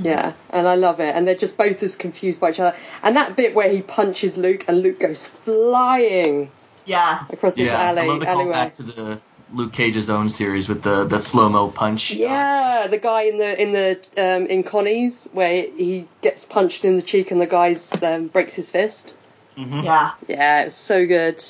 Yeah, 0.00 0.32
and 0.48 0.66
I 0.66 0.76
love 0.76 0.98
it. 1.00 1.14
And 1.14 1.28
they're 1.28 1.34
just 1.34 1.58
both 1.58 1.82
as 1.82 1.94
confused 1.94 2.40
by 2.40 2.50
each 2.50 2.60
other. 2.60 2.74
And 3.02 3.16
that 3.16 3.36
bit 3.36 3.54
where 3.54 3.68
he 3.70 3.82
punches 3.82 4.38
Luke 4.38 4.64
and 4.66 4.80
Luke 4.80 4.98
goes 4.98 5.26
flying 5.26 6.50
Yeah. 6.86 7.24
across 7.30 7.54
this 7.54 7.66
yeah, 7.66 7.82
alley 7.82 8.00
I 8.02 8.06
love 8.06 8.20
the 8.20 8.28
alleyway. 8.28 8.52
callback 8.54 8.74
to 8.74 8.82
the 8.82 9.20
Luke 9.54 9.72
Cage's 9.72 10.10
own 10.10 10.28
series 10.30 10.68
with 10.68 10.82
the 10.82 11.04
the 11.04 11.20
slow 11.20 11.48
mo 11.48 11.68
punch. 11.68 12.10
Yeah, 12.10 12.86
the 12.88 12.98
guy 12.98 13.22
in 13.22 13.38
the 13.38 13.62
in 13.62 13.72
the 13.72 13.98
um, 14.18 14.46
in 14.46 14.62
Connie's 14.64 15.28
where 15.32 15.62
he 15.62 16.08
gets 16.22 16.44
punched 16.44 16.84
in 16.84 16.96
the 16.96 17.02
cheek 17.02 17.30
and 17.30 17.40
the 17.40 17.46
guy's 17.46 17.92
um, 18.02 18.26
breaks 18.28 18.54
his 18.54 18.70
fist. 18.70 19.14
hmm 19.56 19.80
Yeah. 19.80 20.10
Yeah, 20.28 20.62
it 20.62 20.64
was 20.66 20.74
so 20.74 21.06
good. 21.06 21.42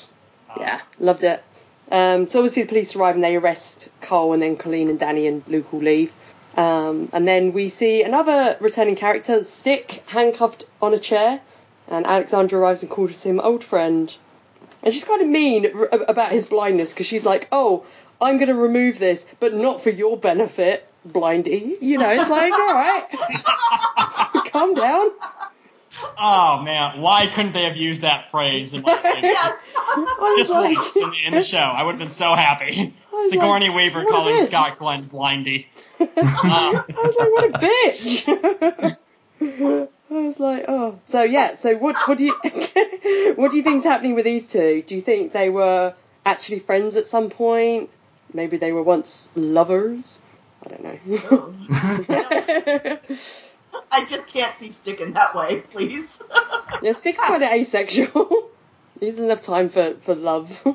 Yeah, 0.57 0.79
loved 0.99 1.23
it. 1.23 1.43
Um, 1.91 2.27
so 2.27 2.39
obviously 2.39 2.63
the 2.63 2.69
police 2.69 2.95
arrive 2.95 3.15
and 3.15 3.23
they 3.23 3.35
arrest 3.35 3.89
Cole 4.01 4.33
and 4.33 4.41
then 4.41 4.55
Colleen 4.57 4.89
and 4.89 4.97
Danny 4.97 5.27
and 5.27 5.43
Luke 5.47 5.71
will 5.73 5.81
leave. 5.81 6.13
Um, 6.57 7.09
and 7.11 7.27
then 7.27 7.51
we 7.51 7.69
see 7.69 8.03
another 8.03 8.57
returning 8.61 8.95
character, 8.95 9.43
Stick, 9.43 10.03
handcuffed 10.07 10.63
on 10.81 10.93
a 10.93 10.99
chair. 10.99 11.41
And 11.87 12.07
Alexandra 12.07 12.59
arrives 12.59 12.81
and 12.81 12.89
calls 12.91 13.21
him 13.23 13.39
old 13.39 13.63
friend. 13.63 14.15
And 14.85 14.93
she's 14.93 15.03
kind 15.03 15.21
of 15.21 15.27
mean 15.27 15.65
r- 15.75 15.89
about 16.07 16.31
his 16.31 16.45
blindness 16.45 16.93
because 16.93 17.07
she's 17.07 17.25
like, 17.25 17.47
oh, 17.51 17.85
I'm 18.21 18.37
going 18.37 18.47
to 18.49 18.55
remove 18.55 18.99
this, 18.99 19.25
but 19.39 19.53
not 19.53 19.81
for 19.81 19.89
your 19.89 20.15
benefit, 20.15 20.87
blindy. 21.07 21.77
You 21.81 21.97
know, 21.97 22.09
it's 22.09 22.29
like, 22.29 22.53
all 22.53 22.73
right, 22.73 24.45
calm 24.51 24.73
down. 24.75 25.09
Oh 26.17 26.61
man, 26.61 26.99
why 27.01 27.27
couldn't 27.27 27.53
they 27.53 27.63
have 27.63 27.77
used 27.77 28.01
that 28.01 28.29
phrase? 28.29 28.73
In 28.73 28.81
my 28.81 28.91
opinion? 28.99 29.23
Yes. 29.23 29.57
I 29.75 30.17
was 30.19 30.37
Just 30.37 30.51
like, 30.51 30.77
once 30.77 30.95
in 30.97 31.09
the, 31.09 31.25
in 31.27 31.33
the 31.33 31.43
show, 31.43 31.57
I 31.57 31.83
would 31.83 31.93
have 31.93 31.99
been 31.99 32.09
so 32.09 32.35
happy. 32.35 32.93
Sigourney 33.29 33.69
like, 33.69 33.77
Weaver 33.77 34.05
calling. 34.05 34.43
Scott 34.43 34.77
Glenn 34.77 35.05
blindy. 35.05 35.67
Uh, 35.99 36.05
I 36.17 36.83
was 36.97 37.15
like, 37.17 37.31
what 37.31 37.49
a 37.49 37.59
bitch. 39.39 39.87
I 40.09 40.21
was 40.21 40.39
like, 40.39 40.65
oh. 40.67 40.99
So 41.05 41.23
yeah. 41.23 41.55
So 41.55 41.75
what? 41.75 41.95
What 42.07 42.17
do 42.17 42.25
you? 42.25 42.33
what 43.35 43.51
do 43.51 43.57
you 43.57 43.63
think's 43.63 43.83
happening 43.83 44.15
with 44.15 44.25
these 44.25 44.47
two? 44.47 44.83
Do 44.85 44.95
you 44.95 45.01
think 45.01 45.31
they 45.31 45.49
were 45.49 45.95
actually 46.25 46.59
friends 46.59 46.95
at 46.95 47.05
some 47.05 47.29
point? 47.29 47.89
Maybe 48.33 48.57
they 48.57 48.71
were 48.71 48.83
once 48.83 49.31
lovers. 49.35 50.19
I 50.65 50.69
don't 50.69 50.83
know. 50.83 51.53
I 53.91 54.05
just 54.05 54.27
can't 54.27 54.57
see 54.57 54.71
Stick 54.71 54.99
in 54.99 55.13
that 55.13 55.35
way, 55.35 55.61
please. 55.71 56.19
yeah, 56.81 56.93
Stick's 56.93 57.21
kind 57.21 57.43
of 57.43 57.49
asexual. 57.49 58.49
he 58.99 59.09
doesn't 59.09 59.29
have 59.29 59.41
time 59.41 59.69
for 59.69 59.95
for 59.95 60.15
love. 60.15 60.65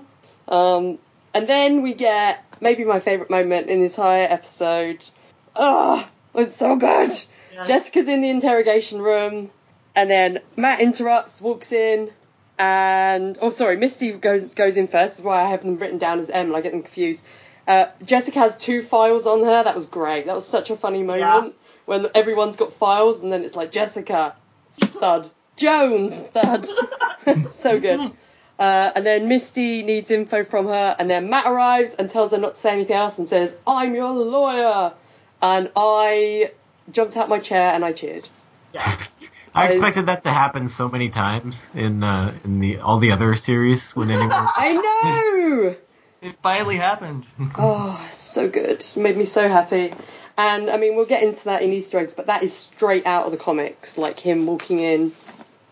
Um, 0.48 0.98
and 1.34 1.46
then 1.46 1.82
we 1.82 1.94
get 1.94 2.44
maybe 2.60 2.84
my 2.84 3.00
favorite 3.00 3.30
moment 3.30 3.68
in 3.68 3.78
the 3.78 3.86
entire 3.86 4.26
episode. 4.28 5.04
Oh, 5.54 6.08
it 6.34 6.38
was 6.38 6.54
so 6.54 6.76
good. 6.76 7.10
Yeah. 7.52 7.64
Jessica's 7.64 8.08
in 8.08 8.20
the 8.20 8.30
interrogation 8.30 9.00
room, 9.00 9.50
and 9.94 10.10
then 10.10 10.40
Matt 10.56 10.80
interrupts, 10.80 11.42
walks 11.42 11.72
in, 11.72 12.10
and 12.58 13.38
oh, 13.40 13.50
sorry, 13.50 13.76
Misty 13.76 14.12
goes 14.12 14.54
goes 14.54 14.76
in 14.76 14.86
first. 14.86 15.18
Is 15.18 15.24
why 15.24 15.42
I 15.42 15.48
have 15.48 15.62
them 15.62 15.76
written 15.78 15.98
down 15.98 16.18
as 16.18 16.30
M. 16.30 16.48
and 16.48 16.56
I 16.56 16.60
get 16.60 16.72
them 16.72 16.82
confused. 16.82 17.24
Uh, 17.66 17.86
Jessica 18.04 18.38
has 18.38 18.56
two 18.56 18.82
files 18.82 19.26
on 19.26 19.44
her. 19.44 19.62
That 19.62 19.74
was 19.74 19.86
great. 19.86 20.26
That 20.26 20.34
was 20.34 20.46
such 20.46 20.70
a 20.70 20.76
funny 20.76 21.02
moment 21.02 21.54
when 21.86 22.06
everyone's 22.14 22.56
got 22.56 22.72
files, 22.72 23.22
and 23.22 23.32
then 23.32 23.42
it's 23.42 23.56
like 23.56 23.72
Jessica, 23.72 24.36
thud, 24.62 25.28
Jones, 25.56 26.20
thud. 26.20 26.66
so 27.44 27.80
good. 27.80 28.12
Uh, 28.58 28.92
and 28.94 29.06
then 29.06 29.26
Misty 29.26 29.82
needs 29.82 30.10
info 30.10 30.44
from 30.44 30.66
her, 30.66 30.94
and 30.98 31.08
then 31.08 31.30
Matt 31.30 31.46
arrives 31.46 31.94
and 31.94 32.10
tells 32.10 32.32
her 32.32 32.38
not 32.38 32.54
to 32.54 32.60
say 32.60 32.72
anything 32.72 32.96
else 32.96 33.18
and 33.18 33.26
says, 33.26 33.56
I'm 33.66 33.94
your 33.94 34.12
lawyer. 34.12 34.92
And 35.40 35.70
I 35.74 36.52
jumped 36.92 37.16
out 37.16 37.28
my 37.28 37.38
chair 37.38 37.72
and 37.72 37.84
I 37.84 37.92
cheered. 37.92 38.28
Yeah. 38.72 38.96
I 39.54 39.66
As- 39.66 39.74
expected 39.74 40.06
that 40.06 40.22
to 40.24 40.30
happen 40.30 40.68
so 40.68 40.88
many 40.88 41.08
times 41.08 41.68
in 41.74 42.04
uh, 42.04 42.32
in 42.44 42.60
the 42.60 42.78
all 42.78 42.98
the 42.98 43.10
other 43.12 43.34
series 43.34 43.90
when 43.96 44.10
anyone. 44.16 44.30
I 44.32 44.72
know! 44.72 45.76
It 46.22 46.36
finally 46.42 46.76
happened. 46.76 47.26
Oh, 47.56 47.98
so 48.10 48.46
good. 48.46 48.84
Made 48.94 49.16
me 49.16 49.24
so 49.24 49.48
happy. 49.48 49.94
And 50.36 50.68
I 50.68 50.76
mean, 50.76 50.94
we'll 50.94 51.06
get 51.06 51.22
into 51.22 51.46
that 51.46 51.62
in 51.62 51.72
Easter 51.72 51.98
eggs, 51.98 52.12
but 52.12 52.26
that 52.26 52.42
is 52.42 52.52
straight 52.52 53.06
out 53.06 53.24
of 53.24 53.32
the 53.32 53.38
comics. 53.38 53.96
Like 53.96 54.18
him 54.18 54.44
walking 54.44 54.80
in, 54.80 55.12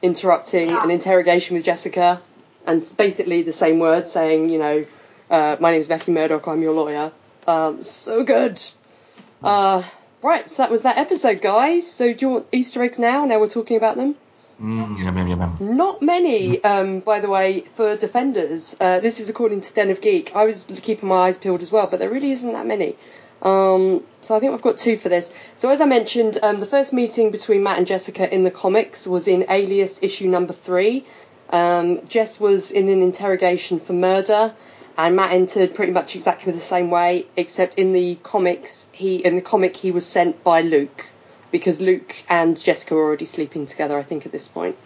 interrupting 0.00 0.70
an 0.70 0.90
interrogation 0.90 1.54
with 1.54 1.66
Jessica, 1.66 2.22
and 2.66 2.80
basically 2.96 3.42
the 3.42 3.52
same 3.52 3.78
words 3.78 4.10
saying, 4.10 4.48
you 4.48 4.58
know, 4.58 4.86
uh, 5.30 5.56
my 5.60 5.72
is 5.72 5.86
Becky 5.86 6.12
Murdock, 6.12 6.46
I'm 6.48 6.62
your 6.62 6.72
lawyer. 6.72 7.12
Um, 7.46 7.82
so 7.82 8.24
good. 8.24 8.58
Uh, 9.44 9.82
right, 10.22 10.50
so 10.50 10.62
that 10.62 10.70
was 10.70 10.82
that 10.82 10.98
episode, 10.98 11.40
guys. 11.40 11.90
So 11.90 12.12
do 12.12 12.26
you 12.26 12.32
want 12.32 12.46
Easter 12.52 12.82
eggs 12.82 12.98
now? 12.98 13.24
Now 13.24 13.38
we're 13.38 13.48
talking 13.48 13.76
about 13.76 13.96
them? 13.96 14.16
Mm, 14.60 14.98
yum, 15.04 15.16
yum, 15.16 15.28
yum. 15.28 15.76
Not 15.76 16.02
many, 16.02 16.62
um, 16.64 17.00
by 17.00 17.20
the 17.20 17.28
way, 17.28 17.60
for 17.74 17.96
Defenders. 17.96 18.76
Uh, 18.80 18.98
this 18.98 19.20
is 19.20 19.28
according 19.28 19.60
to 19.60 19.72
Den 19.72 19.90
of 19.90 20.00
Geek. 20.00 20.34
I 20.34 20.44
was 20.44 20.64
keeping 20.82 21.08
my 21.08 21.28
eyes 21.28 21.38
peeled 21.38 21.62
as 21.62 21.70
well, 21.70 21.86
but 21.86 22.00
there 22.00 22.10
really 22.10 22.32
isn't 22.32 22.52
that 22.52 22.66
many. 22.66 22.96
Um, 23.40 24.02
so 24.20 24.34
I 24.36 24.40
think 24.40 24.52
I've 24.52 24.62
got 24.62 24.76
two 24.76 24.96
for 24.96 25.08
this. 25.08 25.32
So 25.56 25.70
as 25.70 25.80
I 25.80 25.84
mentioned, 25.84 26.38
um, 26.42 26.58
the 26.58 26.66
first 26.66 26.92
meeting 26.92 27.30
between 27.30 27.62
Matt 27.62 27.78
and 27.78 27.86
Jessica 27.86 28.32
in 28.34 28.42
the 28.42 28.50
comics 28.50 29.06
was 29.06 29.28
in 29.28 29.44
Alias 29.48 30.02
issue 30.02 30.28
number 30.28 30.52
three. 30.52 31.04
Um, 31.50 32.06
Jess 32.08 32.40
was 32.40 32.72
in 32.72 32.88
an 32.88 33.00
interrogation 33.00 33.78
for 33.78 33.92
murder, 33.92 34.52
and 34.98 35.14
Matt 35.14 35.30
entered 35.30 35.76
pretty 35.76 35.92
much 35.92 36.16
exactly 36.16 36.50
the 36.50 36.58
same 36.58 36.90
way, 36.90 37.24
except 37.36 37.76
in 37.76 37.92
the 37.92 38.16
comics, 38.16 38.88
he 38.90 39.24
in 39.24 39.36
the 39.36 39.42
comic 39.42 39.76
he 39.76 39.92
was 39.92 40.04
sent 40.04 40.42
by 40.42 40.60
Luke 40.60 41.08
because 41.52 41.80
Luke 41.80 42.24
and 42.28 42.60
Jessica 42.62 42.94
were 42.94 43.04
already 43.04 43.24
sleeping 43.24 43.64
together. 43.64 43.96
I 43.96 44.02
think 44.02 44.26
at 44.26 44.32
this 44.32 44.48
point. 44.48 44.76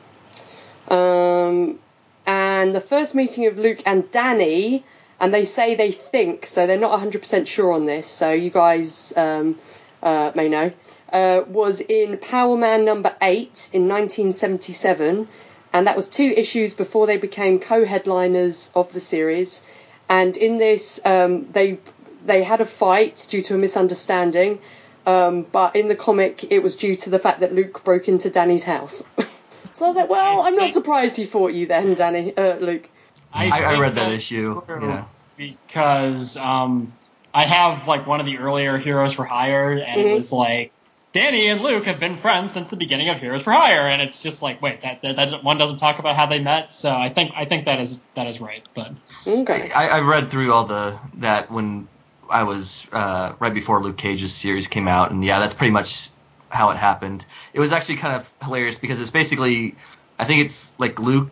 Um, 0.88 1.78
and 2.26 2.74
the 2.74 2.80
first 2.80 3.14
meeting 3.14 3.46
of 3.46 3.56
Luke 3.56 3.82
and 3.86 4.08
Danny, 4.10 4.84
and 5.18 5.32
they 5.32 5.46
say 5.46 5.74
they 5.74 5.92
think, 5.92 6.44
so 6.44 6.66
they're 6.66 6.78
not 6.78 7.00
100% 7.00 7.46
sure 7.46 7.72
on 7.72 7.86
this, 7.86 8.06
so 8.06 8.32
you 8.32 8.50
guys 8.50 9.14
um, 9.16 9.58
uh, 10.02 10.30
may 10.34 10.48
know, 10.48 10.72
uh, 11.10 11.40
was 11.48 11.80
in 11.80 12.18
Power 12.18 12.56
Man 12.58 12.84
number 12.84 13.16
8 13.22 13.70
in 13.72 13.88
1977, 13.88 15.26
and 15.72 15.86
that 15.86 15.96
was 15.96 16.10
two 16.10 16.34
issues 16.36 16.74
before 16.74 17.06
they 17.06 17.16
became 17.16 17.58
co 17.58 17.86
headliners 17.86 18.70
of 18.74 18.92
the 18.92 19.00
series. 19.00 19.64
And 20.12 20.36
in 20.36 20.58
this, 20.58 21.00
um, 21.06 21.50
they 21.52 21.78
they 22.26 22.42
had 22.42 22.60
a 22.60 22.66
fight 22.66 23.26
due 23.30 23.40
to 23.44 23.54
a 23.54 23.58
misunderstanding, 23.58 24.58
um, 25.06 25.46
but 25.50 25.74
in 25.74 25.88
the 25.88 25.96
comic, 25.96 26.52
it 26.52 26.62
was 26.62 26.76
due 26.76 26.96
to 26.96 27.08
the 27.08 27.18
fact 27.18 27.40
that 27.40 27.54
Luke 27.54 27.82
broke 27.82 28.08
into 28.08 28.28
Danny's 28.28 28.62
house. 28.62 29.04
so 29.72 29.86
I 29.86 29.88
was 29.88 29.96
like, 29.96 30.10
well, 30.10 30.42
I'm 30.42 30.54
not 30.54 30.70
surprised 30.70 31.16
he 31.16 31.24
fought 31.24 31.54
you 31.54 31.66
then, 31.66 31.94
Danny, 31.94 32.36
uh, 32.36 32.56
Luke. 32.56 32.90
I, 33.32 33.46
I 33.46 33.70
think 33.70 33.80
read 33.80 33.94
that 33.94 34.12
issue. 34.12 34.60
Yeah. 34.68 35.04
Because 35.38 36.36
um, 36.36 36.92
I 37.32 37.44
have 37.46 37.88
like 37.88 38.06
one 38.06 38.20
of 38.20 38.26
the 38.26 38.36
earlier 38.36 38.76
Heroes 38.76 39.14
for 39.14 39.24
Hire, 39.24 39.72
and 39.72 39.98
Mhm. 39.98 40.10
it 40.10 40.12
was 40.12 40.30
like 40.30 40.74
Danny 41.12 41.48
and 41.48 41.60
Luke 41.60 41.84
have 41.84 42.00
been 42.00 42.16
friends 42.16 42.52
since 42.52 42.70
the 42.70 42.76
beginning 42.76 43.10
of 43.10 43.18
Heroes 43.18 43.42
for 43.42 43.52
Hire, 43.52 43.86
and 43.86 44.00
it's 44.00 44.22
just 44.22 44.40
like 44.40 44.62
wait, 44.62 44.82
that, 44.82 45.02
that, 45.02 45.16
that 45.16 45.44
one 45.44 45.58
doesn't 45.58 45.76
talk 45.76 45.98
about 45.98 46.16
how 46.16 46.26
they 46.26 46.38
met. 46.38 46.72
So 46.72 46.90
I 46.90 47.10
think 47.10 47.32
I 47.36 47.44
think 47.44 47.66
that 47.66 47.80
is 47.80 47.98
that 48.14 48.26
is 48.26 48.40
right, 48.40 48.62
but 48.74 48.92
Okay. 49.26 49.70
I, 49.72 49.98
I 49.98 50.00
read 50.00 50.30
through 50.30 50.52
all 50.52 50.64
the 50.64 50.98
that 51.16 51.50
when 51.50 51.86
I 52.30 52.44
was 52.44 52.86
uh, 52.92 53.34
right 53.38 53.52
before 53.52 53.82
Luke 53.82 53.98
Cage's 53.98 54.32
series 54.32 54.66
came 54.66 54.88
out, 54.88 55.10
and 55.10 55.22
yeah, 55.22 55.38
that's 55.38 55.54
pretty 55.54 55.72
much 55.72 56.08
how 56.48 56.70
it 56.70 56.76
happened. 56.76 57.24
It 57.52 57.60
was 57.60 57.72
actually 57.72 57.96
kind 57.96 58.16
of 58.16 58.32
hilarious 58.42 58.78
because 58.78 59.00
it's 59.00 59.10
basically, 59.10 59.74
I 60.18 60.24
think 60.24 60.44
it's 60.44 60.74
like 60.78 60.98
Luke 60.98 61.30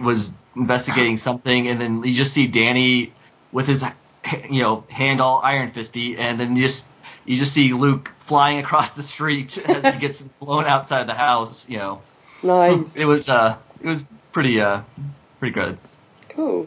was 0.00 0.32
investigating 0.56 1.18
something, 1.18 1.68
and 1.68 1.80
then 1.80 2.02
you 2.02 2.14
just 2.14 2.32
see 2.32 2.46
Danny 2.46 3.12
with 3.52 3.66
his 3.66 3.84
you 4.50 4.62
know 4.62 4.84
hand 4.88 5.20
all 5.20 5.40
iron 5.42 5.70
fisty, 5.70 6.16
and 6.16 6.40
then 6.40 6.56
you 6.56 6.62
just 6.62 6.86
you 7.28 7.36
just 7.36 7.52
see 7.52 7.72
Luke 7.72 8.10
flying 8.20 8.58
across 8.58 8.94
the 8.94 9.02
street 9.02 9.58
as 9.68 9.94
he 9.94 10.00
gets 10.00 10.22
blown 10.22 10.64
outside 10.64 11.06
the 11.06 11.14
house. 11.14 11.68
You 11.68 11.78
know, 11.78 12.02
Nice. 12.42 12.96
it 12.96 13.04
was 13.04 13.28
uh 13.28 13.56
it 13.82 13.86
was 13.86 14.04
pretty 14.32 14.60
uh 14.60 14.80
pretty 15.38 15.54
good. 15.54 15.78
Cool. 16.30 16.66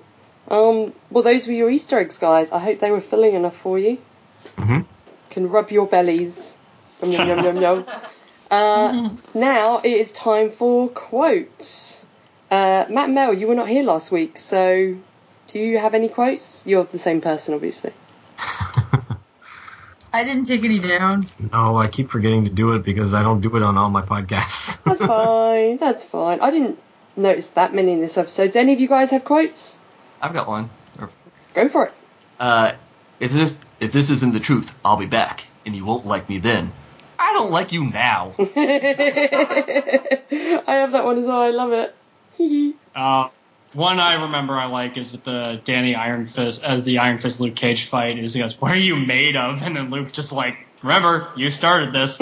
Um, 0.50 0.94
well, 1.10 1.24
those 1.24 1.48
were 1.48 1.54
your 1.54 1.70
Easter 1.70 1.98
eggs, 1.98 2.18
guys. 2.18 2.52
I 2.52 2.60
hope 2.60 2.80
they 2.80 2.92
were 2.92 3.00
filling 3.02 3.36
enough 3.36 3.56
for 3.56 3.80
you. 3.80 3.98
Mhm. 4.58 4.86
Can 5.30 5.50
rub 5.50 5.72
your 5.72 5.88
bellies. 5.88 6.58
Yum, 7.02 7.12
yum, 7.12 7.28
yum, 7.28 7.46
yum, 7.46 7.62
yum. 7.62 7.86
Uh, 8.52 9.12
now 9.34 9.78
it 9.78 9.94
is 9.94 10.12
time 10.12 10.52
for 10.52 10.90
quotes. 10.90 12.06
Uh, 12.52 12.84
Matt 12.90 13.06
and 13.06 13.16
Mel, 13.16 13.34
you 13.34 13.48
were 13.48 13.56
not 13.56 13.70
here 13.70 13.82
last 13.82 14.12
week, 14.12 14.38
so 14.38 14.94
do 15.48 15.58
you 15.60 15.78
have 15.80 15.94
any 15.94 16.10
quotes? 16.10 16.68
You're 16.68 16.84
the 16.84 16.98
same 16.98 17.22
person, 17.22 17.54
obviously. 17.54 17.94
I 20.14 20.24
didn't 20.24 20.46
take 20.46 20.64
any 20.64 20.80
down. 20.80 21.24
no, 21.52 21.78
I 21.78 21.88
keep 21.88 22.10
forgetting 22.10 22.44
to 22.46 22.50
do 22.52 22.74
it 22.74 22.84
because 22.84 23.14
I 23.14 23.24
don't 23.24 23.42
do 23.42 23.56
it 23.56 23.64
on 23.64 23.78
all 23.78 23.90
my 23.90 24.02
podcasts. 24.02 24.82
That's 24.86 25.06
fine. 25.06 25.78
That's 25.78 26.04
fine. 26.04 26.42
I 26.42 26.52
didn't 26.52 26.78
notice 27.16 27.50
that 27.52 27.74
many 27.74 27.94
in 27.94 28.02
this 28.02 28.18
episode. 28.18 28.52
Do 28.52 28.60
any 28.60 28.74
of 28.74 28.80
you 28.82 28.88
guys 28.90 29.12
have 29.12 29.24
quotes? 29.24 29.78
I've 30.22 30.34
got 30.34 30.48
one. 30.48 30.70
Go 31.54 31.68
for 31.68 31.88
it. 31.88 31.94
Uh, 32.40 32.74
if 33.20 33.32
this 33.32 33.58
if 33.80 33.92
this 33.92 34.10
isn't 34.10 34.34
the 34.34 34.40
truth, 34.40 34.74
I'll 34.86 34.98
be 34.98 35.06
back, 35.06 35.44
and 35.66 35.76
you 35.76 35.86
won't 35.86 36.06
like 36.06 36.30
me 36.30 36.40
then. 36.40 36.72
I 37.20 37.34
don't 37.34 37.52
like 37.52 37.72
you 37.72 37.86
now. 37.86 38.34
I 38.40 38.44
have 40.68 40.92
that 40.94 41.04
one 41.06 41.18
as 41.18 41.28
well. 41.28 41.42
I 41.42 41.50
love 41.52 41.72
it. 41.74 41.96
Uh, 42.94 43.30
one 43.74 44.00
I 44.00 44.22
remember 44.24 44.54
I 44.58 44.66
like 44.66 44.98
is 44.98 45.12
that 45.14 45.24
the 45.24 45.62
Danny 45.64 45.96
Iron 45.96 46.28
Fist 46.28 46.64
as 46.64 46.84
the 46.84 47.00
Iron 47.00 47.18
Fist 47.20 47.40
Luke 47.40 47.56
Cage 47.56 47.86
fight 47.86 48.20
is 48.20 48.34
he 48.34 48.42
goes, 48.42 48.60
"What 48.60 48.72
are 48.72 48.76
you 48.76 48.96
made 48.96 49.36
of?" 49.36 49.62
And 49.62 49.76
then 49.76 49.90
Luke's 49.90 50.12
just 50.12 50.32
like, 50.32 50.58
"Remember, 50.82 51.30
you 51.36 51.52
started 51.52 51.94
this." 51.94 52.20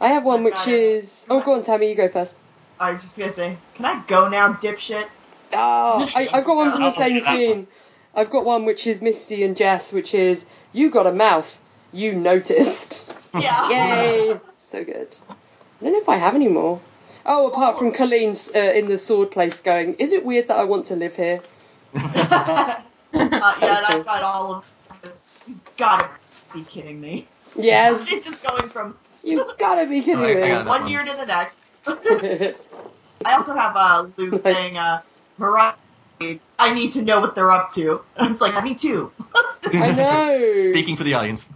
I 0.00 0.08
have 0.08 0.24
one 0.24 0.40
I 0.40 0.44
which 0.44 0.66
is 0.66 0.68
it. 0.68 0.72
is. 0.72 1.26
Oh, 1.30 1.40
go 1.40 1.54
on, 1.54 1.62
Tammy. 1.62 1.88
You 1.88 1.94
go 1.94 2.08
first. 2.08 2.38
I 2.80 2.92
was 2.92 3.02
just 3.02 3.16
gonna 3.16 3.32
say, 3.32 3.56
can 3.74 3.84
I 3.84 4.02
go 4.08 4.28
now, 4.28 4.54
dipshit? 4.54 5.06
Oh, 5.52 6.10
I, 6.16 6.26
I've 6.32 6.44
got 6.44 6.56
one 6.56 6.72
from 6.74 6.82
the 6.82 6.90
same 6.90 7.20
scene. 7.20 7.66
I've 8.14 8.30
got 8.30 8.44
one 8.44 8.64
which 8.64 8.86
is 8.86 9.00
Misty 9.00 9.44
and 9.44 9.56
Jess, 9.56 9.92
which 9.92 10.14
is 10.14 10.46
you 10.72 10.90
got 10.90 11.06
a 11.06 11.12
mouth. 11.12 11.60
You 11.92 12.14
noticed. 12.14 13.14
Yeah. 13.34 13.68
Yay! 13.70 14.40
so 14.56 14.84
good. 14.84 15.16
I 15.30 15.34
don't 15.84 15.92
know 15.92 16.00
if 16.00 16.08
I 16.08 16.16
have 16.16 16.34
any 16.34 16.48
more. 16.48 16.80
Oh, 17.24 17.48
apart 17.48 17.78
from 17.78 17.92
Colleen's 17.92 18.50
uh, 18.54 18.58
in 18.58 18.88
the 18.88 18.98
sword 18.98 19.30
place 19.30 19.60
going, 19.60 19.94
is 19.94 20.12
it 20.12 20.24
weird 20.24 20.48
that 20.48 20.58
I 20.58 20.64
want 20.64 20.86
to 20.86 20.96
live 20.96 21.14
here? 21.16 21.40
Uh, 21.94 22.00
yeah, 22.02 22.82
and 23.14 23.30
was 23.30 23.80
cool. 23.80 23.96
I've 24.00 24.04
got 24.04 24.22
all 24.22 24.54
of. 24.54 24.72
You 25.46 25.58
gotta 25.76 26.08
be 26.54 26.62
kidding 26.64 27.00
me. 27.00 27.26
It's 27.56 27.64
Yes, 27.64 28.08
just 28.24 28.42
going 28.42 28.68
from 28.68 28.96
you 29.22 29.44
gotta 29.58 29.86
be 29.88 30.00
kidding 30.02 30.24
I- 30.24 30.30
I 30.30 30.34
me. 30.34 30.48
got 30.48 30.66
one 30.66 30.82
one. 30.82 30.90
year 30.90 31.04
to 31.04 31.12
the 31.14 31.26
next. 31.26 31.56
I 33.24 33.34
also 33.34 33.54
have 33.54 33.76
uh, 33.76 34.06
Luke 34.16 34.42
Nice. 34.44 34.56
saying, 34.56 34.78
uh, 34.78 35.02
Mariah, 35.38 35.74
I 36.58 36.74
need 36.74 36.92
to 36.94 37.02
know 37.02 37.20
what 37.20 37.34
they're 37.34 37.50
up 37.52 37.72
to. 37.74 38.00
I 38.16 38.26
was 38.28 38.40
like, 38.40 38.62
me 38.64 38.74
too. 38.74 39.12
I 39.72 39.92
know. 39.92 40.56
Speaking 40.70 40.96
for 40.96 41.04
the 41.04 41.14
audience. 41.14 41.48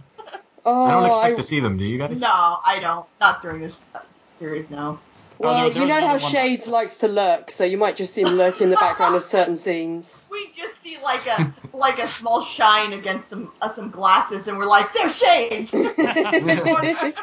Oh, 0.65 0.85
I 0.85 0.91
don't 0.91 1.05
expect 1.05 1.33
I- 1.33 1.35
to 1.37 1.43
see 1.43 1.59
them. 1.59 1.77
Do 1.77 1.85
you 1.85 1.97
guys? 1.97 2.19
no, 2.21 2.59
I 2.65 2.79
don't. 2.79 3.05
Not 3.19 3.41
during 3.41 3.61
this 3.61 3.75
uh, 3.95 3.99
series, 4.39 4.69
no. 4.69 4.99
Well, 5.39 5.53
Oh, 5.53 5.61
there- 5.65 5.69
there 5.69 5.81
you 5.83 5.87
know 5.87 6.07
how 6.07 6.17
Shades 6.17 6.65
that- 6.65 6.71
likes 6.71 6.97
to 6.99 7.07
lurk, 7.07 7.51
so 7.51 7.63
you 7.63 7.77
might 7.77 7.95
just 7.95 8.13
see 8.13 8.21
him 8.21 8.29
lurking 8.37 8.63
in 8.65 8.69
the 8.71 8.75
background 8.77 9.15
of 9.15 9.23
certain 9.23 9.55
scenes. 9.55 10.27
We 10.31 10.51
just 10.55 10.73
see 10.83 10.97
like 11.03 11.25
a 11.27 11.53
like 11.73 11.99
a 11.99 12.07
small 12.07 12.41
shine 12.43 12.93
against 12.93 13.29
some 13.29 13.51
uh, 13.61 13.69
some 13.69 13.91
glasses, 13.91 14.47
and 14.47 14.57
we're 14.57 14.65
like, 14.65 14.93
they're 14.93 15.09
shades. 15.09 15.71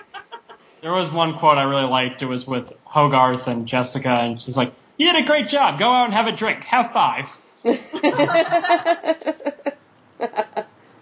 There 0.81 0.93
was 0.93 1.11
one 1.11 1.39
quote 1.39 1.57
I 1.57 1.63
really 1.63 1.85
liked. 1.89 2.21
It 2.21 2.27
was 2.27 2.47
with 2.47 2.71
Hogarth 2.85 3.47
and 3.47 3.67
Jessica, 3.67 4.11
and 4.11 4.39
she's 4.41 4.55
like, 4.57 4.75
"You 4.99 5.11
did 5.13 5.23
a 5.23 5.27
great 5.27 5.49
job. 5.49 5.79
Go 5.79 5.89
out 5.91 6.05
and 6.05 6.13
have 6.15 6.27
a 6.27 6.33
drink. 6.33 6.63
Have 6.65 6.93
five. 6.93 7.27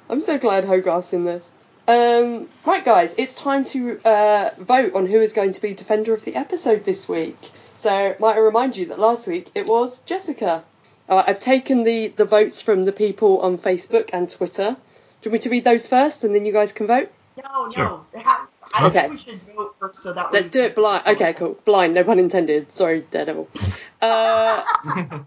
I'm 0.09 0.21
so 0.21 0.39
glad 0.39 0.65
Hogarth's 0.65 1.13
in 1.13 1.25
this. 1.25 1.53
Um, 1.93 2.49
right, 2.65 2.83
guys, 2.83 3.15
it's 3.19 3.35
time 3.35 3.65
to 3.67 3.99
uh, 4.03 4.51
vote 4.59 4.95
on 4.95 5.05
who 5.07 5.21
is 5.21 5.35
going 5.35 5.51
to 5.53 5.61
be 5.61 5.75
Defender 5.75 6.15
of 6.15 6.25
the 6.25 6.35
Episode 6.37 6.87
this 6.87 7.07
week. 7.07 7.37
So, 7.77 8.17
might 8.19 8.37
I 8.37 8.39
remind 8.39 8.79
you 8.79 8.87
that 8.87 8.99
last 8.99 9.27
week 9.27 9.51
it 9.55 9.67
was 9.67 10.01
Jessica. 10.03 10.65
Uh, 11.07 11.23
I've 11.27 11.39
taken 11.39 11.85
the, 11.85 12.09
the 12.09 12.25
votes 12.25 12.63
from 12.63 12.85
the 12.85 12.93
people 12.93 13.41
on 13.41 13.59
Facebook 13.59 14.09
and 14.15 14.31
Twitter. 14.31 14.71
Do 15.21 15.29
you 15.29 15.31
want 15.31 15.33
me 15.33 15.39
to 15.41 15.51
read 15.51 15.65
those 15.65 15.87
first 15.87 16.25
and 16.25 16.35
then 16.35 16.47
you 16.47 16.53
guys 16.53 16.73
can 16.73 16.87
vote? 16.87 17.11
No, 17.37 17.71
Sure. 17.71 17.85
no. 17.85 18.21
Ha- 18.21 18.47
I 18.75 18.81
don't 18.81 18.89
Okay. 18.89 19.01
think 19.03 19.13
we 19.13 19.19
should 19.19 19.41
vote 19.55 19.75
first, 19.79 20.03
so 20.03 20.15
that 20.15 20.33
Let's 20.33 20.49
do 20.49 20.63
it 20.63 20.75
blind. 20.75 21.07
Okay, 21.07 21.35
cool. 21.35 21.59
Blind, 21.67 21.93
no 21.93 22.05
pun 22.05 22.19
intended. 22.19 22.73
Sorry, 22.73 23.05
Daredevil. 23.11 23.49
Uh, 24.03 24.65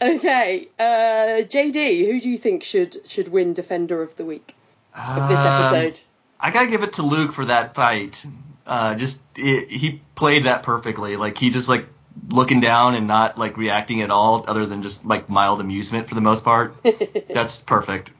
okay, 0.02 0.68
uh, 0.78 1.40
JD, 1.48 2.08
who 2.12 2.20
do 2.20 2.30
you 2.30 2.38
think 2.38 2.62
should 2.66 2.98
should 3.10 3.30
win 3.30 3.54
Defender 3.54 4.02
of 4.02 4.14
the 4.18 4.26
Week 4.26 4.54
of 4.94 5.30
this 5.30 5.40
Um, 5.40 5.48
episode? 5.48 6.00
I 6.40 6.52
gotta 6.52 6.68
give 6.68 6.84
it 6.84 6.94
to 6.94 7.02
Luke 7.02 7.34
for 7.34 7.46
that 7.46 7.76
fight. 7.76 8.26
Uh, 8.66 8.96
just 8.96 9.22
it, 9.38 9.70
he 9.70 10.02
played 10.16 10.46
that 10.46 10.64
perfectly. 10.64 11.18
Like 11.18 11.38
he 11.38 11.50
just 11.50 11.70
like 11.70 11.86
looking 12.30 12.60
down 12.60 12.96
and 12.96 13.08
not 13.08 13.38
like 13.38 13.58
reacting 13.58 14.02
at 14.02 14.10
all, 14.10 14.46
other 14.48 14.66
than 14.66 14.82
just 14.82 15.06
like 15.06 15.30
mild 15.30 15.62
amusement 15.62 16.10
for 16.10 16.16
the 16.16 16.22
most 16.22 16.44
part. 16.44 16.76
That's 17.30 17.62
perfect. 17.62 18.12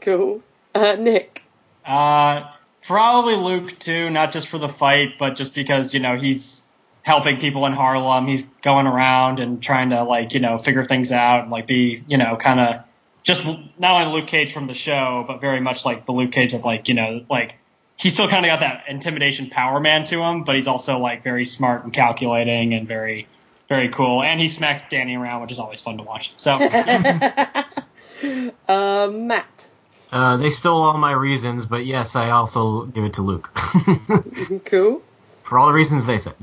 Cool. 0.00 0.42
Uh, 0.74 0.96
Nick. 0.98 1.42
Uh, 1.84 2.50
probably 2.86 3.36
Luke 3.36 3.78
too, 3.78 4.10
not 4.10 4.32
just 4.32 4.48
for 4.48 4.58
the 4.58 4.68
fight, 4.68 5.18
but 5.18 5.36
just 5.36 5.54
because 5.54 5.94
you 5.94 6.00
know 6.00 6.16
he's 6.16 6.66
helping 7.02 7.38
people 7.38 7.66
in 7.66 7.72
Harlem. 7.72 8.26
He's 8.26 8.42
going 8.62 8.86
around 8.86 9.38
and 9.40 9.62
trying 9.62 9.90
to 9.90 10.02
like 10.02 10.32
you 10.32 10.40
know 10.40 10.58
figure 10.58 10.84
things 10.84 11.12
out 11.12 11.42
and 11.42 11.50
like 11.50 11.66
be 11.66 12.02
you 12.08 12.16
know 12.16 12.36
kind 12.36 12.60
of 12.60 12.84
just 13.24 13.44
not 13.78 14.02
only 14.02 14.20
Luke 14.20 14.28
Cage 14.28 14.52
from 14.52 14.68
the 14.68 14.74
show, 14.74 15.24
but 15.26 15.40
very 15.40 15.60
much 15.60 15.84
like 15.84 16.06
the 16.06 16.12
Luke 16.12 16.30
Cage 16.30 16.54
of 16.54 16.64
like 16.64 16.86
you 16.88 16.94
know 16.94 17.24
like 17.28 17.56
he's 17.96 18.14
still 18.14 18.28
kind 18.28 18.44
of 18.44 18.50
got 18.50 18.60
that 18.60 18.84
intimidation 18.88 19.50
power 19.50 19.80
man 19.80 20.04
to 20.04 20.22
him, 20.22 20.44
but 20.44 20.54
he's 20.54 20.68
also 20.68 20.98
like 20.98 21.24
very 21.24 21.46
smart 21.46 21.84
and 21.84 21.92
calculating 21.92 22.74
and 22.74 22.86
very 22.86 23.26
very 23.68 23.88
cool. 23.88 24.22
And 24.22 24.40
he 24.40 24.48
smacks 24.48 24.82
Danny 24.90 25.16
around, 25.16 25.42
which 25.42 25.52
is 25.52 25.58
always 25.58 25.80
fun 25.80 25.96
to 25.96 26.04
watch. 26.04 26.32
So 26.36 26.52
uh, 28.68 29.08
Matt. 29.10 29.70
Uh, 30.12 30.36
they 30.36 30.50
stole 30.50 30.82
all 30.82 30.96
my 30.96 31.10
reasons, 31.10 31.66
but 31.66 31.84
yes, 31.84 32.14
I 32.14 32.30
also 32.30 32.84
give 32.86 33.02
it 33.04 33.14
to 33.14 33.22
Luke. 33.22 33.50
Cool. 34.66 35.02
For 35.42 35.58
all 35.58 35.66
the 35.66 35.72
reasons 35.74 36.06
they 36.06 36.18
said. 36.18 36.34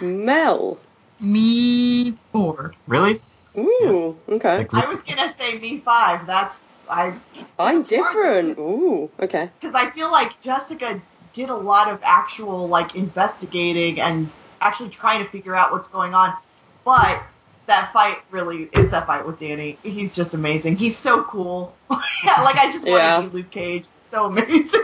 Mel. 0.00 0.78
Me 1.20 2.16
four. 2.32 2.74
really? 2.86 3.20
Ooh, 3.58 4.18
okay. 4.28 4.58
Like, 4.58 4.74
I 4.74 4.86
was 4.86 5.02
gonna 5.02 5.32
say 5.34 5.58
me 5.58 5.80
five. 5.80 6.26
That's 6.26 6.58
I 6.88 7.14
I'm 7.58 7.82
different. 7.82 8.58
Ooh, 8.58 9.10
okay. 9.20 9.50
because 9.60 9.74
I 9.74 9.90
feel 9.90 10.10
like 10.10 10.40
Jessica 10.40 11.00
did 11.32 11.50
a 11.50 11.56
lot 11.56 11.90
of 11.90 12.00
actual 12.02 12.68
like 12.68 12.94
investigating 12.94 14.00
and 14.00 14.28
actually 14.60 14.90
trying 14.90 15.24
to 15.24 15.30
figure 15.30 15.54
out 15.54 15.72
what's 15.72 15.88
going 15.88 16.14
on. 16.14 16.34
But 16.84 17.22
that 17.66 17.92
fight 17.92 18.18
really 18.30 18.64
is 18.72 18.90
that 18.90 19.06
fight 19.06 19.26
with 19.26 19.38
Danny. 19.38 19.78
He's 19.82 20.14
just 20.14 20.34
amazing. 20.34 20.76
He's 20.76 20.96
so 20.96 21.22
cool. 21.24 21.76
yeah, 21.90 22.42
like 22.42 22.56
I 22.56 22.70
just 22.72 22.86
want 22.86 23.02
Yeah. 23.02 23.20
to 23.22 23.28
be 23.28 23.36
Luke 23.36 23.50
Cage. 23.50 23.86
So 24.10 24.26
amazing. 24.26 24.82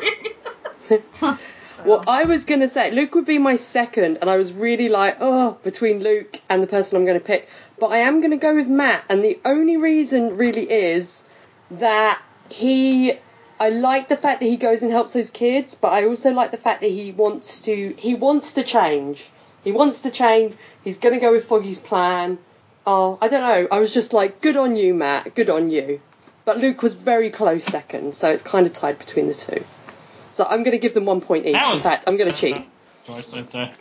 Well, 1.85 2.03
I 2.09 2.25
was 2.25 2.45
going 2.45 2.61
to 2.61 2.69
say 2.69 2.91
Luke 2.91 3.15
would 3.15 3.25
be 3.25 3.39
my 3.39 3.55
second, 3.57 4.19
and 4.21 4.29
I 4.29 4.37
was 4.37 4.53
really 4.53 4.89
like, 4.89 5.17
oh, 5.21 5.59
between 5.63 6.03
Luke 6.03 6.41
and 6.51 6.61
the 6.63 6.67
person 6.67 6.97
I'm 6.97 7.05
going 7.05 7.19
to 7.19 7.25
pick. 7.25 7.49
But 7.81 7.93
I 7.93 7.99
am 7.99 8.21
going 8.21 8.33
to 8.33 8.37
go 8.37 8.55
with 8.55 8.69
Matt, 8.69 9.05
and 9.09 9.23
the 9.23 9.39
only 9.45 9.77
reason 9.77 10.37
really 10.37 10.71
is 10.71 11.25
that 11.71 12.21
he. 12.51 13.13
I 13.61 13.71
like 13.71 14.09
the 14.09 14.17
fact 14.17 14.41
that 14.41 14.47
he 14.47 14.57
goes 14.57 14.83
and 14.85 14.93
helps 14.93 15.13
those 15.13 15.31
kids, 15.31 15.75
but 15.75 15.93
I 15.93 16.05
also 16.07 16.33
like 16.33 16.53
the 16.53 16.57
fact 16.57 16.81
that 16.81 16.91
he 16.91 17.13
wants 17.13 17.63
to. 17.63 17.95
He 17.97 18.15
wants 18.15 18.55
to 18.55 18.63
change. 18.63 19.31
He 19.65 19.73
wants 19.73 20.03
to 20.03 20.11
change. 20.11 20.55
He's 20.85 20.99
going 20.99 21.15
to 21.15 21.21
go 21.21 21.33
with 21.33 21.45
Foggy's 21.45 21.79
plan. 21.79 22.39
Oh, 22.87 23.19
I 23.21 23.29
don't 23.29 23.43
know. 23.43 23.69
I 23.71 23.81
was 23.81 23.93
just 23.93 24.13
like, 24.13 24.41
good 24.41 24.57
on 24.57 24.77
you, 24.77 24.95
Matt. 24.95 25.35
Good 25.35 25.51
on 25.51 25.69
you. 25.71 26.01
But 26.45 26.59
Luke 26.59 26.83
was 26.83 26.95
very 26.95 27.29
close 27.29 27.65
second, 27.65 28.15
so 28.15 28.31
it's 28.31 28.43
kind 28.43 28.65
of 28.67 28.73
tied 28.73 28.99
between 28.99 29.27
the 29.27 29.35
two. 29.35 29.65
So 30.33 30.47
I'm 30.49 30.63
going 30.63 30.73
to 30.73 30.79
give 30.79 30.95
them 30.95 31.05
one 31.05 31.21
point 31.21 31.45
each. 31.47 31.57
In 31.57 31.83
fact, 31.83 32.05
I'm 32.07 32.17
going 32.17 32.33
to 32.33 32.37
cheat. 32.37 32.57
Joyce, 33.07 33.37
I'd 33.37 33.51
say. 33.51 33.73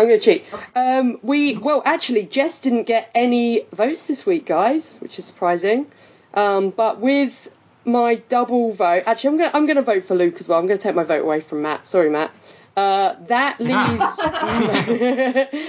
I'm 0.00 0.06
going 0.06 0.18
to 0.18 0.24
cheat. 0.24 0.44
Um, 0.74 1.18
we 1.22 1.58
well, 1.58 1.82
actually, 1.84 2.24
Jess 2.24 2.60
didn't 2.60 2.84
get 2.84 3.10
any 3.14 3.66
votes 3.70 4.06
this 4.06 4.24
week, 4.24 4.46
guys, 4.46 4.96
which 4.96 5.18
is 5.18 5.26
surprising. 5.26 5.86
Um, 6.32 6.70
but 6.70 7.00
with 7.00 7.50
my 7.84 8.14
double 8.14 8.72
vote, 8.72 9.02
actually, 9.04 9.28
I'm 9.28 9.36
going 9.36 9.50
to 9.50 9.56
I'm 9.56 9.66
going 9.66 9.76
to 9.76 9.82
vote 9.82 10.04
for 10.04 10.14
Luke 10.14 10.36
as 10.40 10.48
well. 10.48 10.58
I'm 10.58 10.66
going 10.66 10.78
to 10.78 10.82
take 10.82 10.94
my 10.94 11.02
vote 11.02 11.22
away 11.22 11.40
from 11.42 11.60
Matt. 11.60 11.86
Sorry, 11.86 12.08
Matt. 12.08 12.30
Uh, 12.74 13.14
that 13.26 13.60
leaves 13.60 14.16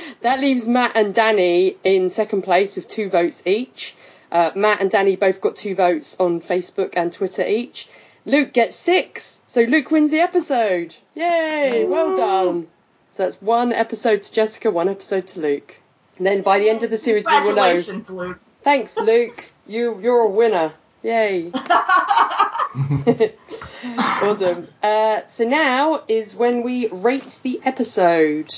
that 0.21 0.39
leaves 0.39 0.65
Matt 0.65 0.93
and 0.95 1.13
Danny 1.13 1.75
in 1.83 2.09
second 2.09 2.43
place 2.43 2.77
with 2.77 2.87
two 2.87 3.09
votes 3.09 3.43
each. 3.45 3.97
Uh, 4.31 4.51
Matt 4.55 4.79
and 4.79 4.89
Danny 4.89 5.17
both 5.17 5.41
got 5.41 5.57
two 5.57 5.75
votes 5.75 6.15
on 6.21 6.39
Facebook 6.39 6.93
and 6.93 7.11
Twitter 7.11 7.45
each. 7.45 7.89
Luke 8.25 8.53
gets 8.53 8.77
six, 8.77 9.41
so 9.45 9.63
Luke 9.63 9.91
wins 9.91 10.11
the 10.11 10.19
episode. 10.19 10.95
Yay! 11.15 11.83
Well 11.85 12.15
done. 12.15 12.67
So 13.11 13.23
that's 13.23 13.41
one 13.41 13.73
episode 13.73 14.21
to 14.23 14.33
Jessica, 14.33 14.71
one 14.71 14.87
episode 14.87 15.27
to 15.27 15.41
Luke. 15.41 15.77
And 16.17 16.25
then 16.25 16.41
by 16.43 16.59
the 16.59 16.69
end 16.69 16.83
of 16.83 16.89
the 16.89 16.97
series, 16.97 17.27
we 17.27 17.33
will 17.33 17.53
know. 17.53 17.75
Congratulations, 17.75 18.09
Luke. 18.09 18.39
Thanks, 18.61 18.97
Luke. 18.97 19.51
You 19.67 19.99
you're 19.99 20.27
a 20.27 20.31
winner. 20.31 20.73
Yay! 21.03 21.51
awesome. 23.97 24.67
Uh, 24.81 25.25
so 25.25 25.43
now 25.43 26.03
is 26.07 26.37
when 26.37 26.63
we 26.63 26.87
rate 26.87 27.41
the 27.43 27.59
episode. 27.65 28.53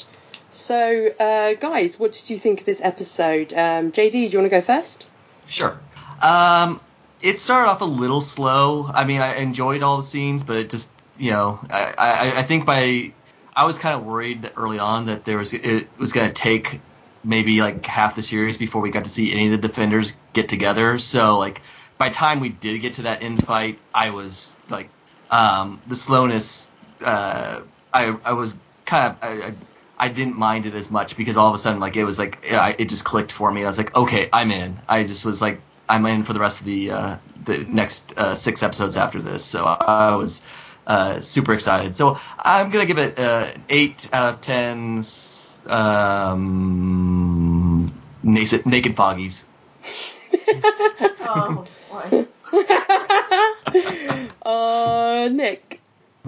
So, 0.52 1.08
uh, 1.20 1.56
guys, 1.56 2.00
what 2.00 2.12
did 2.12 2.30
you 2.30 2.38
think 2.38 2.60
of 2.60 2.66
this 2.68 2.80
episode? 2.82 3.54
Um, 3.54 3.92
JD, 3.92 4.12
do 4.12 4.20
you 4.20 4.38
want 4.38 4.46
to 4.46 4.50
go 4.50 4.62
first? 4.62 5.08
Sure. 5.48 5.80
Um, 6.22 6.80
it 7.24 7.40
started 7.40 7.72
off 7.72 7.82
a 7.82 7.86
little 7.86 8.22
slow. 8.22 8.86
I 8.94 9.06
mean, 9.06 9.20
I 9.20 9.38
enjoyed 9.38 9.82
all 9.82 9.98
the 9.98 10.04
scenes, 10.04 10.44
but 10.44 10.58
it 10.58 10.70
just, 10.70 10.92
you 11.18 11.32
know, 11.32 11.60
I, 11.72 11.94
I, 11.98 12.40
I 12.40 12.44
think 12.44 12.68
by 12.68 13.14
I 13.56 13.66
was 13.66 13.78
kind 13.78 13.96
of 13.96 14.06
worried 14.06 14.52
early 14.56 14.80
on 14.80 15.06
that 15.08 15.26
there 15.26 15.38
was 15.38 15.54
it 15.54 15.88
was 16.00 16.12
going 16.12 16.28
to 16.28 16.34
take 16.34 16.80
maybe 17.24 17.62
like 17.62 17.86
half 17.86 18.16
the 18.16 18.24
series 18.24 18.58
before 18.58 18.82
we 18.82 18.92
got 18.92 19.06
to 19.06 19.10
see 19.10 19.32
any 19.32 19.46
of 19.46 19.62
the 19.62 19.68
defenders 19.68 20.14
get 20.34 20.50
together. 20.50 21.00
So 21.00 21.38
like 21.38 21.62
by 21.98 22.10
the 22.10 22.16
time 22.16 22.40
we 22.40 22.50
did 22.50 22.80
get 22.80 22.96
to 22.96 23.04
that 23.04 23.24
end 23.24 23.46
fight, 23.46 23.80
I 23.94 24.10
was 24.10 24.56
like 24.70 24.90
um, 25.30 25.82
the 25.88 25.96
slowness. 25.96 26.70
Uh, 27.04 27.62
I 27.94 28.16
I 28.26 28.34
was 28.34 28.56
kind 28.86 29.12
of 29.12 29.24
I, 29.24 29.48
I, 29.48 29.54
I 29.98 30.10
didn't 30.10 30.38
mind 30.38 30.66
it 30.66 30.74
as 30.74 30.90
much 30.90 31.16
because 31.16 31.38
all 31.38 31.50
of 31.50 31.56
a 31.56 31.58
sudden 31.58 31.80
like 31.80 31.96
it 31.96 32.04
was 32.04 32.18
like 32.18 32.40
it, 32.44 32.76
it 32.80 32.90
just 32.90 33.04
clicked 33.04 33.32
for 33.32 33.52
me. 33.52 33.64
I 33.64 33.68
was 33.68 33.78
like, 33.78 33.96
okay, 33.96 34.30
I'm 34.34 34.52
in. 34.52 34.80
I 34.88 35.04
just 35.04 35.26
was 35.26 35.42
like 35.42 35.62
I'm 35.88 36.06
in 36.06 36.24
for 36.24 36.34
the 36.34 36.40
rest 36.40 36.62
of 36.62 36.66
the 36.66 36.92
uh, 36.92 37.18
the 37.46 37.60
next 37.66 38.18
uh, 38.18 38.36
six 38.36 38.64
episodes 38.64 38.98
after 38.98 39.22
this. 39.22 39.46
So 39.46 39.64
I 39.64 40.16
was 40.16 40.42
uh, 40.88 41.20
super 41.20 41.54
excited. 41.54 41.96
So 41.96 42.20
I'm 42.38 42.70
gonna 42.70 42.86
give 42.86 42.98
it 43.00 43.18
uh, 43.20 43.52
eight 43.70 44.10
out 44.14 44.34
of 44.34 44.42
ten. 44.42 45.04
Um, 45.66 47.24
naked, 48.24 48.66
naked 48.66 48.96
foggies. 48.96 49.44
Oh 51.36 51.66
boy. 51.90 52.28
uh, 54.46 55.30
Nick. 55.32 55.80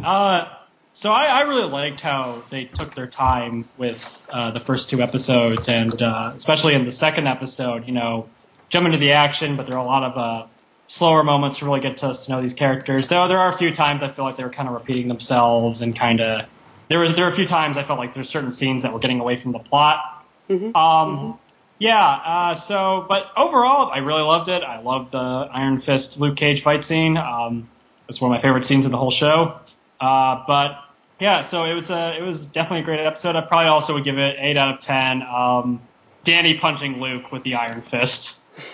Uh, 0.01 0.47
so 0.93 1.11
I, 1.11 1.25
I 1.25 1.41
really 1.41 1.69
liked 1.69 2.01
how 2.01 2.41
they 2.49 2.65
took 2.65 2.95
their 2.95 3.07
time 3.07 3.65
with 3.77 4.27
uh, 4.31 4.51
the 4.51 4.59
first 4.59 4.89
two 4.89 5.01
episodes, 5.01 5.67
and 5.69 6.01
uh, 6.01 6.31
especially 6.35 6.73
in 6.73 6.85
the 6.85 6.91
second 6.91 7.27
episode, 7.27 7.85
you 7.87 7.93
know, 7.93 8.27
jump 8.69 8.85
into 8.85 8.97
the 8.97 9.11
action, 9.11 9.57
but 9.57 9.67
there 9.67 9.77
are 9.77 9.83
a 9.83 9.87
lot 9.87 10.03
of 10.03 10.17
uh, 10.17 10.47
slower 10.87 11.23
moments 11.23 11.59
to 11.59 11.65
really 11.65 11.79
get 11.79 11.97
to 11.97 12.07
us 12.07 12.25
to 12.25 12.31
know 12.31 12.41
these 12.41 12.53
characters. 12.53 13.07
Though 13.07 13.27
there 13.27 13.39
are 13.39 13.49
a 13.49 13.57
few 13.57 13.71
times 13.71 14.03
I 14.03 14.09
feel 14.09 14.25
like 14.25 14.35
they 14.37 14.43
were 14.43 14.49
kind 14.49 14.67
of 14.67 14.75
repeating 14.75 15.07
themselves 15.07 15.81
and 15.81 15.97
kind 15.97 16.21
of 16.21 16.45
there 16.89 16.99
was 16.99 17.13
there 17.15 17.25
were 17.25 17.31
a 17.31 17.35
few 17.35 17.47
times 17.47 17.77
I 17.77 17.83
felt 17.83 17.99
like 17.99 18.13
there's 18.13 18.29
certain 18.29 18.51
scenes 18.51 18.83
that 18.83 18.93
were 18.93 18.99
getting 18.99 19.19
away 19.19 19.35
from 19.37 19.51
the 19.51 19.59
plot. 19.59 20.25
Mhm. 20.49 20.75
Um, 20.75 21.39
yeah. 21.79 22.05
Uh, 22.05 22.55
so, 22.55 23.05
but 23.09 23.31
overall, 23.35 23.91
I 23.91 23.97
really 23.97 24.21
loved 24.21 24.49
it. 24.49 24.63
I 24.63 24.79
loved 24.79 25.11
the 25.11 25.17
Iron 25.17 25.79
Fist 25.79 26.19
Luke 26.19 26.37
Cage 26.37 26.61
fight 26.61 26.85
scene. 26.85 27.17
Um, 27.17 27.67
it's 28.07 28.21
one 28.21 28.31
of 28.31 28.37
my 28.37 28.41
favorite 28.41 28.65
scenes 28.65 28.85
in 28.85 28.91
the 28.91 28.97
whole 28.97 29.11
show. 29.11 29.59
Uh, 29.99 30.43
but 30.47 30.79
yeah, 31.19 31.41
so 31.41 31.63
it 31.63 31.73
was 31.73 31.89
a 31.89 32.15
it 32.17 32.21
was 32.21 32.45
definitely 32.45 32.81
a 32.81 32.83
great 32.85 32.99
episode. 32.99 33.35
I 33.35 33.41
probably 33.41 33.67
also 33.67 33.93
would 33.95 34.03
give 34.03 34.17
it 34.19 34.35
eight 34.39 34.57
out 34.57 34.69
of 34.69 34.79
ten. 34.79 35.23
Um, 35.23 35.81
Danny 36.23 36.57
punching 36.57 36.99
Luke 37.01 37.31
with 37.31 37.43
the 37.43 37.55
Iron 37.55 37.81
Fist. 37.81 38.39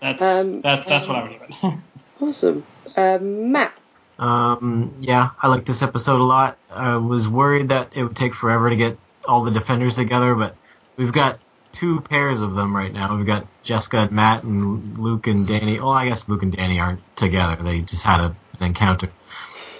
That's 0.00 0.22
Um, 0.22 0.60
that's 0.62 0.86
that's 0.86 1.06
what 1.06 1.16
I 1.16 1.22
would 1.22 1.32
give 1.32 1.42
it. 1.42 1.74
awesome. 2.20 2.64
Uh, 2.96 3.18
Matt. 3.20 3.72
Um, 4.18 4.94
yeah, 5.00 5.30
I 5.40 5.48
like 5.48 5.64
this 5.64 5.82
episode 5.82 6.20
a 6.20 6.24
lot. 6.24 6.58
I 6.70 6.96
was 6.96 7.26
worried 7.26 7.70
that 7.70 7.92
it 7.94 8.02
would 8.02 8.16
take 8.16 8.34
forever 8.34 8.68
to 8.68 8.76
get 8.76 8.98
all 9.26 9.44
the 9.44 9.50
defenders 9.50 9.94
together, 9.94 10.34
but 10.34 10.56
we've 10.96 11.12
got 11.12 11.38
two 11.72 12.00
pairs 12.00 12.42
of 12.42 12.54
them 12.54 12.76
right 12.76 12.92
now. 12.92 13.16
We've 13.16 13.26
got 13.26 13.46
Jessica 13.62 13.98
and 13.98 14.12
Matt 14.12 14.42
and 14.42 14.98
Luke 14.98 15.26
and 15.26 15.46
Danny. 15.46 15.78
Well, 15.80 15.90
I 15.90 16.08
guess 16.08 16.28
Luke 16.28 16.42
and 16.42 16.52
Danny 16.54 16.80
aren't 16.80 17.00
together. 17.16 17.62
They 17.62 17.80
just 17.80 18.02
had 18.02 18.20
a, 18.20 18.36
an 18.58 18.66
encounter. 18.66 19.10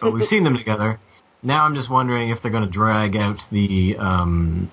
But 0.00 0.12
we've 0.12 0.24
seen 0.34 0.44
them 0.44 0.56
together. 0.56 0.98
Now 1.42 1.64
I'm 1.64 1.74
just 1.74 1.90
wondering 1.90 2.30
if 2.30 2.40
they're 2.40 2.50
going 2.50 2.64
to 2.64 2.70
drag 2.70 3.16
out 3.16 3.46
the, 3.50 3.96
um, 3.98 4.70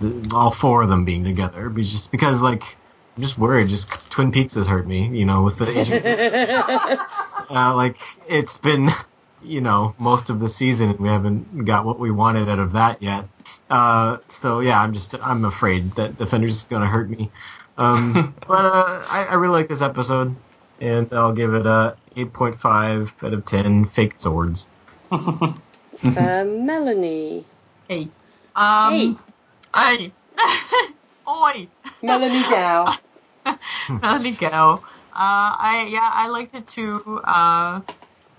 the 0.00 0.34
all 0.34 0.50
four 0.50 0.82
of 0.82 0.88
them 0.88 1.04
being 1.04 1.24
together. 1.24 1.68
Be- 1.68 1.82
Just 1.82 2.10
because, 2.10 2.40
like, 2.42 2.62
I'm 3.16 3.22
just 3.22 3.38
worried. 3.38 3.68
Just 3.68 4.10
Twin 4.10 4.32
Peaks 4.32 4.54
has 4.54 4.66
hurt 4.66 4.86
me, 4.86 5.06
you 5.08 5.24
know, 5.26 5.42
with 5.42 5.58
the 5.58 5.68
Asian 5.78 6.02
uh, 7.50 7.74
like 7.74 7.96
it's 8.28 8.56
been 8.56 8.90
you 9.42 9.60
know 9.60 9.94
most 9.98 10.30
of 10.30 10.38
the 10.40 10.48
season 10.48 10.90
and 10.90 10.98
we 11.00 11.08
haven't 11.08 11.64
got 11.64 11.84
what 11.86 11.98
we 11.98 12.10
wanted 12.10 12.48
out 12.48 12.58
of 12.58 12.72
that 12.72 13.02
yet 13.02 13.24
uh, 13.70 14.18
so 14.28 14.60
yeah 14.60 14.78
i'm 14.78 14.92
just 14.92 15.14
i'm 15.22 15.46
afraid 15.46 15.90
that 15.92 16.18
defenders 16.18 16.56
is 16.56 16.64
going 16.64 16.82
to 16.82 16.88
hurt 16.88 17.08
me 17.08 17.30
Um, 17.78 18.34
but 18.46 18.66
uh, 18.66 19.02
I, 19.08 19.24
I 19.30 19.34
really 19.36 19.54
like 19.54 19.68
this 19.68 19.80
episode, 19.80 20.36
and 20.82 21.08
I'll 21.14 21.32
give 21.32 21.54
it 21.54 21.64
a 21.64 21.96
8.5 22.16 23.24
out 23.24 23.32
of 23.32 23.46
10 23.46 23.86
fake 23.86 24.14
swords. 24.18 24.68
Uh, 26.02 26.44
Melanie. 26.46 27.44
Hey. 27.88 28.08
Um, 28.56 28.92
Hey. 28.92 29.16
I. 29.74 30.12
Oi. 31.28 31.68
Melanie 32.02 32.42
Gow. 32.42 32.94
Melanie 33.88 34.32
Go. 34.32 34.82
Uh, 35.12 35.52
I 35.58 35.88
yeah, 35.90 36.10
I 36.12 36.28
liked 36.28 36.54
it 36.54 36.66
too. 36.68 37.20
Uh, 37.24 37.80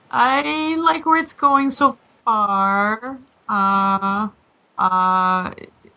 I 0.09 0.75
like 0.79 1.05
where 1.05 1.19
it's 1.21 1.33
going 1.33 1.69
so 1.71 1.97
far. 2.25 3.17
Uh, 3.47 4.29
uh, 4.77 5.51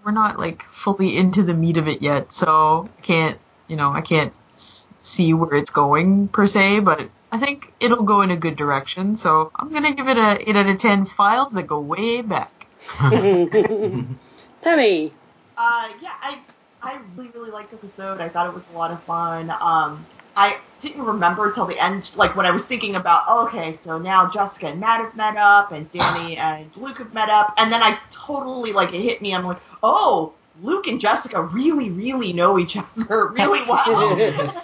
we're 0.05 0.13
not 0.13 0.39
like 0.39 0.63
fully 0.65 1.17
into 1.17 1.43
the 1.43 1.55
meat 1.55 1.77
of 1.77 1.89
it 1.89 2.03
yet, 2.03 2.33
so 2.33 2.89
I 2.99 3.01
can't, 3.01 3.39
you 3.69 3.77
know, 3.77 3.91
I 3.91 4.01
can't 4.03 4.33
s- 4.51 4.89
see 4.99 5.33
where 5.33 5.55
it's 5.55 5.71
going 5.71 6.29
per 6.29 6.47
se, 6.47 6.81
but 6.81 7.09
I 7.33 7.39
think 7.39 7.73
it'll 7.81 8.03
go 8.03 8.21
in 8.23 8.31
a 8.31 8.37
good 8.37 8.57
direction. 8.57 9.17
So 9.17 9.51
I'm 9.55 9.73
gonna 9.73 9.95
give 9.95 10.09
it 10.09 10.19
a 10.19 10.49
eight 10.49 10.57
out 10.57 10.67
of 10.67 10.79
ten. 10.79 11.07
Files 11.07 11.53
that 11.55 11.67
go 11.67 11.81
way 11.81 12.21
back. 12.21 12.67
Tammy. 14.61 15.13
Uh, 15.57 15.89
yeah, 16.03 16.13
I 16.21 16.39
I 16.85 16.99
really 17.17 17.31
really 17.31 17.51
liked 17.51 17.71
this 17.71 17.81
episode. 17.81 18.21
I 18.21 18.29
thought 18.29 18.47
it 18.47 18.55
was 18.55 18.65
a 18.73 18.77
lot 18.77 18.91
of 18.91 19.03
fun. 19.05 19.51
Um, 19.51 20.07
I 20.37 20.59
didn't 20.81 21.05
remember 21.05 21.47
until 21.49 21.65
the 21.65 21.79
end, 21.83 22.11
like 22.17 22.37
when 22.37 22.45
I 22.45 22.51
was 22.51 22.67
thinking 22.67 22.97
about, 22.97 23.47
okay, 23.47 23.73
so 23.73 23.99
now 23.99 24.29
Jessica 24.29 24.67
and 24.67 24.81
Matt 24.81 25.01
have 25.01 25.17
met 25.17 25.37
up, 25.37 25.73
and 25.73 25.91
Danny 25.93 26.37
and 26.37 26.69
Luke 26.77 26.99
have 26.99 27.15
met 27.15 27.31
up, 27.31 27.55
and 27.57 27.73
then 27.73 27.83
I 27.83 27.99
totally 28.11 28.73
like 28.73 28.93
it 28.93 29.01
hit 29.01 29.23
me. 29.23 29.35
I'm 29.35 29.47
like, 29.47 29.61
oh, 29.83 30.35
Luke 30.63 30.87
and 30.87 31.01
Jessica 31.01 31.43
really 31.43 31.91
really 31.91 32.33
know 32.33 32.59
each 32.59 32.77
other 32.99 33.29
really 33.29 33.65
well. 33.69 34.19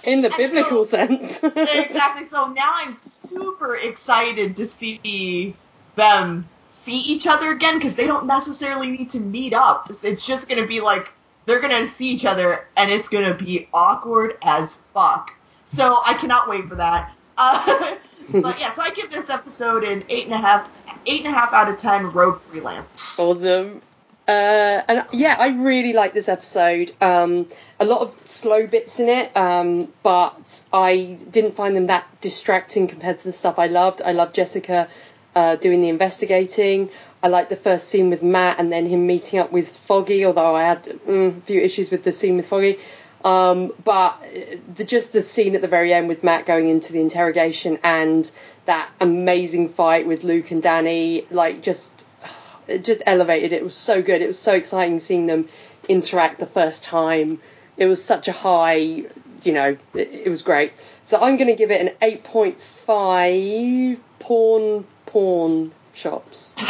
In 0.04 0.20
the 0.20 0.30
biblical 0.36 0.84
so- 0.84 0.96
sense. 0.98 1.42
exactly. 1.42 2.24
So 2.24 2.48
now 2.48 2.72
I'm 2.74 2.92
super 2.94 3.76
excited 3.76 4.56
to 4.56 4.66
see 4.66 5.54
them 5.96 6.48
see 6.84 6.98
each 7.00 7.26
other 7.26 7.50
again 7.50 7.78
because 7.78 7.94
they 7.94 8.06
don't 8.06 8.26
necessarily 8.26 8.90
need 8.90 9.10
to 9.10 9.20
meet 9.20 9.52
up. 9.52 9.90
It's 10.02 10.26
just 10.26 10.48
gonna 10.48 10.66
be 10.66 10.80
like 10.80 11.10
they're 11.46 11.60
gonna 11.60 11.88
see 11.88 12.08
each 12.10 12.24
other 12.24 12.66
and 12.76 12.90
it's 12.90 13.08
gonna 13.08 13.34
be 13.34 13.68
awkward 13.72 14.36
as 14.42 14.76
fuck. 14.94 15.32
So 15.74 16.00
I 16.04 16.14
cannot 16.14 16.48
wait 16.48 16.68
for 16.68 16.74
that. 16.76 17.12
Uh, 17.38 17.96
but 18.40 18.58
yeah, 18.60 18.74
so 18.74 18.82
I 18.82 18.90
give 18.90 19.10
this 19.10 19.30
episode 19.30 19.84
an 19.84 20.04
eight 20.08 20.24
and 20.24 20.34
a 20.34 20.38
half, 20.38 20.68
eight 21.06 21.24
and 21.24 21.34
a 21.34 21.38
half 21.38 21.52
out 21.52 21.68
of 21.68 21.78
ten. 21.78 22.12
Rogue 22.12 22.40
freelance. 22.42 22.90
Awesome. 23.18 23.80
Uh, 24.28 24.82
and 24.86 25.04
yeah, 25.12 25.36
I 25.38 25.48
really 25.48 25.92
like 25.92 26.12
this 26.12 26.28
episode. 26.28 26.92
Um, 27.00 27.48
a 27.80 27.84
lot 27.84 28.02
of 28.02 28.16
slow 28.26 28.66
bits 28.66 29.00
in 29.00 29.08
it, 29.08 29.36
um, 29.36 29.92
but 30.04 30.64
I 30.72 31.18
didn't 31.30 31.54
find 31.54 31.74
them 31.74 31.86
that 31.86 32.06
distracting 32.20 32.86
compared 32.86 33.18
to 33.18 33.24
the 33.24 33.32
stuff 33.32 33.58
I 33.58 33.66
loved. 33.66 34.02
I 34.02 34.12
loved 34.12 34.36
Jessica 34.36 34.88
uh, 35.34 35.56
doing 35.56 35.80
the 35.80 35.88
investigating. 35.88 36.90
I 37.22 37.28
liked 37.28 37.50
the 37.50 37.56
first 37.56 37.88
scene 37.88 38.10
with 38.10 38.22
Matt 38.22 38.58
and 38.58 38.72
then 38.72 38.86
him 38.86 39.06
meeting 39.06 39.38
up 39.38 39.52
with 39.52 39.76
Foggy, 39.76 40.24
although 40.24 40.54
I 40.54 40.62
had 40.62 40.84
mm, 40.84 41.36
a 41.36 41.40
few 41.42 41.60
issues 41.60 41.90
with 41.90 42.02
the 42.02 42.12
scene 42.12 42.36
with 42.36 42.48
Foggy. 42.48 42.78
Um, 43.22 43.74
but 43.84 44.12
uh, 44.22 44.56
the, 44.74 44.84
just 44.84 45.12
the 45.12 45.20
scene 45.20 45.54
at 45.54 45.60
the 45.60 45.68
very 45.68 45.92
end 45.92 46.08
with 46.08 46.24
Matt 46.24 46.46
going 46.46 46.68
into 46.68 46.94
the 46.94 47.00
interrogation 47.00 47.78
and 47.84 48.30
that 48.64 48.90
amazing 49.00 49.68
fight 49.68 50.06
with 50.06 50.24
Luke 50.24 50.50
and 50.50 50.62
Danny, 50.62 51.26
like 51.30 51.62
just 51.62 52.06
it 52.66 52.84
just 52.84 53.02
elevated 53.04 53.52
it. 53.52 53.56
It 53.56 53.64
was 53.64 53.74
so 53.74 54.00
good. 54.00 54.22
It 54.22 54.26
was 54.26 54.38
so 54.38 54.54
exciting 54.54 54.98
seeing 54.98 55.26
them 55.26 55.48
interact 55.88 56.38
the 56.38 56.46
first 56.46 56.84
time. 56.84 57.40
It 57.76 57.86
was 57.86 58.02
such 58.02 58.28
a 58.28 58.32
high, 58.32 58.76
you 58.76 59.52
know, 59.52 59.76
it, 59.94 60.08
it 60.24 60.30
was 60.30 60.42
great. 60.42 60.72
So 61.04 61.20
I'm 61.20 61.36
going 61.36 61.48
to 61.48 61.56
give 61.56 61.70
it 61.70 61.86
an 61.86 61.94
8.5 62.00 64.00
porn 64.18 64.86
porn 65.10 65.72
shops. 65.92 66.54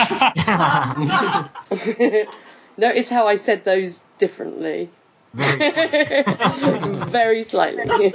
Notice 2.77 3.11
how 3.11 3.27
I 3.27 3.37
said 3.37 3.65
those 3.65 4.03
differently. 4.19 4.91
Very 5.35 6.23
Very 7.11 7.43
slightly. 7.43 8.13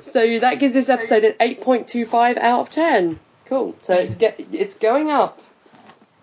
so 0.00 0.38
that 0.38 0.58
gives 0.58 0.74
this 0.74 0.88
episode 0.88 1.24
an 1.24 1.32
8.25 1.32 2.36
out 2.38 2.60
of 2.60 2.70
10. 2.70 3.18
Cool. 3.46 3.74
So 3.80 3.94
it's 3.94 4.16
get, 4.16 4.40
it's 4.52 4.76
going 4.76 5.10
up. 5.10 5.40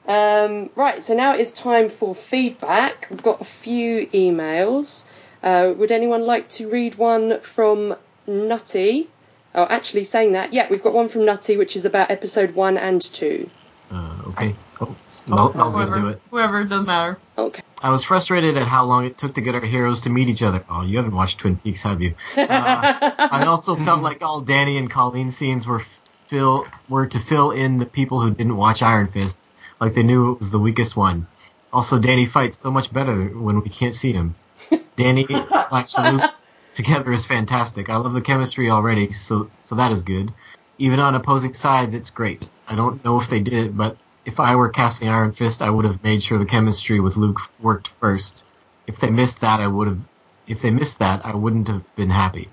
Um, 0.07 0.69
right, 0.75 1.01
so 1.01 1.15
now 1.15 1.35
it's 1.35 1.53
time 1.53 1.89
for 1.89 2.13
feedback. 2.13 3.07
We've 3.09 3.23
got 3.23 3.41
a 3.41 3.45
few 3.45 4.07
emails. 4.07 5.05
Uh, 5.41 5.73
would 5.75 5.91
anyone 5.91 6.25
like 6.25 6.49
to 6.49 6.69
read 6.69 6.95
one 6.95 7.39
from 7.39 7.95
Nutty? 8.27 9.09
Oh, 9.55 9.65
actually, 9.69 10.03
saying 10.03 10.31
that, 10.33 10.53
yeah, 10.53 10.67
we've 10.69 10.81
got 10.83 10.93
one 10.93 11.09
from 11.09 11.25
Nutty, 11.25 11.57
which 11.57 11.75
is 11.75 11.85
about 11.85 12.09
episode 12.11 12.55
one 12.55 12.77
and 12.77 13.01
two. 13.01 13.49
uh, 13.91 14.15
okay. 14.29 14.55
Oh, 14.81 14.95
Mel, 15.27 15.53
Mel's 15.53 15.73
gonna 15.75 15.85
do 15.85 15.91
Whoever, 15.91 16.09
it. 16.11 16.21
whoever 16.31 16.63
doesn't 16.63 16.85
matter. 16.87 17.17
Okay. 17.37 17.61
I 17.81 17.89
was 17.89 18.03
frustrated 18.03 18.57
at 18.57 18.67
how 18.67 18.85
long 18.85 19.05
it 19.05 19.17
took 19.17 19.35
to 19.35 19.41
get 19.41 19.55
our 19.55 19.61
heroes 19.61 20.01
to 20.01 20.09
meet 20.09 20.29
each 20.29 20.41
other. 20.41 20.63
Oh, 20.69 20.83
you 20.83 20.97
haven't 20.97 21.13
watched 21.15 21.39
Twin 21.39 21.57
Peaks, 21.57 21.81
have 21.83 22.01
you? 22.01 22.15
Uh, 22.37 23.11
I 23.31 23.45
also 23.45 23.75
felt 23.75 24.01
like 24.01 24.21
all 24.21 24.41
Danny 24.41 24.77
and 24.77 24.89
Colleen 24.89 25.31
scenes 25.31 25.67
were 25.67 25.83
fill 26.27 26.65
were 26.89 27.05
to 27.07 27.19
fill 27.19 27.51
in 27.51 27.77
the 27.77 27.85
people 27.85 28.19
who 28.21 28.31
didn't 28.31 28.57
watch 28.57 28.81
Iron 28.81 29.07
Fist, 29.07 29.37
like 29.79 29.93
they 29.93 30.03
knew 30.03 30.31
it 30.31 30.39
was 30.39 30.49
the 30.49 30.59
weakest 30.59 30.95
one. 30.97 31.27
Also, 31.71 31.99
Danny 31.99 32.25
fights 32.25 32.59
so 32.59 32.71
much 32.71 32.91
better 32.91 33.25
when 33.25 33.61
we 33.61 33.69
can't 33.69 33.95
see 33.95 34.13
him. 34.13 34.35
Danny 34.95 35.25
slash 35.27 35.97
Luke 35.97 36.31
together 36.75 37.11
is 37.11 37.25
fantastic. 37.25 37.89
I 37.89 37.97
love 37.97 38.13
the 38.13 38.21
chemistry 38.21 38.69
already, 38.69 39.13
so 39.13 39.49
so 39.61 39.75
that 39.75 39.91
is 39.91 40.03
good. 40.03 40.33
Even 40.77 40.99
on 40.99 41.15
opposing 41.15 41.53
sides, 41.53 41.93
it's 41.93 42.09
great. 42.09 42.47
I 42.67 42.75
don't 42.75 43.03
know 43.05 43.19
if 43.19 43.29
they 43.29 43.39
did 43.39 43.53
it, 43.53 43.77
but 43.77 43.97
if 44.25 44.39
I 44.39 44.55
were 44.55 44.69
casting 44.69 45.09
Iron 45.09 45.33
Fist, 45.33 45.61
I 45.61 45.69
would 45.69 45.85
have 45.85 46.03
made 46.03 46.23
sure 46.23 46.39
the 46.39 46.45
chemistry 46.45 46.99
with 46.99 47.17
Luke 47.17 47.39
worked 47.59 47.89
first. 47.99 48.45
If 48.87 48.99
they 48.99 49.09
missed 49.09 49.41
that, 49.41 49.59
I 49.59 49.67
would 49.67 49.87
have. 49.87 49.99
If 50.47 50.61
they 50.61 50.71
missed 50.71 50.99
that, 50.99 51.25
I 51.25 51.35
wouldn't 51.35 51.67
have 51.69 51.83
been 51.95 52.09
happy. 52.09 52.49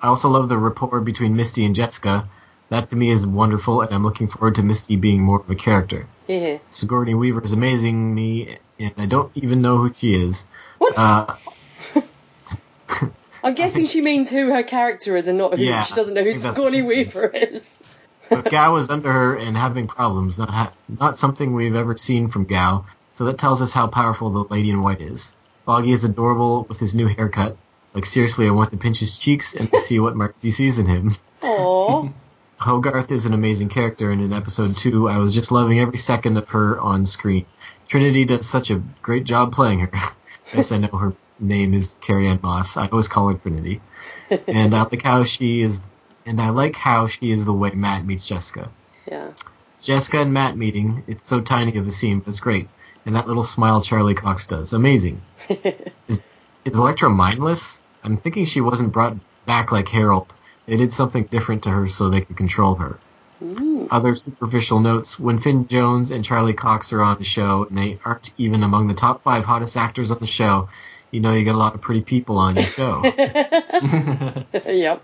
I 0.00 0.08
also 0.08 0.28
love 0.28 0.48
the 0.48 0.58
rapport 0.58 1.00
between 1.00 1.36
Misty 1.36 1.64
and 1.64 1.74
Jessica. 1.74 2.28
That 2.68 2.90
to 2.90 2.96
me 2.96 3.10
is 3.10 3.26
wonderful, 3.26 3.82
and 3.82 3.94
I'm 3.94 4.04
looking 4.04 4.28
forward 4.28 4.54
to 4.56 4.62
Misty 4.62 4.96
being 4.96 5.20
more 5.20 5.40
of 5.40 5.50
a 5.50 5.54
character. 5.54 6.06
Yeah. 6.26 6.58
Sigourney 6.70 7.14
Weaver 7.14 7.42
is 7.42 7.52
amazing 7.52 8.14
me, 8.14 8.58
and 8.78 8.92
I 8.96 9.06
don't 9.06 9.30
even 9.34 9.62
know 9.62 9.78
who 9.78 9.94
she 9.94 10.14
is. 10.14 10.44
What? 10.78 10.98
Uh, 10.98 11.36
I'm 13.44 13.54
guessing 13.54 13.86
she 13.86 14.02
means 14.02 14.30
who 14.30 14.52
her 14.52 14.62
character 14.62 15.16
is 15.16 15.26
and 15.26 15.38
not 15.38 15.54
who 15.54 15.62
Yeah, 15.62 15.82
she 15.82 15.94
doesn't 15.94 16.14
know 16.14 16.22
who 16.22 16.30
I 16.30 16.32
think 16.32 16.42
that's 16.44 16.58
what 16.58 16.72
Sigourney. 16.72 16.82
Weaver 16.82 17.26
is. 17.34 17.82
but 18.28 18.50
Gao 18.50 18.76
is 18.76 18.88
under 18.88 19.12
her 19.12 19.36
and 19.36 19.56
having 19.56 19.88
problems, 19.88 20.38
not 20.38 20.50
ha- 20.50 20.72
not 20.88 21.18
something 21.18 21.52
we've 21.52 21.74
ever 21.74 21.96
seen 21.96 22.28
from 22.28 22.44
Gao. 22.44 22.86
So 23.14 23.24
that 23.26 23.38
tells 23.38 23.60
us 23.60 23.72
how 23.72 23.88
powerful 23.88 24.30
the 24.30 24.44
Lady 24.54 24.70
in 24.70 24.82
White 24.82 25.00
is. 25.00 25.32
Foggy 25.66 25.92
is 25.92 26.04
adorable 26.04 26.64
with 26.68 26.78
his 26.78 26.94
new 26.94 27.08
haircut. 27.08 27.56
Like 27.94 28.06
seriously, 28.06 28.46
I 28.46 28.50
want 28.52 28.70
to 28.70 28.78
pinch 28.78 28.98
his 29.00 29.18
cheeks 29.18 29.54
and 29.54 29.70
see 29.82 29.98
what 30.00 30.14
he 30.40 30.50
sees 30.50 30.78
in 30.78 30.86
him. 30.86 31.16
Aww. 31.42 32.12
Hogarth 32.56 33.10
is 33.10 33.26
an 33.26 33.34
amazing 33.34 33.68
character, 33.68 34.12
and 34.12 34.22
in 34.22 34.32
episode 34.32 34.76
two, 34.76 35.08
I 35.08 35.16
was 35.18 35.34
just 35.34 35.50
loving 35.50 35.80
every 35.80 35.98
second 35.98 36.36
of 36.36 36.48
her 36.50 36.80
on 36.80 37.06
screen. 37.06 37.44
Trinity 37.88 38.24
does 38.24 38.48
such 38.48 38.70
a 38.70 38.80
great 39.02 39.24
job 39.24 39.52
playing 39.52 39.80
her. 39.80 39.90
yes, 40.54 40.70
I 40.70 40.78
know 40.78 40.88
her 40.96 41.12
name 41.42 41.74
is 41.74 41.96
Carrie-Anne 42.00 42.40
Moss. 42.42 42.76
I 42.76 42.86
always 42.88 43.08
call 43.08 43.28
her 43.28 43.34
Trinity. 43.34 43.80
And 44.48 44.74
I 44.74 44.82
like 44.84 45.02
how 45.02 45.24
she 45.24 45.60
is, 45.60 45.80
and 46.24 46.40
I 46.40 46.48
like 46.48 46.74
how 46.74 47.06
she 47.06 47.30
is 47.32 47.44
the 47.44 47.52
way 47.52 47.70
Matt 47.70 48.06
meets 48.06 48.26
Jessica. 48.26 48.70
Yeah. 49.06 49.32
Jessica 49.82 50.20
and 50.20 50.32
Matt 50.32 50.56
meeting, 50.56 51.02
it's 51.06 51.28
so 51.28 51.40
tiny 51.42 51.76
of 51.76 51.86
a 51.86 51.90
scene, 51.90 52.20
but 52.20 52.28
it's 52.28 52.40
great. 52.40 52.68
And 53.04 53.16
that 53.16 53.26
little 53.26 53.42
smile 53.42 53.82
Charlie 53.82 54.14
Cox 54.14 54.46
does, 54.46 54.72
amazing. 54.72 55.20
is, 55.48 56.22
is 56.64 56.76
Elektra 56.76 57.10
mindless? 57.10 57.80
I'm 58.04 58.16
thinking 58.16 58.44
she 58.46 58.60
wasn't 58.60 58.92
brought 58.92 59.16
back 59.44 59.70
like 59.72 59.88
Harold. 59.88 60.32
They 60.66 60.76
did 60.76 60.92
something 60.92 61.24
different 61.24 61.64
to 61.64 61.70
her 61.70 61.88
so 61.88 62.08
they 62.08 62.20
could 62.20 62.36
control 62.36 62.76
her. 62.76 62.98
Ooh. 63.42 63.88
Other 63.90 64.14
superficial 64.14 64.78
notes: 64.78 65.18
when 65.18 65.40
Finn 65.40 65.66
Jones 65.66 66.12
and 66.12 66.24
Charlie 66.24 66.54
Cox 66.54 66.92
are 66.92 67.02
on 67.02 67.18
the 67.18 67.24
show, 67.24 67.64
and 67.64 67.76
they 67.76 67.98
aren't 68.04 68.32
even 68.38 68.62
among 68.62 68.86
the 68.86 68.94
top 68.94 69.22
five 69.24 69.44
hottest 69.44 69.76
actors 69.76 70.12
on 70.12 70.18
the 70.20 70.26
show, 70.26 70.68
you 71.12 71.20
know 71.20 71.32
you 71.32 71.44
got 71.44 71.54
a 71.54 71.58
lot 71.58 71.74
of 71.74 71.80
pretty 71.80 72.00
people 72.00 72.38
on 72.38 72.56
your 72.56 72.64
show. 72.64 73.02
yep. 74.66 75.02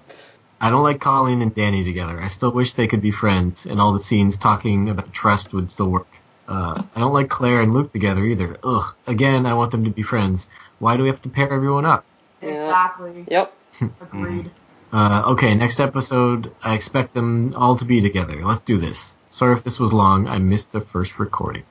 I 0.61 0.71
don't 0.71 0.83
like 0.83 1.01
Colleen 1.01 1.41
and 1.41 1.55
Danny 1.55 1.85
together. 1.85 2.21
I 2.21 2.27
still 2.27 2.51
wish 2.51 2.73
they 2.73 2.89
could 2.89 3.01
be 3.01 3.13
friends, 3.13 3.67
and 3.67 3.81
all 3.81 3.93
the 3.93 4.03
scenes 4.03 4.37
talking 4.37 4.89
about 4.91 5.13
trust 5.13 5.53
would 5.53 5.71
still 5.71 5.89
work. 5.89 6.09
Uh, 6.49 6.83
I 6.97 7.01
don't 7.01 7.13
like 7.13 7.29
Claire 7.29 7.61
and 7.61 7.73
Luke 7.73 7.93
together 7.93 8.25
either. 8.25 8.57
Ugh. 8.65 8.95
Again, 9.07 9.47
I 9.47 9.55
want 9.55 9.71
them 9.71 9.85
to 9.85 9.91
be 9.91 10.03
friends. 10.03 10.49
Why 10.81 10.97
do 10.97 11.05
we 11.05 11.11
have 11.11 11.23
to 11.23 11.29
pair 11.29 11.53
everyone 11.53 11.85
up? 11.85 12.05
Exactly. 12.41 13.25
Yep. 13.29 13.55
Agreed. 14.01 14.51
Uh, 14.91 15.23
okay, 15.27 15.55
next 15.55 15.79
episode, 15.79 16.51
I 16.63 16.75
expect 16.75 17.13
them 17.13 17.55
all 17.55 17.77
to 17.77 17.85
be 17.85 18.01
together. 18.01 18.43
Let's 18.45 18.61
do 18.61 18.79
this. 18.79 19.15
Sorry 19.29 19.55
if 19.55 19.63
this 19.63 19.79
was 19.79 19.93
long. 19.93 20.27
I 20.27 20.39
missed 20.39 20.73
the 20.73 20.81
first 20.81 21.19
recording. 21.19 21.65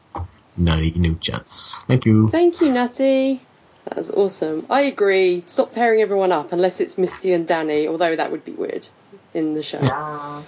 Nutty 0.56 0.92
Nuchas. 0.94 1.76
Thank 1.88 2.06
you. 2.06 2.28
Thank 2.28 2.62
you, 2.62 2.72
Nutty. 2.72 3.42
That 3.88 3.96
was 3.96 4.12
awesome. 4.12 4.66
I 4.70 4.82
agree. 4.82 5.44
Stop 5.46 5.72
pairing 5.74 6.02
everyone 6.02 6.34
up 6.34 6.52
unless 6.52 6.82
it's 6.82 6.98
Misty 6.98 7.32
and 7.32 7.48
Danny, 7.48 7.88
although 7.88 8.18
that 8.18 8.32
would 8.32 8.44
be 8.44 8.52
weird 8.52 8.86
in 9.34 9.54
the 9.54 9.64
show. 9.64 9.82
Yeah. 9.82 10.44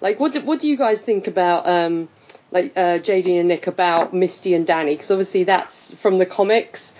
Like, 0.00 0.18
what 0.18 0.32
do, 0.32 0.40
what 0.40 0.60
do 0.60 0.68
you 0.68 0.78
guys 0.78 1.02
think 1.02 1.26
about, 1.26 1.68
um, 1.68 2.08
like, 2.50 2.72
uh, 2.78 2.98
JD 2.98 3.38
and 3.38 3.48
Nick 3.48 3.66
about 3.66 4.14
Misty 4.14 4.54
and 4.54 4.66
Danny? 4.66 4.94
Because 4.94 5.10
obviously 5.10 5.44
that's 5.44 5.92
from 5.92 6.16
the 6.16 6.24
comics. 6.24 6.98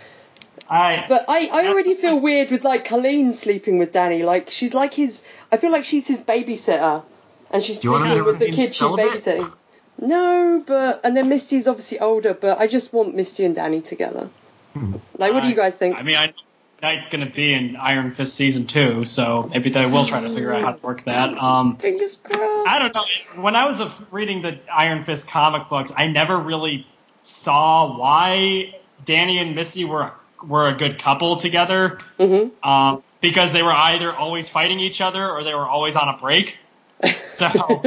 I 0.69 1.07
But 1.09 1.25
I, 1.29 1.49
I 1.51 1.69
already 1.69 1.95
feel 1.95 2.21
weird 2.21 2.51
with, 2.51 2.63
like, 2.63 2.85
Colleen 2.85 3.33
sleeping 3.33 3.79
with 3.79 3.91
Danny. 3.91 4.23
Like, 4.23 4.51
she's 4.51 4.75
like 4.75 4.93
his. 4.93 5.25
I 5.51 5.57
feel 5.57 5.73
like 5.73 5.87
she's 5.87 6.07
his 6.07 6.21
babysitter. 6.21 7.03
And 7.51 7.63
she's 7.63 7.83
you 7.83 7.97
sleeping 7.97 8.23
with 8.25 8.39
the 8.39 8.51
kid 8.51 8.75
she's 8.75 8.91
babysitting. 8.91 9.51
No, 9.99 10.63
but. 10.67 11.01
And 11.05 11.17
then 11.17 11.31
Misty's 11.31 11.67
obviously 11.67 12.01
older, 12.01 12.35
but 12.35 12.61
I 12.61 12.67
just 12.67 12.93
want 12.93 13.15
Misty 13.15 13.47
and 13.47 13.55
Danny 13.55 13.81
together. 13.81 14.29
Like, 15.19 15.33
what 15.33 15.43
do 15.43 15.49
you 15.49 15.57
guys 15.57 15.77
think? 15.77 15.97
I 15.97 16.03
mean, 16.03 16.17
I 16.17 16.27
know 16.27 16.33
Knight's 16.83 17.09
going 17.09 17.27
to 17.27 17.33
be 17.33 17.53
in 17.53 17.77
Iron 17.77 18.11
Fist 18.11 18.35
season 18.35 18.67
two, 18.67 19.05
so 19.05 19.49
maybe 19.53 19.69
they 19.71 19.85
will 19.85 20.07
try 20.07 20.21
to 20.21 20.29
figure 20.33 20.55
out 20.55 20.63
how 20.63 20.73
to 20.73 20.83
work 20.83 21.05
that. 21.05 21.37
Um, 21.37 21.77
Fingers 21.77 22.17
crossed. 22.17 22.69
I 22.69 22.79
don't 22.79 22.95
know. 22.95 23.43
When 23.43 23.55
I 23.55 23.67
was 23.67 23.83
reading 24.11 24.43
the 24.43 24.59
Iron 24.73 25.05
Fist 25.05 25.29
comic 25.29 25.69
books, 25.69 25.93
I 25.95 26.07
never 26.07 26.39
really 26.39 26.87
saw 27.23 27.99
why 27.99 28.75
Danny 29.05 29.39
and 29.39 29.55
Misty 29.55 29.85
were 29.85 30.13
were 30.47 30.69
a 30.69 30.73
good 30.73 30.99
couple 30.99 31.37
together. 31.37 31.99
hmm 32.19 32.49
Um, 32.63 33.03
because 33.21 33.53
they 33.53 33.63
were 33.63 33.73
either 33.73 34.15
always 34.15 34.49
fighting 34.49 34.81
each 34.81 35.03
other 35.03 35.31
or 35.31 35.45
they 35.45 35.55
were 35.55 35.69
always 35.69 35.97
on 35.97 36.09
a 36.09 36.17
break. 36.17 36.57
So 37.35 37.83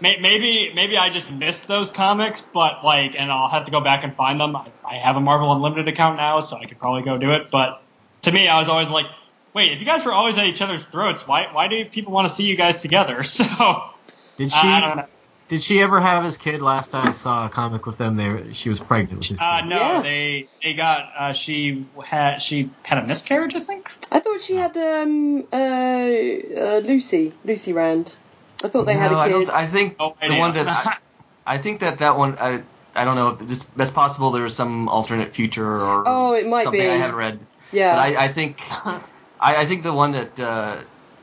maybe 0.00 0.72
maybe 0.74 0.96
I 0.96 1.10
just 1.10 1.30
missed 1.30 1.68
those 1.68 1.90
comics, 1.90 2.40
but 2.40 2.84
like, 2.84 3.14
and 3.18 3.30
I'll 3.30 3.48
have 3.48 3.64
to 3.66 3.70
go 3.70 3.80
back 3.80 4.04
and 4.04 4.14
find 4.14 4.40
them. 4.40 4.56
I, 4.56 4.70
I 4.84 4.94
have 4.94 5.16
a 5.16 5.20
Marvel 5.20 5.52
Unlimited 5.52 5.88
account 5.88 6.16
now, 6.16 6.40
so 6.40 6.56
I 6.56 6.64
could 6.66 6.78
probably 6.78 7.02
go 7.02 7.18
do 7.18 7.30
it. 7.32 7.50
But 7.50 7.82
to 8.22 8.32
me, 8.32 8.48
I 8.48 8.58
was 8.58 8.68
always 8.68 8.90
like, 8.90 9.06
wait, 9.54 9.72
if 9.72 9.80
you 9.80 9.86
guys 9.86 10.04
were 10.04 10.12
always 10.12 10.38
at 10.38 10.46
each 10.46 10.62
other's 10.62 10.84
throats, 10.84 11.26
why 11.26 11.48
why 11.52 11.68
do 11.68 11.84
people 11.84 12.12
want 12.12 12.28
to 12.28 12.34
see 12.34 12.44
you 12.44 12.56
guys 12.56 12.82
together? 12.82 13.22
So 13.24 13.44
Did 14.36 14.52
she? 14.52 14.58
I 14.58 14.80
don't 14.80 14.96
know. 14.96 15.06
Did 15.48 15.64
she 15.64 15.80
ever 15.82 15.98
have 15.98 16.22
his 16.22 16.36
kid? 16.36 16.62
Last 16.62 16.92
time 16.92 17.08
I 17.08 17.10
saw 17.10 17.46
a 17.46 17.48
comic 17.48 17.84
with 17.84 17.98
them, 17.98 18.14
they 18.14 18.52
she 18.52 18.68
was 18.68 18.78
pregnant 18.78 19.18
with 19.18 19.28
his 19.30 19.38
kid. 19.40 19.44
Uh, 19.44 19.60
no, 19.62 19.76
Yeah. 19.76 20.00
they 20.02 20.48
they 20.62 20.74
got 20.74 21.10
uh, 21.18 21.32
she 21.32 21.86
had 22.04 22.38
she 22.38 22.70
had 22.84 22.98
a 22.98 23.06
miscarriage, 23.06 23.56
I 23.56 23.60
think. 23.60 23.90
I 24.12 24.20
thought 24.20 24.40
she 24.40 24.54
had 24.54 24.76
um 24.76 25.44
uh, 25.52 25.56
uh 25.56 26.78
Lucy 26.84 27.32
Lucy 27.44 27.72
Rand. 27.72 28.14
I 28.62 28.68
thought 28.68 28.84
they 28.86 28.94
had 28.94 29.12
a 29.12 29.14
a 29.14 29.18
I, 29.18 29.28
kid. 29.28 29.32
don't, 29.32 29.50
I 29.50 29.66
think 29.66 29.96
Oh, 29.98 30.14
the 30.20 30.36
one 30.36 30.52
that 30.54 30.68
I, 30.86 30.96
I 31.46 31.58
think 31.58 31.80
that 31.80 31.98
that 31.98 32.16
one 32.18 32.36
I 32.38 32.62
I 32.94 33.04
don't 33.04 33.16
know 33.16 33.28
if 33.30 33.38
this, 33.40 33.64
that's 33.76 33.90
possible. 33.90 34.30
There 34.32 34.42
was 34.42 34.54
some 34.54 34.88
alternate 34.88 35.34
future 35.34 35.66
or 35.66 36.04
Oh, 36.06 36.34
it 36.34 36.46
might 36.46 36.64
something 36.64 36.80
be. 36.80 36.86
I 36.88 36.96
haven't 36.96 37.16
read. 37.16 37.40
yeah. 37.72 37.94
But 37.94 38.00
I, 38.00 38.24
I 38.24 38.28
think 38.28 38.60
I, 38.84 39.00
I 39.40 39.66
think 39.66 39.82
the 39.82 39.92
one 39.92 40.12
that 40.12 40.38
uh, 40.38 40.76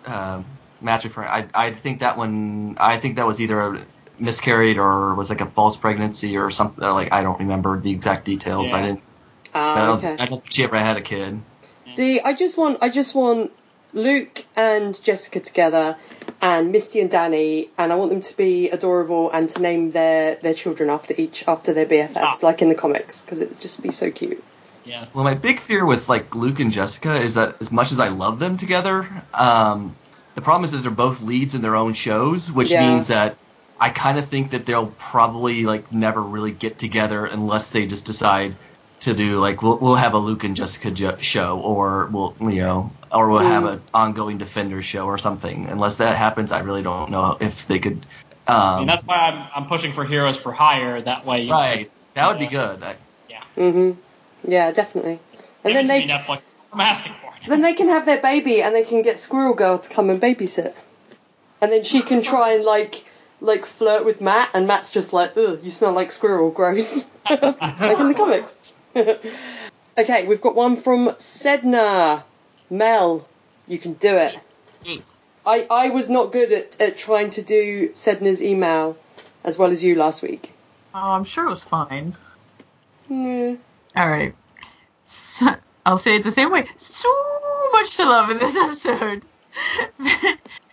uh, 0.05 0.41
Matt's 0.81 1.03
referring, 1.03 1.30
I 1.30 1.47
I 1.53 1.73
think 1.73 1.99
that 1.99 2.18
one 2.18 2.77
I 2.80 2.97
think 2.97 3.18
that 3.18 3.27
was 3.27 3.39
either 3.41 3.59
a 3.59 3.85
miscarried 4.19 4.77
or 4.77 5.14
was 5.15 5.30
like 5.30 5.41
a 5.41 5.45
false 5.45 5.77
pregnancy 5.77 6.38
or 6.38 6.49
something. 6.51 6.84
Or 6.84 6.93
like 6.93 7.14
I 7.14 7.22
don't 7.22 7.39
remember 7.39 7.80
the 7.80 7.91
exact 7.91 8.26
details. 8.26 8.72
I 8.72 8.80
Yeah. 8.80 8.85
didn't. 8.88 9.01
I 9.53 9.59
ah, 9.59 9.85
don't, 9.85 9.97
okay. 9.97 10.15
I 10.23 10.26
don't 10.26 10.41
think 10.41 10.51
she 10.53 10.64
ever 10.64 10.77
had 10.77 10.97
a 10.97 11.01
kid. 11.01 11.39
See, 11.85 12.19
I 12.19 12.34
just 12.34 12.57
want 12.57 12.80
I 12.81 12.89
just 12.89 13.15
want 13.15 13.51
Luke 13.98 14.45
and 14.56 15.02
Jessica 15.03 15.40
together, 15.40 15.98
and 16.41 16.72
Misty 16.72 17.02
and 17.02 17.10
Danny, 17.10 17.69
and 17.78 17.91
I 17.91 17.95
want 17.95 18.11
them 18.11 18.22
to 18.22 18.38
be 18.38 18.69
adorable 18.69 19.32
and 19.32 19.49
to 19.49 19.61
name 19.61 19.91
their 19.91 20.36
their 20.36 20.53
children 20.53 20.90
after 20.90 21.14
each 21.18 21.48
after 21.48 21.74
their 21.74 21.86
BFFs, 21.86 22.15
Ah. 22.15 22.38
like 22.44 22.61
in 22.61 22.69
the 22.69 22.76
comics, 22.76 23.22
because 23.22 23.41
it 23.41 23.49
would 23.49 23.60
just 23.60 23.82
be 23.82 23.91
so 23.91 24.11
cute. 24.11 24.44
Yeah. 24.86 25.06
Well, 25.14 25.24
my 25.26 25.34
big 25.34 25.60
fear 25.60 25.86
with 25.86 26.07
like 26.07 26.34
Luke 26.36 26.60
and 26.60 26.72
Jessica 26.72 27.15
is 27.15 27.34
that 27.34 27.56
as 27.60 27.72
much 27.72 27.91
as 27.91 27.99
I 27.99 28.07
love 28.10 28.40
them 28.40 28.56
together, 28.57 29.06
um, 29.34 29.95
the 30.36 30.41
problem 30.41 30.64
is 30.64 30.72
that 30.72 30.78
they're 30.84 30.91
both 30.91 31.22
leads 31.22 31.56
in 31.56 31.61
their 31.61 31.76
own 31.76 31.94
shows, 31.94 32.49
which 32.52 32.72
Yeah. 32.72 32.88
means 32.90 33.07
that 33.07 33.36
I 33.80 33.90
kind 33.90 34.18
of 34.18 34.28
think 34.30 34.52
that 34.52 34.65
they'll 34.65 34.94
probably 34.99 35.65
like 35.65 35.91
never 35.91 36.22
really 36.22 36.52
get 36.52 36.78
together 36.80 37.26
unless 37.26 37.69
they 37.69 37.86
just 37.88 38.06
decide 38.06 38.56
to 39.02 39.14
do 39.14 39.40
like 39.40 39.61
we'll 39.61 39.78
we'll 39.78 39.95
have 39.95 40.14
a 40.14 40.18
Luke 40.18 40.44
and 40.44 40.56
Jessica 40.56 40.90
jo- 40.91 41.18
show, 41.19 41.60
or 41.60 42.07
we'll 42.11 42.34
you 42.40 42.61
know, 42.61 42.91
or 43.11 43.29
we'll 43.29 43.39
have 43.39 43.63
Mm. 43.63 43.73
an 43.73 43.81
ongoing 43.93 44.38
Defender 44.38 44.81
show 44.81 45.05
or 45.05 45.17
something. 45.17 45.67
Unless 45.67 45.97
that 45.97 46.15
happens, 46.15 46.51
I 46.51 46.59
really 46.59 46.84
don't 46.84 47.09
know 47.09 47.38
if 47.39 47.67
they 47.67 47.79
could. 47.79 48.05
Um, 48.47 48.55
I 48.55 48.77
mean, 48.79 48.88
that's 48.88 49.03
why 49.05 49.15
I'm 49.15 49.47
I'm 49.55 49.67
pushing 49.67 49.93
for 49.93 50.05
Heroes 50.05 50.38
for 50.38 50.51
Hire. 50.51 51.01
That 51.01 51.25
way, 51.25 51.41
you 51.43 51.51
right. 51.51 51.91
That 52.15 52.29
would 52.29 52.39
be 52.39 52.47
good. 52.47 52.84
I, 52.84 52.95
hmm 53.55 53.91
Yeah, 54.47 54.71
definitely. 54.71 55.19
And 55.63 55.75
then 55.75 55.88
they 55.88 56.03
Netflix. 56.03 56.41
I'm 56.71 56.81
asking 56.81 57.13
for 57.21 57.34
it. 57.35 57.47
then 57.47 57.61
they 57.61 57.73
can 57.73 57.89
have 57.89 58.05
their 58.05 58.21
baby, 58.21 58.61
and 58.61 58.73
they 58.75 58.84
can 58.84 59.01
get 59.01 59.19
Squirrel 59.19 59.53
Girl 59.53 59.77
to 59.77 59.89
come 59.89 60.09
and 60.09 60.21
babysit, 60.21 60.73
and 61.61 61.71
then 61.71 61.84
she 61.84 62.01
can 62.01 62.21
try 62.21 62.53
and 62.53 62.63
like 62.63 63.05
like 63.41 63.65
flirt 63.65 64.05
with 64.05 64.21
Matt, 64.21 64.51
and 64.53 64.67
Matt's 64.67 64.91
just 64.91 65.13
like, 65.13 65.38
ugh, 65.38 65.59
you 65.61 65.71
smell 65.71 65.93
like 65.93 66.11
squirrel, 66.11 66.49
gross, 66.51 67.09
like 67.29 67.99
in 67.99 68.07
the 68.07 68.13
comics. 68.17 68.73
okay, 69.97 70.25
we've 70.27 70.41
got 70.41 70.55
one 70.55 70.77
from 70.77 71.09
Sedna. 71.17 72.23
Mel, 72.69 73.27
you 73.68 73.77
can 73.77 73.94
do 73.94 74.15
it. 74.15 74.38
Yes. 74.84 75.18
I, 75.45 75.65
I 75.69 75.89
was 75.89 76.10
not 76.10 76.31
good 76.31 76.52
at, 76.52 76.80
at 76.81 76.98
trying 76.98 77.30
to 77.31 77.41
do 77.41 77.89
Sedna's 77.89 78.44
email 78.44 78.98
as 79.44 79.57
well 79.57 79.72
as 79.72 79.84
you 79.84 79.95
last 79.95 80.22
week. 80.22 80.53
Oh, 80.94 81.11
I'm 81.11 81.23
sure 81.23 81.45
it 81.45 81.49
was 81.49 81.64
fine. 81.64 82.15
Yeah. 83.10 83.56
All 83.95 84.10
right. 84.10 84.35
So, 85.06 85.56
I'll 85.85 85.98
say 85.98 86.18
it 86.18 86.23
the 86.23 86.31
same 86.31 86.52
way. 86.52 86.68
So 86.76 87.10
much 87.72 87.95
to 87.98 88.03
love 88.03 88.30
in 88.30 88.39
this 88.39 88.56
episode. 88.57 89.23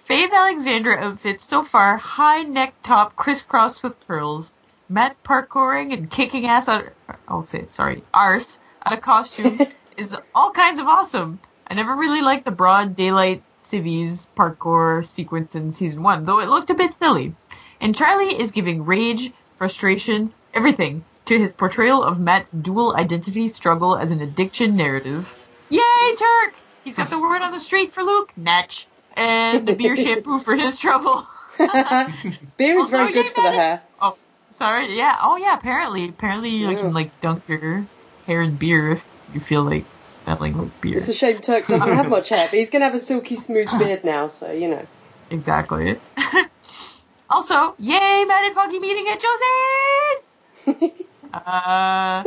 Faith 0.05 0.31
Alexandra 0.33 0.97
outfits 0.97 1.45
so 1.45 1.65
far 1.65 1.97
high 1.97 2.43
neck 2.43 2.75
top 2.83 3.17
crisscrossed 3.17 3.83
with 3.83 3.99
pearls, 4.07 4.53
Matt 4.89 5.23
parkouring 5.23 5.93
and 5.93 6.11
kicking 6.11 6.47
ass 6.47 6.69
out. 6.69 6.87
I'll 7.29 7.47
say 7.47 7.61
it. 7.61 7.71
Sorry, 7.71 8.03
arse 8.13 8.59
out 8.85 8.93
of 8.93 9.01
costume 9.01 9.61
is 9.97 10.17
all 10.35 10.51
kinds 10.51 10.79
of 10.79 10.87
awesome. 10.87 11.39
I 11.67 11.75
never 11.75 11.95
really 11.95 12.23
liked 12.23 12.45
the 12.45 12.51
broad 12.51 12.95
daylight 12.97 13.43
civvies 13.65 14.27
parkour 14.37 15.05
sequence 15.07 15.55
in 15.55 15.73
season 15.73 16.03
one, 16.03 16.25
though 16.25 16.41
it 16.41 16.49
looked 16.49 16.71
a 16.71 16.75
bit 16.75 16.95
silly. 16.95 17.35
And 17.81 17.95
Charlie 17.97 18.39
is 18.41 18.51
giving 18.51 18.85
rage, 18.85 19.33
frustration, 19.57 20.33
everything 20.53 21.05
to 21.27 21.39
his 21.39 21.51
portrayal 21.51 22.03
of 22.03 22.21
Matt's 22.21 22.51
dual 22.51 22.95
identity 22.97 23.49
struggle 23.49 23.97
as 23.97 24.11
an 24.11 24.21
addiction 24.21 24.77
narrative. 24.77 25.27
Yay, 25.71 25.81
Turk! 26.17 26.55
He's 26.85 26.95
got 26.95 27.09
the 27.11 27.19
word 27.19 27.41
on 27.41 27.53
the 27.53 27.61
street 27.61 27.93
for 27.93 28.03
Luke, 28.03 28.33
Natch, 28.37 28.87
and 29.17 29.67
the 29.67 29.75
beer 29.75 29.97
shampoo 29.97 30.39
for 30.39 30.55
his 30.55 30.77
trouble. 30.77 31.27
Beer 31.59 32.79
is 32.79 32.91
very 32.91 33.13
good 33.13 33.29
for 33.29 33.43
the 33.43 33.51
hair. 33.53 33.83
Oh, 34.01 34.19
sorry. 34.51 34.95
Yeah. 34.97 35.17
Oh, 35.23 35.37
yeah. 35.37 35.57
Apparently, 35.57 36.09
apparently, 36.09 36.51
you 36.51 36.69
Yeah. 36.69 36.77
can 36.79 36.93
like 36.93 37.19
dunk 37.21 37.45
your 37.49 37.87
hair 38.27 38.43
in 38.43 38.57
beer 38.57 38.91
if 38.91 39.05
you 39.33 39.41
feel 39.41 39.63
like 39.63 39.85
smelling 40.25 40.57
like 40.57 40.81
beer. 40.81 40.97
It's 40.97 41.09
a 41.09 41.15
shame 41.15 41.41
Turk 41.41 41.67
doesn't 41.67 41.89
have 41.89 42.09
much 42.09 42.31
hair, 42.31 42.47
but 42.51 42.59
he's 42.59 42.71
going 42.71 42.81
to 42.81 42.87
have 42.87 42.95
a 42.95 42.99
silky 42.99 43.37
smooth 43.37 43.69
beard 43.79 44.05
now, 44.05 44.27
so, 44.27 44.51
you 44.53 44.69
know. 44.69 44.87
Exactly. 45.31 45.99
also, 47.31 47.75
yay, 47.79 48.25
Matt 48.25 48.45
and 48.45 48.55
Foggy 48.55 48.79
meeting 48.79 49.07
at 49.09 49.21
Josie's! 49.21 51.01
Uh, 51.35 52.23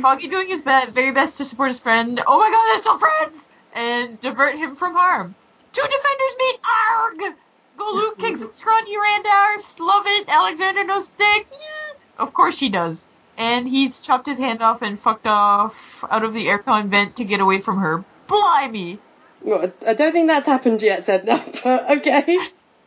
Foggy 0.00 0.26
doing 0.26 0.48
his 0.48 0.62
be- 0.62 0.90
very 0.90 1.10
best 1.10 1.36
to 1.36 1.44
support 1.44 1.68
his 1.68 1.78
friend. 1.78 2.18
Oh 2.26 2.38
my 2.38 2.50
god, 2.50 2.66
they're 2.66 2.78
still 2.78 2.98
friends! 2.98 3.50
And 3.74 4.18
divert 4.22 4.56
him 4.56 4.74
from 4.74 4.94
harm. 4.94 5.34
Two 5.74 5.82
defenders 5.82 6.36
meet. 6.38 6.60
Arg! 6.88 7.34
Go 7.76 7.92
Luke 7.92 8.18
kicks 8.18 8.40
some 8.40 8.54
scrawny 8.54 8.96
Randars. 8.96 9.78
Love 9.78 10.04
it. 10.06 10.28
Alexandra 10.28 10.84
no 10.84 11.00
stick. 11.00 11.46
Yeah. 11.50 11.98
Of 12.18 12.32
course 12.32 12.56
she 12.56 12.70
does. 12.70 13.04
And 13.38 13.68
he's 13.68 14.00
chopped 14.00 14.26
his 14.26 14.38
hand 14.38 14.60
off 14.60 14.82
and 14.82 14.98
fucked 14.98 15.26
off 15.26 16.04
out 16.10 16.24
of 16.24 16.34
the 16.34 16.46
aircon 16.46 16.88
vent 16.88 17.16
to 17.16 17.24
get 17.24 17.38
away 17.40 17.60
from 17.60 17.78
her. 17.78 18.04
Blimey! 18.26 18.98
Well, 19.40 19.72
I 19.86 19.94
don't 19.94 20.10
think 20.10 20.26
that's 20.28 20.46
happened 20.46 20.82
yet, 20.82 21.00
Sedna, 21.00 21.62
but 21.64 21.98
okay. 21.98 22.38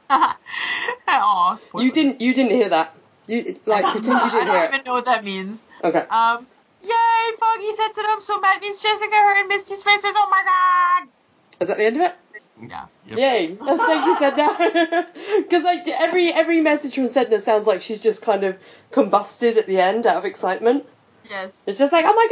Aw. 1.08 1.58
You 1.78 1.92
didn't 1.92 2.20
you 2.20 2.34
didn't 2.34 2.52
hear 2.52 2.68
that. 2.68 2.94
You 3.28 3.58
like 3.66 3.86
pretend 3.94 4.20
you 4.26 4.32
didn't 4.32 4.48
hear. 4.48 4.58
I 4.58 4.66
don't 4.66 4.74
even 4.74 4.86
know 4.86 4.94
what 4.94 5.06
that 5.06 5.24
means. 5.24 5.66
Okay. 5.84 6.06
Um, 6.10 6.46
yay! 6.84 7.38
Foggy 7.40 7.74
sets 7.76 7.98
it 7.98 8.06
up 8.06 8.22
so 8.22 8.40
Matt 8.42 8.60
meets 8.60 8.82
Jessica. 8.84 9.16
Her 9.16 9.40
and 9.40 9.48
Misty's 9.48 9.82
faces. 9.82 10.12
Oh 10.14 10.28
my 10.30 10.44
god! 10.44 11.10
Is 11.62 11.70
that 11.70 11.78
the 11.78 11.86
end 11.86 11.96
of 11.96 12.04
it? 12.04 12.16
Yeah. 12.68 12.86
Yep. 13.08 13.18
Yay! 13.18 13.56
Thank 13.56 14.06
you, 14.06 14.16
Sedna. 14.16 15.08
Because 15.38 15.64
like 15.72 15.88
every 15.88 16.30
every 16.32 16.62
message 16.62 16.96
from 16.96 17.06
Sedna 17.06 17.40
sounds 17.40 17.68
like 17.68 17.82
she's 17.82 18.00
just 18.00 18.22
kind 18.22 18.44
of 18.44 18.58
combusted 18.92 19.58
at 19.58 19.68
the 19.68 19.80
end 19.80 20.06
out 20.06 20.18
of 20.18 20.26
excitement. 20.26 20.86
Yes. 21.30 21.64
It's 21.66 21.80
just 21.80 21.92
like, 21.94 22.06
oh 22.08 22.16
my 22.16 22.28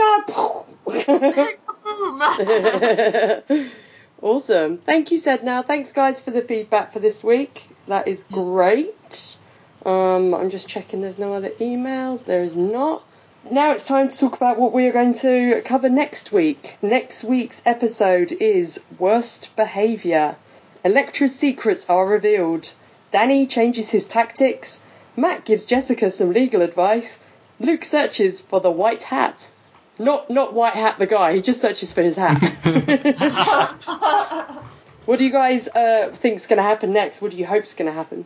god! 3.45 3.65
Awesome. 4.21 4.77
Thank 4.79 5.11
you, 5.11 5.17
Sedna. 5.17 5.65
Thanks, 5.65 5.93
guys, 5.93 6.19
for 6.19 6.31
the 6.31 6.41
feedback 6.41 6.91
for 6.91 6.99
this 6.99 7.23
week. 7.23 7.63
That 7.87 8.07
is 8.09 8.23
great. 8.23 9.37
Um, 9.85 10.33
I'm 10.33 10.49
just 10.49 10.67
checking 10.67 10.99
there's 10.99 11.17
no 11.17 11.31
other 11.31 11.51
emails. 11.51 12.25
There 12.25 12.43
is 12.43 12.57
not. 12.57 13.01
now 13.49 13.71
it's 13.71 13.85
time 13.85 14.09
to 14.09 14.17
talk 14.17 14.35
about 14.35 14.59
what 14.59 14.73
we 14.73 14.87
are 14.87 14.91
going 14.91 15.13
to 15.13 15.61
cover 15.63 15.89
next 15.89 16.33
week. 16.33 16.77
Next 16.81 17.23
week's 17.23 17.61
episode 17.65 18.33
is 18.33 18.83
Worst 18.97 19.55
Behaviour. 19.55 20.35
Elektra's 20.83 21.35
secrets 21.35 21.89
are 21.89 22.05
revealed. 22.07 22.73
Danny 23.11 23.47
changes 23.47 23.89
his 23.89 24.07
tactics. 24.07 24.81
Matt 25.15 25.43
gives 25.45 25.65
Jessica 25.65 26.09
some 26.11 26.31
legal 26.31 26.61
advice. 26.61 27.19
Luke 27.59 27.83
searches 27.83 28.39
for 28.39 28.61
the 28.61 28.71
white 28.71 29.03
hat. 29.03 29.51
Not 29.97 30.29
not 30.29 30.53
white 30.53 30.73
hat 30.73 30.97
the 30.97 31.07
guy. 31.07 31.33
He 31.33 31.41
just 31.41 31.59
searches 31.59 31.91
for 31.91 32.01
his 32.01 32.15
hat. 32.15 32.39
what 35.05 35.19
do 35.19 35.25
you 35.25 35.31
guys 35.31 35.67
uh, 35.67 36.09
think's 36.13 36.47
going 36.47 36.57
to 36.57 36.63
happen 36.63 36.93
next? 36.93 37.21
What 37.21 37.31
do 37.31 37.37
you 37.37 37.45
hope's 37.45 37.73
going 37.73 37.87
to 37.87 37.93
happen? 37.93 38.25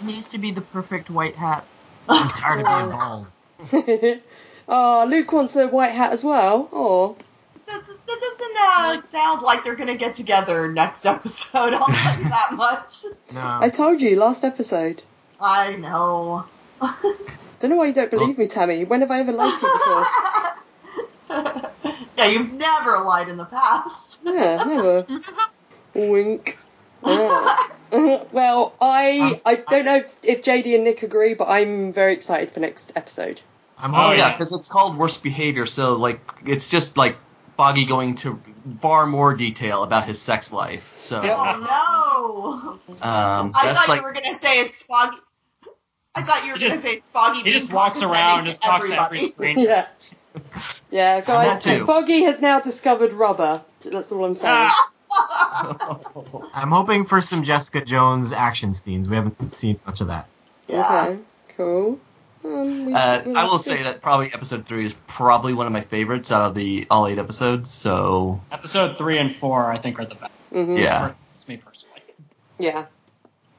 It 0.00 0.06
needs 0.06 0.26
to 0.28 0.38
be 0.38 0.50
the 0.50 0.62
perfect 0.62 1.08
white 1.08 1.36
hat. 1.36 1.64
I'm 2.08 2.28
tired 2.28 2.66
of 2.66 2.66
being 2.66 2.90
bald. 2.90 4.20
oh, 4.68 5.06
Luke 5.08 5.32
wants 5.32 5.54
a 5.54 5.68
white 5.68 5.92
hat 5.92 6.12
as 6.12 6.24
well. 6.24 6.68
Oh, 6.72 7.16
That, 7.16 7.16
that 7.16 7.16
doesn't 7.16 7.25
uh, 8.66 9.00
sound 9.02 9.42
like 9.42 9.64
they're 9.64 9.76
gonna 9.76 9.96
get 9.96 10.16
together 10.16 10.70
next 10.70 11.06
episode. 11.06 11.54
I'll 11.74 11.86
tell 11.86 12.18
you 12.18 12.28
that 12.28 12.52
much. 12.52 13.04
No. 13.34 13.58
I 13.60 13.68
told 13.68 14.02
you 14.02 14.16
last 14.18 14.44
episode. 14.44 15.02
I 15.40 15.76
know. 15.76 16.46
Don't 17.58 17.70
know 17.70 17.76
why 17.76 17.86
you 17.86 17.94
don't 17.94 18.10
believe 18.10 18.36
me, 18.36 18.46
Tammy. 18.46 18.84
When 18.84 19.00
have 19.00 19.10
I 19.10 19.20
ever 19.20 19.32
lied 19.32 19.58
to 19.58 19.66
you 19.66 19.72
before? 19.78 21.70
yeah, 22.18 22.26
you've 22.26 22.52
never 22.52 22.98
lied 23.00 23.30
in 23.30 23.38
the 23.38 23.46
past. 23.46 24.18
Yeah, 24.22 24.62
never. 24.64 25.06
Wink. 25.94 26.58
Yeah. 27.02 27.56
well, 28.32 28.74
I 28.78 29.40
I 29.46 29.54
don't 29.54 29.86
know 29.86 29.96
if, 29.96 30.16
if 30.22 30.42
JD 30.42 30.74
and 30.74 30.84
Nick 30.84 31.02
agree, 31.02 31.32
but 31.32 31.48
I'm 31.48 31.94
very 31.94 32.12
excited 32.12 32.50
for 32.50 32.60
next 32.60 32.92
episode. 32.94 33.40
I'm 33.78 33.94
Oh 33.94 34.12
yeah, 34.12 34.32
because 34.32 34.52
it's 34.52 34.68
called 34.68 34.98
worst 34.98 35.22
behavior, 35.22 35.64
so 35.64 35.94
like 35.94 36.20
it's 36.44 36.68
just 36.68 36.98
like 36.98 37.16
Foggy 37.56 37.86
going 37.86 38.16
to 38.16 38.38
far 38.80 39.06
more 39.06 39.34
detail 39.34 39.82
about 39.82 40.06
his 40.06 40.20
sex 40.20 40.52
life. 40.52 40.94
So 40.98 41.18
Oh 41.18 42.78
no! 42.90 42.96
um, 43.08 43.52
I 43.54 43.74
thought 43.74 43.88
like 43.88 43.98
you 43.98 44.02
were 44.02 44.12
gonna 44.12 44.38
say 44.38 44.60
it's 44.60 44.82
foggy. 44.82 45.16
I 46.14 46.22
thought 46.22 46.44
you 46.44 46.52
were 46.52 46.58
gonna 46.58 46.70
just- 46.70 46.82
say 46.82 46.94
it's 46.96 47.08
foggy. 47.08 47.42
He 47.42 47.52
just 47.52 47.72
walks 47.72 48.02
around 48.02 48.38
and 48.40 48.46
just 48.48 48.62
talks 48.62 48.88
to 48.88 49.00
every 49.00 49.26
screen. 49.26 49.58
Yeah. 49.58 49.88
Yeah, 50.90 51.20
guys, 51.22 51.64
Foggy 51.86 52.24
has 52.24 52.42
now 52.42 52.60
discovered 52.60 53.12
rubber. 53.14 53.62
That's 53.82 54.12
all 54.12 54.24
I'm 54.24 54.34
saying. 54.34 54.70
I'm 56.54 56.70
hoping 56.70 57.06
for 57.06 57.22
some 57.22 57.42
Jessica 57.42 57.82
Jones 57.82 58.32
action 58.32 58.74
scenes. 58.74 59.08
We 59.08 59.16
haven't 59.16 59.54
seen 59.54 59.80
much 59.86 60.00
of 60.00 60.08
that. 60.08 60.26
Yeah. 60.68 61.06
Okay, 61.06 61.18
cool. 61.56 62.00
Um, 62.46 62.94
uh, 62.94 63.22
we'll 63.26 63.36
I 63.36 63.44
will 63.44 63.58
say 63.58 63.82
that 63.82 64.00
probably 64.02 64.32
episode 64.32 64.66
three 64.66 64.84
is 64.86 64.94
probably 65.06 65.52
one 65.52 65.66
of 65.66 65.72
my 65.72 65.80
favorites 65.80 66.30
out 66.30 66.42
of 66.42 66.54
the 66.54 66.86
all 66.90 67.06
eight 67.08 67.18
episodes. 67.18 67.70
So 67.70 68.40
episode 68.52 68.96
three 68.98 69.18
and 69.18 69.34
four, 69.34 69.70
I 69.72 69.78
think, 69.78 69.98
are 69.98 70.04
the 70.04 70.14
best. 70.14 70.32
Mhm. 70.52 70.78
yeah, 70.78 71.12
It's 71.36 71.48
me 71.48 71.56
personally. 71.56 72.02
Yeah. 72.58 72.86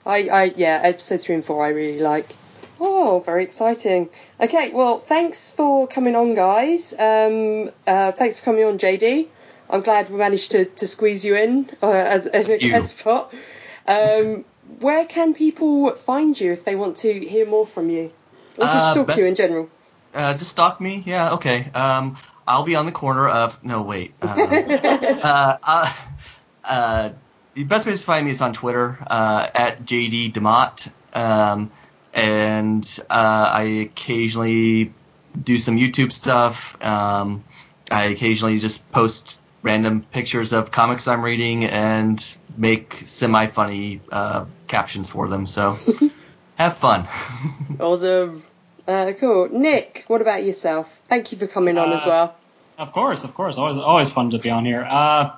I, 0.05 0.29
I, 0.29 0.43
yeah, 0.55 0.79
episode 0.83 1.21
three 1.21 1.35
and 1.35 1.43
four 1.43 1.65
I 1.65 1.69
really 1.69 1.99
like. 1.99 2.27
Oh, 2.79 3.21
very 3.25 3.43
exciting. 3.43 4.09
Okay, 4.39 4.71
well, 4.71 4.99
thanks 4.99 5.49
for 5.51 5.87
coming 5.87 6.15
on, 6.15 6.33
guys. 6.35 6.93
Um, 6.93 7.69
uh, 7.85 8.11
thanks 8.13 8.37
for 8.37 8.45
coming 8.45 8.63
on, 8.63 8.77
JD. 8.77 9.27
I'm 9.69 9.81
glad 9.81 10.09
we 10.09 10.17
managed 10.17 10.51
to, 10.51 10.63
to 10.65 10.87
squeeze 10.87 11.25
you 11.25 11.35
in 11.35 11.69
uh, 11.83 11.89
as 11.91 12.25
in 12.25 12.45
a 12.49 12.53
you. 12.57 12.69
guest 12.69 12.99
spot. 12.99 13.33
Um, 13.87 14.45
where 14.79 15.05
can 15.05 15.33
people 15.33 15.91
find 15.95 16.39
you 16.39 16.53
if 16.53 16.63
they 16.63 16.75
want 16.75 16.97
to 16.97 17.19
hear 17.19 17.45
more 17.45 17.65
from 17.65 17.89
you? 17.89 18.11
Or 18.57 18.65
just 18.65 18.75
Uh, 18.75 18.91
stalk 18.91 19.07
best- 19.07 19.19
you 19.19 19.25
in 19.25 19.35
general? 19.35 19.69
uh, 20.13 20.33
just 20.35 20.51
stalk 20.51 20.81
me. 20.81 21.03
Yeah, 21.05 21.33
okay. 21.33 21.69
Um, 21.73 22.17
I'll 22.47 22.63
be 22.63 22.75
on 22.75 22.85
the 22.85 22.91
corner 22.91 23.27
of 23.27 23.61
no 23.63 23.81
wait. 23.81 24.13
Um, 24.21 24.65
uh, 25.21 25.57
uh, 25.63 25.93
uh, 26.63 27.09
the 27.53 27.63
best 27.65 27.85
place 27.85 28.01
to 28.01 28.05
find 28.05 28.25
me 28.25 28.31
is 28.31 28.41
on 28.41 28.53
Twitter 28.53 28.97
uh, 29.09 29.47
at 29.53 29.83
JD 29.85 30.31
Demott. 30.33 30.89
Um, 31.13 31.71
and 32.13 32.99
uh, 33.09 33.51
I 33.53 33.63
occasionally 33.63 34.93
do 35.43 35.59
some 35.59 35.75
YouTube 35.77 36.11
stuff. 36.11 36.81
Um, 36.83 37.43
I 37.91 38.05
occasionally 38.05 38.59
just 38.59 38.89
post 38.91 39.37
random 39.61 40.01
pictures 40.11 40.53
of 40.53 40.71
comics 40.71 41.07
I'm 41.07 41.21
reading 41.21 41.65
and 41.65 42.37
make 42.57 42.93
semi 43.05 43.47
funny 43.47 44.01
uh, 44.11 44.45
captions 44.67 45.09
for 45.09 45.27
them. 45.27 45.45
So 45.47 45.77
have 46.55 46.77
fun. 46.77 47.07
awesome. 47.79 48.43
Uh, 48.87 49.11
cool. 49.19 49.49
Nick, 49.51 50.05
what 50.07 50.21
about 50.21 50.43
yourself? 50.43 51.01
Thank 51.09 51.31
you 51.31 51.37
for 51.37 51.47
coming 51.47 51.77
on 51.77 51.91
as 51.91 52.05
Uh, 52.05 52.09
well. 52.09 52.35
Of 52.77 52.91
course, 52.93 53.23
of 53.23 53.33
course. 53.33 53.57
Always, 53.57 53.77
always 53.77 54.09
fun 54.09 54.29
to 54.31 54.37
be 54.39 54.49
on 54.49 54.63
here. 54.63 54.85
Uh, 54.87 55.31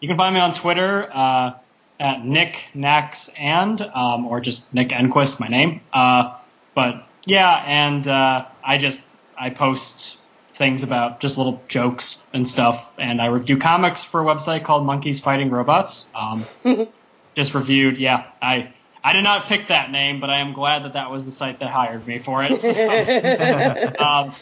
you 0.00 0.08
can 0.08 0.16
find 0.16 0.34
me 0.34 0.40
on 0.40 0.54
Twitter 0.54 1.08
uh, 1.12 1.52
at 1.98 2.24
Nick 2.24 2.56
Nax 2.74 3.28
and 3.38 3.80
um, 3.80 4.26
or 4.26 4.40
just 4.40 4.72
Nick 4.72 4.90
Enquist, 4.90 5.40
my 5.40 5.48
name. 5.48 5.80
Uh, 5.92 6.36
but 6.74 7.06
yeah, 7.24 7.62
and 7.66 8.06
uh, 8.06 8.46
I 8.64 8.78
just 8.78 9.00
I 9.36 9.50
post 9.50 10.18
things 10.52 10.82
about 10.82 11.20
just 11.20 11.36
little 11.36 11.60
jokes 11.68 12.24
and 12.32 12.46
stuff, 12.46 12.88
and 12.98 13.20
I 13.20 13.26
review 13.26 13.58
comics 13.58 14.04
for 14.04 14.20
a 14.20 14.24
website 14.24 14.64
called 14.64 14.86
Monkeys 14.86 15.20
Fighting 15.20 15.50
Robots. 15.50 16.08
Um, 16.14 16.44
just 17.34 17.52
reviewed. 17.54 17.98
Yeah, 17.98 18.24
I. 18.40 18.72
I 19.06 19.12
did 19.12 19.22
not 19.22 19.46
pick 19.46 19.68
that 19.68 19.92
name, 19.92 20.18
but 20.18 20.30
I 20.30 20.38
am 20.38 20.52
glad 20.52 20.82
that 20.82 20.94
that 20.94 21.12
was 21.12 21.24
the 21.24 21.30
site 21.30 21.60
that 21.60 21.70
hired 21.70 22.04
me 22.08 22.18
for 22.18 22.42
it. 22.42 22.60
So, 22.60 22.68
um, 24.04 24.34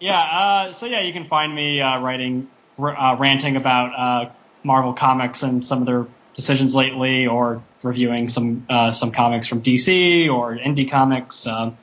yeah, 0.00 0.18
uh, 0.18 0.72
so 0.72 0.86
yeah, 0.86 1.00
you 1.00 1.12
can 1.12 1.26
find 1.26 1.54
me 1.54 1.82
uh, 1.82 2.00
writing, 2.00 2.48
r- 2.78 2.96
uh, 2.96 3.16
ranting 3.16 3.56
about 3.56 3.92
uh, 3.94 4.30
Marvel 4.62 4.94
comics 4.94 5.42
and 5.42 5.66
some 5.66 5.80
of 5.80 5.86
their 5.86 6.06
decisions 6.32 6.74
lately, 6.74 7.26
or 7.26 7.62
reviewing 7.82 8.30
some 8.30 8.64
uh, 8.70 8.90
some 8.90 9.12
comics 9.12 9.48
from 9.48 9.60
DC 9.60 10.32
or 10.32 10.56
indie 10.56 10.90
comics. 10.90 11.46
Um, 11.46 11.76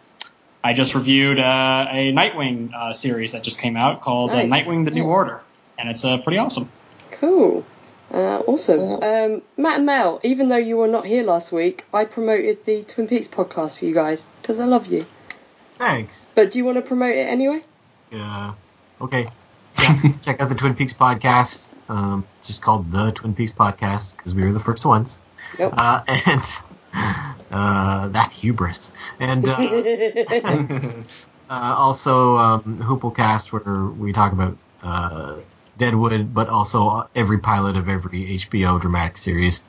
I 0.63 0.73
just 0.73 0.95
reviewed 0.95 1.39
uh, 1.39 1.85
a 1.91 2.13
Nightwing 2.13 2.73
uh, 2.73 2.93
series 2.93 3.33
that 3.33 3.43
just 3.43 3.59
came 3.59 3.77
out 3.77 4.01
called 4.01 4.31
uh, 4.31 4.43
Nice. 4.43 4.65
Nightwing: 4.65 4.85
The 4.85 4.91
New 4.91 5.03
Order, 5.03 5.41
and 5.77 5.87
it's 5.87 6.03
uh, 6.03 6.17
pretty 6.17 6.39
awesome. 6.39 6.67
Cool. 7.11 7.63
Uh, 8.13 8.43
awesome. 8.45 9.03
Um, 9.03 9.41
Matt 9.57 9.77
and 9.77 9.87
Mel, 9.87 10.19
even 10.23 10.47
though 10.47 10.57
you 10.57 10.77
were 10.77 10.87
not 10.87 11.05
here 11.05 11.23
last 11.23 11.51
week, 11.51 11.83
I 11.91 12.05
promoted 12.05 12.63
the 12.63 12.83
Twin 12.83 13.07
Peaks 13.07 13.27
podcast 13.27 13.79
for 13.79 13.85
you 13.85 13.93
guys 13.95 14.27
because 14.41 14.59
I 14.59 14.65
love 14.65 14.85
you. 14.85 15.05
Thanks. 15.79 16.29
But 16.35 16.51
do 16.51 16.59
you 16.59 16.65
want 16.65 16.77
to 16.77 16.83
promote 16.83 17.15
it 17.15 17.27
anyway? 17.27 17.61
Yeah. 18.11 18.53
okay. 19.01 19.27
Yeah, 19.79 20.11
check 20.21 20.39
out 20.39 20.49
the 20.49 20.55
Twin 20.55 20.75
Peaks 20.75 20.93
podcast. 20.93 21.67
Um, 21.89 22.25
it's 22.39 22.47
just 22.47 22.61
called 22.61 22.91
the 22.91 23.11
Twin 23.11 23.33
Peaks 23.33 23.51
podcast 23.51 24.15
because 24.15 24.35
we 24.35 24.45
were 24.45 24.53
the 24.53 24.59
first 24.59 24.85
ones. 24.85 25.17
Yep. 25.57 25.73
Uh, 25.75 26.03
and 26.07 26.43
uh, 27.51 28.07
that 28.09 28.31
hubris. 28.31 28.91
And 29.19 29.47
uh, 29.47 29.55
uh, 31.49 31.75
also 31.77 32.37
um, 32.37 32.77
Hooplecast, 32.77 33.51
where 33.51 33.85
we 33.85 34.13
talk 34.13 34.33
about 34.33 34.57
uh, 34.83 35.37
Deadwood, 35.83 36.33
but 36.33 36.47
also 36.47 37.09
every 37.13 37.39
pilot 37.39 37.75
of 37.75 37.89
every 37.89 38.37
HBO 38.37 38.79
dramatic 38.79 39.17
series. 39.17 39.61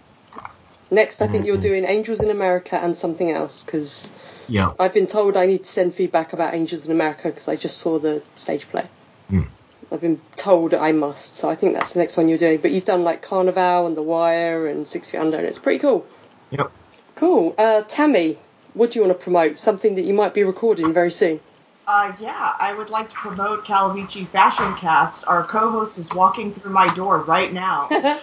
Next, 0.91 1.21
I 1.21 1.27
think 1.27 1.47
you're 1.47 1.57
doing 1.57 1.85
Angels 1.85 2.21
in 2.21 2.31
America 2.31 2.77
and 2.81 2.97
something 2.97 3.31
else 3.31 3.65
because 3.65 4.13
Yeah. 4.47 4.73
I've 4.79 4.95
been 4.95 5.07
told 5.07 5.37
I 5.37 5.47
need 5.47 5.65
to 5.65 5.71
send 5.71 5.95
feedback 5.95 6.33
about 6.33 6.55
Angels 6.55 6.87
in 6.87 6.93
America 6.93 7.29
because 7.31 7.49
I 7.49 7.57
just 7.57 7.79
saw 7.79 7.99
the 7.99 8.23
stage 8.37 8.69
play. 8.69 8.87
Hmm. 9.29 9.43
I've 9.91 10.01
been 10.01 10.21
told 10.37 10.73
I 10.75 10.93
must, 10.93 11.37
so 11.37 11.49
I 11.49 11.57
think 11.57 11.75
that's 11.75 11.95
the 11.95 12.01
next 12.01 12.17
one 12.17 12.29
you're 12.29 12.39
doing. 12.39 12.59
But 12.59 12.71
you've 12.71 12.85
done 12.85 13.03
like 13.03 13.25
Carnivàle 13.25 13.87
and 13.87 13.97
The 13.97 14.03
Wire 14.03 14.69
and 14.69 14.87
Six 14.87 15.11
Feet 15.11 15.19
Under, 15.19 15.39
and 15.39 15.47
it's 15.47 15.59
pretty 15.59 15.79
cool. 15.81 16.07
Yep. 16.51 16.71
Cool. 17.17 17.55
Uh, 17.59 17.83
Tammy, 17.89 18.39
what 18.75 18.91
do 18.91 18.99
you 18.99 19.07
want 19.07 19.19
to 19.19 19.23
promote? 19.23 19.59
Something 19.59 19.97
that 19.97 20.03
you 20.03 20.15
might 20.15 20.35
be 20.35 20.45
recording 20.45 20.93
very 20.93 21.11
soon. 21.11 21.41
Uh, 21.87 22.13
yeah, 22.19 22.55
I 22.59 22.73
would 22.73 22.89
like 22.89 23.11
to 23.11 23.15
promote 23.15 23.65
Calavici 23.65 24.27
Fashion 24.27 24.75
Cast. 24.77 25.25
Our 25.27 25.45
co-host 25.45 25.99
is 25.99 26.09
walking 26.15 26.53
through 26.55 26.73
my 26.73 26.93
door 26.95 27.19
right 27.21 27.53
now. 27.53 27.89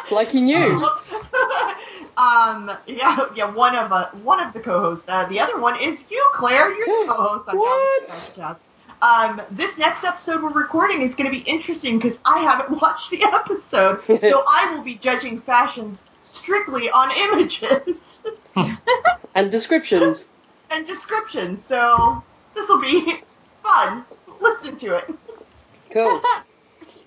It's 0.00 0.10
like 0.10 0.34
you 0.34 0.42
knew. 0.42 0.84
um, 2.16 2.70
yeah, 2.86 3.26
yeah. 3.36 3.50
One 3.50 3.76
of 3.76 3.92
uh, 3.92 4.08
one 4.22 4.40
of 4.40 4.52
the 4.52 4.58
co-hosts. 4.60 5.06
Uh, 5.08 5.24
the 5.26 5.38
other 5.40 5.58
one 5.60 5.80
is 5.80 6.10
you, 6.10 6.28
Claire. 6.34 6.70
You're 6.76 7.06
the 7.06 7.12
co-host 7.12 7.48
on 7.48 7.56
What? 7.58 8.08
Calavici 8.08 8.34
Fashion 8.36 8.42
Cast. 8.42 8.64
Um, 9.00 9.42
this 9.52 9.78
next 9.78 10.02
episode 10.04 10.42
we're 10.42 10.50
recording 10.50 11.02
is 11.02 11.14
going 11.14 11.30
to 11.30 11.36
be 11.38 11.48
interesting 11.48 11.98
because 11.98 12.18
I 12.24 12.40
haven't 12.40 12.80
watched 12.82 13.10
the 13.10 13.22
episode, 13.24 14.00
so 14.04 14.44
I 14.48 14.74
will 14.74 14.82
be 14.82 14.96
judging 14.96 15.40
fashions 15.40 16.02
strictly 16.24 16.90
on 16.90 17.10
images 17.16 18.22
And 19.34 19.50
descriptions. 19.50 20.24
and 20.70 20.86
descriptions. 20.86 21.64
So 21.64 22.22
this 22.54 22.68
will 22.68 22.80
be 22.80 23.20
fun. 23.62 24.04
Listen 24.40 24.76
to 24.78 24.96
it. 24.96 25.04
Cool. 25.90 26.20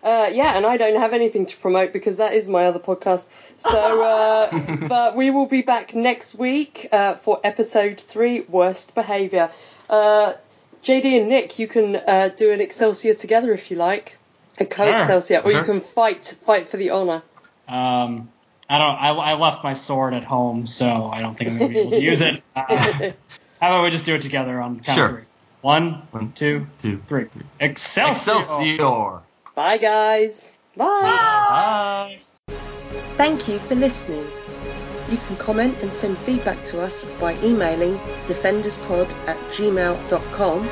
Uh, 0.03 0.29
yeah, 0.31 0.55
and 0.55 0.65
I 0.65 0.77
don't 0.77 0.95
have 1.01 1.11
anything 1.11 1.47
to 1.47 1.57
promote 1.57 1.91
because 1.91 2.17
that 2.17 2.31
is 2.31 2.47
my 2.47 2.65
other 2.65 2.79
podcast. 2.79 3.29
So, 3.57 4.01
uh, 4.01 4.87
but 4.87 5.15
we 5.15 5.31
will 5.31 5.47
be 5.47 5.63
back 5.63 5.93
next 5.93 6.35
week 6.35 6.87
uh, 6.93 7.15
for 7.15 7.41
episode 7.43 7.99
three, 7.99 8.41
worst 8.41 8.95
behaviour. 8.95 9.51
Uh, 9.89 10.33
JD 10.83 11.19
and 11.19 11.27
Nick, 11.27 11.59
you 11.59 11.67
can 11.67 11.97
uh, 11.97 12.29
do 12.33 12.53
an 12.53 12.61
Excelsior 12.61 13.15
together 13.15 13.51
if 13.53 13.69
you 13.69 13.75
like. 13.75 14.17
A 14.59 14.65
co-Excelsior, 14.65 15.39
or 15.39 15.51
you 15.51 15.63
can 15.63 15.81
fight 15.81 16.37
fight 16.45 16.69
for 16.69 16.77
the 16.77 16.91
honor. 16.91 17.21
Um, 17.67 18.29
I 18.69 18.77
don't. 18.77 18.95
I, 19.01 19.09
I 19.09 19.33
left 19.33 19.63
my 19.63 19.73
sword 19.73 20.13
at 20.13 20.23
home, 20.23 20.65
so 20.65 21.09
I 21.11 21.21
don't 21.21 21.37
think 21.37 21.51
I'm 21.51 21.57
gonna 21.57 21.73
be 21.73 21.79
able 21.79 21.91
to 21.91 22.01
use 22.01 22.21
it. 22.21 22.43
Uh, 22.55 23.11
how 23.59 23.69
about 23.69 23.83
we 23.83 23.89
just 23.89 24.05
do 24.05 24.15
it 24.15 24.21
together 24.21 24.61
on 24.61 24.77
the 24.77 24.83
count 24.83 24.97
Sure. 24.97 25.09
three? 25.09 25.23
One, 25.67 26.01
One, 26.11 26.31
two, 26.31 26.65
two, 26.81 27.03
three. 27.09 27.25
Excelsior! 27.59 28.39
Excelsior. 28.39 29.19
Bye, 29.53 29.77
guys. 29.77 30.53
Bye. 30.77 31.01
Bye. 32.47 32.55
Thank 33.17 33.49
you 33.49 33.59
for 33.59 33.75
listening. 33.75 34.25
You 35.11 35.17
can 35.27 35.35
comment 35.35 35.75
and 35.83 35.93
send 35.93 36.17
feedback 36.19 36.63
to 36.71 36.79
us 36.79 37.03
by 37.19 37.33
emailing 37.43 37.97
defenderspod 38.27 39.11
at 39.27 39.37
gmail.com. 39.51 40.69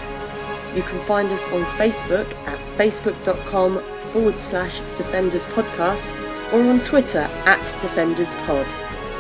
You 0.78 0.82
can 0.82 1.00
find 1.00 1.30
us 1.30 1.52
on 1.52 1.66
Facebook 1.76 2.34
at 2.48 2.60
facebook.com 2.78 3.84
forward 4.14 4.40
slash 4.40 4.80
defenders 4.96 5.46
podcast 5.48 6.08
or 6.54 6.70
on 6.70 6.80
Twitter 6.80 7.28
at 7.44 7.60
defenderspod. 7.84 8.85